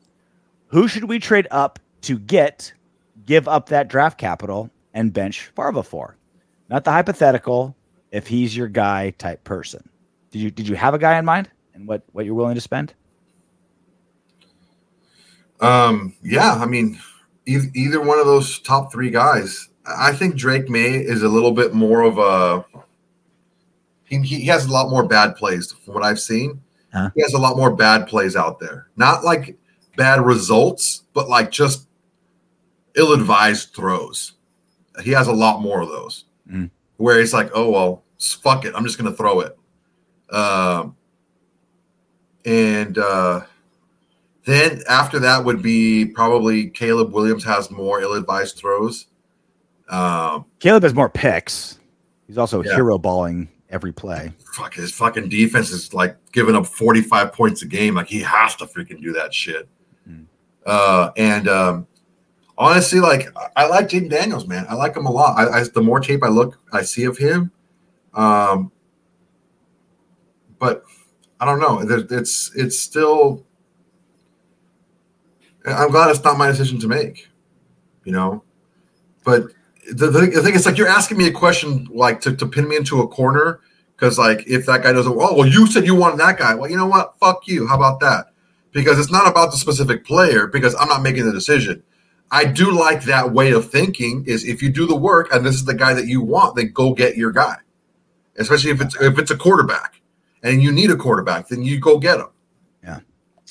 Who 0.69 0.89
should 0.89 1.05
we 1.05 1.19
trade 1.19 1.49
up 1.51 1.79
to 2.03 2.19
get, 2.19 2.73
give 3.25 3.49
up 3.49 3.69
that 3.71 3.89
draft 3.89 4.19
capital, 4.19 4.71
and 4.95 5.13
bench 5.13 5.51
Farva 5.57 5.83
for? 5.83 6.17
Not 6.69 6.85
the 6.85 6.93
hypothetical, 6.93 7.77
if 8.11 8.27
he's 8.27 8.57
your 8.57 8.69
guy 8.69 9.11
type 9.11 9.45
person. 9.45 9.89
Did 10.33 10.41
you 10.43 10.51
did 10.51 10.69
you 10.69 10.77
have 10.77 10.95
a 10.95 10.99
guy 10.99 11.19
in 11.19 11.25
mind 11.25 11.51
and 11.75 11.87
what 11.89 12.03
what 12.13 12.27
you're 12.27 12.35
willing 12.35 12.57
to 12.57 12.61
spend? 12.61 12.95
Um, 15.61 16.15
yeah, 16.23 16.55
I 16.55 16.67
mean, 16.67 17.01
e- 17.47 17.71
either 17.75 18.01
one 18.01 18.19
of 18.19 18.27
those 18.27 18.59
top 18.61 18.93
three 18.93 19.11
guys. 19.11 19.69
I 19.87 20.13
think 20.13 20.35
Drake 20.37 20.69
Maye 20.69 20.97
is 20.97 21.23
a 21.23 21.29
little 21.29 21.53
bit 21.53 21.73
more 21.75 22.03
of 22.03 22.19
a. 22.19 22.65
He, 24.05 24.19
he 24.21 24.47
has 24.47 24.67
a 24.67 24.73
lot 24.73 24.89
more 24.91 25.05
bad 25.07 25.37
plays 25.37 25.73
from 25.73 25.95
what 25.95 26.05
I've 26.05 26.21
seen. 26.21 26.61
Huh? 26.93 27.11
He 27.15 27.23
has 27.23 27.35
a 27.35 27.39
lot 27.39 27.57
more 27.57 27.75
bad 27.75 28.07
plays 28.07 28.37
out 28.37 28.59
there. 28.61 28.89
Not 28.97 29.25
like 29.25 29.57
bad 29.97 30.21
results, 30.25 31.03
but 31.13 31.29
like 31.29 31.51
just 31.51 31.89
ill-advised 32.95 33.75
throws. 33.75 34.35
He 35.03 35.11
has 35.11 35.27
a 35.29 35.33
lot 35.33 35.61
more 35.61 35.81
of 35.83 35.89
those 35.89 36.25
Mm. 36.51 36.71
where 36.97 37.19
he's 37.19 37.35
like, 37.35 37.51
"Oh 37.55 37.71
well, 37.71 38.05
fuck 38.21 38.65
it, 38.65 38.73
I'm 38.77 38.85
just 38.85 38.97
gonna 38.99 39.13
throw 39.13 39.41
it." 39.41 39.59
Um, 40.33 40.95
and 42.45 42.97
uh, 42.99 43.43
then 44.47 44.83
after 44.89 45.19
that 45.19 45.45
would 45.45 45.61
be 45.61 46.07
probably 46.07 46.71
Caleb 46.71 47.13
Williams 47.13 47.45
has 47.45 47.71
more 47.71 48.01
ill-advised 48.01 48.57
throws. 48.57 49.07
Um, 49.89 50.47
Caleb 50.61 50.85
has 50.85 50.95
more 50.95 51.09
picks. 51.11 51.79
He's 52.27 52.39
also 52.39 52.63
Yeah. 52.63 52.75
hero 52.75 52.97
balling 52.97 53.49
every 53.71 53.93
play. 53.93 54.33
Fuck 54.55 54.75
his 54.75 54.93
fucking 54.93 55.29
defense 55.29 55.71
is 55.71 55.93
like 55.93 56.17
giving 56.33 56.57
up 56.57 56.67
45 56.67 57.33
points 57.33 57.63
a 57.63 57.67
game. 57.67 57.95
Like 57.97 58.07
he 58.07 58.21
has 58.21 58.55
to 58.57 58.67
freaking 58.67 59.03
do 59.03 59.13
that 59.13 59.35
shit. 59.35 59.69
Mm. 60.09 60.27
Uh, 60.65 61.11
and 61.17 61.49
um, 61.49 61.87
honestly, 62.57 63.01
like 63.01 63.29
I 63.57 63.67
like 63.67 63.89
Jayden 63.89 64.11
Daniels, 64.11 64.47
man. 64.47 64.67
I 64.69 64.75
like 64.75 64.97
him 64.97 65.07
a 65.07 65.11
lot. 65.11 65.37
I, 65.39 65.61
I, 65.61 65.65
the 65.65 65.83
more 65.83 66.01
tape 66.01 66.23
I 66.23 66.29
look, 66.29 66.59
I 66.73 66.83
see 66.83 67.05
of 67.05 67.19
him. 67.19 67.51
Um, 68.15 68.73
but 70.59 70.85
I 71.41 71.45
don't 71.45 71.61
know. 71.61 71.81
It's 72.11 72.51
it's 72.55 72.79
still. 72.79 73.46
I'm 75.67 75.91
glad 75.91 76.11
it's 76.11 76.23
not 76.23 76.39
my 76.39 76.47
decision 76.47 76.79
to 76.81 76.89
make, 76.89 77.29
you 78.05 78.13
know. 78.13 78.43
But 79.25 79.53
the, 79.91 80.07
the, 80.07 80.27
the 80.27 80.43
thing 80.43 80.55
is, 80.55 80.65
like, 80.65 80.79
you're 80.79 80.89
asking 80.89 81.19
me 81.19 81.27
a 81.27 81.33
question 81.33 81.89
like 81.91 82.21
to, 82.23 82.37
to 82.37 82.47
pin 82.47 82.69
me 82.69 82.77
into 82.77 83.01
a 83.01 83.09
corner 83.09 83.61
because, 83.97 84.19
like, 84.19 84.47
if 84.47 84.67
that 84.67 84.83
guy 84.83 84.93
doesn't, 84.93 85.13
oh, 85.13 85.35
well, 85.35 85.47
you 85.47 85.67
said 85.67 85.85
you 85.85 85.95
wanted 85.95 86.21
that 86.21 86.39
guy. 86.39 86.55
Well, 86.55 86.71
you 86.71 86.77
know 86.77 86.87
what? 86.87 87.19
Fuck 87.19 87.49
you. 87.49 87.67
How 87.67 87.77
about 87.77 88.01
that? 88.01 88.27
Because 88.73 88.99
it's 88.99 89.11
not 89.11 89.29
about 89.29 89.51
the 89.51 89.57
specific 89.57 90.05
player. 90.05 90.47
Because 90.47 90.75
I'm 90.77 90.89
not 90.89 91.03
making 91.03 91.27
the 91.27 91.33
decision. 91.33 91.83
I 92.31 92.45
do 92.45 92.71
like 92.71 93.05
that 93.05 93.33
way 93.33 93.53
of 93.53 93.71
thinking. 93.71 94.25
Is 94.27 94.45
if 94.45 94.63
you 94.63 94.69
do 94.69 94.87
the 94.87 94.97
work 94.97 95.33
and 95.33 95.45
this 95.45 95.55
is 95.55 95.65
the 95.65 95.75
guy 95.75 95.95
that 95.95 96.07
you 96.07 96.21
want, 96.21 96.57
then 96.57 96.73
go 96.73 96.93
get 96.93 97.17
your 97.17 97.33
guy. 97.33 97.57
Especially 98.37 98.71
if 98.71 98.81
it's 98.81 99.01
if 99.01 99.19
it's 99.19 99.31
a 99.31 99.37
quarterback 99.37 100.01
and 100.43 100.63
you 100.63 100.71
need 100.71 100.91
a 100.91 100.97
quarterback, 100.97 101.49
then 101.49 101.63
you 101.63 101.81
go 101.81 101.99
get 101.99 102.19
him. 102.19 102.29
Yeah. 102.83 103.01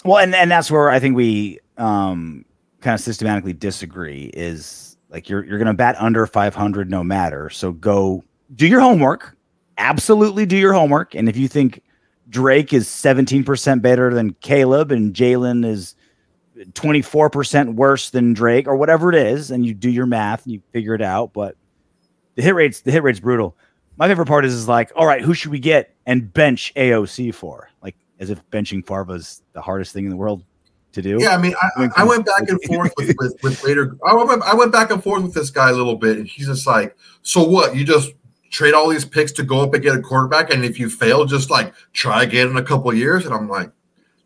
Well, 0.03 0.19
and 0.19 0.35
and 0.35 0.51
that's 0.51 0.69
where 0.69 0.89
I 0.89 0.99
think 0.99 1.15
we 1.15 1.59
um 1.77 2.45
kind 2.81 2.93
of 2.93 3.01
systematically 3.01 3.53
disagree. 3.53 4.31
Is 4.33 4.97
like 5.09 5.29
you're 5.29 5.43
you're 5.43 5.57
going 5.57 5.67
to 5.67 5.73
bat 5.73 5.95
under 5.99 6.25
500 6.25 6.89
no 6.89 7.03
matter. 7.03 7.49
So 7.49 7.71
go 7.71 8.23
do 8.55 8.67
your 8.67 8.81
homework. 8.81 9.35
Absolutely 9.77 10.45
do 10.45 10.57
your 10.57 10.73
homework. 10.73 11.15
And 11.15 11.27
if 11.27 11.35
you 11.35 11.47
think 11.47 11.81
Drake 12.29 12.73
is 12.73 12.87
17% 12.87 13.81
better 13.81 14.13
than 14.13 14.33
Caleb 14.35 14.91
and 14.91 15.13
Jalen 15.13 15.65
is 15.65 15.95
24% 16.57 17.75
worse 17.75 18.09
than 18.09 18.33
Drake 18.33 18.67
or 18.67 18.75
whatever 18.75 19.09
it 19.09 19.15
is, 19.15 19.51
and 19.51 19.65
you 19.65 19.73
do 19.73 19.89
your 19.89 20.05
math 20.05 20.45
and 20.45 20.53
you 20.53 20.61
figure 20.71 20.95
it 20.95 21.01
out. 21.01 21.33
But 21.33 21.55
the 22.35 22.41
hit 22.41 22.55
rates, 22.55 22.81
the 22.81 22.91
hit 22.91 23.03
rate's 23.03 23.19
brutal. 23.19 23.55
My 23.97 24.07
favorite 24.07 24.27
part 24.27 24.45
is, 24.45 24.53
is 24.53 24.67
like, 24.67 24.91
all 24.95 25.05
right, 25.05 25.21
who 25.21 25.33
should 25.33 25.51
we 25.51 25.59
get 25.59 25.95
and 26.05 26.33
bench 26.33 26.73
AOC 26.75 27.33
for? 27.33 27.69
Like 27.81 27.95
as 28.19 28.29
if 28.29 28.41
benching 28.49 28.85
Farva 28.85 29.13
is 29.13 29.41
the 29.53 29.61
hardest 29.61 29.93
thing 29.93 30.05
in 30.05 30.09
the 30.09 30.17
world 30.17 30.43
to 30.95 31.01
do. 31.01 31.17
Yeah, 31.19 31.35
I 31.35 31.37
mean, 31.37 31.53
I, 31.77 31.89
I 31.97 32.03
went 32.03 32.25
back 32.25 32.49
and 32.49 32.61
forth 32.63 32.93
with, 32.97 33.15
with, 33.19 33.35
with 33.43 33.63
later. 33.63 33.95
I 34.05 34.13
went, 34.13 34.41
I 34.43 34.55
went 34.55 34.71
back 34.71 34.91
and 34.91 35.01
forth 35.01 35.23
with 35.23 35.33
this 35.33 35.49
guy 35.49 35.69
a 35.69 35.73
little 35.73 35.95
bit, 35.95 36.17
and 36.17 36.27
he's 36.27 36.47
just 36.47 36.65
like, 36.65 36.97
so 37.21 37.43
what? 37.43 37.75
You 37.75 37.85
just 37.85 38.11
trade 38.49 38.73
all 38.73 38.89
these 38.89 39.05
picks 39.05 39.31
to 39.33 39.43
go 39.43 39.61
up 39.61 39.73
and 39.73 39.83
get 39.83 39.95
a 39.95 40.01
quarterback, 40.01 40.51
and 40.51 40.65
if 40.65 40.79
you 40.79 40.89
fail, 40.89 41.25
just 41.25 41.49
like 41.49 41.73
try 41.93 42.23
again 42.23 42.49
in 42.49 42.57
a 42.57 42.63
couple 42.63 42.93
years. 42.93 43.25
And 43.25 43.33
I'm 43.33 43.47
like, 43.47 43.71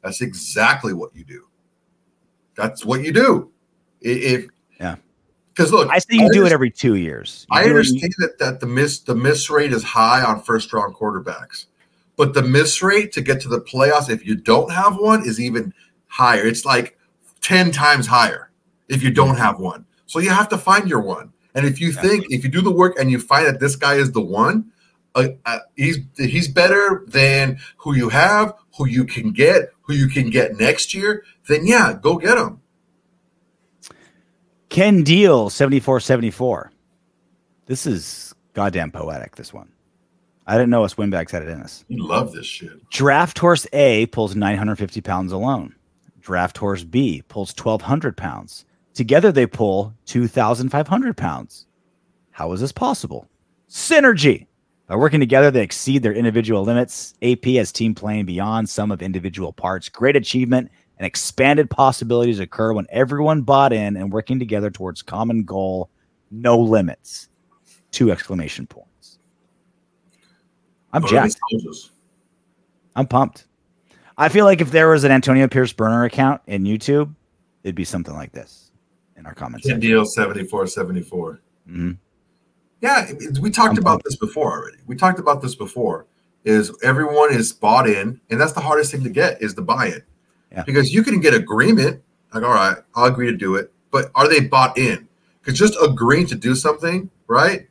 that's 0.04 0.22
exactly 0.22 0.94
what 0.94 1.16
you 1.16 1.26
do. 1.26 1.46
That's 2.56 2.86
what 2.86 3.04
you 3.04 3.12
do. 3.12 3.52
If 4.02 4.48
yeah, 4.80 4.96
because 5.54 5.72
look, 5.72 5.90
I 5.92 6.00
see 6.00 6.18
you 6.18 6.28
I 6.28 6.30
do 6.30 6.46
it 6.46 6.52
every 6.52 6.72
two 6.72 6.96
years. 6.96 7.46
You 7.52 7.60
I 7.60 7.64
understand 7.66 8.14
that 8.20 8.40
that 8.40 8.60
the 8.60 8.68
miss 8.68 9.00
the 9.00 9.16
miss 9.16 9.50
rate 9.50 9.74
is 9.74 9.84
high 9.84 10.24
on 10.24 10.42
first 10.42 10.72
round 10.72 10.96
quarterbacks, 10.96 11.66
but 12.16 12.34
the 12.34 12.44
miss 12.44 12.82
rate 12.82 13.12
to 13.14 13.22
get 13.22 13.42
to 13.42 13.50
the 13.50 13.60
playoffs 13.62 14.10
if 14.10 14.26
you 14.26 14.36
don't 14.36 14.72
have 14.72 14.98
one 14.98 15.26
is 15.28 15.40
even 15.40 15.74
higher. 16.10 16.46
It's 16.46 16.66
like 16.66 16.98
ten 17.42 17.72
times 17.72 18.08
higher 18.08 18.52
if 18.90 19.02
you 19.02 19.12
don't 19.12 19.38
have 19.38 19.60
one. 19.60 19.86
So 20.06 20.20
you 20.20 20.30
have 20.30 20.50
to 20.50 20.58
find 20.58 20.90
your 20.90 21.02
one. 21.02 21.32
And 21.56 21.66
if 21.66 21.80
you 21.80 21.92
think 21.92 22.26
if 22.30 22.44
you 22.44 22.50
do 22.50 22.62
the 22.62 22.72
work 22.72 23.00
and 23.00 23.10
you 23.10 23.20
find 23.20 23.48
that 23.48 23.60
this 23.60 23.76
guy 23.76 23.96
is 23.96 24.12
the 24.12 24.22
one, 24.22 24.72
uh, 25.16 25.30
uh, 25.46 25.60
he's 25.76 26.00
he's 26.18 26.48
better 26.48 27.04
than 27.08 27.60
who 27.78 27.96
you 27.96 28.10
have, 28.10 28.54
who 28.78 28.88
you 28.88 29.06
can 29.06 29.32
get, 29.32 29.72
who 29.82 29.94
you 29.94 30.08
can 30.08 30.30
get 30.30 30.58
next 30.58 30.94
year, 30.94 31.24
then 31.48 31.66
yeah, 31.66 31.98
go 32.00 32.18
get 32.18 32.38
him. 32.38 32.62
Ken 34.70 35.04
Deal 35.04 35.50
7474. 35.50 36.72
This 37.66 37.86
is 37.86 38.34
goddamn 38.54 38.92
poetic, 38.92 39.36
this 39.36 39.54
one. 39.54 39.72
I 40.46 40.54
didn't 40.54 40.70
know 40.70 40.84
us 40.84 40.98
windbags 40.98 41.32
had 41.32 41.44
it 41.44 41.50
in 41.50 41.62
us. 41.62 41.86
You 41.88 42.04
love 42.04 42.32
this 42.32 42.46
shit. 42.46 42.90
Draft 42.90 43.38
horse 43.38 43.68
A 43.74 44.08
pulls 44.08 44.36
950 44.36 45.02
pounds 45.02 45.32
alone. 45.32 45.76
Draft 46.22 46.58
horse 46.58 46.84
B 46.84 47.24
pulls 47.28 47.54
1,200 47.58 48.16
pounds. 48.18 48.66
Together 48.94 49.32
they 49.32 49.46
pull 49.46 49.94
2,500 50.06 51.16
pounds. 51.18 51.66
How 52.32 52.52
is 52.54 52.62
this 52.62 52.72
possible? 52.72 53.28
Synergy. 53.70 54.48
By 54.88 54.96
working 54.96 55.20
together, 55.20 55.52
they 55.52 55.62
exceed 55.62 56.02
their 56.02 56.14
individual 56.14 56.64
limits. 56.64 57.14
AP 57.22 57.46
as 57.60 57.72
team 57.72 57.94
playing 57.94 58.26
beyond 58.26 58.68
sum 58.68 58.92
of 58.92 59.04
individual 59.04 59.54
parts. 59.54 59.88
Great 59.88 60.16
achievement 60.16 60.72
and 60.98 61.06
expanded 61.06 61.70
possibilities 61.70 62.40
occur 62.40 62.74
when 62.74 62.88
everyone 62.90 63.44
bought 63.44 63.72
in 63.72 63.96
and 63.96 64.12
working 64.12 64.40
together 64.40 64.72
towards 64.72 65.02
common 65.04 65.44
goal. 65.44 65.90
No 66.32 66.58
limits. 66.58 67.30
Two 67.92 68.12
exclamation 68.12 68.66
points. 68.66 69.20
I'm 70.92 71.06
jacked. 71.06 71.38
I'm 72.96 73.06
pumped. 73.06 73.46
I 74.20 74.28
feel 74.28 74.44
like 74.44 74.60
if 74.60 74.72
there 74.72 74.90
was 74.90 75.06
an 75.06 75.12
Antonio 75.12 75.48
Pierce 75.48 75.72
burner 75.72 76.04
account 76.04 76.42
in 76.46 76.66
YouTube, 76.66 77.16
it'd 77.64 77.74
be 77.74 77.86
something 77.86 78.14
like 78.14 78.34
this 78.34 78.72
in 79.18 79.26
our 79.26 79.34
comments. 79.34 79.66
Deal 79.66 80.06
7474. 80.06 81.42
Mm-hmm. 81.70 81.92
Yeah, 82.82 83.12
we 83.42 83.50
talked 83.50 83.72
I'm 83.72 83.80
about 83.80 84.04
this 84.04 84.18
before 84.18 84.52
already. 84.52 84.78
We 84.88 84.96
talked 84.96 85.20
about 85.20 85.42
this 85.42 85.56
before. 85.56 86.06
Is 86.44 86.72
everyone 86.84 87.34
is 87.34 87.52
bought 87.52 87.88
in, 87.90 88.20
and 88.30 88.40
that's 88.40 88.54
the 88.54 88.62
hardest 88.62 88.92
thing 88.92 89.04
to 89.04 89.10
get 89.10 89.42
is 89.42 89.56
the 89.56 89.62
buy-in. 89.62 90.02
Yeah. 90.52 90.64
Because 90.64 90.94
you 90.94 91.04
can 91.04 91.20
get 91.20 91.34
agreement, 91.34 92.02
like 92.34 92.44
all 92.44 92.54
right, 92.54 92.78
I'll 92.96 93.06
agree 93.06 93.30
to 93.30 93.38
do 93.38 93.56
it, 93.56 93.72
but 93.92 94.12
are 94.16 94.28
they 94.28 94.40
bought 94.40 94.78
in? 94.78 95.08
Because 95.42 95.60
just 95.60 95.76
agreeing 95.82 96.28
to 96.28 96.36
do 96.36 96.56
something, 96.56 97.10
right, 97.28 97.68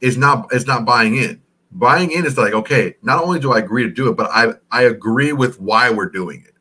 is 0.00 0.16
not 0.16 0.52
is 0.52 0.66
not 0.66 0.84
buying 0.84 1.16
in. 1.16 1.42
Buying 1.74 2.10
in 2.10 2.26
is 2.26 2.36
like, 2.36 2.52
okay, 2.52 2.96
not 3.02 3.22
only 3.22 3.40
do 3.40 3.52
I 3.52 3.58
agree 3.58 3.82
to 3.82 3.90
do 3.90 4.08
it, 4.08 4.16
but 4.16 4.30
I 4.30 4.52
I 4.70 4.82
agree 4.84 5.32
with 5.32 5.60
why 5.60 5.90
we're 5.90 6.08
doing 6.08 6.44
it. 6.46 6.54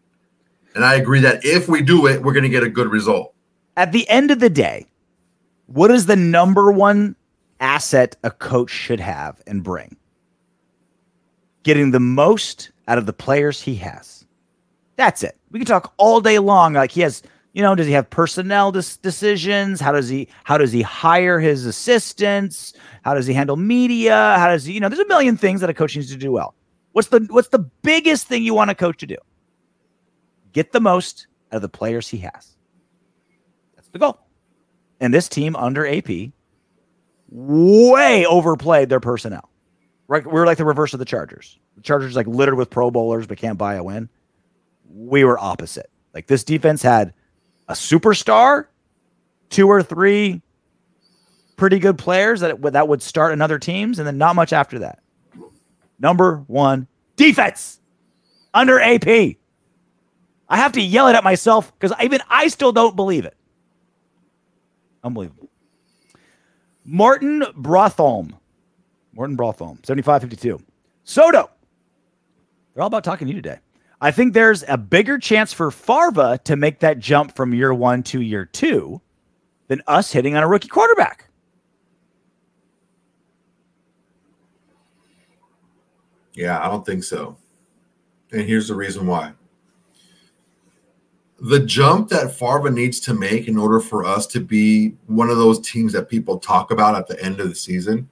And 0.73 0.85
I 0.85 0.95
agree 0.95 1.19
that 1.21 1.43
if 1.45 1.67
we 1.67 1.81
do 1.81 2.07
it, 2.07 2.21
we're 2.21 2.33
going 2.33 2.43
to 2.43 2.49
get 2.49 2.63
a 2.63 2.69
good 2.69 2.87
result. 2.87 3.33
At 3.75 3.91
the 3.91 4.07
end 4.09 4.31
of 4.31 4.39
the 4.39 4.49
day, 4.49 4.87
what 5.65 5.91
is 5.91 6.05
the 6.05 6.15
number 6.15 6.71
one 6.71 7.15
asset 7.61 8.17
a 8.23 8.31
coach 8.31 8.71
should 8.71 8.99
have 8.99 9.41
and 9.47 9.63
bring. 9.63 9.95
Getting 11.63 11.91
the 11.91 11.99
most 11.99 12.71
out 12.87 12.97
of 12.97 13.05
the 13.05 13.13
players 13.13 13.61
he 13.61 13.75
has. 13.75 14.25
That's 14.97 15.23
it. 15.23 15.37
We 15.51 15.59
can 15.59 15.67
talk 15.67 15.93
all 15.97 16.19
day 16.19 16.39
long. 16.39 16.73
Like 16.73 16.91
he 16.91 17.01
has, 17.01 17.21
you 17.53 17.61
know, 17.61 17.75
does 17.75 17.87
he 17.87 17.93
have 17.93 18.09
personnel 18.09 18.71
dis- 18.71 18.97
decisions? 18.97 19.81
How 19.81 19.91
does 19.91 20.07
he 20.07 20.27
how 20.43 20.57
does 20.57 20.71
he 20.71 20.81
hire 20.81 21.39
his 21.39 21.65
assistants? 21.65 22.73
How 23.03 23.13
does 23.13 23.27
he 23.27 23.33
handle 23.33 23.57
media? 23.57 24.35
How 24.37 24.47
does 24.47 24.65
he, 24.65 24.73
you 24.73 24.79
know, 24.79 24.87
there's 24.87 24.99
a 24.99 25.07
million 25.07 25.35
things 25.37 25.61
that 25.61 25.69
a 25.69 25.73
coach 25.73 25.95
needs 25.95 26.09
to 26.11 26.17
do 26.17 26.31
well. 26.31 26.55
What's 26.93 27.09
the 27.09 27.25
what's 27.29 27.49
the 27.49 27.59
biggest 27.59 28.27
thing 28.27 28.43
you 28.43 28.53
want 28.53 28.71
a 28.71 28.75
coach 28.75 28.97
to 28.99 29.07
do? 29.07 29.17
Get 30.53 30.71
the 30.71 30.79
most 30.79 31.27
out 31.51 31.57
of 31.57 31.61
the 31.61 31.69
players 31.69 32.07
he 32.07 32.17
has. 32.19 32.55
That's 33.75 33.89
the 33.89 33.99
goal. 33.99 34.19
And 34.99 35.13
this 35.13 35.27
team 35.27 35.55
under 35.55 35.87
AP 35.87 36.09
way 37.29 38.25
overplayed 38.25 38.89
their 38.89 38.99
personnel. 38.99 39.49
Right, 40.07 40.25
we 40.25 40.33
were 40.33 40.45
like 40.45 40.57
the 40.57 40.65
reverse 40.65 40.93
of 40.93 40.99
the 40.99 41.05
Chargers. 41.05 41.57
The 41.77 41.81
Chargers 41.81 42.15
like 42.15 42.27
littered 42.27 42.55
with 42.55 42.69
Pro 42.69 42.91
Bowlers 42.91 43.27
but 43.27 43.37
can't 43.37 43.57
buy 43.57 43.75
a 43.75 43.83
win. 43.83 44.09
We 44.89 45.23
were 45.23 45.39
opposite. 45.39 45.89
Like 46.13 46.27
this 46.27 46.43
defense 46.43 46.81
had 46.81 47.13
a 47.71 47.73
superstar, 47.73 48.67
two 49.49 49.67
or 49.67 49.81
three 49.81 50.41
pretty 51.55 51.79
good 51.79 51.97
players 51.97 52.41
that 52.41 52.61
that 52.73 52.87
would 52.87 53.01
start 53.01 53.33
in 53.33 53.41
other 53.41 53.59
teams, 53.59 53.97
and 53.97 54.07
then 54.07 54.17
not 54.17 54.35
much 54.35 54.53
after 54.53 54.79
that. 54.79 54.99
Number 55.99 56.37
one 56.47 56.87
defense 57.15 57.79
under 58.53 58.79
AP. 58.79 59.07
I 60.49 60.57
have 60.57 60.73
to 60.73 60.81
yell 60.81 61.07
it 61.07 61.15
at 61.15 61.23
myself 61.23 61.71
because 61.79 61.95
even 62.03 62.19
I 62.29 62.49
still 62.49 62.71
don't 62.71 62.95
believe 62.95 63.25
it. 63.25 63.37
Unbelievable. 65.03 65.49
Martin 66.83 67.43
Brotholm. 67.55 68.33
Martin 69.13 69.37
Brotholm, 69.37 69.85
7552. 69.85 70.59
Soto. 71.03 71.49
They're 72.73 72.81
all 72.81 72.87
about 72.87 73.03
talking 73.03 73.27
to 73.27 73.33
you 73.33 73.41
today. 73.41 73.59
I 74.01 74.09
think 74.09 74.33
there's 74.33 74.63
a 74.67 74.77
bigger 74.77 75.19
chance 75.19 75.53
for 75.53 75.69
Farva 75.69 76.39
to 76.45 76.55
make 76.55 76.79
that 76.79 76.97
jump 76.97 77.35
from 77.35 77.53
year 77.53 77.71
one 77.73 78.01
to 78.03 78.19
year 78.19 78.45
two 78.45 78.99
than 79.67 79.83
us 79.87 80.11
hitting 80.11 80.35
on 80.35 80.41
a 80.41 80.47
rookie 80.47 80.67
quarterback. 80.67 81.29
Yeah, 86.33 86.59
I 86.59 86.67
don't 86.67 86.85
think 86.85 87.03
so. 87.03 87.37
And 88.31 88.41
here's 88.41 88.67
the 88.67 88.75
reason 88.75 89.05
why 89.05 89.33
the 91.41 91.59
jump 91.59 92.09
that 92.09 92.31
Farva 92.31 92.69
needs 92.69 92.99
to 93.01 93.15
make 93.15 93.47
in 93.47 93.57
order 93.57 93.79
for 93.79 94.05
us 94.05 94.27
to 94.27 94.39
be 94.39 94.95
one 95.07 95.29
of 95.29 95.37
those 95.37 95.59
teams 95.59 95.91
that 95.93 96.07
people 96.07 96.37
talk 96.37 96.69
about 96.69 96.95
at 96.95 97.07
the 97.07 97.21
end 97.23 97.39
of 97.39 97.49
the 97.49 97.55
season. 97.55 98.07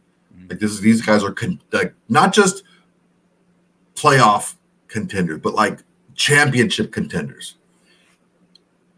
Like 0.50 0.60
this, 0.60 0.80
these 0.80 1.04
guys 1.04 1.24
are 1.24 1.32
con- 1.32 1.62
like 1.72 1.94
not 2.10 2.34
just 2.34 2.64
playoff 3.94 4.56
contenders, 4.90 5.40
but 5.40 5.54
like 5.54 5.80
championship 6.16 6.92
contenders. 6.92 7.56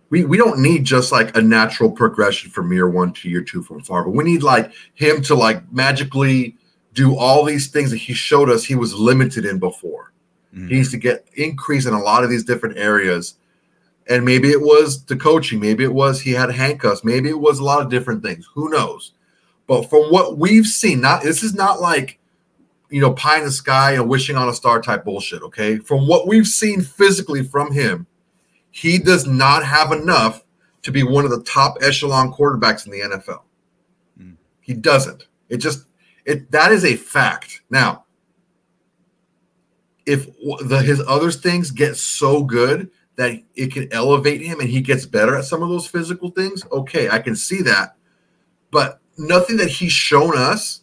We, 0.10 0.26
we 0.26 0.38
don't 0.38 0.60
need 0.60 0.84
just 0.84 1.12
like 1.12 1.38
a 1.38 1.42
natural 1.42 1.90
progression 1.90 2.52
from 2.52 2.74
year 2.74 2.90
one 2.90 3.14
to 3.14 3.30
year 3.30 3.42
two 3.42 3.64
from 3.64 3.82
far, 3.82 4.04
but 4.04 4.12
We 4.12 4.26
need 4.26 4.44
like 4.44 4.74
him 4.94 5.22
to 5.24 5.36
like 5.36 5.72
magically 5.72 6.58
do 6.94 7.16
all 7.16 7.46
these 7.46 7.70
things 7.70 7.92
that 7.92 7.98
he 7.98 8.14
showed 8.14 8.50
us 8.50 8.66
he 8.66 8.76
was 8.76 8.94
limited 8.94 9.46
in 9.46 9.60
before. 9.60 10.12
Mm-hmm. 10.54 10.68
He 10.68 10.76
needs 10.76 10.92
to 10.92 10.98
get 10.98 11.26
increase 11.36 11.86
in 11.86 11.94
a 11.94 12.02
lot 12.02 12.24
of 12.24 12.30
these 12.30 12.44
different 12.44 12.78
areas. 12.78 13.36
And 14.10 14.26
maybe 14.26 14.50
it 14.50 14.60
was 14.60 15.06
the 15.06 15.16
coaching, 15.16 15.62
maybe 15.62 15.84
it 15.86 15.94
was 15.94 16.20
he 16.20 16.32
had 16.32 16.52
handcuffs, 16.52 17.04
maybe 17.04 17.30
it 17.30 17.40
was 17.40 17.60
a 17.60 17.64
lot 17.64 17.82
of 17.82 17.90
different 17.90 18.24
things. 18.24 18.50
Who 18.54 18.70
knows? 18.70 19.14
But 19.68 19.90
from 19.90 20.12
what 20.12 20.38
we've 20.38 20.66
seen, 20.66 21.00
not 21.00 21.24
this 21.24 21.44
is 21.44 21.54
not 21.54 21.80
like 21.80 22.20
you 22.92 23.02
know 23.02 23.14
pie 23.14 23.40
in 23.40 23.46
the 23.46 23.52
sky 23.52 23.94
and 23.94 24.08
wishing 24.08 24.36
on 24.36 24.50
a 24.50 24.54
star 24.54 24.82
type 24.82 25.06
bullshit. 25.06 25.42
Okay, 25.42 25.78
from 25.78 26.08
what 26.08 26.28
we've 26.28 26.48
seen 26.48 26.82
physically 26.82 27.44
from 27.44 27.72
him, 27.72 28.06
he 28.70 29.00
does 29.00 29.26
not 29.26 29.64
have 29.64 29.92
enough 29.92 30.44
to 30.84 30.92
be 30.92 31.04
one 31.04 31.26
of 31.26 31.32
the 31.32 31.44
top 31.44 31.78
echelon 31.82 32.34
quarterbacks 32.34 32.86
in 32.86 32.92
the 32.92 33.00
NFL. 33.00 33.42
Mm. 34.20 34.36
He 34.60 34.74
doesn't. 34.74 35.28
It 35.50 35.58
just 35.58 35.86
it 36.26 36.52
that 36.52 36.72
is 36.72 36.86
a 36.86 36.96
fact. 36.96 37.62
Now, 37.70 38.06
if 40.06 40.28
the 40.66 40.82
his 40.86 41.02
other 41.08 41.32
things 41.32 41.72
get 41.72 41.96
so 41.96 42.44
good 42.44 42.92
that 43.16 43.42
it 43.56 43.72
can 43.72 43.92
elevate 43.94 44.42
him 44.42 44.60
and 44.60 44.70
he 44.70 44.82
gets 44.82 45.06
better 45.06 45.36
at 45.36 45.46
some 45.46 45.64
of 45.64 45.70
those 45.70 45.88
physical 45.88 46.30
things, 46.30 46.66
okay, 46.72 47.10
I 47.10 47.20
can 47.20 47.36
see 47.36 47.62
that. 47.62 47.96
But 48.70 49.00
nothing 49.18 49.58
that 49.58 49.70
he's 49.70 49.92
shown 49.92 50.38
us 50.38 50.82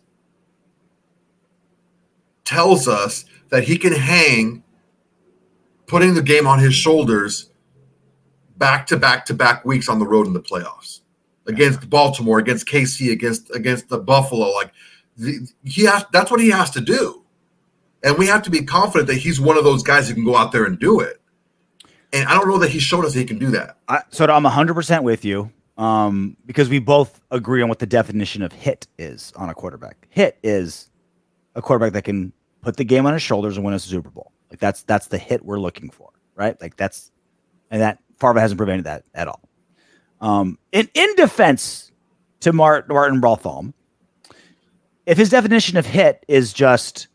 tells 2.48 2.88
us 2.88 3.26
that 3.50 3.64
he 3.64 3.76
can 3.76 3.92
hang 3.92 4.62
putting 5.86 6.14
the 6.14 6.22
game 6.22 6.46
on 6.46 6.58
his 6.58 6.74
shoulders 6.74 7.50
back 8.56 8.86
to 8.86 8.96
back 8.96 9.26
to 9.26 9.34
back 9.34 9.64
weeks 9.66 9.88
on 9.88 9.98
the 9.98 10.06
road 10.06 10.26
in 10.26 10.32
the 10.32 10.40
playoffs 10.40 11.00
against 11.46 11.88
Baltimore, 11.90 12.38
against 12.38 12.66
KC, 12.66 13.12
against 13.12 13.54
against 13.54 13.90
the 13.90 13.98
Buffalo. 13.98 14.50
Like 14.52 14.72
the, 15.16 15.46
he 15.62 15.84
has, 15.84 16.06
that's 16.10 16.30
what 16.30 16.40
he 16.40 16.48
has 16.48 16.70
to 16.70 16.80
do, 16.80 17.22
and 18.02 18.16
we 18.16 18.26
have 18.26 18.42
to 18.42 18.50
be 18.50 18.62
confident 18.62 19.08
that 19.08 19.16
he's 19.16 19.38
one 19.38 19.58
of 19.58 19.64
those 19.64 19.82
guys 19.82 20.08
who 20.08 20.14
can 20.14 20.24
go 20.24 20.34
out 20.34 20.50
there 20.50 20.64
and 20.64 20.78
do 20.78 21.00
it. 21.00 21.20
And 22.14 22.26
I 22.26 22.32
don't 22.32 22.48
know 22.48 22.58
that 22.58 22.70
he 22.70 22.78
showed 22.78 23.04
us 23.04 23.12
he 23.12 23.26
can 23.26 23.38
do 23.38 23.50
that. 23.50 23.76
I, 23.88 24.00
so 24.08 24.24
I'm 24.24 24.44
100 24.44 24.72
percent 24.72 25.04
with 25.04 25.22
you 25.22 25.52
um, 25.76 26.38
because 26.46 26.70
we 26.70 26.78
both 26.78 27.20
agree 27.30 27.60
on 27.60 27.68
what 27.68 27.78
the 27.78 27.86
definition 27.86 28.42
of 28.42 28.52
hit 28.52 28.86
is 28.98 29.34
on 29.36 29.50
a 29.50 29.54
quarterback. 29.54 30.06
Hit 30.08 30.38
is 30.42 30.88
a 31.54 31.60
quarterback 31.60 31.92
that 31.92 32.04
can 32.04 32.32
put 32.62 32.76
the 32.76 32.84
game 32.84 33.06
on 33.06 33.12
his 33.12 33.22
shoulders 33.22 33.56
and 33.56 33.64
win 33.64 33.74
a 33.74 33.78
Super 33.78 34.10
Bowl. 34.10 34.32
Like 34.50 34.60
that's 34.60 34.82
that's 34.82 35.08
the 35.08 35.18
hit 35.18 35.44
we're 35.44 35.60
looking 35.60 35.90
for, 35.90 36.10
right? 36.34 36.60
Like 36.60 36.76
that's 36.76 37.10
and 37.70 37.80
that 37.80 37.98
Favre 38.18 38.40
hasn't 38.40 38.58
prevented 38.58 38.84
that 38.86 39.04
at 39.14 39.28
all. 39.28 39.40
Um, 40.20 40.58
in 40.72 40.88
in 40.94 41.14
defense 41.16 41.92
to 42.40 42.52
Martin 42.52 42.94
Martin 42.94 43.20
Bartholomew, 43.20 43.72
if 45.06 45.18
his 45.18 45.30
definition 45.30 45.76
of 45.76 45.86
hit 45.86 46.24
is 46.28 46.52
just 46.52 47.08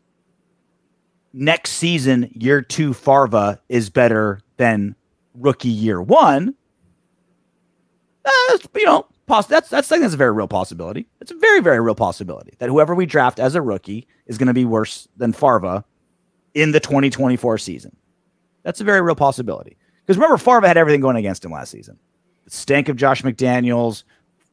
next 1.32 1.72
season, 1.72 2.30
year 2.34 2.62
two 2.62 2.94
Favre 2.94 3.58
is 3.68 3.90
better 3.90 4.40
than 4.56 4.94
rookie 5.34 5.68
year 5.68 6.00
one, 6.00 6.54
uh, 8.24 8.58
you 8.76 8.86
know, 8.86 9.06
poss- 9.26 9.46
that's 9.46 9.68
that's 9.68 9.88
think 9.88 10.02
that's 10.02 10.14
a 10.14 10.18
very 10.18 10.32
real 10.32 10.48
possibility. 10.48 11.06
It's 11.20 11.30
a 11.30 11.36
very 11.36 11.60
very 11.60 11.80
real 11.80 11.94
possibility 11.94 12.54
that 12.58 12.68
whoever 12.68 12.94
we 12.94 13.06
draft 13.06 13.38
as 13.40 13.54
a 13.54 13.62
rookie 13.62 14.06
is 14.26 14.38
going 14.38 14.48
to 14.48 14.54
be 14.54 14.64
worse 14.64 15.08
than 15.16 15.32
Farva 15.32 15.84
in 16.54 16.72
the 16.72 16.80
2024 16.80 17.58
season. 17.58 17.96
That's 18.62 18.80
a 18.80 18.84
very 18.84 19.02
real 19.02 19.14
possibility. 19.14 19.76
Because 20.04 20.16
remember, 20.16 20.38
Farva 20.38 20.68
had 20.68 20.76
everything 20.76 21.00
going 21.00 21.16
against 21.16 21.44
him 21.44 21.52
last 21.52 21.70
season. 21.70 21.98
The 22.44 22.50
stank 22.50 22.88
of 22.88 22.96
Josh 22.96 23.22
McDaniels, 23.22 24.04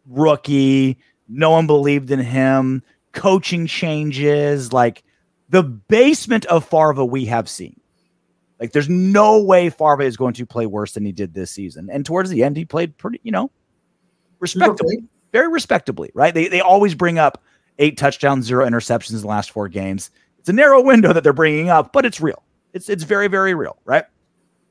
rookie, 0.08 0.98
no 1.28 1.52
one 1.52 1.68
believed 1.68 2.12
in 2.12 2.20
him, 2.20 2.84
coaching 3.14 3.68
changes, 3.68 4.72
like 4.72 5.04
the 5.50 5.64
basement 5.64 6.46
of 6.46 6.66
Farva 6.66 7.04
we 7.06 7.26
have 7.26 7.50
seen. 7.50 7.80
Like, 8.60 8.74
there's 8.74 8.90
no 8.90 9.42
way 9.42 9.70
Farva 9.70 10.04
is 10.04 10.18
going 10.18 10.34
to 10.36 10.46
play 10.46 10.68
worse 10.68 10.94
than 10.94 11.04
he 11.04 11.12
did 11.12 11.34
this 11.34 11.50
season. 11.50 11.90
And 11.92 12.06
towards 12.06 12.30
the 12.30 12.44
end, 12.44 12.56
he 12.56 12.64
played 12.64 12.96
pretty, 12.98 13.20
you 13.24 13.32
know, 13.32 13.50
respectably, 14.42 15.04
very 15.32 15.48
respectably, 15.48 16.12
right? 16.14 16.34
They, 16.34 16.50
they 16.50 16.60
always 16.60 16.94
bring 16.96 17.18
up 17.18 17.42
eight 17.80 17.98
touchdowns, 17.98 18.46
zero 18.46 18.68
interceptions 18.68 19.14
in 19.14 19.22
the 19.22 19.28
last 19.28 19.52
four 19.52 19.70
games. 19.70 20.12
It's 20.40 20.50
a 20.50 20.54
narrow 20.54 20.82
window 20.82 21.14
that 21.14 21.24
they're 21.24 21.34
bringing 21.34 21.70
up, 21.70 21.94
but 21.94 22.06
it's 22.06 22.20
real. 22.20 22.44
It's 22.74 22.90
it's 22.90 23.04
very 23.04 23.28
very 23.28 23.54
real, 23.54 23.78
right? 23.86 24.06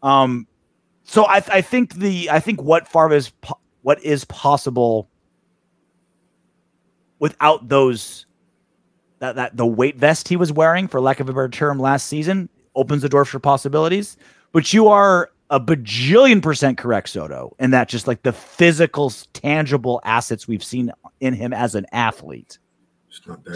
Um, 0.03 0.47
so 1.05 1.25
I 1.27 1.37
I 1.49 1.61
think 1.61 1.95
the 1.95 2.31
I 2.31 2.41
think 2.41 2.61
what 2.63 2.89
Favre 2.89 3.15
is 3.15 3.31
po- 3.31 3.59
what 3.83 4.03
is 4.05 4.25
possible 4.27 5.09
without 7.19 7.69
those 7.69 8.27
that 9.21 9.37
that 9.37 9.57
the 9.57 9.67
weight 9.67 9.97
vest 9.97 10.29
he 10.29 10.37
was 10.37 10.53
wearing, 10.53 10.89
for 10.89 11.01
lack 11.01 11.21
of 11.21 11.29
a 11.29 11.33
better 11.33 11.49
term, 11.49 11.79
last 11.79 12.07
season 12.07 12.49
opens 12.75 13.03
the 13.03 13.09
door 13.09 13.25
for 13.25 13.39
possibilities. 13.39 14.17
But 14.53 14.73
you 14.73 14.89
are 14.89 15.31
a 15.51 15.61
bajillion 15.61 16.41
percent 16.41 16.79
correct, 16.79 17.09
Soto, 17.11 17.55
and 17.59 17.73
that 17.73 17.89
just 17.89 18.07
like 18.07 18.23
the 18.23 18.33
physical, 18.33 19.13
tangible 19.33 20.01
assets 20.05 20.47
we've 20.47 20.65
seen 20.65 20.93
in 21.21 21.35
him 21.35 21.53
as 21.53 21.75
an 21.75 21.87
athlete, 21.93 22.59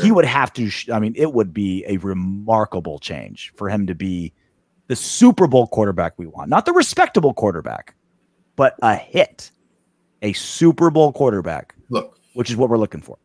he 0.02 0.10
would 0.10 0.24
have 0.24 0.52
to. 0.54 0.68
Sh- 0.68 0.90
I 0.90 0.98
mean, 0.98 1.14
it 1.16 1.32
would 1.32 1.54
be 1.54 1.84
a 1.86 1.96
remarkable 1.98 2.98
change 2.98 3.52
for 3.56 3.68
him 3.68 3.86
to 3.86 3.94
be 3.94 4.32
the 4.88 4.96
Super 4.96 5.46
Bowl 5.46 5.68
quarterback 5.68 6.14
we 6.18 6.26
want, 6.26 6.50
not 6.50 6.66
the 6.66 6.72
respectable 6.72 7.32
quarterback, 7.32 7.94
but 8.56 8.74
a 8.82 8.96
hit, 8.96 9.52
a 10.20 10.32
Super 10.32 10.90
Bowl 10.90 11.12
quarterback. 11.12 11.76
Look, 11.88 12.18
which 12.34 12.50
is 12.50 12.56
what 12.56 12.68
we're 12.68 12.78
looking 12.78 13.02
for. 13.02 13.18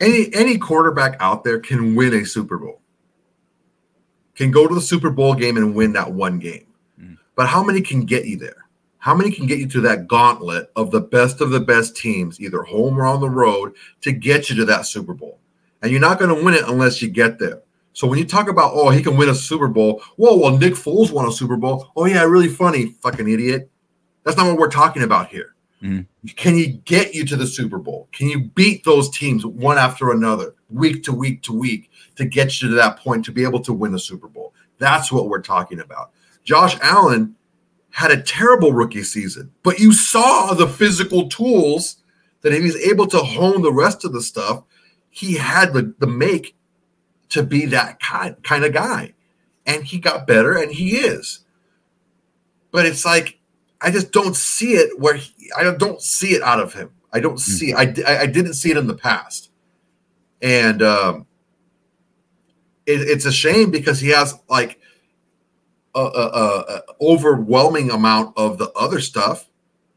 Any 0.00 0.34
any 0.34 0.58
quarterback 0.58 1.16
out 1.20 1.44
there 1.44 1.60
can 1.60 1.94
win 1.94 2.14
a 2.14 2.24
Super 2.24 2.58
Bowl 2.58 2.79
can 4.40 4.50
go 4.50 4.66
to 4.66 4.74
the 4.74 4.80
Super 4.80 5.10
Bowl 5.10 5.34
game 5.34 5.58
and 5.58 5.74
win 5.74 5.92
that 5.92 6.12
one 6.12 6.38
game. 6.38 6.66
Mm. 6.98 7.18
But 7.34 7.46
how 7.46 7.62
many 7.62 7.82
can 7.82 8.06
get 8.06 8.26
you 8.26 8.38
there? 8.38 8.64
How 8.96 9.14
many 9.14 9.30
can 9.30 9.46
get 9.46 9.58
you 9.58 9.68
to 9.68 9.80
that 9.82 10.08
gauntlet 10.08 10.70
of 10.76 10.90
the 10.90 11.00
best 11.00 11.40
of 11.40 11.50
the 11.50 11.60
best 11.60 11.96
teams, 11.96 12.40
either 12.40 12.62
home 12.62 12.98
or 12.98 13.04
on 13.04 13.20
the 13.20 13.28
road, 13.28 13.74
to 14.00 14.12
get 14.12 14.48
you 14.48 14.56
to 14.56 14.64
that 14.64 14.86
Super 14.86 15.14
Bowl? 15.14 15.38
And 15.82 15.90
you're 15.90 16.00
not 16.00 16.18
going 16.18 16.34
to 16.34 16.42
win 16.42 16.54
it 16.54 16.64
unless 16.66 17.00
you 17.00 17.08
get 17.08 17.38
there. 17.38 17.60
So 17.92 18.06
when 18.06 18.18
you 18.18 18.24
talk 18.24 18.48
about, 18.48 18.72
oh, 18.74 18.90
he 18.90 19.02
can 19.02 19.16
win 19.16 19.28
a 19.28 19.34
Super 19.34 19.68
Bowl, 19.68 20.02
whoa, 20.16 20.36
well, 20.36 20.56
Nick 20.56 20.74
Foles 20.74 21.10
won 21.10 21.26
a 21.26 21.32
Super 21.32 21.56
Bowl. 21.56 21.90
Oh, 21.96 22.06
yeah, 22.06 22.22
really 22.22 22.48
funny, 22.48 22.94
fucking 23.02 23.28
idiot. 23.28 23.70
That's 24.24 24.36
not 24.36 24.46
what 24.46 24.58
we're 24.58 24.70
talking 24.70 25.02
about 25.02 25.28
here. 25.28 25.54
Mm. 25.82 26.06
Can 26.36 26.54
he 26.54 26.80
get 26.84 27.14
you 27.14 27.24
to 27.26 27.36
the 27.36 27.46
Super 27.46 27.78
Bowl? 27.78 28.08
Can 28.12 28.28
you 28.28 28.44
beat 28.44 28.84
those 28.84 29.10
teams 29.10 29.44
one 29.44 29.78
after 29.78 30.12
another, 30.12 30.54
week 30.70 31.02
to 31.04 31.12
week 31.12 31.42
to 31.42 31.52
week? 31.52 31.90
to 32.20 32.26
get 32.26 32.60
you 32.60 32.68
to 32.68 32.74
that 32.74 32.98
point 32.98 33.24
to 33.24 33.32
be 33.32 33.44
able 33.44 33.60
to 33.60 33.72
win 33.72 33.94
a 33.94 33.98
Super 33.98 34.28
Bowl. 34.28 34.52
That's 34.78 35.10
what 35.10 35.28
we're 35.28 35.40
talking 35.40 35.80
about. 35.80 36.10
Josh 36.44 36.76
Allen 36.82 37.34
had 37.90 38.10
a 38.10 38.22
terrible 38.22 38.72
rookie 38.74 39.02
season, 39.02 39.50
but 39.62 39.78
you 39.78 39.92
saw 39.92 40.52
the 40.52 40.68
physical 40.68 41.28
tools 41.28 41.96
that 42.42 42.52
he 42.52 42.60
was 42.60 42.76
able 42.76 43.06
to 43.06 43.18
hone 43.18 43.62
the 43.62 43.72
rest 43.72 44.04
of 44.04 44.12
the 44.12 44.20
stuff. 44.20 44.62
He 45.08 45.34
had 45.34 45.72
the, 45.72 45.94
the 45.98 46.06
make 46.06 46.54
to 47.30 47.42
be 47.42 47.64
that 47.66 48.00
kind, 48.00 48.36
kind 48.42 48.64
of 48.64 48.74
guy. 48.74 49.14
And 49.64 49.84
he 49.84 49.98
got 49.98 50.26
better, 50.26 50.56
and 50.56 50.70
he 50.70 50.96
is. 50.96 51.40
But 52.70 52.84
it's 52.84 53.04
like, 53.04 53.38
I 53.80 53.90
just 53.90 54.12
don't 54.12 54.36
see 54.36 54.72
it 54.72 54.98
where 54.98 55.14
he, 55.14 55.50
I 55.56 55.72
don't 55.72 56.02
see 56.02 56.34
it 56.34 56.42
out 56.42 56.60
of 56.60 56.74
him. 56.74 56.90
I 57.12 57.20
don't 57.20 57.32
hmm. 57.32 57.38
see. 57.38 57.72
I 57.72 57.94
I 58.06 58.26
didn't 58.26 58.54
see 58.54 58.70
it 58.70 58.76
in 58.76 58.86
the 58.86 58.94
past, 58.94 59.49
and 60.42 60.82
um, 60.82 61.26
it, 62.86 63.00
it's 63.08 63.26
a 63.26 63.32
shame 63.32 63.70
because 63.70 64.00
he 64.00 64.08
has 64.08 64.38
like 64.48 64.80
a, 65.94 66.00
a, 66.00 66.64
a, 66.68 66.82
overwhelming 67.00 67.90
amount 67.90 68.36
of 68.36 68.58
the 68.58 68.70
other 68.72 69.00
stuff. 69.00 69.48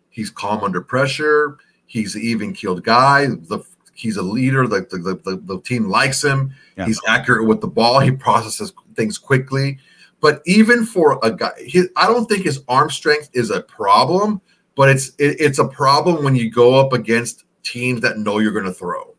He's 0.09 0.29
calm 0.29 0.63
under 0.63 0.81
pressure. 0.81 1.57
He's 1.85 2.15
an 2.15 2.21
even 2.21 2.53
keeled 2.53 2.83
guy. 2.83 3.27
The 3.27 3.63
he's 3.93 4.17
a 4.17 4.21
leader. 4.21 4.67
The 4.67 4.81
the, 4.89 5.19
the, 5.23 5.41
the 5.43 5.61
team 5.61 5.85
likes 5.85 6.23
him. 6.23 6.53
Yeah. 6.77 6.85
He's 6.85 6.99
accurate 7.07 7.47
with 7.47 7.61
the 7.61 7.67
ball. 7.67 7.99
He 7.99 8.11
processes 8.11 8.73
things 8.95 9.17
quickly. 9.17 9.79
But 10.19 10.41
even 10.45 10.85
for 10.85 11.19
a 11.21 11.31
guy, 11.31 11.51
his, 11.57 11.89
I 11.95 12.07
don't 12.07 12.27
think 12.27 12.43
his 12.43 12.63
arm 12.67 12.89
strength 12.89 13.29
is 13.33 13.49
a 13.49 13.61
problem. 13.61 14.41
But 14.75 14.89
it's 14.89 15.09
it, 15.19 15.39
it's 15.39 15.59
a 15.59 15.67
problem 15.67 16.23
when 16.23 16.35
you 16.35 16.49
go 16.49 16.75
up 16.75 16.93
against 16.93 17.45
teams 17.61 18.01
that 18.01 18.17
know 18.17 18.39
you're 18.39 18.51
going 18.51 18.65
to 18.65 18.73
throw. 18.73 19.12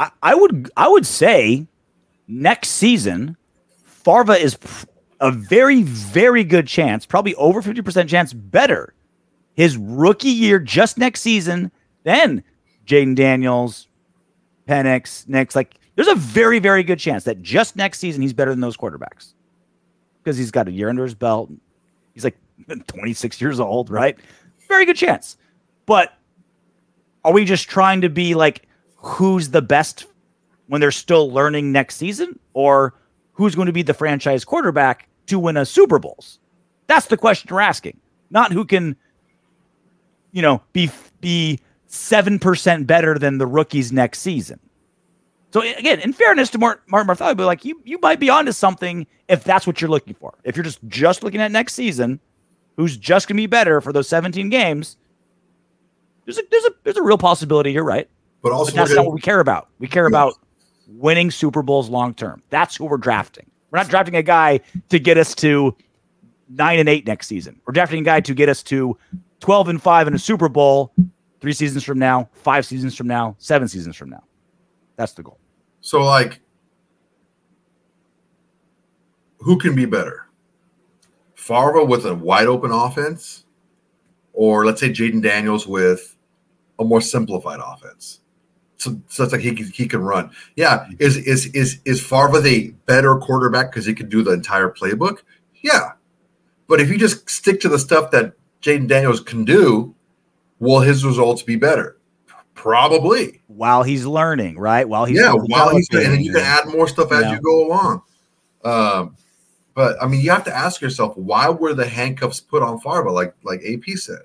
I, 0.00 0.10
I 0.22 0.34
would 0.34 0.70
I 0.76 0.88
would 0.88 1.06
say 1.06 1.68
next 2.26 2.70
season, 2.70 3.36
Farva 3.84 4.32
is 4.32 4.58
a 5.20 5.30
very, 5.30 5.82
very 5.82 6.42
good 6.42 6.66
chance, 6.66 7.04
probably 7.04 7.34
over 7.36 7.62
50% 7.62 8.08
chance 8.08 8.32
better 8.32 8.94
his 9.54 9.76
rookie 9.76 10.30
year 10.30 10.58
just 10.58 10.96
next 10.96 11.20
season 11.20 11.70
than 12.04 12.42
Jayden 12.86 13.14
Daniels, 13.14 13.88
Penix, 14.66 15.28
Nix. 15.28 15.54
Like 15.54 15.74
There's 15.96 16.08
a 16.08 16.14
very, 16.14 16.58
very 16.58 16.82
good 16.82 16.98
chance 16.98 17.24
that 17.24 17.42
just 17.42 17.76
next 17.76 17.98
season 17.98 18.22
he's 18.22 18.32
better 18.32 18.52
than 18.52 18.60
those 18.60 18.78
quarterbacks 18.78 19.34
because 20.22 20.38
he's 20.38 20.50
got 20.50 20.66
a 20.66 20.72
year 20.72 20.88
under 20.88 21.04
his 21.04 21.14
belt. 21.14 21.50
He's 22.14 22.24
like 22.24 22.38
26 22.86 23.38
years 23.40 23.60
old, 23.60 23.90
right? 23.90 24.16
Very 24.66 24.86
good 24.86 24.96
chance. 24.96 25.36
But 25.84 26.14
are 27.22 27.32
we 27.32 27.44
just 27.44 27.68
trying 27.68 28.00
to 28.00 28.08
be 28.08 28.34
like 28.34 28.66
who's 29.00 29.50
the 29.50 29.62
best 29.62 30.06
when 30.68 30.80
they're 30.80 30.90
still 30.90 31.30
learning 31.32 31.72
next 31.72 31.96
season 31.96 32.38
or 32.54 32.94
who's 33.32 33.54
going 33.54 33.66
to 33.66 33.72
be 33.72 33.82
the 33.82 33.94
franchise 33.94 34.44
quarterback 34.44 35.08
to 35.26 35.38
win 35.38 35.56
a 35.56 35.66
Super 35.66 35.98
Bowls? 35.98 36.38
That's 36.86 37.06
the 37.06 37.16
question 37.16 37.48
we're 37.52 37.60
asking. 37.60 37.98
Not 38.30 38.52
who 38.52 38.64
can 38.64 38.96
you 40.32 40.42
know, 40.42 40.62
be 40.72 40.90
be 41.20 41.60
7% 41.88 42.86
better 42.86 43.18
than 43.18 43.38
the 43.38 43.46
rookies 43.46 43.92
next 43.92 44.20
season. 44.20 44.60
So 45.52 45.60
again, 45.60 45.98
in 46.00 46.12
fairness 46.12 46.50
to 46.50 46.58
Martin 46.58 46.84
Bartholomew, 46.88 47.34
but 47.34 47.46
like 47.46 47.64
you, 47.64 47.80
you 47.84 47.98
might 48.00 48.20
be 48.20 48.30
onto 48.30 48.52
something 48.52 49.06
if 49.28 49.42
that's 49.42 49.66
what 49.66 49.80
you're 49.80 49.90
looking 49.90 50.14
for. 50.14 50.38
If 50.44 50.56
you're 50.56 50.64
just 50.64 50.78
just 50.86 51.24
looking 51.24 51.40
at 51.40 51.50
next 51.50 51.74
season, 51.74 52.20
who's 52.76 52.96
just 52.96 53.26
gonna 53.26 53.36
be 53.36 53.46
better 53.46 53.80
for 53.80 53.92
those 53.92 54.08
17 54.08 54.48
games, 54.48 54.96
there's 56.24 56.38
a 56.38 56.42
there's 56.50 56.64
a 56.64 56.70
there's 56.84 56.96
a 56.96 57.02
real 57.02 57.18
possibility 57.18 57.72
you're 57.72 57.84
right. 57.84 58.08
But 58.42 58.52
also, 58.52 58.72
but 58.72 58.76
that's 58.76 58.94
not 58.94 59.04
what 59.04 59.14
we 59.14 59.20
care 59.20 59.40
about. 59.40 59.68
We 59.78 59.86
care 59.86 60.04
yes. 60.04 60.10
about 60.10 60.34
winning 60.88 61.30
Super 61.30 61.62
Bowls 61.62 61.88
long 61.88 62.14
term. 62.14 62.42
That's 62.50 62.76
who 62.76 62.86
we're 62.86 62.96
drafting. 62.96 63.50
We're 63.70 63.78
not 63.78 63.88
drafting 63.88 64.16
a 64.16 64.22
guy 64.22 64.60
to 64.88 64.98
get 64.98 65.18
us 65.18 65.34
to 65.36 65.76
nine 66.48 66.78
and 66.78 66.88
eight 66.88 67.06
next 67.06 67.26
season. 67.28 67.60
We're 67.64 67.72
drafting 67.72 68.00
a 68.00 68.04
guy 68.04 68.20
to 68.20 68.34
get 68.34 68.48
us 68.48 68.62
to 68.64 68.96
12 69.40 69.68
and 69.68 69.82
five 69.82 70.08
in 70.08 70.14
a 70.14 70.18
Super 70.18 70.48
Bowl 70.48 70.92
three 71.40 71.52
seasons 71.52 71.84
from 71.84 71.98
now, 71.98 72.28
five 72.32 72.66
seasons 72.66 72.96
from 72.96 73.06
now, 73.06 73.36
seven 73.38 73.68
seasons 73.68 73.96
from 73.96 74.10
now. 74.10 74.22
That's 74.96 75.12
the 75.12 75.22
goal. 75.22 75.38
So, 75.80 76.02
like, 76.02 76.40
who 79.38 79.58
can 79.58 79.74
be 79.74 79.86
better? 79.86 80.26
Favre 81.34 81.84
with 81.84 82.04
a 82.04 82.14
wide 82.14 82.46
open 82.46 82.70
offense, 82.70 83.44
or 84.34 84.66
let's 84.66 84.80
say 84.80 84.90
Jayden 84.90 85.22
Daniels 85.22 85.66
with 85.66 86.16
a 86.78 86.84
more 86.84 87.00
simplified 87.00 87.60
offense. 87.64 88.19
So, 88.80 88.98
so 89.08 89.24
it's 89.24 89.32
like 89.32 89.42
he, 89.42 89.54
he 89.54 89.86
can 89.86 90.02
run. 90.02 90.30
Yeah, 90.56 90.88
is 90.98 91.18
is 91.18 91.46
is 91.48 91.80
is 91.84 92.00
Favre 92.02 92.40
the 92.40 92.70
better 92.86 93.16
quarterback 93.16 93.70
because 93.70 93.84
he 93.84 93.92
can 93.92 94.08
do 94.08 94.22
the 94.22 94.32
entire 94.32 94.70
playbook? 94.70 95.18
Yeah, 95.62 95.90
but 96.66 96.80
if 96.80 96.88
you 96.88 96.96
just 96.96 97.28
stick 97.28 97.60
to 97.60 97.68
the 97.68 97.78
stuff 97.78 98.10
that 98.12 98.32
Jayden 98.62 98.88
Daniels 98.88 99.20
can 99.20 99.44
do, 99.44 99.94
will 100.60 100.80
his 100.80 101.04
results 101.04 101.42
be 101.42 101.56
better? 101.56 101.98
Probably. 102.54 103.42
While 103.48 103.82
he's 103.82 104.06
learning, 104.06 104.58
right? 104.58 104.88
While 104.88 105.04
he's 105.04 105.18
yeah, 105.18 105.34
while 105.34 105.76
he's 105.76 105.86
and 105.90 106.14
then 106.14 106.20
you 106.22 106.32
can 106.32 106.40
add 106.40 106.68
more 106.68 106.88
stuff 106.88 107.12
as 107.12 107.24
yeah. 107.24 107.32
you 107.32 107.40
go 107.42 107.66
along. 107.66 108.02
Um, 108.64 109.16
but 109.74 110.02
I 110.02 110.06
mean, 110.06 110.22
you 110.22 110.30
have 110.30 110.44
to 110.44 110.56
ask 110.56 110.80
yourself 110.80 111.14
why 111.18 111.50
were 111.50 111.74
the 111.74 111.86
handcuffs 111.86 112.40
put 112.40 112.62
on 112.62 112.80
Favre? 112.80 113.10
Like 113.10 113.34
like 113.42 113.60
AP 113.60 113.98
said, 113.98 114.20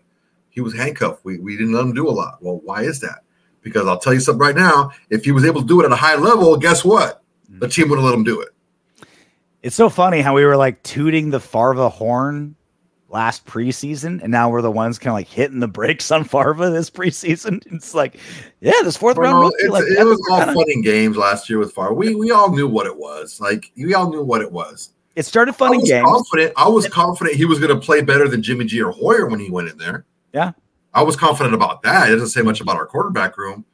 he 0.50 0.62
was 0.62 0.74
handcuffed. 0.74 1.26
We 1.26 1.40
we 1.40 1.58
didn't 1.58 1.74
let 1.74 1.84
him 1.84 1.94
do 1.94 2.08
a 2.08 2.12
lot. 2.12 2.38
Well, 2.42 2.62
why 2.64 2.84
is 2.84 3.02
that? 3.02 3.25
Because 3.66 3.88
I'll 3.88 3.98
tell 3.98 4.14
you 4.14 4.20
something 4.20 4.40
right 4.40 4.56
now. 4.56 4.92
If 5.10 5.26
he 5.26 5.32
was 5.32 5.44
able 5.44 5.62
to 5.62 5.68
do 5.68 5.82
it 5.82 5.86
at 5.86 5.92
a 5.92 5.96
high 5.96 6.16
level, 6.16 6.56
guess 6.56 6.86
what? 6.86 7.24
The 7.50 7.66
mm. 7.66 7.74
team 7.74 7.90
would 7.90 7.98
have 7.98 8.06
let 8.06 8.14
him 8.14 8.24
do 8.24 8.40
it. 8.40 8.50
It's 9.64 9.76
so 9.76 9.90
funny 9.90 10.22
how 10.22 10.36
we 10.36 10.46
were 10.46 10.56
like 10.56 10.84
tooting 10.84 11.32
the 11.32 11.40
Farva 11.40 11.90
horn 11.90 12.56
last 13.10 13.48
preseason, 13.48 14.22
and 14.22 14.32
now 14.32 14.52
we're 14.52 14.62
the 14.62 14.70
ones 14.70 15.00
kind 15.00 15.10
of 15.10 15.16
like 15.16 15.28
hitting 15.28 15.60
the 15.60 15.68
brakes 15.68 16.12
on 16.12 16.24
Farva 16.24 16.70
this 16.70 16.92
preseason. 16.92 17.64
It's 17.74 17.96
like, 17.96 18.20
yeah, 18.62 18.74
this 18.84 18.96
fourth 18.96 19.18
round 19.18 19.40
rookie, 19.40 19.68
like, 19.68 19.86
it 19.86 20.04
was 20.06 20.22
all 20.30 20.38
kinda... 20.38 20.54
fun 20.54 20.66
and 20.68 20.84
games 20.84 21.18
last 21.18 21.50
year 21.50 21.58
with 21.58 21.74
Favre. 21.74 21.96
We 21.96 22.14
we 22.14 22.30
all 22.30 22.52
knew 22.52 22.68
what 22.68 22.86
it 22.86 22.96
was. 22.96 23.42
Like 23.42 23.72
we 23.76 23.96
all 23.96 24.12
knew 24.12 24.22
what 24.22 24.42
it 24.42 24.52
was. 24.52 24.92
It 25.16 25.26
started 25.26 25.54
fun 25.54 25.74
and 25.74 25.84
games. 25.84 26.06
Confident. 26.06 26.54
I 26.56 26.70
was 26.70 26.88
confident 26.88 27.36
he 27.36 27.46
was 27.46 27.58
going 27.58 27.74
to 27.74 27.84
play 27.84 28.02
better 28.02 28.28
than 28.28 28.44
Jimmy 28.44 28.66
G 28.66 28.82
or 28.84 28.92
Hoyer 28.92 29.28
when 29.28 29.40
he 29.40 29.50
went 29.50 29.70
in 29.70 29.78
there. 29.78 30.06
Yeah, 30.32 30.52
I 30.96 31.04
was 31.04 31.18
confident 31.18 31.54
about 31.54 31.84
that. 31.84 32.10
It 32.10 32.14
doesn't 32.14 32.30
say 32.30 32.42
much 32.42 32.62
about 32.62 32.78
our 32.78 32.86
quarterback 32.86 33.38
room. 33.38 33.66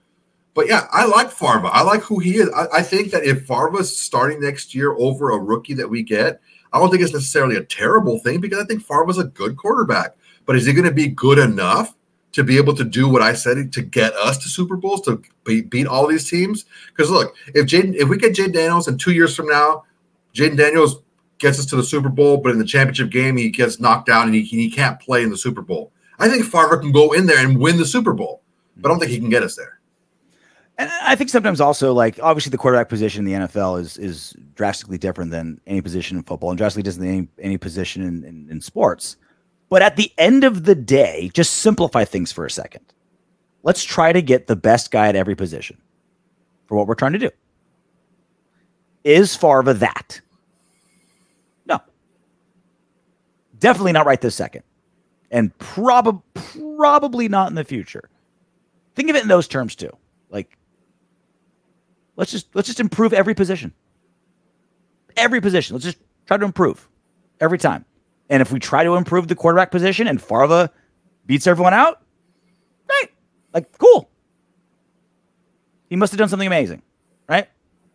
But 0.56 0.68
yeah, 0.68 0.88
I 0.92 1.06
like 1.06 1.32
Favre. 1.32 1.68
I 1.72 1.84
like 1.84 2.02
who 2.02 2.20
he 2.20 2.38
is. 2.38 2.50
I, 2.50 2.80
I 2.80 2.82
think 2.82 3.12
that 3.12 3.24
if 3.24 3.46
Favre's 3.46 3.96
starting 3.96 4.42
next 4.42 4.76
year 4.76 4.94
over 4.94 5.30
a 5.30 5.38
rookie 5.38 5.76
that 5.76 5.90
we 5.90 6.02
get, 6.02 6.42
I 6.74 6.80
don't 6.80 6.90
think 6.90 7.04
it's 7.04 7.14
necessarily 7.14 7.56
a 7.56 7.64
terrible 7.64 8.20
thing 8.20 8.42
because 8.42 8.62
I 8.62 8.66
think 8.66 8.84
Favre 8.84 9.06
was 9.06 9.20
a 9.20 9.26
good 9.26 9.56
quarterback. 9.56 10.16
But 10.46 10.56
is 10.56 10.66
he 10.66 10.74
going 10.74 10.86
to 10.86 10.92
be 10.92 11.08
good 11.08 11.38
enough 11.38 11.96
to 12.34 12.44
be 12.44 12.58
able 12.58 12.74
to 12.74 12.84
do 12.84 13.08
what 13.08 13.22
I 13.22 13.34
said 13.34 13.72
to 13.72 13.82
get 13.82 14.14
us 14.14 14.38
to 14.40 14.50
Super 14.50 14.76
Bowls 14.76 15.02
to 15.02 15.22
beat, 15.44 15.70
beat 15.70 15.88
all 15.88 16.08
these 16.08 16.28
teams? 16.28 16.66
Because 16.88 17.12
look, 17.12 17.36
if 17.54 17.68
Jayden, 17.68 17.96
if 17.96 18.10
we 18.10 18.18
get 18.18 18.34
Jayden 18.34 18.54
Daniels 18.54 18.88
and 18.88 19.00
two 19.00 19.12
years 19.12 19.36
from 19.36 19.48
now, 19.48 19.84
Jayden 20.34 20.58
Daniels 20.58 21.04
gets 21.38 21.60
us 21.60 21.66
to 21.68 21.76
the 21.76 21.84
Super 21.84 22.10
Bowl, 22.10 22.38
but 22.38 22.52
in 22.52 22.60
the 22.60 22.66
championship 22.66 23.12
game 23.12 23.38
he 23.38 23.50
gets 23.50 23.80
knocked 23.80 24.08
down 24.08 24.26
and 24.26 24.36
he, 24.36 24.42
he 24.42 24.72
can't 24.72 25.00
play 25.00 25.24
in 25.24 25.30
the 25.30 25.38
Super 25.38 25.62
Bowl. 25.62 25.92
I 26.22 26.30
think 26.30 26.46
Favre 26.46 26.78
can 26.78 26.92
go 26.92 27.14
in 27.14 27.26
there 27.26 27.44
and 27.44 27.60
win 27.60 27.78
the 27.78 27.86
Super 27.86 28.14
Bowl, 28.14 28.44
but 28.78 28.90
I 28.90 28.94
don't 28.94 29.00
think 29.00 29.12
he 29.12 29.20
can 29.20 29.30
get 29.30 29.42
us 29.42 29.56
there. 29.56 29.80
And 30.78 30.90
I 31.04 31.16
think 31.16 31.30
sometimes 31.30 31.60
also 31.60 31.94
like 31.94 32.20
obviously 32.22 32.52
the 32.52 32.58
quarterback 32.58 32.90
position 32.90 33.26
in 33.28 33.42
the 33.42 33.48
NFL 33.48 33.80
is 33.80 33.98
is 33.98 34.36
drastically 34.54 34.98
different 34.98 35.32
than 35.32 35.60
any 35.68 35.82
position 35.82 36.18
in 36.18 36.24
football 36.24 36.50
and 36.50 36.58
drastically 36.58 36.84
different 36.84 37.02
than 37.02 37.18
any, 37.18 37.28
any 37.40 37.58
position 37.58 38.04
in, 38.04 38.24
in, 38.24 38.48
in 38.50 38.62
sports. 38.62 39.18
But 39.70 39.82
at 39.82 39.96
the 39.96 40.12
end 40.18 40.44
of 40.44 40.66
the 40.66 40.76
day, 40.76 41.32
just 41.34 41.54
simplify 41.56 42.04
things 42.04 42.32
for 42.32 42.46
a 42.46 42.52
second. 42.52 42.86
Let's 43.64 43.84
try 43.84 44.12
to 44.12 44.22
get 44.22 44.48
the 44.48 44.56
best 44.56 44.92
guy 44.92 45.08
at 45.08 45.16
every 45.16 45.36
position 45.36 45.78
for 46.68 46.78
what 46.78 46.88
we're 46.88 46.96
trying 46.96 47.14
to 47.14 47.20
do. 47.20 47.30
Is 49.04 49.36
Favre 49.36 49.74
that? 49.74 50.22
No. 51.66 51.80
Definitely 53.60 53.94
not 53.94 54.06
right 54.06 54.20
this 54.20 54.36
second. 54.36 54.64
And 55.32 55.58
prob- 55.58 56.22
probably 56.78 57.28
not 57.28 57.50
in 57.50 57.56
the 57.56 57.64
future. 57.64 58.10
Think 58.96 59.10
of 59.10 59.16
it 59.16 59.24
in 59.24 59.30
those 59.30 59.48
terms 59.48 59.76
too. 59.76 59.90
Like 60.30 60.58
Let's 62.22 62.32
just 62.32 62.54
let's 62.54 62.68
just 62.68 62.80
improve 62.80 63.14
every 63.14 63.34
position. 63.34 63.74
Every 65.18 65.42
position. 65.42 65.76
Let's 65.76 65.86
just 65.86 65.98
try 66.28 66.38
to 66.38 66.46
improve 66.46 66.88
every 67.40 67.58
time. 67.58 67.84
And 68.30 68.42
if 68.42 68.52
we 68.52 68.60
try 68.60 68.84
to 68.84 68.94
improve 68.94 69.28
the 69.28 69.36
quarterback 69.36 69.72
position 69.72 70.08
and 70.08 70.22
Farva 70.22 70.70
beats 71.26 71.48
everyone 71.48 71.74
out, 71.74 72.02
right? 72.88 73.08
Like 73.54 73.78
cool. 73.78 74.10
He 75.90 75.96
must 75.96 76.12
have 76.12 76.20
done 76.20 76.30
something 76.30 76.46
amazing, 76.48 76.84
right? 77.28 77.50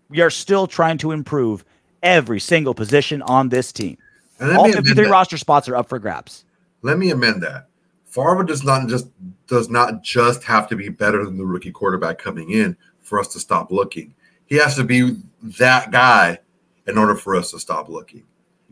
We 0.09 0.23
are 0.23 0.31
still 0.31 0.67
trying 0.67 0.99
to 0.99 1.13
improve 1.13 1.65
every 2.03 2.41
single 2.41 2.75
position 2.75 3.23
on 3.23 3.49
this 3.49 3.73
team. 3.73 3.97
All 4.41 4.71
53 4.73 5.07
roster 5.07 5.39
spots 5.39 5.69
are 5.69 5.77
up 5.77 5.89
for 5.89 5.99
grabs. 5.99 6.45
Let 6.87 6.99
me 6.99 7.11
amend 7.11 7.43
that. 7.43 7.67
Favre 8.05 8.45
does 8.45 8.63
not 8.63 8.89
just 8.89 9.09
does 9.49 9.69
not 9.69 10.05
just 10.05 10.45
have 10.45 10.69
to 10.69 10.77
be 10.77 10.89
better 10.89 11.25
than 11.25 11.37
the 11.37 11.45
rookie 11.45 11.73
quarterback 11.73 12.17
coming 12.17 12.51
in 12.51 12.77
for 13.01 13.19
us 13.19 13.27
to 13.33 13.41
stop 13.41 13.73
looking. 13.73 14.15
He 14.45 14.55
has 14.57 14.77
to 14.77 14.85
be 14.85 15.17
that 15.43 15.91
guy 15.91 16.39
in 16.87 16.97
order 16.97 17.17
for 17.17 17.35
us 17.35 17.51
to 17.51 17.59
stop 17.59 17.89
looking. 17.89 18.23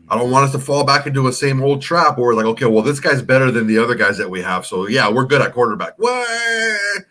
I 0.07 0.17
don't 0.17 0.31
want 0.31 0.45
us 0.45 0.53
to 0.53 0.59
fall 0.59 0.85
back 0.85 1.07
into 1.07 1.27
a 1.27 1.33
same 1.33 1.61
old 1.61 1.81
trap 1.81 2.17
where 2.17 2.27
we're 2.27 2.35
like, 2.35 2.45
okay, 2.45 2.65
well, 2.65 2.83
this 2.83 3.01
guy's 3.01 3.21
better 3.21 3.51
than 3.51 3.67
the 3.67 3.79
other 3.79 3.95
guys 3.95 4.17
that 4.17 4.29
we 4.29 4.41
have. 4.41 4.65
So 4.65 4.87
yeah, 4.87 5.11
we're 5.11 5.25
good 5.25 5.41
at 5.41 5.53
quarterback. 5.53 5.95
What? 5.97 7.05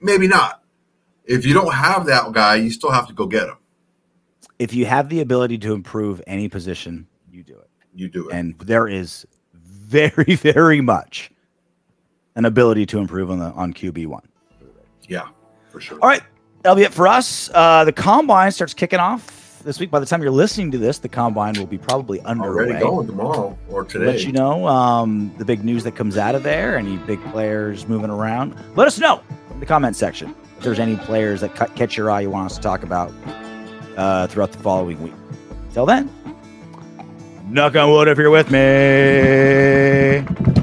Maybe 0.00 0.26
not. 0.26 0.62
If 1.26 1.44
you 1.44 1.52
don't 1.52 1.74
have 1.74 2.06
that 2.06 2.32
guy, 2.32 2.54
you 2.54 2.70
still 2.70 2.92
have 2.92 3.08
to 3.08 3.12
go 3.12 3.26
get 3.26 3.48
him. 3.48 3.58
If 4.58 4.72
you 4.72 4.86
have 4.86 5.10
the 5.10 5.20
ability 5.20 5.58
to 5.58 5.74
improve 5.74 6.22
any 6.26 6.48
position, 6.48 7.06
you 7.30 7.42
do 7.42 7.58
it. 7.58 7.68
You 7.94 8.08
do 8.08 8.30
it. 8.30 8.34
And 8.34 8.58
there 8.60 8.88
is 8.88 9.26
very, 9.86 10.34
very 10.34 10.80
much 10.80 11.30
an 12.34 12.44
ability 12.44 12.86
to 12.86 12.98
improve 12.98 13.30
on 13.30 13.38
the 13.38 13.46
on 13.46 13.72
QB 13.72 14.06
one. 14.06 14.28
Yeah, 15.08 15.28
for 15.70 15.80
sure. 15.80 15.98
All 16.02 16.08
right. 16.08 16.22
That'll 16.62 16.76
be 16.76 16.82
it 16.82 16.92
for 16.92 17.06
us. 17.06 17.48
Uh, 17.54 17.84
the 17.84 17.92
combine 17.92 18.50
starts 18.50 18.74
kicking 18.74 18.98
off 18.98 19.62
this 19.62 19.78
week. 19.78 19.90
By 19.90 20.00
the 20.00 20.06
time 20.06 20.20
you're 20.20 20.32
listening 20.32 20.72
to 20.72 20.78
this, 20.78 20.98
the 20.98 21.08
combine 21.08 21.54
will 21.56 21.66
be 21.66 21.78
probably 21.78 22.20
underway. 22.22 22.64
Already 22.64 22.80
going 22.80 23.06
tomorrow 23.06 23.56
or 23.68 23.84
today. 23.84 24.06
Let 24.06 24.24
you 24.24 24.32
know 24.32 24.66
um, 24.66 25.32
the 25.38 25.44
big 25.44 25.64
news 25.64 25.84
that 25.84 25.94
comes 25.94 26.16
out 26.16 26.34
of 26.34 26.42
there. 26.42 26.76
Any 26.76 26.96
big 26.98 27.22
players 27.26 27.86
moving 27.86 28.10
around? 28.10 28.56
Let 28.74 28.88
us 28.88 28.98
know 28.98 29.22
in 29.52 29.60
the 29.60 29.66
comment 29.66 29.94
section 29.94 30.34
if 30.56 30.64
there's 30.64 30.80
any 30.80 30.96
players 30.96 31.40
that 31.42 31.54
catch 31.76 31.96
your 31.96 32.10
eye 32.10 32.22
you 32.22 32.30
want 32.30 32.50
us 32.50 32.56
to 32.56 32.62
talk 32.62 32.82
about 32.82 33.12
uh, 33.96 34.26
throughout 34.26 34.50
the 34.50 34.58
following 34.58 35.00
week. 35.02 35.14
Till 35.72 35.86
then, 35.86 36.10
knock 37.46 37.76
on 37.76 37.90
wood 37.90 38.08
if 38.08 38.18
you're 38.18 38.30
with 38.30 38.50
me. 38.50 40.55